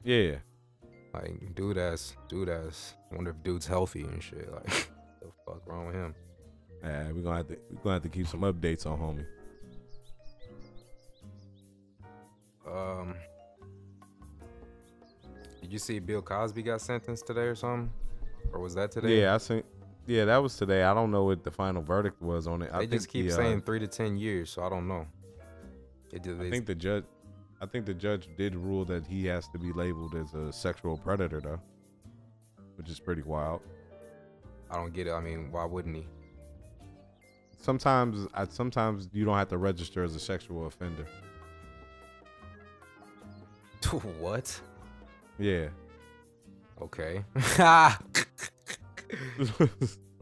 Yeah. 0.03 0.37
Like 1.13 1.55
dude, 1.55 1.79
ass, 1.79 2.17
dude, 2.29 2.49
ass. 2.49 2.95
I 3.13 3.17
wonder 3.17 3.31
if 3.31 3.43
dude's 3.43 3.67
healthy 3.67 4.03
and 4.03 4.23
shit. 4.23 4.51
Like 4.53 4.67
the 5.21 5.29
fuck 5.47 5.63
wrong 5.67 5.87
with 5.87 5.95
him? 5.95 6.15
Yeah, 6.83 7.13
we're 7.13 7.23
gonna 7.23 7.37
have 7.37 7.49
to 7.49 7.57
we're 7.71 7.83
gonna 7.83 7.95
have 7.95 8.03
to 8.03 8.09
keep 8.09 8.27
some 8.27 8.41
updates 8.41 8.87
on 8.87 8.99
homie. 8.99 9.27
Um, 12.67 13.15
did 15.61 15.73
you 15.73 15.79
see 15.79 15.99
Bill 15.99 16.23
Cosby 16.23 16.63
got 16.63 16.81
sentenced 16.81 17.27
today 17.27 17.43
or 17.43 17.55
something? 17.55 17.91
Or 18.53 18.61
was 18.61 18.75
that 18.75 18.91
today? 18.91 19.21
Yeah, 19.21 19.35
I 19.35 19.39
seen. 19.39 19.63
Yeah, 20.07 20.27
that 20.27 20.37
was 20.37 20.57
today. 20.57 20.83
I 20.83 20.93
don't 20.93 21.11
know 21.11 21.25
what 21.25 21.45
the 21.45 21.51
final 21.51 21.83
verdict 21.83 22.21
was 22.21 22.47
on 22.47 22.61
it. 22.63 22.71
I 22.73 22.81
They 22.81 22.87
think 22.87 22.93
just 22.93 23.09
keep 23.09 23.27
the, 23.27 23.33
uh, 23.33 23.37
saying 23.37 23.63
three 23.63 23.79
to 23.79 23.87
ten 23.87 24.17
years, 24.17 24.51
so 24.51 24.63
I 24.63 24.69
don't 24.69 24.87
know. 24.87 25.07
It 26.13 26.27
I 26.27 26.51
think 26.51 26.67
the 26.67 26.75
judge. 26.75 27.05
I 27.61 27.67
think 27.67 27.87
the 27.87 27.95
judge 27.95 28.29
did 28.37 28.55
rule 28.55 28.85
that 28.85 29.07
he 29.07 29.25
has 29.27 29.49
to 29.49 29.59
be 29.59 29.73
labeled 29.73 30.15
as 30.15 30.35
a 30.35 30.53
sexual 30.53 30.99
predator, 30.99 31.41
though, 31.41 31.61
which 32.77 32.91
is 32.91 33.01
pretty 33.01 33.23
wild. 33.23 33.63
I 34.71 34.75
don't 34.75 34.93
get 34.93 35.07
it. 35.07 35.13
I 35.13 35.21
mean, 35.21 35.51
why 35.51 35.65
wouldn't 35.65 35.97
he? 35.97 36.07
Sometimes, 37.59 38.29
I, 38.35 38.45
sometimes 38.47 39.09
you 39.13 39.25
don't 39.25 39.39
have 39.39 39.49
to 39.49 39.57
register 39.57 40.05
as 40.05 40.15
a 40.15 40.21
sexual 40.21 40.67
offender. 40.67 41.07
what? 44.21 44.61
Yeah. 45.39 45.69
Okay. 46.83 47.25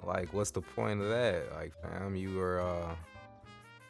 like, 0.05 0.32
what's 0.32 0.51
the 0.51 0.60
point 0.62 1.01
of 1.01 1.09
that? 1.09 1.44
Like, 1.55 1.72
fam, 1.82 2.14
you 2.16 2.36
were 2.36 2.60
uh 2.60 2.94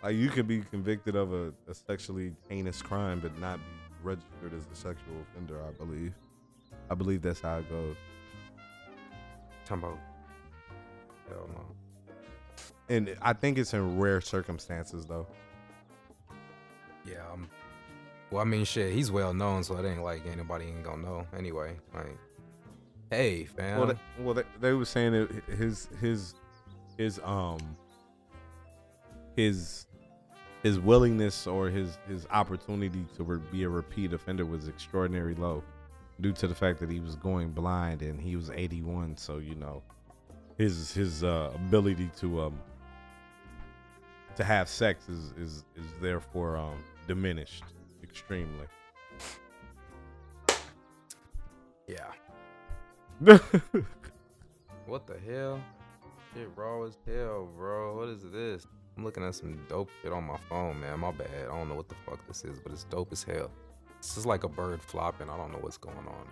Like 0.02 0.16
you 0.16 0.28
could 0.30 0.46
be 0.48 0.60
convicted 0.62 1.16
of 1.16 1.32
a, 1.32 1.52
a 1.68 1.74
sexually 1.74 2.34
heinous 2.48 2.82
crime, 2.82 3.20
but 3.20 3.38
not 3.40 3.58
be 3.58 3.64
registered 4.02 4.54
as 4.54 4.66
a 4.72 4.76
sexual 4.76 5.14
offender. 5.32 5.60
I 5.66 5.70
believe. 5.72 6.14
I 6.90 6.94
believe 6.94 7.22
that's 7.22 7.40
how 7.40 7.58
it 7.58 7.68
goes. 7.70 7.96
talking. 9.64 9.98
Hell 11.28 11.48
no. 11.54 11.64
And 12.88 13.16
I 13.22 13.32
think 13.32 13.58
it's 13.58 13.74
in 13.74 13.98
rare 13.98 14.20
circumstances, 14.20 15.06
though. 15.06 15.26
Yeah. 17.06 17.22
Um. 17.32 17.48
Well, 18.32 18.40
I 18.40 18.46
mean, 18.46 18.64
shit. 18.64 18.94
He's 18.94 19.10
well 19.10 19.34
known, 19.34 19.62
so 19.62 19.76
it 19.76 19.86
ain't 19.86 20.02
like 20.02 20.26
anybody 20.26 20.64
ain't 20.64 20.82
gonna 20.82 21.02
know 21.02 21.26
anyway. 21.36 21.76
Like, 21.94 22.16
hey, 23.10 23.44
fam. 23.44 23.78
Well, 23.78 23.88
they, 23.88 24.22
well, 24.22 24.34
they, 24.34 24.44
they 24.58 24.72
were 24.72 24.86
saying 24.86 25.12
that 25.12 25.44
his 25.58 25.90
his 26.00 26.34
his 26.96 27.20
um 27.24 27.58
his 29.36 29.86
his 30.62 30.80
willingness 30.80 31.46
or 31.46 31.68
his 31.68 31.98
his 32.08 32.26
opportunity 32.30 33.04
to 33.16 33.22
re- 33.22 33.40
be 33.52 33.64
a 33.64 33.68
repeat 33.68 34.14
offender 34.14 34.46
was 34.46 34.66
extraordinarily 34.66 35.34
low, 35.34 35.62
due 36.22 36.32
to 36.32 36.46
the 36.46 36.54
fact 36.54 36.80
that 36.80 36.90
he 36.90 37.00
was 37.00 37.16
going 37.16 37.50
blind 37.50 38.00
and 38.00 38.18
he 38.18 38.34
was 38.34 38.48
81. 38.48 39.18
So 39.18 39.38
you 39.38 39.56
know, 39.56 39.82
his 40.56 40.94
his 40.94 41.22
uh, 41.22 41.50
ability 41.54 42.10
to 42.20 42.40
um 42.40 42.58
to 44.36 44.44
have 44.44 44.70
sex 44.70 45.10
is 45.10 45.32
is 45.32 45.64
is 45.76 45.92
therefore 46.00 46.56
um 46.56 46.82
diminished 47.06 47.64
extremely. 48.12 48.66
yeah. 51.88 52.12
What 54.86 55.06
the 55.06 55.16
hell? 55.26 55.60
Shit 56.34 56.48
raw 56.56 56.82
as 56.82 56.98
hell, 57.06 57.48
bro. 57.56 57.96
What 57.96 58.08
is 58.08 58.24
this? 58.30 58.66
I'm 58.96 59.04
looking 59.04 59.24
at 59.24 59.34
some 59.34 59.58
dope 59.68 59.88
shit 60.02 60.12
on 60.12 60.24
my 60.24 60.36
phone, 60.48 60.80
man. 60.80 61.00
My 61.00 61.12
bad. 61.12 61.28
I 61.50 61.56
don't 61.56 61.68
know 61.68 61.76
what 61.76 61.88
the 61.88 61.94
fuck 62.04 62.18
this 62.26 62.44
is, 62.44 62.58
but 62.58 62.72
it's 62.72 62.84
dope 62.84 63.12
as 63.12 63.22
hell. 63.22 63.50
This 64.02 64.16
is 64.16 64.26
like 64.26 64.44
a 64.44 64.48
bird 64.48 64.82
flopping. 64.82 65.30
I 65.30 65.36
don't 65.36 65.52
know 65.52 65.60
what's 65.60 65.78
going 65.78 65.96
on, 65.96 66.26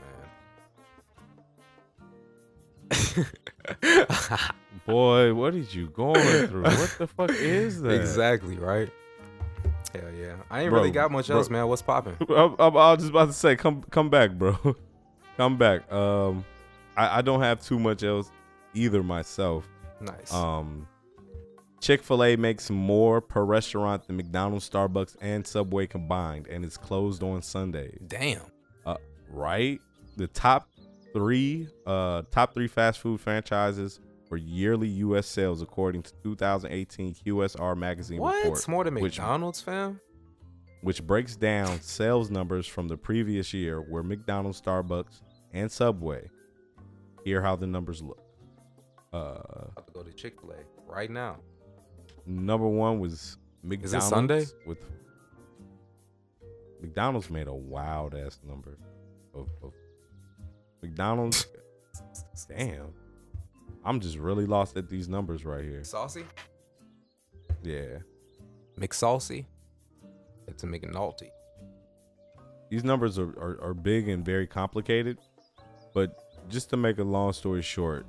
man. 2.90 3.27
Boy, 4.86 5.32
what 5.32 5.55
did 5.55 5.73
you 5.73 5.89
going 5.89 6.48
through? 6.48 6.65
What 6.65 6.97
the 6.98 7.07
fuck 7.07 7.31
is 7.31 7.81
that? 7.82 7.93
exactly, 7.93 8.59
right? 8.59 8.90
Hell 9.94 10.12
yeah. 10.12 10.36
I 10.50 10.62
ain't 10.62 10.70
Bro, 10.70 10.80
really 10.80 10.90
got 10.90 11.10
much 11.10 11.26
bro. 11.28 11.38
else, 11.38 11.50
man. 11.50 11.66
What's 11.66 11.82
popping? 11.82 12.16
I 12.30 12.44
was 12.68 12.98
just 12.98 13.10
about 13.10 13.26
to 13.26 13.32
say, 13.32 13.56
come 13.56 13.82
come 13.90 14.08
back, 14.10 14.32
bro. 14.32 14.56
come 15.36 15.56
back. 15.56 15.90
Um, 15.92 16.44
I, 16.96 17.18
I 17.18 17.22
don't 17.22 17.40
have 17.40 17.60
too 17.60 17.78
much 17.78 18.02
else 18.02 18.30
either 18.74 19.02
myself. 19.02 19.68
Nice. 20.00 20.32
Um, 20.32 20.86
Chick 21.80 22.02
Fil 22.02 22.22
A 22.22 22.36
makes 22.36 22.70
more 22.70 23.20
per 23.20 23.42
restaurant 23.44 24.06
than 24.06 24.16
McDonald's, 24.16 24.68
Starbucks, 24.68 25.16
and 25.20 25.46
Subway 25.46 25.86
combined, 25.86 26.46
and 26.46 26.64
it's 26.64 26.76
closed 26.76 27.22
on 27.22 27.42
Sundays. 27.42 27.98
Damn. 28.06 28.42
Uh, 28.84 28.96
right? 29.30 29.80
The 30.16 30.26
top 30.28 30.68
three, 31.12 31.68
uh, 31.86 32.22
top 32.30 32.54
three 32.54 32.68
fast 32.68 33.00
food 33.00 33.20
franchises 33.20 34.00
for 34.31 34.36
yearly 34.36 34.86
U.S. 34.89 35.27
sales, 35.27 35.61
according 35.61 36.02
to 36.05 36.12
2018 36.23 37.15
QSR 37.16 37.77
magazine 37.77 38.20
What? 38.20 38.36
report. 38.36 38.59
It's 38.59 38.69
more 38.69 38.85
than 38.85 38.94
which- 38.94 39.19
McDonald's, 39.19 39.61
fam? 39.61 40.01
which 40.82 41.07
breaks 41.07 41.36
down 41.36 41.78
sales 41.82 42.31
numbers 42.31 42.66
from 42.66 42.89
the 42.89 42.97
previous 42.97 43.52
year 43.52 43.81
where 43.82 44.02
McDonald's, 44.02 44.62
Starbucks, 44.62 45.20
and 45.52 45.70
Subway. 45.70 46.31
Hear 47.23 47.43
how 47.43 47.55
the 47.57 47.66
numbers 47.66 48.01
look. 48.01 48.23
Uh, 49.12 49.35
to 49.77 49.93
go 49.93 50.02
to 50.02 50.12
Chick 50.12 50.40
Fil 50.40 50.52
A 50.52 50.57
right 50.90 51.11
now. 51.11 51.36
number 52.24 52.66
one 52.66 52.98
was 53.01 53.36
McDonald's. 53.62 54.07
Sunday? 54.09 54.47
With 54.65 54.78
McDonald's 56.81 57.28
made 57.28 57.48
a 57.48 57.52
wild 57.55 58.15
ass 58.15 58.39
number 58.47 58.78
of, 59.35 59.48
of 59.62 59.73
McDonald's. 60.82 61.47
damn, 62.48 62.94
I'm 63.85 64.01
just 64.01 64.19
really 64.19 64.47
lost 64.47 64.77
at 64.77 64.89
these 64.89 65.09
numbers 65.09 65.44
right 65.44 65.65
here. 65.65 65.82
Saucy? 65.85 66.24
Yeah, 67.62 67.98
McSaucy? 68.78 69.47
It's 70.48 70.62
a 70.62 70.66
McNulty. 70.66 71.31
these 72.70 72.85
numbers 72.85 73.19
are, 73.19 73.31
are, 73.39 73.59
are 73.62 73.74
big 73.74 74.09
and 74.09 74.24
very 74.24 74.47
complicated. 74.47 75.19
But 75.93 76.48
just 76.48 76.70
to 76.70 76.77
make 76.77 76.98
a 76.98 77.05
long 77.05 77.32
story 77.32 77.62
short, 77.62 78.07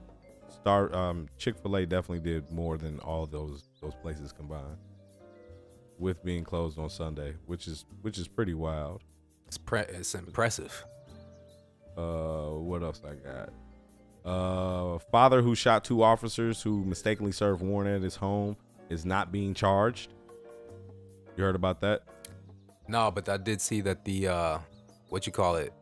Star 0.47 0.95
um, 0.95 1.27
Chick 1.37 1.57
Fil 1.57 1.75
A 1.77 1.85
definitely 1.85 2.19
did 2.19 2.49
more 2.51 2.77
than 2.77 2.99
all 2.99 3.25
those 3.25 3.69
those 3.81 3.95
places 3.95 4.31
combined, 4.31 4.77
with 5.97 6.23
being 6.23 6.43
closed 6.43 6.77
on 6.77 6.89
Sunday, 6.89 7.33
which 7.47 7.67
is 7.67 7.85
which 8.01 8.17
is 8.17 8.27
pretty 8.27 8.53
wild. 8.53 9.01
It's, 9.47 9.57
pre- 9.57 9.81
it's 9.81 10.13
impressive. 10.15 10.85
Uh, 11.97 12.51
what 12.51 12.83
else 12.83 13.01
I 13.05 13.15
got? 13.15 13.49
Uh, 14.23 14.99
father 15.11 15.41
who 15.41 15.55
shot 15.55 15.83
two 15.83 16.03
officers 16.03 16.61
who 16.61 16.83
mistakenly 16.85 17.31
served 17.31 17.61
warrant 17.61 17.95
at 17.95 18.01
his 18.03 18.15
home 18.15 18.55
is 18.89 19.05
not 19.05 19.31
being 19.31 19.53
charged. 19.53 20.13
You 21.35 21.43
heard 21.43 21.55
about 21.55 21.81
that? 21.81 22.03
No, 22.87 23.09
but 23.09 23.27
I 23.29 23.37
did 23.37 23.61
see 23.61 23.81
that 23.81 24.05
the 24.05 24.27
uh 24.27 24.57
what 25.09 25.25
you 25.25 25.31
call 25.31 25.55
it 25.55 25.73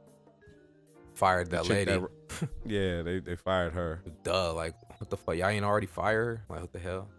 fired 1.15 1.49
that 1.51 1.67
lady. 1.67 1.91
yeah, 2.65 3.01
they, 3.01 3.19
they 3.19 3.35
fired 3.35 3.73
her. 3.73 4.01
Duh, 4.23 4.53
like 4.53 4.75
what 4.99 5.09
the 5.09 5.17
fuck? 5.17 5.35
Y'all 5.35 5.49
ain't 5.49 5.65
already 5.65 5.87
fire 5.87 6.25
her? 6.25 6.43
Like 6.49 6.61
what 6.61 6.71
the 6.71 6.79
hell? 6.79 7.09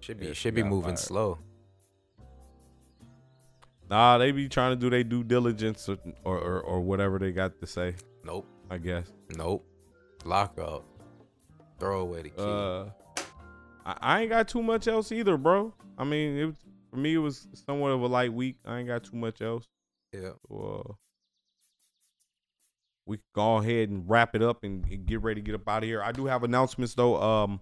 Should 0.00 0.18
be 0.20 0.26
Yeah, 0.26 0.32
should 0.32 0.54
be 0.54 0.62
moving 0.62 0.96
fired. 0.96 0.98
slow. 0.98 1.38
Nah, 3.88 4.18
they 4.18 4.32
be 4.32 4.48
trying 4.48 4.72
to 4.72 4.76
do 4.76 4.90
their 4.90 5.04
due 5.04 5.22
diligence 5.22 5.88
or, 5.88 5.98
or, 6.24 6.38
or, 6.38 6.60
or 6.60 6.80
whatever 6.80 7.18
they 7.18 7.30
got 7.30 7.60
to 7.60 7.66
say, 7.66 7.94
Nope. 8.24 8.48
I 8.72 8.78
guess. 8.78 9.12
Nope. 9.36 9.66
Lock 10.24 10.58
up. 10.58 10.82
Throw 11.78 12.00
away 12.00 12.22
the 12.22 12.28
key. 12.30 12.36
Uh, 12.38 12.84
I, 13.84 13.96
I 14.00 14.20
ain't 14.22 14.30
got 14.30 14.48
too 14.48 14.62
much 14.62 14.88
else 14.88 15.12
either, 15.12 15.36
bro. 15.36 15.74
I 15.98 16.04
mean, 16.04 16.38
it 16.38 16.46
was, 16.46 16.54
for 16.90 16.96
me, 16.96 17.12
it 17.12 17.18
was 17.18 17.48
somewhat 17.52 17.90
of 17.90 18.00
a 18.00 18.06
light 18.06 18.32
week. 18.32 18.56
I 18.64 18.78
ain't 18.78 18.88
got 18.88 19.04
too 19.04 19.16
much 19.16 19.42
else. 19.42 19.66
yeah. 20.14 20.30
So, 20.48 20.86
uh, 20.88 20.92
we 23.04 23.18
can 23.18 23.24
go 23.34 23.56
ahead 23.58 23.90
and 23.90 24.08
wrap 24.08 24.34
it 24.34 24.42
up 24.42 24.64
and, 24.64 24.86
and 24.86 25.04
get 25.04 25.20
ready 25.20 25.42
to 25.42 25.44
get 25.44 25.54
up 25.54 25.68
out 25.68 25.82
of 25.82 25.88
here. 25.88 26.02
I 26.02 26.12
do 26.12 26.24
have 26.24 26.42
announcements 26.42 26.94
though. 26.94 27.20
Um, 27.20 27.60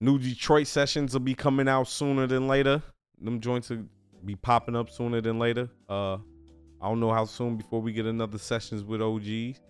new 0.00 0.18
Detroit 0.18 0.68
sessions 0.68 1.12
will 1.12 1.20
be 1.20 1.34
coming 1.34 1.68
out 1.68 1.86
sooner 1.88 2.26
than 2.26 2.48
later. 2.48 2.82
Them 3.20 3.40
joints 3.40 3.68
will 3.68 3.84
be 4.24 4.36
popping 4.36 4.74
up 4.74 4.88
sooner 4.88 5.20
than 5.20 5.38
later. 5.38 5.68
Uh, 5.86 6.16
I 6.80 6.88
don't 6.88 7.00
know 7.00 7.12
how 7.12 7.24
soon 7.24 7.56
before 7.56 7.80
we 7.80 7.92
get 7.92 8.06
another 8.06 8.38
sessions 8.38 8.84
with 8.84 9.00
OGs, 9.00 9.60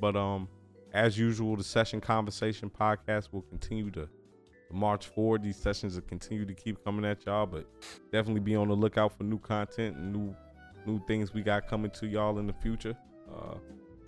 but 0.00 0.16
um, 0.16 0.48
as 0.92 1.18
usual, 1.18 1.56
the 1.56 1.64
session 1.64 2.00
conversation 2.00 2.70
podcast 2.70 3.28
will 3.32 3.42
continue 3.42 3.90
to 3.92 4.08
march 4.70 5.06
forward. 5.06 5.42
These 5.42 5.56
sessions 5.56 5.94
will 5.94 6.02
continue 6.02 6.46
to 6.46 6.54
keep 6.54 6.82
coming 6.84 7.04
at 7.04 7.26
y'all, 7.26 7.46
but 7.46 7.66
definitely 8.10 8.40
be 8.40 8.56
on 8.56 8.68
the 8.68 8.74
lookout 8.74 9.16
for 9.16 9.24
new 9.24 9.38
content 9.38 9.96
and 9.96 10.12
new 10.12 10.34
new 10.86 11.00
things 11.06 11.32
we 11.32 11.42
got 11.42 11.68
coming 11.68 11.90
to 11.92 12.06
y'all 12.06 12.38
in 12.38 12.46
the 12.46 12.52
future. 12.54 12.96
Uh, 13.32 13.54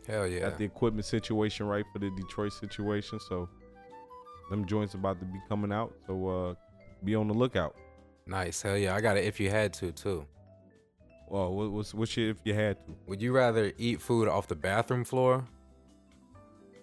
Hell 0.06 0.26
yeah. 0.26 0.40
got 0.40 0.58
the 0.58 0.64
equipment 0.64 1.06
situation 1.06 1.66
right 1.66 1.84
for 1.92 1.98
the 1.98 2.10
Detroit 2.10 2.52
situation, 2.52 3.20
so 3.20 3.48
them 4.50 4.66
joints 4.66 4.94
about 4.94 5.18
to 5.20 5.24
be 5.26 5.38
coming 5.48 5.72
out. 5.72 5.94
So 6.06 6.28
uh, 6.28 6.54
be 7.04 7.14
on 7.14 7.28
the 7.28 7.34
lookout. 7.34 7.76
nice. 8.26 8.60
Hell 8.62 8.76
yeah. 8.76 8.94
I 8.94 9.00
got 9.00 9.16
it 9.16 9.24
if 9.24 9.38
you 9.38 9.50
had 9.50 9.72
to 9.74 9.92
too. 9.92 10.26
Well, 11.34 11.52
what, 11.52 11.72
what's 11.72 11.92
what 11.92 12.08
shit 12.08 12.28
if 12.28 12.36
you 12.44 12.54
had 12.54 12.76
to? 12.86 12.94
Would 13.08 13.20
you 13.20 13.32
rather 13.32 13.72
eat 13.76 14.00
food 14.00 14.28
off 14.28 14.46
the 14.46 14.54
bathroom 14.54 15.02
floor 15.02 15.44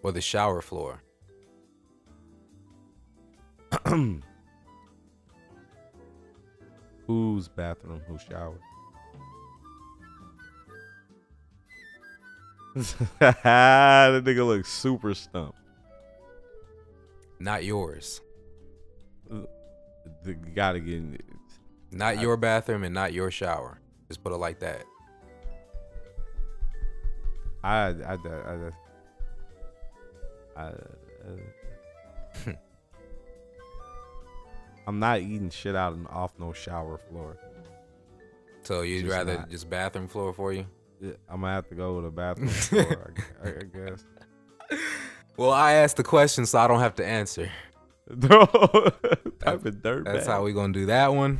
or 0.03 0.11
the 0.11 0.19
shower 0.19 0.61
floor? 0.61 1.01
Whose 7.07 7.47
bathroom? 7.47 8.01
Who 8.09 8.17
shower? 8.17 8.59
the 12.75 14.21
nigga 14.21 14.45
looks 14.45 14.67
super 14.69 15.13
stumped. 15.15 15.59
Not 17.39 17.63
yours. 17.63 18.19
The, 19.29 20.33
gotta 20.33 20.81
get. 20.81 20.95
in- 20.95 21.17
Not 21.89 22.17
I- 22.17 22.21
your 22.21 22.35
bathroom 22.35 22.83
and 22.83 22.93
not 22.93 23.13
your 23.13 23.31
shower. 23.31 23.80
Just 24.11 24.25
put 24.25 24.33
it 24.33 24.37
like 24.37 24.59
that. 24.59 24.83
I 27.63 27.77
I 27.77 28.17
I 28.17 28.69
I. 30.57 30.67
I, 30.67 30.71
I'm 34.85 34.99
not 34.99 35.21
eating 35.21 35.49
shit 35.49 35.77
out 35.77 35.93
and 35.93 36.09
off 36.09 36.33
no 36.37 36.51
shower 36.51 36.97
floor. 36.97 37.37
So 38.63 38.81
you'd 38.81 39.03
Just 39.03 39.13
rather 39.13 39.37
not. 39.37 39.49
just 39.49 39.69
bathroom 39.69 40.09
floor 40.09 40.33
for 40.33 40.51
you? 40.51 40.65
Yeah, 40.99 41.11
I'm 41.29 41.39
gonna 41.39 41.53
have 41.53 41.69
to 41.69 41.75
go 41.75 42.01
to 42.01 42.07
the 42.07 42.11
bathroom 42.11 42.49
floor. 42.49 43.13
I, 43.41 43.47
I, 43.47 43.51
guess. 43.63 44.03
Well, 45.37 45.51
I 45.51 45.71
asked 45.75 45.95
the 45.95 46.03
question 46.03 46.45
so 46.45 46.59
I 46.59 46.67
don't 46.67 46.81
have 46.81 46.95
to 46.95 47.05
answer. 47.05 47.49
No, 48.09 48.45
type 49.39 49.65
of 49.65 49.81
dirt. 49.81 50.03
That's 50.03 50.27
how 50.27 50.43
we 50.43 50.51
gonna 50.51 50.73
do 50.73 50.87
that 50.87 51.13
one. 51.13 51.39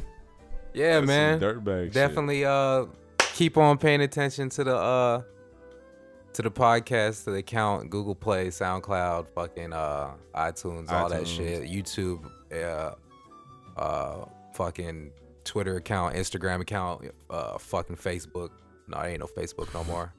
Yeah, 0.73 1.01
man. 1.01 1.39
Dirtbag. 1.39 1.85
shit. 1.85 1.93
Definitely 1.93 2.45
uh 2.45 2.85
keep 3.33 3.57
on 3.57 3.77
paying 3.77 4.01
attention 4.01 4.49
to 4.49 4.63
the 4.63 4.75
uh 4.75 5.21
to 6.33 6.41
the 6.41 6.51
podcast, 6.51 7.25
to 7.25 7.31
the 7.31 7.39
account, 7.39 7.89
Google 7.89 8.15
Play, 8.15 8.47
SoundCloud, 8.47 9.27
fucking 9.35 9.73
uh 9.73 10.11
iTunes, 10.35 10.91
all 10.91 11.09
that 11.09 11.27
shit, 11.27 11.63
YouTube, 11.63 12.29
uh 12.53 12.95
uh 13.79 14.25
fucking 14.53 15.11
Twitter 15.43 15.75
account, 15.77 16.15
Instagram 16.15 16.61
account, 16.61 17.11
uh 17.29 17.57
fucking 17.57 17.97
Facebook. 17.97 18.49
No, 18.87 18.97
I 18.97 19.09
ain't 19.09 19.19
no 19.19 19.27
Facebook 19.27 19.73
no 19.73 19.83
more. 19.83 20.13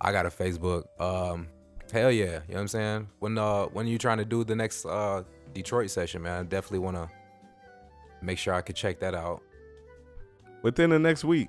I 0.00 0.12
got 0.12 0.26
a 0.26 0.30
Facebook. 0.30 0.84
Um 1.00 1.48
hell 1.92 2.10
yeah, 2.10 2.24
you 2.24 2.30
know 2.32 2.40
what 2.48 2.60
I'm 2.62 2.68
saying? 2.68 3.08
When 3.20 3.38
uh 3.38 3.66
when 3.66 3.86
you 3.86 3.98
trying 3.98 4.18
to 4.18 4.24
do 4.24 4.42
the 4.42 4.56
next 4.56 4.84
uh 4.84 5.22
Detroit 5.54 5.90
session, 5.90 6.22
man, 6.22 6.40
I 6.40 6.42
definitely 6.42 6.80
wanna 6.80 7.08
make 8.22 8.38
sure 8.38 8.52
I 8.54 8.62
could 8.62 8.76
check 8.76 8.98
that 9.00 9.14
out. 9.14 9.42
Within 10.62 10.90
the 10.90 10.98
next 10.98 11.24
week. 11.24 11.48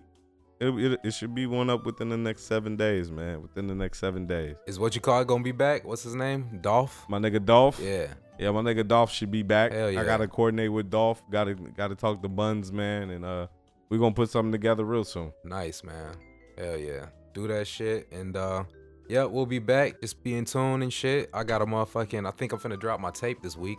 It, 0.60 0.70
it, 0.70 1.00
it 1.04 1.14
should 1.14 1.36
be 1.36 1.46
one 1.46 1.70
up 1.70 1.86
within 1.86 2.10
the 2.10 2.18
next 2.18 2.44
seven 2.44 2.76
days, 2.76 3.12
man. 3.12 3.44
Within 3.44 3.68
the 3.68 3.76
next 3.76 4.00
seven 4.00 4.26
days. 4.26 4.56
Is 4.66 4.80
what 4.80 4.96
you 4.96 5.02
call 5.02 5.22
it 5.22 5.28
gonna 5.28 5.44
be 5.44 5.52
back? 5.52 5.86
What's 5.86 6.02
his 6.02 6.16
name? 6.16 6.60
Dolph? 6.62 7.06
My 7.08 7.20
nigga 7.20 7.44
Dolph. 7.46 7.80
Yeah. 7.80 8.08
Yeah, 8.40 8.52
my 8.52 8.62
nigga 8.62 8.88
Dolph 8.88 9.12
should 9.12 9.32
be 9.32 9.44
back. 9.44 9.72
Hell 9.72 9.92
yeah. 9.92 10.02
I 10.02 10.04
gotta 10.04 10.28
coordinate 10.28 10.72
with 10.72 10.90
Dolph. 10.90 11.22
Gotta 11.30 11.54
gotta 11.54 11.96
talk 11.96 12.24
to 12.24 12.30
Buns, 12.30 12.72
man, 12.72 13.12
and 13.12 13.24
uh, 13.24 13.48
we 13.90 13.98
gonna 13.98 14.14
put 14.14 14.30
something 14.30 14.52
together 14.52 14.84
real 14.84 15.04
soon. 15.04 15.32
Nice, 15.44 15.84
man. 15.84 16.16
Hell 16.58 16.78
yeah. 16.78 17.08
Do 17.34 17.48
that 17.48 17.68
shit. 17.68 18.12
And 18.12 18.36
uh 18.36 18.64
yeah, 19.08 19.24
we'll 19.24 19.46
be 19.46 19.60
back. 19.60 20.02
Just 20.02 20.24
be 20.24 20.36
in 20.36 20.46
tune 20.46 20.82
and 20.82 20.92
shit. 20.92 21.30
I 21.34 21.44
got 21.44 21.62
a 21.62 21.66
motherfucking 21.66 22.28
I 22.28 22.32
think 22.32 22.52
I'm 22.52 22.60
finna 22.60 22.80
drop 22.80 23.00
my 23.00 23.12
tape 23.12 23.42
this 23.42 23.56
week. 23.56 23.78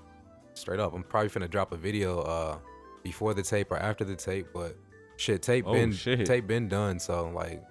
Straight 0.55 0.81
up. 0.81 0.95
I'm 0.95 1.03
probably 1.03 1.29
finna 1.29 1.51
drop 1.51 1.73
a 1.73 1.77
video 1.77 2.21
uh 2.21 2.59
before 3.03 3.35
the 3.35 3.43
tape 3.43 3.71
or 3.71 3.77
after 3.79 4.05
the 4.05 4.17
tape, 4.17 4.47
but 4.55 4.77
shit, 5.19 5.43
tape 5.43 5.65
Oh, 5.67 5.73
been 5.73 5.93
shit. 5.93 6.27
tape 6.27 6.47
been 6.47 6.69
done. 6.69 6.99
So 6.99 7.29
like 7.35 7.63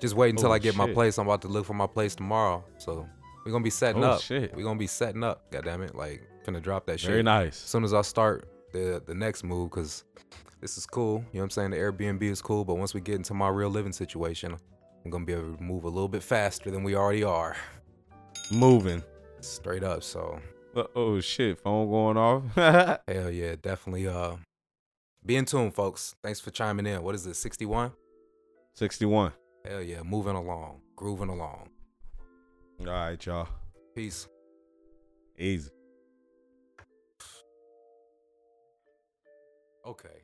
just 0.00 0.14
wait 0.14 0.30
until 0.30 0.50
Oh, 0.50 0.52
I 0.52 0.58
get 0.58 0.76
my 0.76 0.92
place. 0.92 1.18
I'm 1.18 1.26
about 1.26 1.42
to 1.42 1.48
look 1.48 1.64
for 1.66 1.74
my 1.74 1.86
place 1.86 2.14
tomorrow. 2.14 2.64
So 2.78 3.08
we're 3.44 3.52
gonna 3.52 3.64
be 3.64 3.70
setting 3.70 4.04
Oh, 4.04 4.12
up. 4.12 4.20
shit. 4.22 4.54
We're 4.54 4.64
gonna 4.64 4.78
be 4.78 4.86
setting 4.86 5.22
up, 5.24 5.50
God 5.50 5.64
damn 5.64 5.82
it. 5.82 5.94
Like 5.94 6.22
finna 6.46 6.62
drop 6.62 6.86
that 6.86 7.00
shit. 7.00 7.10
Very 7.10 7.22
nice. 7.22 7.48
as 7.62 7.68
soon 7.70 7.84
as 7.84 7.94
I 7.94 8.02
start 8.02 8.48
the 8.72 9.02
the 9.04 9.14
next 9.14 9.44
move, 9.44 9.70
because 9.70 10.04
this 10.60 10.76
is 10.78 10.86
cool. 10.86 11.18
You 11.32 11.38
know 11.38 11.40
what 11.40 11.42
I'm 11.44 11.50
saying? 11.50 11.70
The 11.70 11.76
Airbnb 11.78 12.22
is 12.22 12.42
cool, 12.42 12.64
but 12.64 12.74
once 12.74 12.92
we 12.94 13.00
get 13.00 13.14
into 13.16 13.34
my 13.34 13.48
real 13.48 13.68
living 13.70 13.92
situation, 13.92 14.56
I'm 15.04 15.10
gonna 15.10 15.24
be 15.24 15.32
able 15.34 15.56
to 15.56 15.62
move 15.62 15.84
a 15.84 15.88
little 15.88 16.08
bit 16.08 16.22
faster 16.22 16.70
than 16.70 16.82
we 16.82 16.94
already 16.96 17.22
are. 17.24 17.56
Moving. 18.50 19.02
Straight 19.40 19.84
up. 19.84 20.02
So 20.02 20.38
Uh, 20.74 20.84
oh 20.96 21.20
shit, 21.20 21.58
phone 21.60 21.88
going 21.88 22.16
off. 22.16 22.42
hell 23.08 23.30
yeah, 23.30 23.54
definitely 23.60 24.08
uh 24.08 24.36
be 25.24 25.36
in 25.36 25.44
tune, 25.44 25.70
folks. 25.70 26.14
Thanks 26.22 26.40
for 26.40 26.50
chiming 26.50 26.86
in. 26.86 27.02
What 27.02 27.14
is 27.14 27.24
this, 27.24 27.38
61? 27.38 27.92
61. 28.74 29.32
Hell 29.64 29.82
yeah, 29.82 30.02
moving 30.02 30.36
along, 30.36 30.80
grooving 30.96 31.30
along. 31.30 31.70
All 32.80 32.86
right, 32.86 33.24
y'all. 33.24 33.48
Peace. 33.94 34.28
Easy. 35.38 35.70
Okay. 39.86 40.23